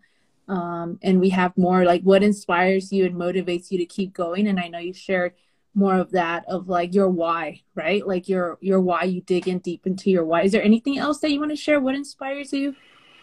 um, 0.47 0.99
and 1.01 1.19
we 1.19 1.29
have 1.29 1.57
more 1.57 1.85
like 1.85 2.03
what 2.03 2.23
inspires 2.23 2.91
you 2.91 3.05
and 3.05 3.15
motivates 3.15 3.71
you 3.71 3.77
to 3.79 3.85
keep 3.85 4.13
going. 4.13 4.47
And 4.47 4.59
I 4.59 4.67
know 4.67 4.79
you 4.79 4.93
shared 4.93 5.33
more 5.73 5.95
of 5.97 6.11
that 6.11 6.45
of 6.47 6.67
like 6.69 6.93
your 6.93 7.09
why, 7.09 7.61
right? 7.75 8.05
Like 8.05 8.29
your 8.29 8.57
your 8.61 8.79
why. 8.81 9.03
You 9.03 9.21
dig 9.21 9.47
in 9.47 9.59
deep 9.59 9.87
into 9.87 10.09
your 10.11 10.25
why. 10.25 10.43
Is 10.43 10.51
there 10.51 10.63
anything 10.63 10.97
else 10.97 11.19
that 11.19 11.31
you 11.31 11.39
want 11.39 11.51
to 11.51 11.55
share? 11.55 11.79
What 11.79 11.95
inspires 11.95 12.53
you 12.53 12.75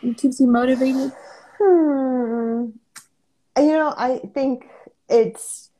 and 0.02 0.16
keeps 0.16 0.40
you 0.40 0.46
motivated? 0.48 1.12
Hmm. 1.60 2.70
You 3.56 3.72
know, 3.72 3.94
I 3.96 4.20
think 4.34 4.66
it's 5.08 5.70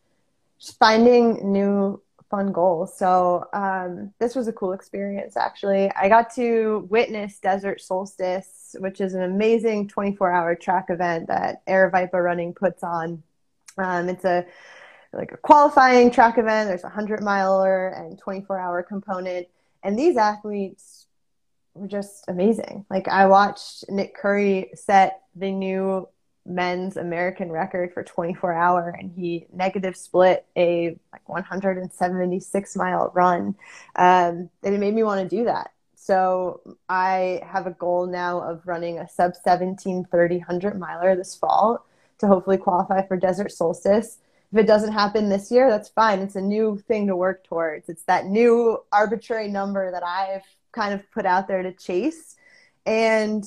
finding 0.79 1.53
new 1.53 2.02
fun 2.33 2.51
goals. 2.51 2.97
So 2.97 3.47
um, 3.53 4.15
this 4.19 4.35
was 4.35 4.49
a 4.49 4.55
cool 4.55 4.73
experience, 4.73 5.37
actually. 5.37 5.93
I 5.93 6.09
got 6.09 6.35
to 6.37 6.89
witness 6.89 7.39
Desert 7.39 7.83
Solstice, 7.83 8.75
which 8.79 9.03
is 9.03 9.13
an 9.13 9.23
amazing 9.23 9.89
24-hour 9.89 10.55
track 10.55 10.87
event 10.89 11.29
that 11.29 11.65
Aravaipa 11.67 12.15
Running 12.15 12.55
puts 12.55 12.83
on. 12.83 13.23
Um, 13.77 14.09
it's 14.09 14.25
a 14.25 14.47
like 15.13 15.33
a 15.33 15.37
qualifying 15.37 16.11
track 16.11 16.39
event. 16.39 16.71
There's 16.71 16.85
a 16.85 16.87
100 16.87 17.23
miler 17.23 17.89
and 17.89 18.21
24-hour 18.21 18.83
component, 18.85 19.47
and 19.83 19.99
these 19.99 20.17
athletes 20.17 21.07
were 21.75 21.87
just 21.87 22.25
amazing. 22.29 22.87
Like 22.89 23.09
I 23.09 23.27
watched 23.27 23.85
Nick 23.91 24.17
Coury 24.17 24.71
set 24.75 25.21
the 25.37 25.51
new 25.51 26.09
men's 26.45 26.97
American 26.97 27.51
record 27.51 27.93
for 27.93 28.03
24 28.03 28.53
hour 28.53 28.95
and 28.99 29.13
he 29.13 29.47
negative 29.53 29.97
split 29.97 30.45
a 30.57 30.99
like 31.13 31.29
176 31.29 32.77
mile 32.77 33.11
run. 33.15 33.55
Um, 33.97 34.51
and 34.63 34.75
it 34.75 34.79
made 34.79 34.95
me 34.95 35.03
want 35.03 35.29
to 35.29 35.37
do 35.37 35.45
that. 35.45 35.73
So 35.95 36.61
I 36.89 37.41
have 37.47 37.67
a 37.67 37.73
goal 37.73 38.07
now 38.07 38.41
of 38.41 38.67
running 38.67 38.99
a 38.99 39.09
sub 39.09 39.35
17 39.37 40.05
30 40.05 40.39
100 40.39 40.79
miler 40.79 41.15
this 41.15 41.35
fall 41.35 41.87
to 42.19 42.27
hopefully 42.27 42.59
qualify 42.59 43.07
for 43.07 43.17
desert 43.17 43.53
solstice. 43.53 44.19
If 44.53 44.59
it 44.59 44.67
doesn't 44.67 44.93
happen 44.93 45.29
this 45.29 45.51
year, 45.51 45.71
that's 45.71 45.89
fine. 45.89 46.19
It's 46.19 46.37
a 46.37 46.41
new 46.41 46.83
thing 46.87 47.07
to 47.07 47.17
work 47.17 47.45
towards. 47.45 47.89
It's 47.89 48.03
that 48.05 48.27
new 48.27 48.83
arbitrary 48.93 49.49
number 49.49 49.91
that 49.91 50.03
I've 50.03 50.45
kind 50.73 50.93
of 50.93 51.09
put 51.13 51.25
out 51.25 51.49
there 51.49 51.63
to 51.63 51.73
chase. 51.73 52.37
And 52.85 53.45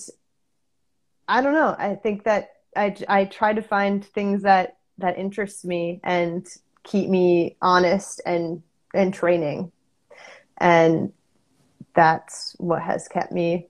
I 1.27 1.41
don't 1.41 1.53
know. 1.53 1.75
I 1.77 1.95
think 1.95 2.23
that 2.23 2.54
I, 2.75 2.95
I 3.07 3.25
try 3.25 3.53
to 3.53 3.61
find 3.61 4.03
things 4.03 4.43
that 4.43 4.77
that 4.97 5.17
interest 5.17 5.65
me 5.65 5.99
and 6.03 6.47
keep 6.83 7.09
me 7.09 7.57
honest 7.61 8.21
and 8.25 8.61
and 8.93 9.13
training. 9.13 9.71
And 10.57 11.11
that's 11.93 12.55
what 12.59 12.81
has 12.81 13.07
kept 13.07 13.31
me 13.31 13.67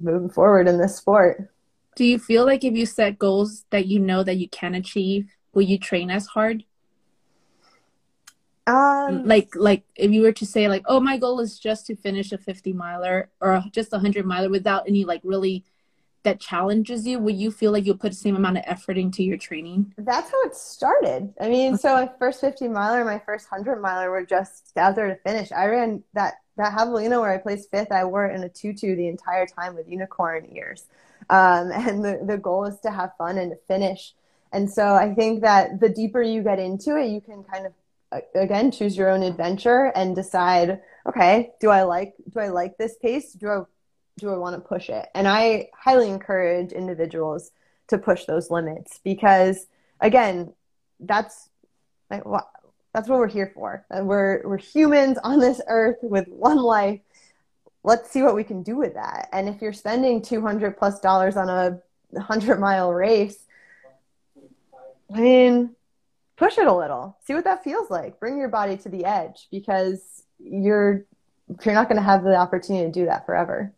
moving 0.00 0.28
forward 0.28 0.68
in 0.68 0.78
this 0.78 0.96
sport. 0.96 1.50
Do 1.96 2.04
you 2.04 2.18
feel 2.18 2.44
like 2.44 2.64
if 2.64 2.74
you 2.74 2.86
set 2.86 3.18
goals 3.18 3.64
that 3.70 3.86
you 3.86 3.98
know 3.98 4.22
that 4.22 4.36
you 4.36 4.48
can 4.48 4.74
achieve 4.74 5.30
will 5.54 5.62
you 5.62 5.78
train 5.78 6.10
as 6.10 6.26
hard? 6.26 6.64
Um 8.66 9.24
like 9.24 9.54
like 9.56 9.82
if 9.96 10.12
you 10.12 10.22
were 10.22 10.32
to 10.32 10.46
say 10.46 10.68
like 10.68 10.84
oh 10.86 11.00
my 11.00 11.18
goal 11.18 11.40
is 11.40 11.58
just 11.58 11.86
to 11.86 11.96
finish 11.96 12.30
a 12.30 12.38
50 12.38 12.72
miler 12.72 13.28
or 13.40 13.62
just 13.72 13.92
a 13.92 13.96
100 13.96 14.24
miler 14.24 14.48
without 14.48 14.84
any 14.86 15.04
like 15.04 15.20
really 15.24 15.64
that 16.24 16.40
challenges 16.40 17.06
you, 17.06 17.18
will 17.18 17.34
you 17.34 17.50
feel 17.50 17.72
like 17.72 17.84
you'll 17.84 17.96
put 17.96 18.12
the 18.12 18.16
same 18.16 18.36
amount 18.36 18.58
of 18.58 18.64
effort 18.66 18.98
into 18.98 19.22
your 19.22 19.36
training? 19.36 19.92
That's 19.98 20.30
how 20.30 20.42
it 20.42 20.54
started. 20.54 21.32
I 21.40 21.48
mean, 21.48 21.76
so 21.76 21.94
my 21.94 22.10
first 22.18 22.40
50 22.40 22.68
miler, 22.68 23.04
my 23.04 23.18
first 23.18 23.50
100 23.50 23.80
miler 23.80 24.10
were 24.10 24.24
just 24.24 24.76
out 24.76 24.94
there 24.96 25.08
to 25.08 25.16
finish. 25.16 25.52
I 25.52 25.66
ran 25.66 26.02
that 26.14 26.34
that 26.56 26.74
javelina 26.74 27.18
where 27.20 27.32
I 27.32 27.38
placed 27.38 27.70
fifth. 27.70 27.90
I 27.90 28.04
wore 28.04 28.26
it 28.26 28.34
in 28.34 28.44
a 28.44 28.48
tutu 28.48 28.94
the 28.94 29.08
entire 29.08 29.46
time 29.46 29.74
with 29.74 29.88
unicorn 29.88 30.48
ears, 30.54 30.84
um, 31.30 31.70
and 31.72 32.04
the 32.04 32.20
the 32.24 32.38
goal 32.38 32.64
is 32.64 32.78
to 32.80 32.90
have 32.90 33.12
fun 33.16 33.38
and 33.38 33.52
to 33.52 33.56
finish. 33.66 34.14
And 34.52 34.70
so 34.70 34.94
I 34.94 35.14
think 35.14 35.40
that 35.42 35.80
the 35.80 35.88
deeper 35.88 36.20
you 36.22 36.42
get 36.42 36.58
into 36.58 36.98
it, 36.98 37.08
you 37.08 37.22
can 37.22 37.42
kind 37.42 37.66
of 37.66 37.72
again 38.34 38.70
choose 38.70 38.96
your 38.96 39.08
own 39.08 39.22
adventure 39.22 39.92
and 39.94 40.14
decide 40.14 40.80
okay 41.06 41.50
do 41.60 41.70
i 41.70 41.82
like 41.82 42.14
do 42.30 42.40
i 42.40 42.48
like 42.48 42.76
this 42.76 42.96
pace 43.00 43.32
do 43.32 43.48
i 43.48 43.60
do 44.18 44.30
I 44.30 44.36
want 44.36 44.56
to 44.56 44.60
push 44.60 44.88
it? 44.90 45.08
And 45.14 45.26
I 45.26 45.70
highly 45.76 46.08
encourage 46.08 46.72
individuals 46.72 47.50
to 47.88 47.98
push 47.98 48.24
those 48.24 48.50
limits 48.50 49.00
because, 49.02 49.66
again, 50.00 50.52
that's 51.00 51.48
that's 52.08 53.08
what 53.08 53.18
we're 53.18 53.28
here 53.28 53.50
for. 53.54 53.84
We're 53.90 54.42
we're 54.46 54.58
humans 54.58 55.18
on 55.22 55.40
this 55.40 55.60
earth 55.66 55.98
with 56.02 56.28
one 56.28 56.58
life. 56.58 57.00
Let's 57.84 58.10
see 58.10 58.22
what 58.22 58.34
we 58.34 58.44
can 58.44 58.62
do 58.62 58.76
with 58.76 58.94
that. 58.94 59.28
And 59.32 59.48
if 59.48 59.60
you're 59.62 59.72
spending 59.72 60.22
two 60.22 60.40
hundred 60.40 60.76
plus 60.76 61.00
dollars 61.00 61.36
on 61.36 61.48
a 61.48 62.20
hundred 62.20 62.60
mile 62.60 62.92
race, 62.92 63.38
I 65.12 65.20
mean, 65.20 65.74
push 66.36 66.58
it 66.58 66.66
a 66.66 66.74
little. 66.74 67.16
See 67.24 67.34
what 67.34 67.44
that 67.44 67.64
feels 67.64 67.90
like. 67.90 68.20
Bring 68.20 68.38
your 68.38 68.48
body 68.48 68.76
to 68.78 68.88
the 68.88 69.04
edge 69.04 69.48
because 69.50 70.22
you're 70.38 71.04
you're 71.64 71.74
not 71.74 71.88
going 71.88 71.96
to 71.96 72.02
have 72.02 72.22
the 72.22 72.36
opportunity 72.36 72.86
to 72.86 72.92
do 72.92 73.06
that 73.06 73.26
forever. 73.26 73.72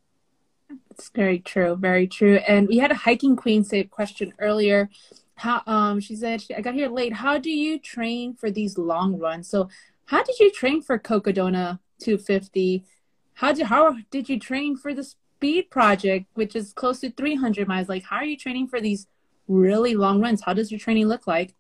It's 0.97 1.09
very 1.09 1.41
true, 1.41 1.75
very 1.75 2.07
true. 2.07 2.37
And 2.37 2.69
we 2.69 2.79
had 2.79 2.93
a 2.93 2.95
hiking 2.95 3.35
queen 3.35 3.65
say 3.65 3.81
a 3.81 3.85
question 3.85 4.33
earlier. 4.39 4.89
How 5.35 5.61
um 5.67 5.99
she 5.99 6.15
said 6.15 6.41
she, 6.41 6.55
I 6.55 6.61
got 6.61 6.75
here 6.75 6.89
late. 6.89 7.13
How 7.13 7.37
do 7.37 7.51
you 7.51 7.81
train 7.81 8.35
for 8.35 8.49
these 8.49 8.79
long 8.79 9.19
runs? 9.19 9.49
So 9.49 9.69
how 10.07 10.23
did 10.23 10.39
you 10.39 10.53
train 10.53 10.83
for 10.83 10.97
Cocodona 10.99 11.81
250? 11.99 12.85
How 13.35 13.53
did 13.53 13.67
how 13.67 13.97
did 14.13 14.29
you 14.29 14.39
train 14.39 14.77
for 14.77 14.95
the 14.95 15.03
speed 15.03 15.69
project, 15.69 16.27
which 16.35 16.55
is 16.55 16.73
close 16.73 17.01
to 17.01 17.11
300 17.11 17.67
miles? 17.67 17.89
Like 17.89 18.05
how 18.05 18.17
are 18.17 18.25
you 18.25 18.37
training 18.37 18.69
for 18.69 18.81
these 18.81 19.09
really 19.49 19.97
long 19.97 20.21
runs? 20.21 20.43
How 20.43 20.55
does 20.55 20.71
your 20.71 20.79
training 20.79 21.09
look 21.09 21.27
like? 21.27 21.57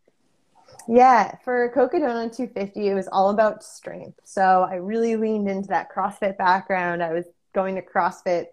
Yeah, 0.86 1.34
for 1.42 1.72
Cocodona 1.74 2.34
250, 2.34 2.88
it 2.88 2.94
was 2.94 3.08
all 3.10 3.30
about 3.30 3.64
strength. 3.64 4.20
So 4.22 4.64
I 4.70 4.76
really 4.76 5.16
leaned 5.16 5.48
into 5.48 5.68
that 5.70 5.88
CrossFit 5.90 6.38
background. 6.38 7.02
I 7.02 7.12
was 7.12 7.24
going 7.52 7.74
to 7.76 7.82
CrossFit 7.82 8.46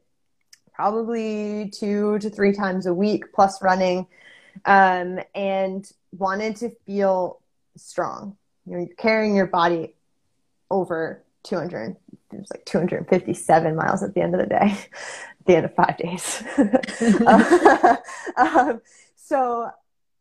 probably 0.73 1.69
two 1.73 2.19
to 2.19 2.29
three 2.29 2.53
times 2.53 2.85
a 2.85 2.93
week 2.93 3.33
plus 3.33 3.61
running 3.61 4.07
um, 4.65 5.19
and 5.35 5.91
wanted 6.17 6.55
to 6.57 6.69
feel 6.85 7.39
strong. 7.77 8.37
You 8.65 8.73
know, 8.73 8.79
you're 8.85 8.95
carrying 8.95 9.35
your 9.35 9.47
body 9.47 9.95
over 10.69 11.23
200 11.43 11.95
it 12.33 12.39
was 12.39 12.47
like 12.51 12.63
257 12.65 13.75
miles 13.75 14.03
at 14.03 14.13
the 14.13 14.21
end 14.21 14.35
of 14.35 14.39
the 14.39 14.47
day 14.47 14.55
at 14.59 15.45
the 15.45 15.55
end 15.55 15.65
of 15.65 15.75
five 15.75 15.97
days. 15.97 16.43
Um, 18.37 18.81
so 19.15 19.71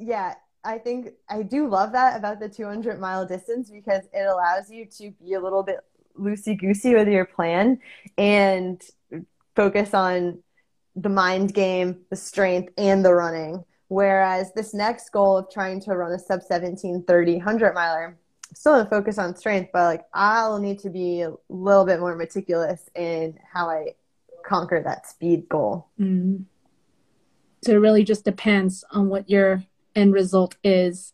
yeah 0.00 0.34
i 0.64 0.78
think 0.78 1.10
i 1.28 1.42
do 1.42 1.68
love 1.68 1.92
that 1.92 2.16
about 2.16 2.40
the 2.40 2.48
200 2.48 2.98
mile 2.98 3.26
distance 3.26 3.70
because 3.70 4.04
it 4.12 4.26
allows 4.26 4.70
you 4.70 4.86
to 4.86 5.10
be 5.22 5.34
a 5.34 5.40
little 5.40 5.62
bit 5.62 5.80
loosey 6.18 6.58
goosey 6.58 6.94
with 6.94 7.08
your 7.08 7.24
plan 7.24 7.78
and 8.18 8.82
focus 9.56 9.94
on 9.94 10.42
the 10.96 11.08
mind 11.08 11.54
game, 11.54 12.00
the 12.10 12.16
strength, 12.16 12.72
and 12.76 13.04
the 13.04 13.14
running. 13.14 13.64
Whereas 13.88 14.52
this 14.54 14.72
next 14.72 15.10
goal 15.10 15.36
of 15.38 15.50
trying 15.50 15.80
to 15.82 15.96
run 15.96 16.12
a 16.12 16.18
sub 16.18 16.42
17 16.42 17.04
30 17.04 17.36
100 17.36 17.74
miler, 17.74 18.16
still 18.54 18.82
to 18.82 18.88
focus 18.88 19.18
on 19.18 19.36
strength, 19.36 19.70
but 19.72 19.84
like 19.84 20.02
I'll 20.14 20.58
need 20.58 20.78
to 20.80 20.90
be 20.90 21.22
a 21.22 21.32
little 21.48 21.84
bit 21.84 22.00
more 22.00 22.14
meticulous 22.14 22.88
in 22.94 23.38
how 23.52 23.68
I 23.68 23.94
conquer 24.44 24.80
that 24.84 25.08
speed 25.08 25.48
goal. 25.48 25.88
Mm. 25.98 26.44
So 27.64 27.72
it 27.72 27.76
really 27.76 28.04
just 28.04 28.24
depends 28.24 28.84
on 28.90 29.08
what 29.08 29.28
your 29.28 29.64
end 29.94 30.12
result 30.12 30.56
is. 30.62 31.12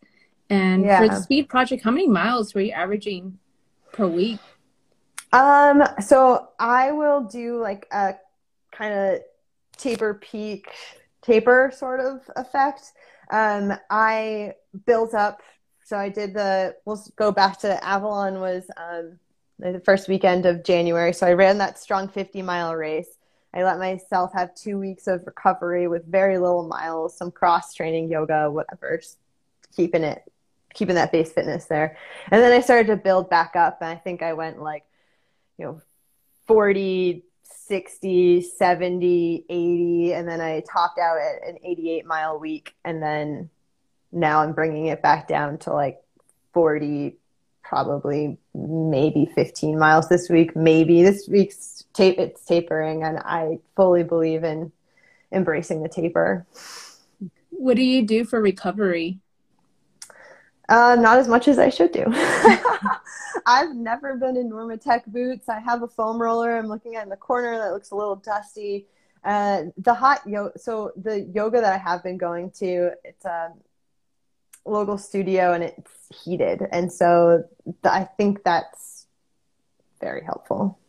And 0.49 0.85
yeah. 0.85 0.99
for 0.99 1.07
the 1.09 1.19
speed 1.19 1.49
project, 1.49 1.83
how 1.83 1.91
many 1.91 2.07
miles 2.07 2.53
were 2.53 2.61
you 2.61 2.71
averaging 2.71 3.37
per 3.91 4.07
week? 4.07 4.39
Um, 5.33 5.83
so 5.99 6.49
I 6.57 6.91
will 6.91 7.23
do 7.23 7.59
like 7.59 7.85
a 7.91 8.15
kind 8.77 8.93
of 8.93 9.19
taper 9.77 10.13
peak 10.13 10.69
taper 11.27 11.71
sort 11.75 11.99
of 11.99 12.21
effect. 12.35 12.93
Um, 13.29 13.73
I 13.89 14.53
built 14.85 15.13
up, 15.13 15.41
so 15.83 15.97
I 15.97 16.09
did 16.09 16.33
the, 16.33 16.75
we'll 16.85 17.03
go 17.15 17.31
back 17.31 17.59
to 17.59 17.83
Avalon 17.83 18.39
was 18.39 18.63
um, 18.77 19.19
the 19.59 19.81
first 19.81 20.07
weekend 20.07 20.45
of 20.45 20.63
January. 20.63 21.13
So 21.13 21.27
I 21.27 21.33
ran 21.33 21.57
that 21.57 21.77
strong 21.77 22.07
50 22.07 22.41
mile 22.41 22.75
race. 22.75 23.09
I 23.53 23.63
let 23.63 23.79
myself 23.79 24.31
have 24.33 24.55
two 24.55 24.77
weeks 24.77 25.07
of 25.07 25.25
recovery 25.25 25.87
with 25.87 26.05
very 26.05 26.37
little 26.37 26.67
miles, 26.67 27.17
some 27.17 27.31
cross 27.31 27.73
training, 27.73 28.09
yoga, 28.09 28.49
whatever, 28.49 28.97
just 28.97 29.17
keeping 29.75 30.03
it, 30.03 30.23
keeping 30.73 30.95
that 30.95 31.11
base 31.11 31.31
fitness 31.31 31.65
there. 31.65 31.97
And 32.29 32.41
then 32.41 32.51
I 32.51 32.61
started 32.61 32.87
to 32.87 32.97
build 32.97 33.29
back 33.29 33.55
up. 33.55 33.79
And 33.81 33.89
I 33.89 33.95
think 33.95 34.21
I 34.21 34.33
went 34.33 34.61
like, 34.61 34.83
you 35.57 35.65
know, 35.65 35.81
40 36.45 37.23
60, 37.67 38.41
70, 38.41 39.45
80, 39.49 40.13
and 40.13 40.27
then 40.27 40.41
I 40.41 40.61
topped 40.61 40.99
out 40.99 41.17
at 41.17 41.47
an 41.47 41.57
88 41.63 42.05
mile 42.05 42.39
week. 42.39 42.73
And 42.85 43.01
then 43.01 43.49
now 44.11 44.41
I'm 44.41 44.53
bringing 44.53 44.87
it 44.87 45.01
back 45.01 45.27
down 45.27 45.57
to 45.59 45.73
like 45.73 46.01
40, 46.53 47.15
probably 47.63 48.37
maybe 48.53 49.29
15 49.35 49.77
miles 49.77 50.07
this 50.09 50.29
week. 50.29 50.55
Maybe 50.55 51.03
this 51.03 51.27
week's 51.27 51.83
tape, 51.93 52.19
it's 52.19 52.45
tapering, 52.45 53.03
and 53.03 53.19
I 53.19 53.59
fully 53.75 54.03
believe 54.03 54.43
in 54.43 54.71
embracing 55.31 55.83
the 55.83 55.89
taper. 55.89 56.45
What 57.49 57.75
do 57.75 57.83
you 57.83 58.05
do 58.05 58.23
for 58.23 58.41
recovery? 58.41 59.19
Uh, 60.69 60.95
not 60.99 61.17
as 61.17 61.27
much 61.27 61.47
as 61.47 61.59
I 61.59 61.69
should 61.69 61.91
do. 61.91 62.05
I've 63.45 63.73
never 63.75 64.15
been 64.15 64.35
in 64.35 64.49
Normatec 64.49 65.05
boots. 65.07 65.47
I 65.47 65.59
have 65.59 65.81
a 65.81 65.87
foam 65.87 66.21
roller. 66.21 66.57
I'm 66.57 66.67
looking 66.67 66.95
at 66.95 67.03
in 67.03 67.09
the 67.09 67.15
corner 67.15 67.57
that 67.57 67.71
looks 67.71 67.91
a 67.91 67.95
little 67.95 68.17
dusty. 68.17 68.87
Uh, 69.23 69.63
the 69.77 69.93
hot 69.93 70.21
yoga. 70.27 70.57
So 70.59 70.91
the 70.95 71.21
yoga 71.21 71.61
that 71.61 71.73
I 71.73 71.77
have 71.77 72.03
been 72.03 72.17
going 72.17 72.51
to, 72.59 72.91
it's 73.03 73.25
a 73.25 73.53
local 74.65 74.97
studio 74.97 75.53
and 75.53 75.63
it's 75.63 75.91
heated, 76.23 76.61
and 76.71 76.91
so 76.91 77.43
the, 77.81 77.91
I 77.91 78.05
think 78.17 78.43
that's 78.43 79.07
very 79.99 80.23
helpful. 80.23 80.79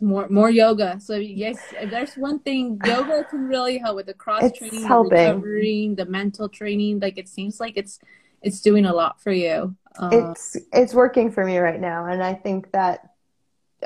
More 0.00 0.28
more 0.28 0.48
yoga. 0.48 1.00
So 1.00 1.16
yes, 1.16 1.58
there's 1.90 2.14
one 2.14 2.38
thing 2.38 2.80
yoga 2.84 3.24
can 3.24 3.48
really 3.48 3.78
help 3.78 3.96
with 3.96 4.06
the 4.06 4.14
cross 4.14 4.52
training, 4.56 4.84
recovering, 4.84 5.96
the 5.96 6.06
mental 6.06 6.48
training. 6.48 7.00
Like 7.00 7.18
it 7.18 7.28
seems 7.28 7.58
like 7.58 7.76
it's 7.76 7.98
it's 8.42 8.60
doing 8.60 8.84
a 8.86 8.94
lot 8.94 9.20
for 9.22 9.32
you. 9.32 9.74
Um, 9.98 10.12
it's 10.12 10.56
it's 10.72 10.94
working 10.94 11.32
for 11.32 11.44
me 11.44 11.58
right 11.58 11.80
now 11.80 12.06
and 12.06 12.22
i 12.22 12.32
think 12.32 12.70
that 12.70 13.14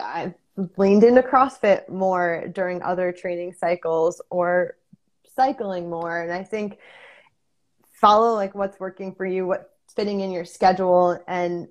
i've 0.01 0.35
leaned 0.77 1.05
into 1.05 1.23
crossfit 1.23 1.89
more 1.89 2.49
during 2.53 2.83
other 2.83 3.13
training 3.13 3.55
cycles 3.55 4.21
or 4.29 4.77
cycling 5.35 5.89
more 5.89 6.21
and 6.21 6.31
i 6.31 6.45
think 6.45 6.77
follow 7.93 8.35
like 8.35 8.55
what's 8.55 8.79
working 8.79 9.15
for 9.15 9.25
you 9.25 9.47
what's 9.47 9.95
fitting 9.95 10.21
in 10.21 10.31
your 10.31 10.45
schedule 10.45 11.19
and 11.27 11.67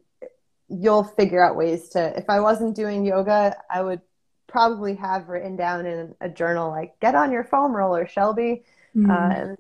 you'll 0.70 1.04
figure 1.04 1.44
out 1.44 1.56
ways 1.56 1.90
to 1.90 2.18
if 2.18 2.28
i 2.28 2.40
wasn't 2.40 2.76
doing 2.76 3.06
yoga 3.06 3.56
i 3.70 3.82
would 3.82 4.02
probably 4.48 4.96
have 4.96 5.30
written 5.30 5.56
down 5.56 5.86
in 5.86 6.16
a 6.20 6.28
journal 6.28 6.72
like 6.72 7.00
get 7.00 7.14
on 7.14 7.32
your 7.32 7.44
foam 7.44 7.76
roller 7.76 8.08
shelby 8.08 8.64
mm. 8.96 9.08
uh, 9.08 9.56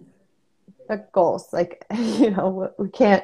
the 0.91 1.05
goals 1.13 1.51
like 1.53 1.85
you 1.95 2.29
know 2.31 2.71
we 2.77 2.89
can't 2.89 3.23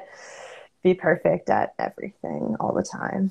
be 0.84 0.94
perfect 0.94 1.49
at 1.49 1.73
everything 1.77 2.56
all 2.60 2.73
the 2.73 2.84
time 2.84 3.30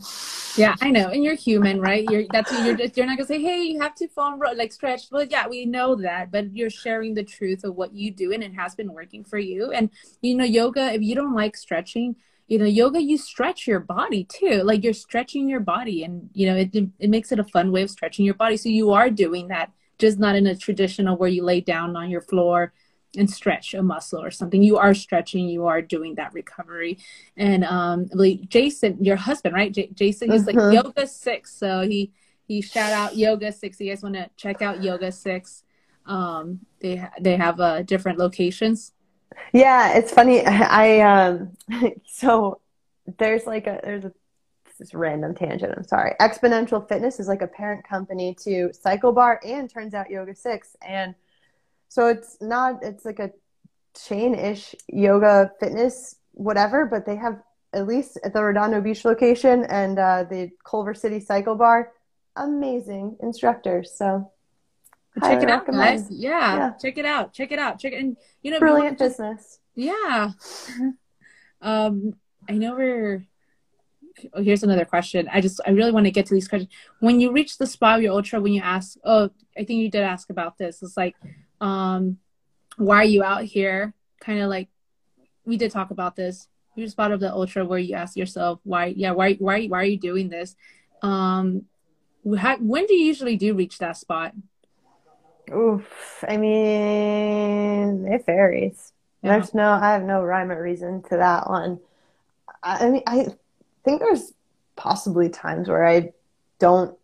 Yeah, 0.57 0.75
I 0.81 0.91
know, 0.91 1.09
and 1.09 1.23
you're 1.25 1.35
human, 1.35 1.81
right? 1.81 2.05
You're 2.05 2.25
that's 2.31 2.51
you're 2.53 2.77
you're 2.97 3.07
not 3.07 3.17
gonna 3.19 3.27
say, 3.27 3.41
hey, 3.41 3.63
you 3.63 3.81
have 3.81 3.95
to 3.97 4.09
ro- 4.17 4.53
like 4.53 4.73
stretch. 4.73 5.03
Well, 5.11 5.25
yeah, 5.25 5.47
we 5.49 5.65
know 5.65 5.95
that, 5.97 6.31
but 6.31 6.55
you're 6.55 6.71
sharing 6.71 7.15
the 7.15 7.25
truth 7.25 7.65
of 7.65 7.75
what 7.77 7.95
you 7.95 8.11
do, 8.11 8.33
and 8.33 8.43
it 8.43 8.55
has 8.55 8.75
been 8.75 8.93
working 8.93 9.23
for 9.25 9.39
you. 9.39 9.73
And 9.73 9.91
you 10.23 10.35
know, 10.35 10.45
yoga. 10.45 10.93
If 10.93 11.03
you 11.03 11.15
don't 11.15 11.35
like 11.35 11.57
stretching, 11.57 12.17
you 12.49 12.59
know, 12.59 12.65
yoga 12.65 13.03
you 13.03 13.19
stretch 13.19 13.67
your 13.67 13.81
body 13.81 14.25
too. 14.25 14.63
Like 14.63 14.83
you're 14.83 14.95
stretching 15.07 15.49
your 15.49 15.61
body, 15.61 16.05
and 16.05 16.31
you 16.33 16.47
know, 16.47 16.57
it 16.57 16.75
it 16.99 17.11
makes 17.11 17.33
it 17.33 17.39
a 17.39 17.45
fun 17.45 17.71
way 17.71 17.83
of 17.83 17.91
stretching 17.91 18.25
your 18.25 18.35
body. 18.35 18.57
So 18.57 18.69
you 18.71 18.93
are 18.93 19.11
doing 19.11 19.49
that, 19.49 19.73
just 19.99 20.19
not 20.19 20.37
in 20.37 20.47
a 20.47 20.57
traditional 20.57 21.17
where 21.17 21.29
you 21.37 21.43
lay 21.43 21.61
down 21.61 21.97
on 21.97 22.11
your 22.11 22.23
floor 22.23 22.73
and 23.16 23.30
stretch 23.30 23.74
a 23.74 23.82
muscle 23.82 24.22
or 24.22 24.30
something. 24.30 24.62
You 24.62 24.76
are 24.78 24.94
stretching, 24.94 25.48
you 25.48 25.66
are 25.66 25.80
doing 25.82 26.14
that 26.16 26.32
recovery. 26.34 26.98
And 27.36 27.64
um 27.64 28.09
like 28.12 28.48
Jason, 28.48 29.02
your 29.05 29.16
husband, 29.16 29.55
right? 29.55 29.72
J- 29.72 29.90
Jason 29.94 30.32
is 30.32 30.47
like 30.47 30.56
Mhm. 30.56 30.72
YogaSix. 30.82 31.48
So 31.48 31.80
he 31.82 32.12
he 32.47 32.60
shout 32.60 32.93
out 32.93 33.12
YogaSix. 33.14 33.80
You 33.80 33.90
guys 33.90 34.02
want 34.02 34.14
to 34.14 34.30
check 34.36 34.62
out 34.62 34.80
YogaSix. 34.80 35.62
Um 36.06 36.60
they 36.80 36.97
ha- 36.97 37.12
they 37.20 37.36
have 37.36 37.60
uh 37.60 37.82
different 37.82 38.18
locations. 38.18 38.93
yeah 39.52 39.93
it's 39.98 40.12
funny 40.12 40.44
i 40.47 41.01
um 41.01 41.52
so 42.06 42.60
there's 43.18 43.47
like 43.47 43.66
a 43.66 43.80
there's 43.84 44.05
a 44.05 44.12
this 44.64 44.80
is 44.88 44.94
random 44.94 45.34
tangent 45.34 45.74
i'm 45.76 45.84
sorry 45.84 46.14
Xponential 46.20 46.86
fitness 46.88 47.18
is 47.20 47.28
like 47.28 47.43
a 47.43 47.47
parent 47.47 47.86
company 47.86 48.34
to 48.44 48.70
CycleBar 48.84 49.38
and 49.44 49.68
turns 49.68 49.94
out 49.94 50.06
YogaSix 50.09 50.76
and 50.86 51.14
so 51.89 52.09
it's 52.09 52.37
not 52.41 52.83
it's 52.83 53.05
like 53.05 53.19
a 53.19 53.31
chain-ish 54.07 54.75
yoga 54.89 55.51
fitness 55.61 56.17
whatever 56.33 56.85
but 56.87 57.07
they 57.07 57.17
have 57.17 57.41
at 57.73 57.87
least 57.87 58.19
at 58.25 58.33
the 58.33 58.43
redondo 58.43 58.81
beach 58.81 59.05
location 59.05 59.65
and 59.65 59.99
uh, 59.99 60.25
the 60.29 60.51
culver 60.65 60.95
city 60.95 61.19
CycleBar 61.21 61.87
amazing 62.37 63.17
instructors 63.23 63.93
so 63.97 64.31
Check 65.23 65.43
it 65.43 65.49
out, 65.49 65.67
guys. 65.67 66.11
Yeah, 66.11 66.57
Yeah. 66.59 66.71
check 66.79 66.99
it 66.99 67.07
out. 67.07 67.33
Check 67.33 67.51
it 67.51 67.59
out. 67.59 67.79
Check 67.79 67.95
it 67.95 68.01
and 68.01 68.19
you 68.43 68.51
know 68.51 68.57
you 68.57 68.61
brilliant 68.61 68.99
just- 68.99 69.17
business 69.17 69.59
Yeah. 69.75 70.33
um, 71.63 72.15
I 72.49 72.53
know 72.53 72.75
we're. 72.77 73.25
Oh, 74.33 74.43
here's 74.43 74.63
another 74.63 74.85
question. 74.87 75.29
I 75.31 75.43
just, 75.43 75.61
I 75.67 75.71
really 75.73 75.91
want 75.93 76.07
to 76.07 76.11
get 76.11 76.25
to 76.27 76.35
these 76.35 76.49
questions. 76.49 76.73
When 77.01 77.21
you 77.21 77.33
reach 77.33 77.59
the 77.59 77.67
spot 77.67 77.97
of 77.99 78.03
your 78.03 78.13
ultra, 78.15 78.41
when 78.41 78.55
you 78.55 78.63
ask, 78.63 78.97
oh, 79.05 79.29
I 79.59 79.65
think 79.65 79.81
you 79.83 79.91
did 79.91 80.03
ask 80.03 80.31
about 80.31 80.57
this. 80.57 80.83
It's 80.83 80.97
like, 80.97 81.17
um, 81.61 82.19
why 82.77 82.97
are 82.97 83.05
you 83.05 83.23
out 83.23 83.45
here? 83.45 83.95
Kind 84.20 84.41
of 84.41 84.49
like, 84.49 84.69
we 85.45 85.57
did 85.57 85.70
talk 85.70 85.91
about 85.91 86.16
this. 86.16 86.49
Your 86.74 86.89
spot 86.89 87.12
of 87.12 87.20
the 87.20 87.33
ultra 87.33 87.65
where 87.65 87.78
you 87.78 87.95
ask 87.95 88.16
yourself, 88.16 88.61
why, 88.65 88.87
yeah, 88.87 89.12
why, 89.12 89.35
why, 89.35 89.66
why 89.66 89.81
are 89.81 89.85
you 89.85 89.99
doing 89.99 90.28
this? 90.28 90.57
Um, 91.03 91.65
how, 92.37 92.59
when 92.59 92.87
do 92.87 92.95
you 92.95 93.07
usually 93.07 93.37
do 93.37 93.55
reach 93.55 93.78
that 93.78 93.97
spot? 93.97 94.35
Oof. 95.55 96.24
I 96.27 96.37
mean, 96.37 98.07
it 98.07 98.27
varies. 98.27 98.93
Yeah. 99.23 99.39
There's 99.39 99.55
no, 99.55 99.70
I 99.70 99.93
have 99.93 100.03
no 100.03 100.23
rhyme 100.23 100.51
or 100.51 100.62
reason 100.62 101.03
to 101.05 101.16
that 101.16 101.49
one. 101.49 101.81
I, 102.62 102.87
I 102.87 102.91
mean, 102.91 103.03
I 103.07 103.27
think 103.85 104.01
there's 104.01 104.33
possibly 104.74 105.28
times 105.28 105.69
where 105.69 105.87
I 105.87 106.12
don't 106.59 106.99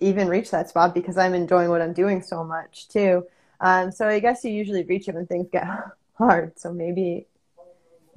even 0.00 0.28
reach 0.28 0.50
that 0.50 0.68
spot 0.68 0.94
because 0.94 1.16
I'm 1.16 1.34
enjoying 1.34 1.68
what 1.68 1.82
I'm 1.82 1.92
doing 1.92 2.22
so 2.22 2.42
much 2.42 2.88
too. 2.88 3.26
Um, 3.62 3.90
so 3.92 4.08
I 4.08 4.18
guess 4.18 4.44
you 4.44 4.50
usually 4.50 4.82
reach 4.84 5.08
it 5.08 5.14
when 5.14 5.26
things 5.26 5.48
get 5.50 5.66
hard. 6.14 6.58
So 6.58 6.72
maybe 6.72 7.26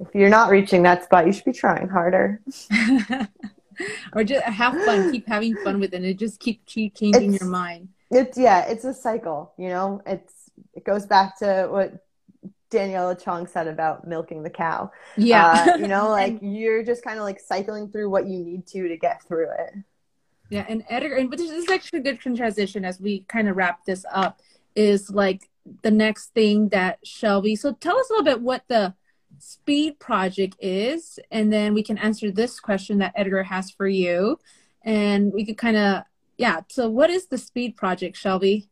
if 0.00 0.08
you're 0.14 0.28
not 0.28 0.50
reaching 0.50 0.82
that 0.82 1.04
spot, 1.04 1.26
you 1.26 1.32
should 1.32 1.44
be 1.44 1.52
trying 1.52 1.88
harder. 1.88 2.40
or 4.12 4.24
just 4.24 4.44
have 4.44 4.74
fun, 4.84 5.12
keep 5.12 5.26
having 5.26 5.56
fun 5.56 5.80
with 5.80 5.94
it, 5.94 6.02
and 6.02 6.18
just 6.18 6.40
keep, 6.40 6.66
keep 6.66 6.94
changing 6.94 7.34
It's- 7.34 7.40
your 7.40 7.50
mind. 7.50 7.88
It's 8.08 8.38
yeah, 8.38 8.66
it's 8.66 8.84
a 8.84 8.94
cycle, 8.94 9.52
you 9.58 9.68
know. 9.68 10.00
It's 10.06 10.32
it 10.74 10.84
goes 10.84 11.06
back 11.06 11.36
to 11.40 11.66
what 11.68 12.04
Daniela 12.70 13.20
Chong 13.20 13.48
said 13.48 13.66
about 13.66 14.06
milking 14.06 14.44
the 14.44 14.50
cow. 14.50 14.92
Yeah. 15.16 15.72
Uh, 15.74 15.76
you 15.76 15.88
know, 15.94 16.08
like 16.10 16.38
you're 16.40 16.84
just 16.84 17.02
kind 17.02 17.18
of 17.18 17.24
like 17.24 17.40
cycling 17.40 17.88
through 17.88 18.08
what 18.08 18.26
you 18.28 18.38
need 18.44 18.64
to 18.68 18.86
to 18.86 18.96
get 18.96 19.24
through 19.24 19.50
it. 19.50 19.74
Yeah, 20.50 20.64
and 20.68 20.84
Edgar, 20.88 21.16
and 21.16 21.28
but 21.28 21.40
this 21.40 21.50
is 21.50 21.68
actually 21.68 21.98
a 21.98 22.02
good 22.02 22.20
transition 22.20 22.84
as 22.84 23.00
we 23.00 23.24
kind 23.26 23.48
of 23.48 23.56
wrap 23.56 23.84
this 23.84 24.04
up. 24.12 24.40
Is 24.76 25.10
like 25.10 25.48
the 25.82 25.90
next 25.90 26.28
thing 26.28 26.68
that 26.68 26.98
Shelby. 27.04 27.56
So 27.56 27.72
tell 27.72 27.98
us 27.98 28.08
a 28.10 28.12
little 28.12 28.24
bit 28.24 28.40
what 28.40 28.62
the 28.68 28.94
speed 29.38 29.98
project 29.98 30.56
is, 30.60 31.18
and 31.30 31.52
then 31.52 31.74
we 31.74 31.82
can 31.82 31.98
answer 31.98 32.30
this 32.30 32.60
question 32.60 32.98
that 32.98 33.12
Edgar 33.16 33.42
has 33.42 33.70
for 33.70 33.88
you, 33.88 34.38
and 34.82 35.32
we 35.32 35.44
could 35.44 35.58
kind 35.58 35.76
of 35.76 36.04
yeah. 36.36 36.60
So 36.68 36.88
what 36.88 37.10
is 37.10 37.26
the 37.26 37.38
speed 37.38 37.76
project, 37.76 38.16
Shelby? 38.16 38.68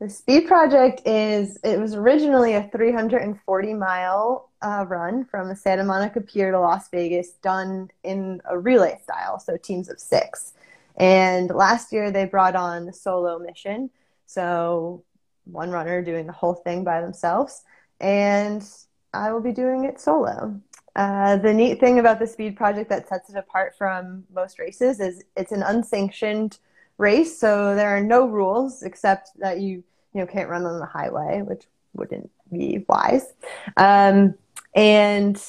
The 0.00 0.08
Speed 0.08 0.48
Project 0.48 1.02
is 1.04 1.58
it 1.62 1.78
was 1.78 1.94
originally 1.94 2.54
a 2.54 2.68
340 2.72 3.74
mile 3.74 4.48
uh, 4.62 4.86
run 4.88 5.26
from 5.26 5.54
Santa 5.54 5.84
Monica 5.84 6.22
Pier 6.22 6.50
to 6.50 6.58
Las 6.58 6.88
Vegas, 6.88 7.32
done 7.42 7.90
in 8.02 8.40
a 8.48 8.58
relay 8.58 8.98
style, 9.02 9.38
so 9.38 9.58
teams 9.58 9.90
of 9.90 10.00
six. 10.00 10.54
And 10.96 11.50
last 11.50 11.92
year 11.92 12.10
they 12.10 12.24
brought 12.24 12.56
on 12.56 12.86
the 12.86 12.94
solo 12.94 13.38
mission, 13.38 13.90
so 14.24 15.04
one 15.44 15.70
runner 15.70 16.02
doing 16.02 16.26
the 16.26 16.32
whole 16.32 16.54
thing 16.54 16.84
by 16.84 17.00
themselves, 17.00 17.62
and 18.00 18.66
I 19.12 19.32
will 19.32 19.40
be 19.40 19.52
doing 19.52 19.84
it 19.84 20.00
solo. 20.00 20.60
Uh, 20.96 21.36
the 21.36 21.52
neat 21.52 21.80
thing 21.80 21.98
about 21.98 22.18
the 22.18 22.26
Speed 22.26 22.56
Project 22.56 22.90
that 22.90 23.08
sets 23.08 23.30
it 23.30 23.36
apart 23.36 23.74
from 23.76 24.24
most 24.32 24.58
races 24.58 25.00
is 25.00 25.22
it's 25.36 25.52
an 25.52 25.62
unsanctioned 25.62 26.58
race, 26.98 27.38
so 27.38 27.74
there 27.74 27.96
are 27.96 28.02
no 28.02 28.26
rules 28.26 28.82
except 28.82 29.30
that 29.38 29.60
you 29.60 29.82
you 30.12 30.20
know 30.20 30.26
can't 30.26 30.48
run 30.48 30.66
on 30.66 30.80
the 30.80 30.86
highway, 30.86 31.42
which 31.42 31.64
wouldn't 31.94 32.30
be 32.52 32.84
wise. 32.88 33.32
Um, 33.76 34.34
and 34.74 35.42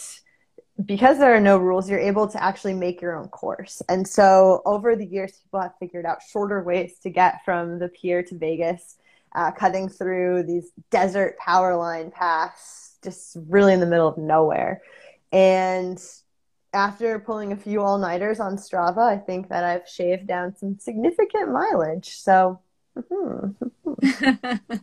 because 0.85 1.19
there 1.19 1.35
are 1.35 1.39
no 1.41 1.57
rules, 1.57 1.89
you're 1.89 1.99
able 1.99 2.27
to 2.27 2.43
actually 2.43 2.73
make 2.73 3.01
your 3.01 3.15
own 3.15 3.27
course. 3.27 3.81
And 3.89 4.07
so 4.07 4.61
over 4.65 4.95
the 4.95 5.05
years, 5.05 5.39
people 5.43 5.61
have 5.61 5.73
figured 5.79 6.05
out 6.05 6.19
shorter 6.21 6.63
ways 6.63 6.97
to 7.03 7.09
get 7.09 7.43
from 7.45 7.79
the 7.79 7.89
pier 7.89 8.23
to 8.23 8.37
Vegas, 8.37 8.97
uh, 9.33 9.51
cutting 9.51 9.89
through 9.89 10.43
these 10.43 10.71
desert 10.89 11.37
power 11.37 11.75
line 11.75 12.11
paths, 12.11 12.95
just 13.03 13.37
really 13.47 13.73
in 13.73 13.79
the 13.79 13.85
middle 13.85 14.07
of 14.07 14.17
nowhere. 14.17 14.81
And 15.31 16.01
after 16.73 17.19
pulling 17.19 17.51
a 17.51 17.57
few 17.57 17.81
all 17.81 17.97
nighters 17.97 18.39
on 18.39 18.57
Strava, 18.57 18.99
I 18.99 19.17
think 19.17 19.49
that 19.49 19.63
I've 19.63 19.87
shaved 19.87 20.27
down 20.27 20.55
some 20.55 20.77
significant 20.79 21.51
mileage. 21.51 22.09
So 22.09 22.59
mhm. 22.97 23.55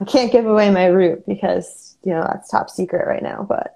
I 0.00 0.04
can't 0.06 0.32
give 0.32 0.46
away 0.46 0.70
my 0.70 0.86
route 0.86 1.24
because 1.26 1.96
you 2.04 2.12
know 2.12 2.22
that's 2.22 2.50
top 2.50 2.70
secret 2.70 3.06
right 3.06 3.22
now. 3.22 3.46
But 3.48 3.74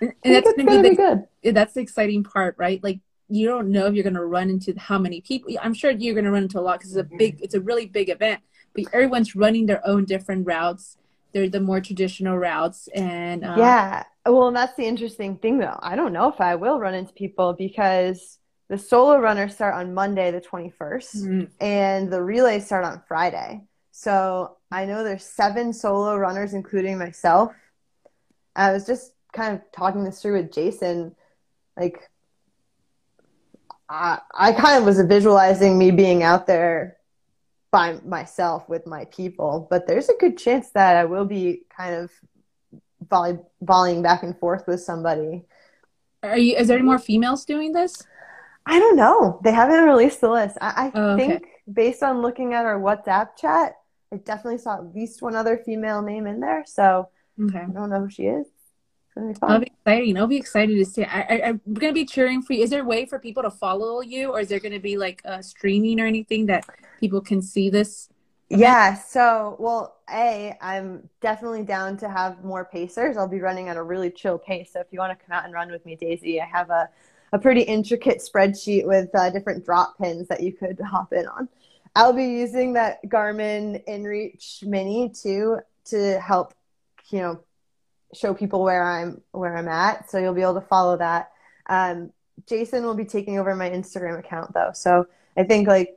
and 0.00 0.14
that's 0.22 0.46
it's 0.48 0.56
gonna 0.56 0.70
gonna 0.70 0.82
be 0.82 0.90
be 0.90 0.96
the, 0.96 1.26
good. 1.42 1.54
that's 1.54 1.74
the 1.74 1.80
exciting 1.80 2.24
part, 2.24 2.56
right? 2.58 2.82
Like 2.82 3.00
you 3.28 3.46
don't 3.46 3.70
know 3.70 3.86
if 3.86 3.94
you're 3.94 4.04
gonna 4.04 4.24
run 4.24 4.50
into 4.50 4.78
how 4.78 4.98
many 4.98 5.20
people. 5.20 5.52
I'm 5.60 5.74
sure 5.74 5.90
you're 5.90 6.14
gonna 6.14 6.30
run 6.30 6.44
into 6.44 6.58
a 6.58 6.62
lot 6.62 6.78
because 6.78 6.96
it's 6.96 7.12
a 7.12 7.16
big, 7.16 7.40
it's 7.42 7.54
a 7.54 7.60
really 7.60 7.86
big 7.86 8.08
event. 8.08 8.40
But 8.76 8.94
everyone's 8.94 9.34
running 9.34 9.66
their 9.66 9.86
own 9.86 10.04
different 10.04 10.46
routes. 10.46 10.96
they're 11.32 11.48
the 11.48 11.60
more 11.60 11.80
traditional 11.80 12.38
routes 12.38 12.88
and 12.94 13.44
um, 13.44 13.58
yeah 13.58 14.04
well 14.24 14.48
and 14.48 14.56
that's 14.56 14.76
the 14.76 14.86
interesting 14.86 15.36
thing 15.36 15.58
though 15.58 15.78
i 15.82 15.94
don't 15.94 16.12
know 16.12 16.28
if 16.28 16.40
i 16.40 16.54
will 16.54 16.78
run 16.78 16.94
into 16.94 17.12
people 17.12 17.52
because 17.52 18.38
the 18.68 18.78
solo 18.78 19.18
runners 19.18 19.54
start 19.54 19.74
on 19.74 19.92
monday 19.92 20.30
the 20.30 20.40
21st 20.40 21.16
mm-hmm. 21.16 21.44
and 21.60 22.10
the 22.10 22.22
relays 22.22 22.64
start 22.64 22.84
on 22.84 23.02
friday 23.06 23.62
so 23.92 24.56
i 24.70 24.86
know 24.86 25.04
there's 25.04 25.24
seven 25.24 25.72
solo 25.72 26.16
runners 26.16 26.54
including 26.54 26.96
myself 26.98 27.52
i 28.54 28.72
was 28.72 28.86
just 28.86 29.12
kind 29.32 29.54
of 29.54 29.60
talking 29.72 30.04
this 30.04 30.22
through 30.22 30.38
with 30.38 30.52
jason 30.52 31.14
like 31.76 32.08
I, 33.88 34.18
I 34.34 34.52
kind 34.52 34.78
of 34.78 34.84
was 34.84 35.00
visualizing 35.02 35.78
me 35.78 35.92
being 35.92 36.22
out 36.22 36.46
there 36.46 36.96
by 37.76 38.00
myself 38.06 38.66
with 38.70 38.86
my 38.86 39.04
people, 39.04 39.66
but 39.68 39.86
there's 39.86 40.08
a 40.08 40.14
good 40.18 40.38
chance 40.38 40.70
that 40.70 40.96
I 40.96 41.04
will 41.04 41.26
be 41.26 41.60
kind 41.68 41.94
of 41.94 42.10
volley, 43.06 43.38
volleying 43.60 44.00
back 44.00 44.22
and 44.22 44.34
forth 44.38 44.66
with 44.66 44.80
somebody. 44.80 45.44
Are 46.22 46.38
you? 46.38 46.56
Is 46.56 46.68
there 46.68 46.78
any 46.78 46.86
more 46.86 46.98
females 46.98 47.44
doing 47.44 47.72
this? 47.72 48.02
I 48.64 48.78
don't 48.78 48.96
know. 48.96 49.40
They 49.44 49.52
haven't 49.52 49.84
released 49.84 50.22
the 50.22 50.30
list. 50.30 50.56
I, 50.58 50.86
I 50.86 50.92
oh, 50.94 51.10
okay. 51.10 51.26
think 51.26 51.46
based 51.70 52.02
on 52.02 52.22
looking 52.22 52.54
at 52.54 52.64
our 52.64 52.80
WhatsApp 52.80 53.36
chat, 53.36 53.74
I 54.10 54.16
definitely 54.16 54.56
saw 54.56 54.76
at 54.76 54.94
least 54.94 55.20
one 55.20 55.36
other 55.36 55.58
female 55.58 56.00
name 56.00 56.26
in 56.26 56.40
there. 56.40 56.64
So 56.66 57.10
okay. 57.38 57.58
I 57.58 57.66
don't 57.66 57.90
know 57.90 58.00
who 58.00 58.08
she 58.08 58.22
is. 58.22 58.46
I'll 59.42 59.60
be 59.60 59.66
exciting. 59.66 60.18
I'll 60.18 60.26
be 60.26 60.36
excited 60.36 60.76
to 60.76 60.84
see. 60.84 61.04
I, 61.04 61.20
I, 61.20 61.34
am 61.48 61.60
gonna 61.72 61.92
be 61.92 62.04
cheering 62.04 62.42
for 62.42 62.52
you. 62.52 62.62
Is 62.62 62.70
there 62.70 62.82
a 62.82 62.84
way 62.84 63.06
for 63.06 63.18
people 63.18 63.42
to 63.42 63.50
follow 63.50 64.02
you, 64.02 64.32
or 64.32 64.40
is 64.40 64.48
there 64.48 64.60
gonna 64.60 64.80
be 64.80 64.98
like 64.98 65.22
a 65.24 65.42
streaming 65.42 66.00
or 66.00 66.06
anything 66.06 66.46
that 66.46 66.66
people 67.00 67.20
can 67.20 67.40
see 67.40 67.70
this? 67.70 68.08
Yeah. 68.50 68.94
So, 68.94 69.56
well, 69.58 69.96
a 70.10 70.54
I'm 70.60 71.08
definitely 71.20 71.62
down 71.62 71.96
to 71.98 72.10
have 72.10 72.44
more 72.44 72.64
pacers. 72.64 73.16
I'll 73.16 73.26
be 73.26 73.40
running 73.40 73.68
at 73.68 73.76
a 73.76 73.82
really 73.82 74.10
chill 74.10 74.38
pace. 74.38 74.72
So 74.72 74.80
if 74.80 74.88
you 74.90 74.98
want 74.98 75.18
to 75.18 75.24
come 75.26 75.36
out 75.36 75.44
and 75.44 75.54
run 75.54 75.70
with 75.70 75.84
me, 75.86 75.96
Daisy, 75.96 76.40
I 76.40 76.44
have 76.44 76.70
a 76.70 76.88
a 77.32 77.38
pretty 77.38 77.62
intricate 77.62 78.18
spreadsheet 78.18 78.86
with 78.86 79.08
uh, 79.14 79.30
different 79.30 79.64
drop 79.64 79.98
pins 79.98 80.28
that 80.28 80.42
you 80.42 80.52
could 80.52 80.78
hop 80.84 81.12
in 81.12 81.26
on. 81.26 81.48
I'll 81.94 82.12
be 82.12 82.26
using 82.26 82.74
that 82.74 83.02
Garmin 83.06 83.82
InReach 83.88 84.62
Mini 84.64 85.08
too 85.08 85.60
to 85.86 86.20
help, 86.20 86.52
you 87.10 87.20
know, 87.20 87.40
show 88.14 88.34
people 88.34 88.62
where 88.62 88.82
I'm 88.82 89.20
where 89.32 89.56
I'm 89.56 89.68
at. 89.68 90.10
So 90.10 90.18
you'll 90.18 90.34
be 90.34 90.42
able 90.42 90.54
to 90.54 90.66
follow 90.66 90.96
that. 90.96 91.30
Um, 91.68 92.12
Jason 92.46 92.84
will 92.84 92.94
be 92.94 93.04
taking 93.04 93.38
over 93.38 93.54
my 93.54 93.70
Instagram 93.70 94.18
account 94.18 94.52
though. 94.54 94.70
So 94.74 95.06
I 95.36 95.44
think 95.44 95.68
like 95.68 95.96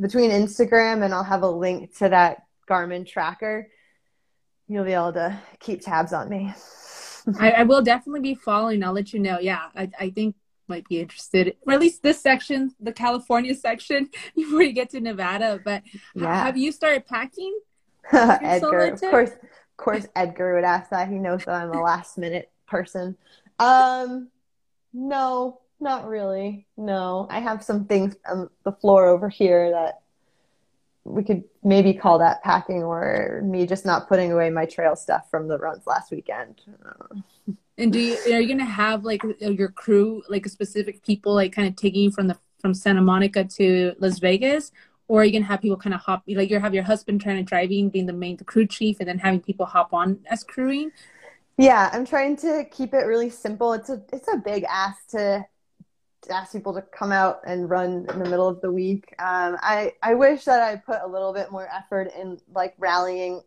between 0.00 0.30
Instagram 0.30 1.04
and 1.04 1.14
I'll 1.14 1.24
have 1.24 1.42
a 1.42 1.50
link 1.50 1.96
to 1.98 2.08
that 2.08 2.44
Garmin 2.68 3.06
tracker, 3.06 3.68
you'll 4.66 4.84
be 4.84 4.92
able 4.92 5.12
to 5.14 5.38
keep 5.60 5.80
tabs 5.80 6.12
on 6.12 6.28
me. 6.28 6.52
I, 7.38 7.50
I, 7.50 7.62
will 7.64 7.82
definitely 7.82 8.20
be 8.20 8.34
following. 8.34 8.82
I'll 8.82 8.92
let 8.92 9.12
you 9.12 9.18
know. 9.18 9.38
Yeah, 9.38 9.68
I, 9.76 9.90
I 10.00 10.10
think 10.10 10.34
might 10.66 10.86
be 10.88 11.00
interested, 11.00 11.56
or 11.66 11.74
at 11.74 11.80
least 11.80 12.02
this 12.02 12.20
section, 12.20 12.74
the 12.80 12.92
California 12.92 13.54
section, 13.54 14.08
before 14.34 14.62
you 14.62 14.72
get 14.72 14.90
to 14.90 15.00
Nevada. 15.00 15.60
But 15.62 15.82
yeah. 16.14 16.44
have 16.44 16.56
you 16.56 16.72
started 16.72 17.06
packing? 17.06 17.58
Edgar, 18.12 18.92
of 18.92 19.00
course 19.00 19.30
course, 19.78 20.06
Edgar 20.14 20.54
would 20.54 20.64
ask 20.64 20.90
that. 20.90 21.08
He 21.08 21.14
knows 21.14 21.44
that 21.44 21.54
I'm 21.54 21.72
a 21.72 21.80
last 21.80 22.18
minute 22.18 22.50
person. 22.66 23.16
Um, 23.58 24.28
no, 24.92 25.60
not 25.80 26.06
really. 26.06 26.66
No, 26.76 27.26
I 27.30 27.40
have 27.40 27.64
some 27.64 27.86
things 27.86 28.16
on 28.28 28.50
the 28.64 28.72
floor 28.72 29.06
over 29.06 29.28
here 29.28 29.70
that 29.70 30.00
we 31.04 31.24
could 31.24 31.44
maybe 31.64 31.94
call 31.94 32.18
that 32.18 32.42
packing 32.42 32.82
or 32.82 33.40
me 33.44 33.66
just 33.66 33.86
not 33.86 34.08
putting 34.08 34.30
away 34.30 34.50
my 34.50 34.66
trail 34.66 34.94
stuff 34.94 35.30
from 35.30 35.48
the 35.48 35.56
runs 35.56 35.86
last 35.86 36.10
weekend. 36.10 36.60
And 37.78 37.92
do 37.92 37.98
you 37.98 38.16
are 38.26 38.40
you 38.40 38.48
gonna 38.48 38.64
have 38.64 39.04
like 39.04 39.22
your 39.40 39.68
crew, 39.68 40.22
like 40.28 40.46
specific 40.48 41.02
people, 41.04 41.34
like 41.34 41.52
kind 41.52 41.68
of 41.68 41.76
taking 41.76 42.02
you 42.02 42.10
from 42.10 42.26
the 42.26 42.36
from 42.60 42.74
Santa 42.74 43.00
Monica 43.00 43.44
to 43.44 43.94
Las 44.00 44.18
Vegas, 44.18 44.72
or 45.08 45.24
you 45.24 45.32
gonna 45.32 45.44
have 45.44 45.60
people 45.60 45.76
kind 45.76 45.94
of 45.94 46.00
hop 46.00 46.22
like 46.28 46.50
you 46.50 46.60
have 46.60 46.74
your 46.74 46.84
husband 46.84 47.20
trying 47.20 47.36
to 47.36 47.42
driving 47.42 47.88
being 47.88 48.06
the 48.06 48.12
main 48.12 48.36
the 48.36 48.44
crew 48.44 48.66
chief 48.66 48.98
and 49.00 49.08
then 49.08 49.18
having 49.18 49.40
people 49.40 49.66
hop 49.66 49.92
on 49.92 50.20
as 50.26 50.44
crewing. 50.44 50.92
Yeah 51.56 51.90
i'm 51.92 52.06
trying 52.06 52.36
to 52.36 52.64
keep 52.70 52.94
it 52.94 53.06
really 53.06 53.30
simple. 53.30 53.72
It's 53.72 53.90
a 53.90 54.02
it's 54.12 54.28
a 54.32 54.36
big 54.36 54.64
ask 54.64 55.08
to, 55.08 55.44
to 56.22 56.32
ask 56.32 56.52
people 56.52 56.74
to 56.74 56.82
come 56.82 57.10
out 57.10 57.40
and 57.46 57.68
run 57.68 58.06
in 58.08 58.18
the 58.18 58.28
middle 58.28 58.46
of 58.46 58.60
the 58.60 58.70
week. 58.70 59.14
Um, 59.18 59.56
i 59.60 59.94
i 60.02 60.14
wish 60.14 60.44
that 60.44 60.62
i 60.62 60.76
put 60.76 61.00
a 61.02 61.08
little 61.08 61.32
bit 61.32 61.50
more 61.50 61.68
effort 61.74 62.12
in 62.16 62.38
like 62.54 62.74
rallying 62.78 63.42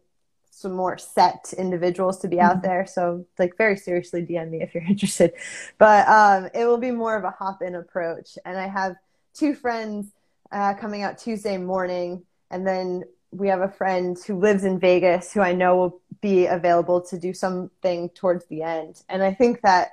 some 0.54 0.74
more 0.74 0.98
set 0.98 1.54
individuals 1.58 2.20
to 2.20 2.28
be 2.28 2.40
out 2.40 2.58
mm-hmm. 2.58 2.68
there. 2.68 2.86
So 2.86 3.26
like 3.40 3.56
very 3.56 3.78
seriously 3.78 4.26
dm 4.26 4.50
me 4.50 4.62
if 4.62 4.74
you're 4.74 4.84
interested. 4.88 5.34
But 5.78 6.08
um, 6.08 6.50
it 6.54 6.66
will 6.66 6.78
be 6.78 6.92
more 6.92 7.16
of 7.16 7.24
a 7.24 7.32
hop 7.32 7.62
in 7.62 7.76
approach. 7.76 8.38
And 8.46 8.58
i 8.58 8.68
have 8.68 8.96
two 9.34 9.54
friends 9.54 10.12
uh, 10.52 10.74
coming 10.74 11.04
out 11.04 11.18
Tuesday 11.18 11.58
morning. 11.58 12.24
And 12.50 12.66
then 12.66 13.04
we 13.32 13.48
have 13.48 13.62
a 13.62 13.70
friend 13.70 14.18
who 14.26 14.38
lives 14.38 14.64
in 14.64 14.80
Vegas 14.80 15.32
who 15.32 15.42
I 15.42 15.54
know 15.54 15.76
will 15.78 16.02
be 16.22 16.46
available 16.46 17.02
to 17.02 17.18
do 17.18 17.34
something 17.34 18.10
towards 18.10 18.46
the 18.46 18.62
end. 18.62 19.02
And 19.10 19.24
I 19.24 19.34
think 19.34 19.62
that 19.62 19.92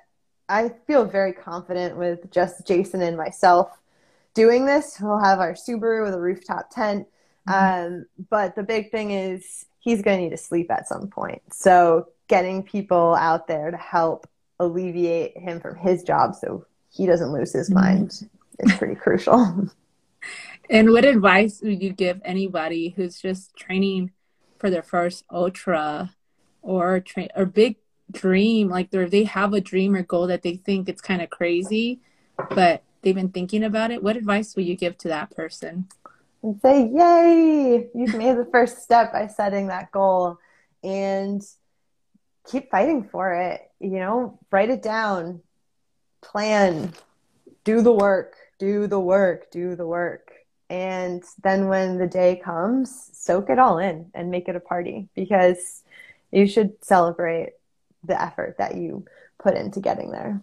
I 0.49 0.71
feel 0.87 1.05
very 1.05 1.33
confident 1.33 1.97
with 1.97 2.31
just 2.31 2.67
Jason 2.67 3.03
and 3.03 3.17
myself 3.17 3.71
doing 4.35 4.67
this. 4.67 4.99
We'll 5.01 5.23
have 5.23 5.41
our 5.41 5.55
Subaru 5.55 6.05
with 6.05 6.15
a 6.15 6.21
rooftop 6.21 6.71
tent. 6.71 7.07
Mm-hmm. 7.49 7.95
Um, 7.95 8.07
but 8.31 8.57
the 8.57 8.63
big 8.63 8.91
thing 8.91 9.13
is 9.13 9.67
he's 9.79 10.03
going 10.03 10.19
to 10.19 10.25
need 10.25 10.31
to 10.31 10.37
sleep 10.37 10.71
at 10.71 10.89
some 10.89 11.09
point. 11.09 11.43
So 11.53 12.09
getting 12.29 12.63
people 12.63 13.15
out 13.15 13.47
there 13.47 13.71
to 13.71 13.77
help 13.77 14.29
alleviate 14.59 15.39
him 15.39 15.61
from 15.61 15.77
his 15.77 16.03
job 16.03 16.35
so 16.35 16.67
he 16.91 17.07
doesn't 17.07 17.33
lose 17.33 17.53
his 17.53 17.71
mm-hmm. 17.71 17.81
mind 17.81 18.29
is 18.59 18.73
pretty 18.75 18.95
crucial. 18.95 19.69
And 20.71 20.91
what 20.91 21.05
advice 21.05 21.61
would 21.63 21.83
you 21.83 21.93
give 21.93 22.21
anybody 22.25 22.91
who's 22.91 23.21
just 23.21 23.57
training 23.57 24.13
for 24.59 24.69
their 24.69 24.83
first 24.83 25.25
ultra 25.31 26.15
or 26.61 27.01
train 27.01 27.29
or 27.35 27.47
big 27.47 27.77
dream? 28.11 28.69
Like 28.69 28.91
they 28.91 29.05
they 29.07 29.25
have 29.25 29.55
a 29.55 29.61
dream 29.61 29.95
or 29.95 30.03
goal 30.03 30.27
that 30.27 30.43
they 30.43 30.57
think 30.57 30.89
it's 30.89 31.01
kind 31.01 31.23
of 31.23 31.31
crazy, 31.31 32.01
but 32.51 32.83
they've 33.01 33.15
been 33.15 33.31
thinking 33.31 33.65
about 33.65 33.91
it. 33.91 34.03
What 34.03 34.17
advice 34.17 34.55
would 34.57 34.67
you 34.67 34.77
give 34.77 34.99
to 34.99 35.09
that 35.09 35.31
person? 35.31 35.89
And 36.43 36.61
say, 36.61 36.87
"Yay! 36.87 37.89
You've 37.95 38.15
made 38.15 38.37
the 38.37 38.49
first 38.53 38.83
step 38.83 39.13
by 39.13 39.27
setting 39.27 39.69
that 39.69 39.91
goal, 39.91 40.39
and 40.85 41.43
keep 42.51 42.71
fighting 42.71 43.09
for 43.11 43.33
it. 43.33 43.71
You 43.81 43.99
know, 44.01 44.39
write 44.51 44.71
it 44.71 44.83
down, 44.83 45.41
plan, 46.21 46.93
do 47.65 47.81
the 47.81 47.93
work, 47.93 48.37
do 48.59 48.87
the 48.87 49.01
work, 49.01 49.51
do 49.51 49.75
the 49.75 49.87
work." 49.87 50.28
And 50.71 51.25
then 51.43 51.69
when 51.69 51.99
the 51.99 52.07
day 52.07 52.37
comes, 52.45 53.11
soak 53.13 53.49
it 53.49 53.59
all 53.59 53.79
in 53.79 54.11
and 54.15 54.31
make 54.31 54.49
it 54.49 54.57
a 54.57 54.61
party 54.61 55.09
because 55.15 55.83
you 56.31 56.47
should 56.47 56.85
celebrate 56.85 57.55
the 58.05 58.21
effort 58.21 58.57
that 58.59 58.77
you 58.77 59.05
put 59.39 59.55
into 59.55 59.81
getting 59.81 60.11
there. 60.11 60.43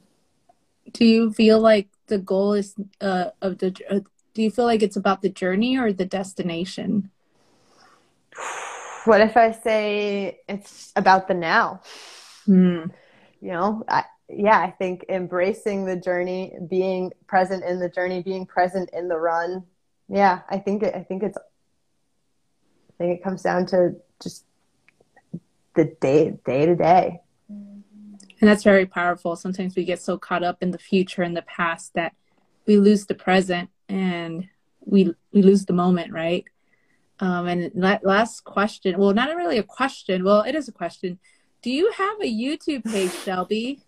Do 0.92 1.06
you 1.06 1.32
feel 1.32 1.60
like 1.60 1.90
the 2.08 2.18
goal 2.18 2.54
is 2.54 2.76
uh, 3.02 3.32
of 3.42 3.60
the? 3.60 3.76
Uh, 3.90 4.00
do 4.34 4.42
you 4.42 4.52
feel 4.52 4.66
like 4.66 4.84
it's 4.84 4.98
about 4.98 5.22
the 5.22 5.30
journey 5.30 5.78
or 5.78 5.94
the 5.94 6.06
destination? 6.06 7.12
What 9.06 9.22
if 9.22 9.38
I 9.38 9.52
say 9.52 10.40
it's 10.50 10.92
about 10.96 11.28
the 11.28 11.36
now? 11.36 11.82
Hmm. 12.46 12.86
You 13.40 13.52
know, 13.52 13.84
I, 13.88 14.06
yeah, 14.28 14.60
I 14.60 14.72
think 14.72 15.06
embracing 15.10 15.86
the 15.86 15.96
journey, 15.96 16.58
being 16.68 17.12
present 17.28 17.64
in 17.64 17.78
the 17.78 17.88
journey, 17.88 18.24
being 18.24 18.48
present 18.48 18.90
in 18.94 19.08
the 19.08 19.18
run, 19.18 19.64
yeah, 20.08 20.42
I 20.50 20.58
think 20.58 20.84
it, 20.84 20.94
I 20.96 21.04
think 21.04 21.24
it's 21.24 21.38
I 21.38 23.04
think 23.04 23.20
it 23.20 23.24
comes 23.24 23.42
down 23.42 23.66
to 23.68 23.96
just 24.22 24.46
the 25.76 25.86
day 26.00 26.38
day 26.46 26.66
to 26.66 26.76
day. 26.76 27.22
And 27.50 28.50
that's 28.50 28.64
very 28.64 28.86
powerful. 28.86 29.36
Sometimes 29.36 29.76
we 29.76 29.86
get 29.86 30.02
so 30.02 30.18
caught 30.18 30.44
up 30.44 30.58
in 30.62 30.72
the 30.72 30.78
future 30.78 31.24
and 31.24 31.36
the 31.36 31.42
past 31.44 31.94
that 31.94 32.14
we 32.68 32.78
lose 32.78 33.06
the 33.06 33.16
present 33.16 33.70
and 33.88 34.48
we 34.82 35.14
we 35.32 35.42
lose 35.42 35.66
the 35.66 35.74
moment, 35.74 36.12
right? 36.12 36.46
Um, 37.20 37.48
and 37.48 37.72
last 38.04 38.44
question, 38.44 38.98
well, 38.98 39.14
not 39.14 39.34
really 39.36 39.58
a 39.58 39.64
question. 39.64 40.24
Well, 40.24 40.42
it 40.42 40.54
is 40.54 40.68
a 40.68 40.74
question. 40.74 41.18
Do 41.62 41.72
you 41.72 41.92
have 41.94 42.20
a 42.20 42.26
YouTube 42.26 42.84
page, 42.84 43.12
Shelby? 43.12 43.80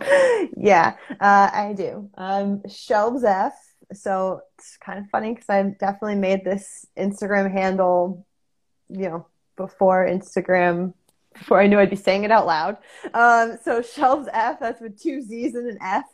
yeah, 0.56 0.96
uh, 1.20 1.50
I 1.52 1.74
do. 1.76 2.10
Um, 2.16 2.60
Shelbs 2.60 3.24
F 3.24 3.52
so 3.96 4.42
it's 4.58 4.76
kind 4.76 4.98
of 4.98 5.06
funny 5.10 5.34
because 5.34 5.48
I 5.48 5.62
definitely 5.62 6.16
made 6.16 6.44
this 6.44 6.86
Instagram 6.96 7.50
handle, 7.50 8.26
you 8.88 9.08
know, 9.08 9.26
before 9.56 10.06
Instagram, 10.06 10.94
before 11.34 11.60
I 11.60 11.66
knew 11.66 11.78
I'd 11.78 11.90
be 11.90 11.96
saying 11.96 12.24
it 12.24 12.30
out 12.30 12.46
loud. 12.46 12.78
Um, 13.14 13.58
so 13.62 13.80
Shelbs 13.80 14.28
F, 14.32 14.60
that's 14.60 14.80
with 14.80 15.00
two 15.00 15.22
Z's 15.22 15.54
and 15.54 15.68
an 15.68 15.78
F. 15.80 16.04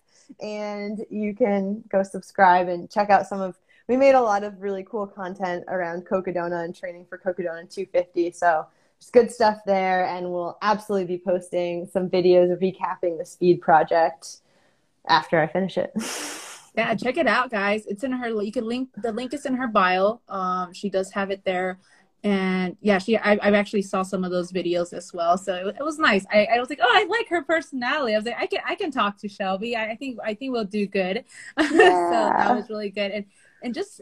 And 0.40 1.04
you 1.10 1.34
can 1.34 1.82
go 1.88 2.02
subscribe 2.02 2.68
and 2.68 2.90
check 2.90 3.10
out 3.10 3.26
some 3.26 3.40
of, 3.40 3.56
we 3.88 3.96
made 3.96 4.14
a 4.14 4.20
lot 4.20 4.44
of 4.44 4.60
really 4.60 4.84
cool 4.84 5.06
content 5.06 5.64
around 5.68 6.06
Cocodona 6.06 6.64
and 6.64 6.76
training 6.76 7.06
for 7.08 7.16
Cocodona 7.18 7.72
250. 7.72 8.32
So 8.32 8.66
there's 9.00 9.10
good 9.10 9.32
stuff 9.32 9.60
there, 9.64 10.06
and 10.06 10.30
we'll 10.30 10.58
absolutely 10.60 11.16
be 11.16 11.22
posting 11.24 11.86
some 11.86 12.10
videos 12.10 12.50
recapping 12.60 13.16
the 13.16 13.24
speed 13.24 13.60
project 13.60 14.40
after 15.08 15.40
I 15.40 15.46
finish 15.46 15.78
it. 15.78 15.92
yeah, 16.78 16.94
check 16.94 17.16
it 17.16 17.26
out, 17.26 17.50
guys. 17.50 17.86
It's 17.86 18.04
in 18.04 18.12
her. 18.12 18.28
You 18.42 18.52
can 18.52 18.64
link 18.64 18.90
the 19.02 19.12
link 19.12 19.34
is 19.34 19.46
in 19.46 19.54
her 19.54 19.66
bio. 19.66 20.20
Um, 20.28 20.72
she 20.72 20.88
does 20.88 21.10
have 21.12 21.30
it 21.30 21.44
there 21.44 21.78
and 22.24 22.76
yeah 22.80 22.98
she 22.98 23.16
I, 23.16 23.34
I 23.34 23.50
actually 23.52 23.82
saw 23.82 24.02
some 24.02 24.24
of 24.24 24.32
those 24.32 24.50
videos 24.50 24.92
as 24.92 25.12
well 25.14 25.38
so 25.38 25.54
it, 25.54 25.76
it 25.78 25.84
was 25.84 26.00
nice 26.00 26.26
I, 26.32 26.48
I 26.52 26.58
was 26.58 26.68
like 26.68 26.80
oh 26.82 26.90
i 26.90 27.04
like 27.04 27.28
her 27.28 27.42
personality 27.42 28.14
i 28.14 28.18
was 28.18 28.26
like 28.26 28.40
i 28.40 28.46
can 28.46 28.58
i 28.66 28.74
can 28.74 28.90
talk 28.90 29.18
to 29.18 29.28
shelby 29.28 29.76
i, 29.76 29.92
I 29.92 29.94
think 29.94 30.18
i 30.24 30.34
think 30.34 30.52
we'll 30.52 30.64
do 30.64 30.84
good 30.86 31.24
yeah. 31.56 31.68
so 31.68 31.76
that 31.76 32.56
was 32.56 32.68
really 32.68 32.90
good 32.90 33.12
and 33.12 33.24
and 33.62 33.72
just 33.72 34.00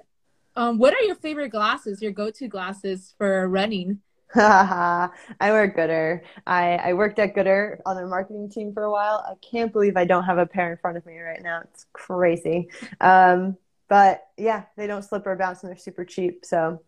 um 0.57 0.79
what 0.79 0.95
are 0.95 1.03
your 1.03 1.15
favorite 1.17 1.51
glasses 1.51 2.01
your 2.01 2.13
go-to 2.13 2.49
glasses 2.49 3.15
for 3.19 3.47
running 3.51 4.01
I 4.35 5.11
work 5.43 5.77
Goodr. 5.77 6.21
I, 6.47 6.77
I 6.77 6.93
worked 6.95 7.19
at 7.19 7.35
Goodr 7.35 7.79
on 7.87 7.97
their 7.97 8.07
marketing 8.07 8.51
team 8.51 8.73
for 8.73 8.83
a 8.85 8.91
while. 8.91 9.25
I 9.27 9.35
can't 9.47 9.73
believe 9.73 9.97
I 9.97 10.05
don't 10.05 10.25
have 10.25 10.39
a 10.39 10.47
pair 10.47 10.73
in 10.73 10.79
front 10.79 10.97
of 10.97 11.07
me 11.07 11.19
right 11.19 11.43
now. 11.43 11.63
It's 11.65 11.87
crazy. 11.93 12.69
Um, 13.01 13.57
but 13.89 14.25
yeah, 14.37 14.65
they 14.77 14.87
don't 14.87 15.03
slip 15.03 15.27
or 15.27 15.37
bounce 15.37 15.63
and 15.63 15.71
they're 15.71 15.79
super 15.79 16.05
cheap. 16.05 16.45
So 16.45 16.83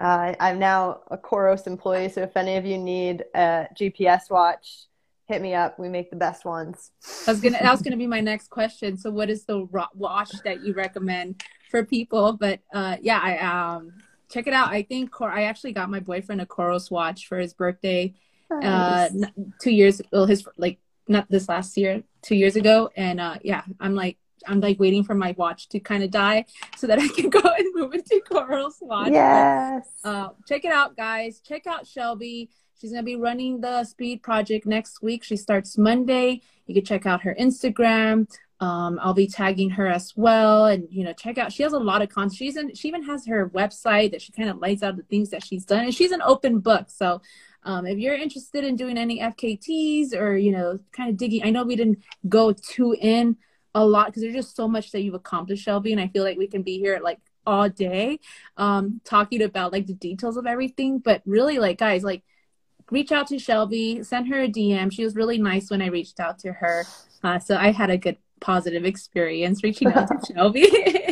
uh, 0.00 0.34
I'm 0.40 0.58
now 0.58 1.00
a 1.10 1.18
Coros 1.18 1.66
employee, 1.66 2.08
so 2.08 2.22
if 2.22 2.36
any 2.36 2.56
of 2.56 2.64
you 2.64 2.78
need 2.78 3.24
a 3.34 3.66
GPS 3.78 4.30
watch, 4.30 4.86
hit 5.26 5.42
me 5.42 5.54
up. 5.54 5.78
We 5.78 5.88
make 5.88 6.10
the 6.10 6.16
best 6.16 6.44
ones. 6.44 6.92
I 7.26 7.32
was 7.32 7.40
gonna. 7.40 7.58
That 7.60 7.70
was 7.70 7.82
gonna 7.84 7.96
be 7.96 8.06
my 8.06 8.20
next 8.20 8.48
question. 8.48 8.96
So, 8.96 9.10
what 9.10 9.28
is 9.28 9.44
the 9.44 9.66
watch 9.94 10.30
that 10.44 10.62
you 10.62 10.72
recommend 10.72 11.42
for 11.70 11.84
people? 11.84 12.32
But 12.32 12.60
uh, 12.72 12.96
yeah, 13.02 13.18
I 13.20 13.38
um 13.38 13.92
check 14.30 14.46
it 14.46 14.52
out. 14.52 14.68
I 14.68 14.82
think 14.82 15.10
Cor- 15.10 15.32
I 15.32 15.44
actually 15.44 15.72
got 15.72 15.90
my 15.90 16.00
boyfriend 16.00 16.40
a 16.40 16.46
Coros 16.46 16.90
watch 16.90 17.26
for 17.26 17.38
his 17.38 17.54
birthday. 17.54 18.14
Uh, 18.50 19.08
nice. 19.12 19.24
Uh, 19.24 19.42
two 19.60 19.70
years. 19.70 20.00
Well, 20.12 20.26
his 20.26 20.46
like 20.56 20.78
not 21.06 21.30
this 21.30 21.48
last 21.48 21.76
year, 21.76 22.02
two 22.22 22.34
years 22.34 22.56
ago, 22.56 22.90
and 22.96 23.20
uh, 23.20 23.36
yeah, 23.42 23.62
I'm 23.80 23.94
like 23.94 24.18
I'm 24.46 24.60
like 24.60 24.78
waiting 24.78 25.04
for 25.04 25.14
my 25.14 25.34
watch 25.36 25.68
to 25.70 25.80
kind 25.80 26.02
of 26.02 26.10
die 26.10 26.46
so 26.76 26.86
that 26.86 26.98
I 26.98 27.08
can 27.08 27.30
go 27.30 27.40
and 27.40 27.66
move 27.74 27.94
into 27.94 28.22
Coros 28.30 28.80
watch. 28.80 29.12
Yes. 29.12 29.88
Uh, 30.04 30.30
check 30.46 30.64
it 30.64 30.72
out, 30.72 30.96
guys. 30.96 31.40
Check 31.40 31.66
out 31.66 31.86
Shelby. 31.86 32.50
She's 32.80 32.90
gonna 32.92 33.02
be 33.02 33.16
running 33.16 33.60
the 33.60 33.84
speed 33.84 34.22
project 34.22 34.66
next 34.66 35.02
week. 35.02 35.24
She 35.24 35.36
starts 35.36 35.76
Monday. 35.76 36.42
You 36.66 36.74
can 36.74 36.84
check 36.84 37.06
out 37.06 37.22
her 37.22 37.34
Instagram. 37.38 38.28
Um, 38.60 38.98
I'll 39.00 39.14
be 39.14 39.28
tagging 39.28 39.70
her 39.70 39.86
as 39.86 40.12
well, 40.16 40.66
and 40.66 40.88
you 40.90 41.04
know, 41.04 41.12
check 41.12 41.38
out. 41.38 41.52
She 41.52 41.62
has 41.62 41.72
a 41.72 41.78
lot 41.78 42.02
of 42.02 42.08
content. 42.08 42.34
She's 42.34 42.56
in, 42.56 42.74
she 42.74 42.88
even 42.88 43.04
has 43.04 43.26
her 43.26 43.50
website 43.50 44.10
that 44.10 44.22
she 44.22 44.32
kind 44.32 44.50
of 44.50 44.58
lays 44.58 44.82
out 44.82 44.96
the 44.96 45.04
things 45.04 45.30
that 45.30 45.44
she's 45.44 45.64
done, 45.64 45.84
and 45.84 45.94
she's 45.94 46.10
an 46.10 46.22
open 46.22 46.58
book. 46.58 46.90
So, 46.90 47.20
um, 47.62 47.86
if 47.86 47.98
you're 47.98 48.16
interested 48.16 48.64
in 48.64 48.74
doing 48.74 48.98
any 48.98 49.20
FKTs 49.20 50.12
or 50.12 50.36
you 50.36 50.50
know, 50.50 50.78
kind 50.92 51.08
of 51.08 51.16
digging, 51.16 51.44
I 51.44 51.50
know 51.50 51.62
we 51.62 51.76
didn't 51.76 52.02
go 52.28 52.52
too 52.52 52.96
in 53.00 53.36
a 53.74 53.84
lot 53.84 54.06
because 54.06 54.22
there's 54.22 54.34
just 54.34 54.56
so 54.56 54.66
much 54.66 54.90
that 54.90 55.02
you've 55.02 55.14
accomplished, 55.14 55.64
Shelby. 55.64 55.92
And 55.92 56.00
I 56.00 56.08
feel 56.08 56.24
like 56.24 56.38
we 56.38 56.48
can 56.48 56.62
be 56.62 56.78
here 56.78 57.00
like 57.02 57.20
all 57.46 57.68
day 57.68 58.20
um, 58.56 59.00
talking 59.04 59.42
about 59.42 59.72
like 59.72 59.86
the 59.86 59.94
details 59.94 60.36
of 60.36 60.46
everything. 60.46 60.98
But 60.98 61.22
really, 61.24 61.58
like, 61.58 61.78
guys, 61.78 62.02
like, 62.02 62.22
reach 62.90 63.12
out 63.12 63.28
to 63.28 63.38
Shelby, 63.38 64.02
send 64.02 64.28
her 64.28 64.40
a 64.42 64.48
DM. 64.48 64.92
She 64.92 65.04
was 65.04 65.14
really 65.14 65.38
nice 65.38 65.70
when 65.70 65.82
I 65.82 65.86
reached 65.86 66.20
out 66.20 66.38
to 66.40 66.52
her. 66.52 66.84
Uh, 67.22 67.38
so 67.38 67.56
I 67.56 67.70
had 67.70 67.90
a 67.90 67.98
good 67.98 68.16
positive 68.40 68.84
experience 68.84 69.62
reaching 69.62 69.88
out 69.88 70.08
to 70.08 70.18
Shelby. 70.34 70.64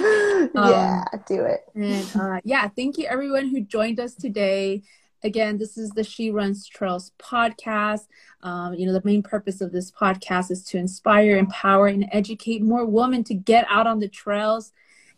um, 0.54 0.70
yeah, 0.70 1.04
do 1.26 1.44
it. 1.44 1.60
And 1.74 2.08
uh, 2.20 2.40
yeah, 2.44 2.68
thank 2.68 2.98
you 2.98 3.06
everyone 3.06 3.48
who 3.48 3.60
joined 3.60 4.00
us 4.00 4.14
today. 4.14 4.82
Again, 5.24 5.58
this 5.58 5.76
is 5.76 5.90
the 5.90 6.04
She 6.04 6.30
Runs 6.30 6.68
Trails 6.68 7.12
podcast. 7.18 8.06
Um, 8.42 8.74
you 8.74 8.86
know, 8.86 8.92
the 8.92 9.02
main 9.04 9.22
purpose 9.22 9.60
of 9.60 9.72
this 9.72 9.90
podcast 9.90 10.50
is 10.50 10.62
to 10.64 10.78
inspire, 10.78 11.36
empower, 11.36 11.88
and 11.88 12.06
educate 12.12 12.62
more 12.62 12.84
women 12.84 13.24
to 13.24 13.34
get 13.34 13.66
out 13.68 13.86
on 13.86 13.98
the 13.98 14.08
trails. 14.08 14.72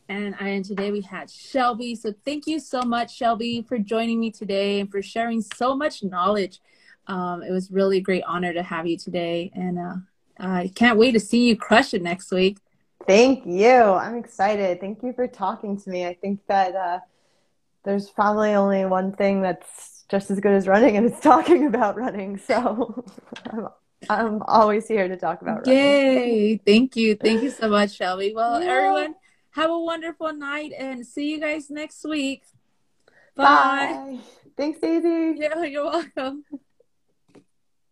And, 0.09 0.35
I, 0.41 0.49
and 0.49 0.65
today 0.65 0.91
we 0.91 1.03
had 1.03 1.31
Shelby. 1.31 1.95
So 1.95 2.15
thank 2.25 2.47
you 2.47 2.61
so 2.61 2.83
much, 2.83 3.15
Shelby, 3.15 3.63
for 3.69 3.79
joining 3.79 4.19
me 4.19 4.31
today 4.31 4.81
and 4.81 4.91
for 4.91 5.03
sharing 5.03 5.43
so 5.43 5.77
much 5.77 6.03
knowledge. 6.03 6.61
Um, 7.07 7.43
it 7.43 7.51
was 7.51 7.71
really 7.71 7.99
a 7.99 8.03
great 8.03 8.23
honor 8.27 8.53
to 8.53 8.63
have 8.63 8.87
you 8.87 8.97
today. 8.97 9.51
And 9.55 9.79
uh, 9.79 9.95
I 10.39 10.71
can't 10.75 10.99
wait 10.99 11.13
to 11.13 11.21
see 11.21 11.49
you 11.49 11.57
crush 11.57 11.95
it 11.95 12.03
next 12.03 12.31
week. 12.31 12.59
Thank 13.07 13.47
you. 13.47 13.73
I'm 13.73 14.17
excited. 14.17 14.81
Thank 14.81 15.03
you 15.03 15.13
for 15.13 15.27
talking 15.27 15.81
to 15.81 15.91
me. 15.91 16.07
I 16.07 16.15
think 16.15 16.41
that 16.47 16.75
uh, 16.75 17.01
there's 17.85 18.11
probably 18.11 18.51
only 18.51 18.85
one 18.85 19.13
thing 19.13 19.41
that's 19.43 20.05
just 20.09 20.31
as 20.31 20.41
good 20.41 20.53
as 20.53 20.69
running, 20.69 20.97
and 20.97 21.07
it's 21.07 21.21
talking 21.23 21.67
about 21.67 21.97
running. 21.97 22.39
So 22.39 23.05
I'm, 23.51 23.69
I'm 24.09 24.43
always 24.43 24.87
here 24.87 25.09
to 25.09 25.17
talk 25.17 25.43
about 25.43 25.67
running. 25.67 25.83
Yay! 25.83 26.57
Thank 26.59 26.97
you. 26.97 27.17
Thank 27.17 27.43
you 27.43 27.51
so 27.51 27.69
much, 27.71 27.93
Shelby. 27.93 28.33
Well, 28.35 28.63
yeah. 28.63 28.71
everyone, 28.71 29.15
have 29.53 29.71
a 29.71 29.79
wonderful 29.79 30.33
night 30.33 30.73
and 30.79 31.07
see 31.07 31.31
you 31.31 31.41
guys 31.41 31.71
next 31.71 32.05
week. 32.05 32.45
Bye. 33.35 33.45
Bye. 33.45 34.19
Thanks, 34.57 34.81
Daisy. 34.81 35.39
Yeah, 35.41 35.63
you're 35.65 35.85
welcome. 35.85 36.45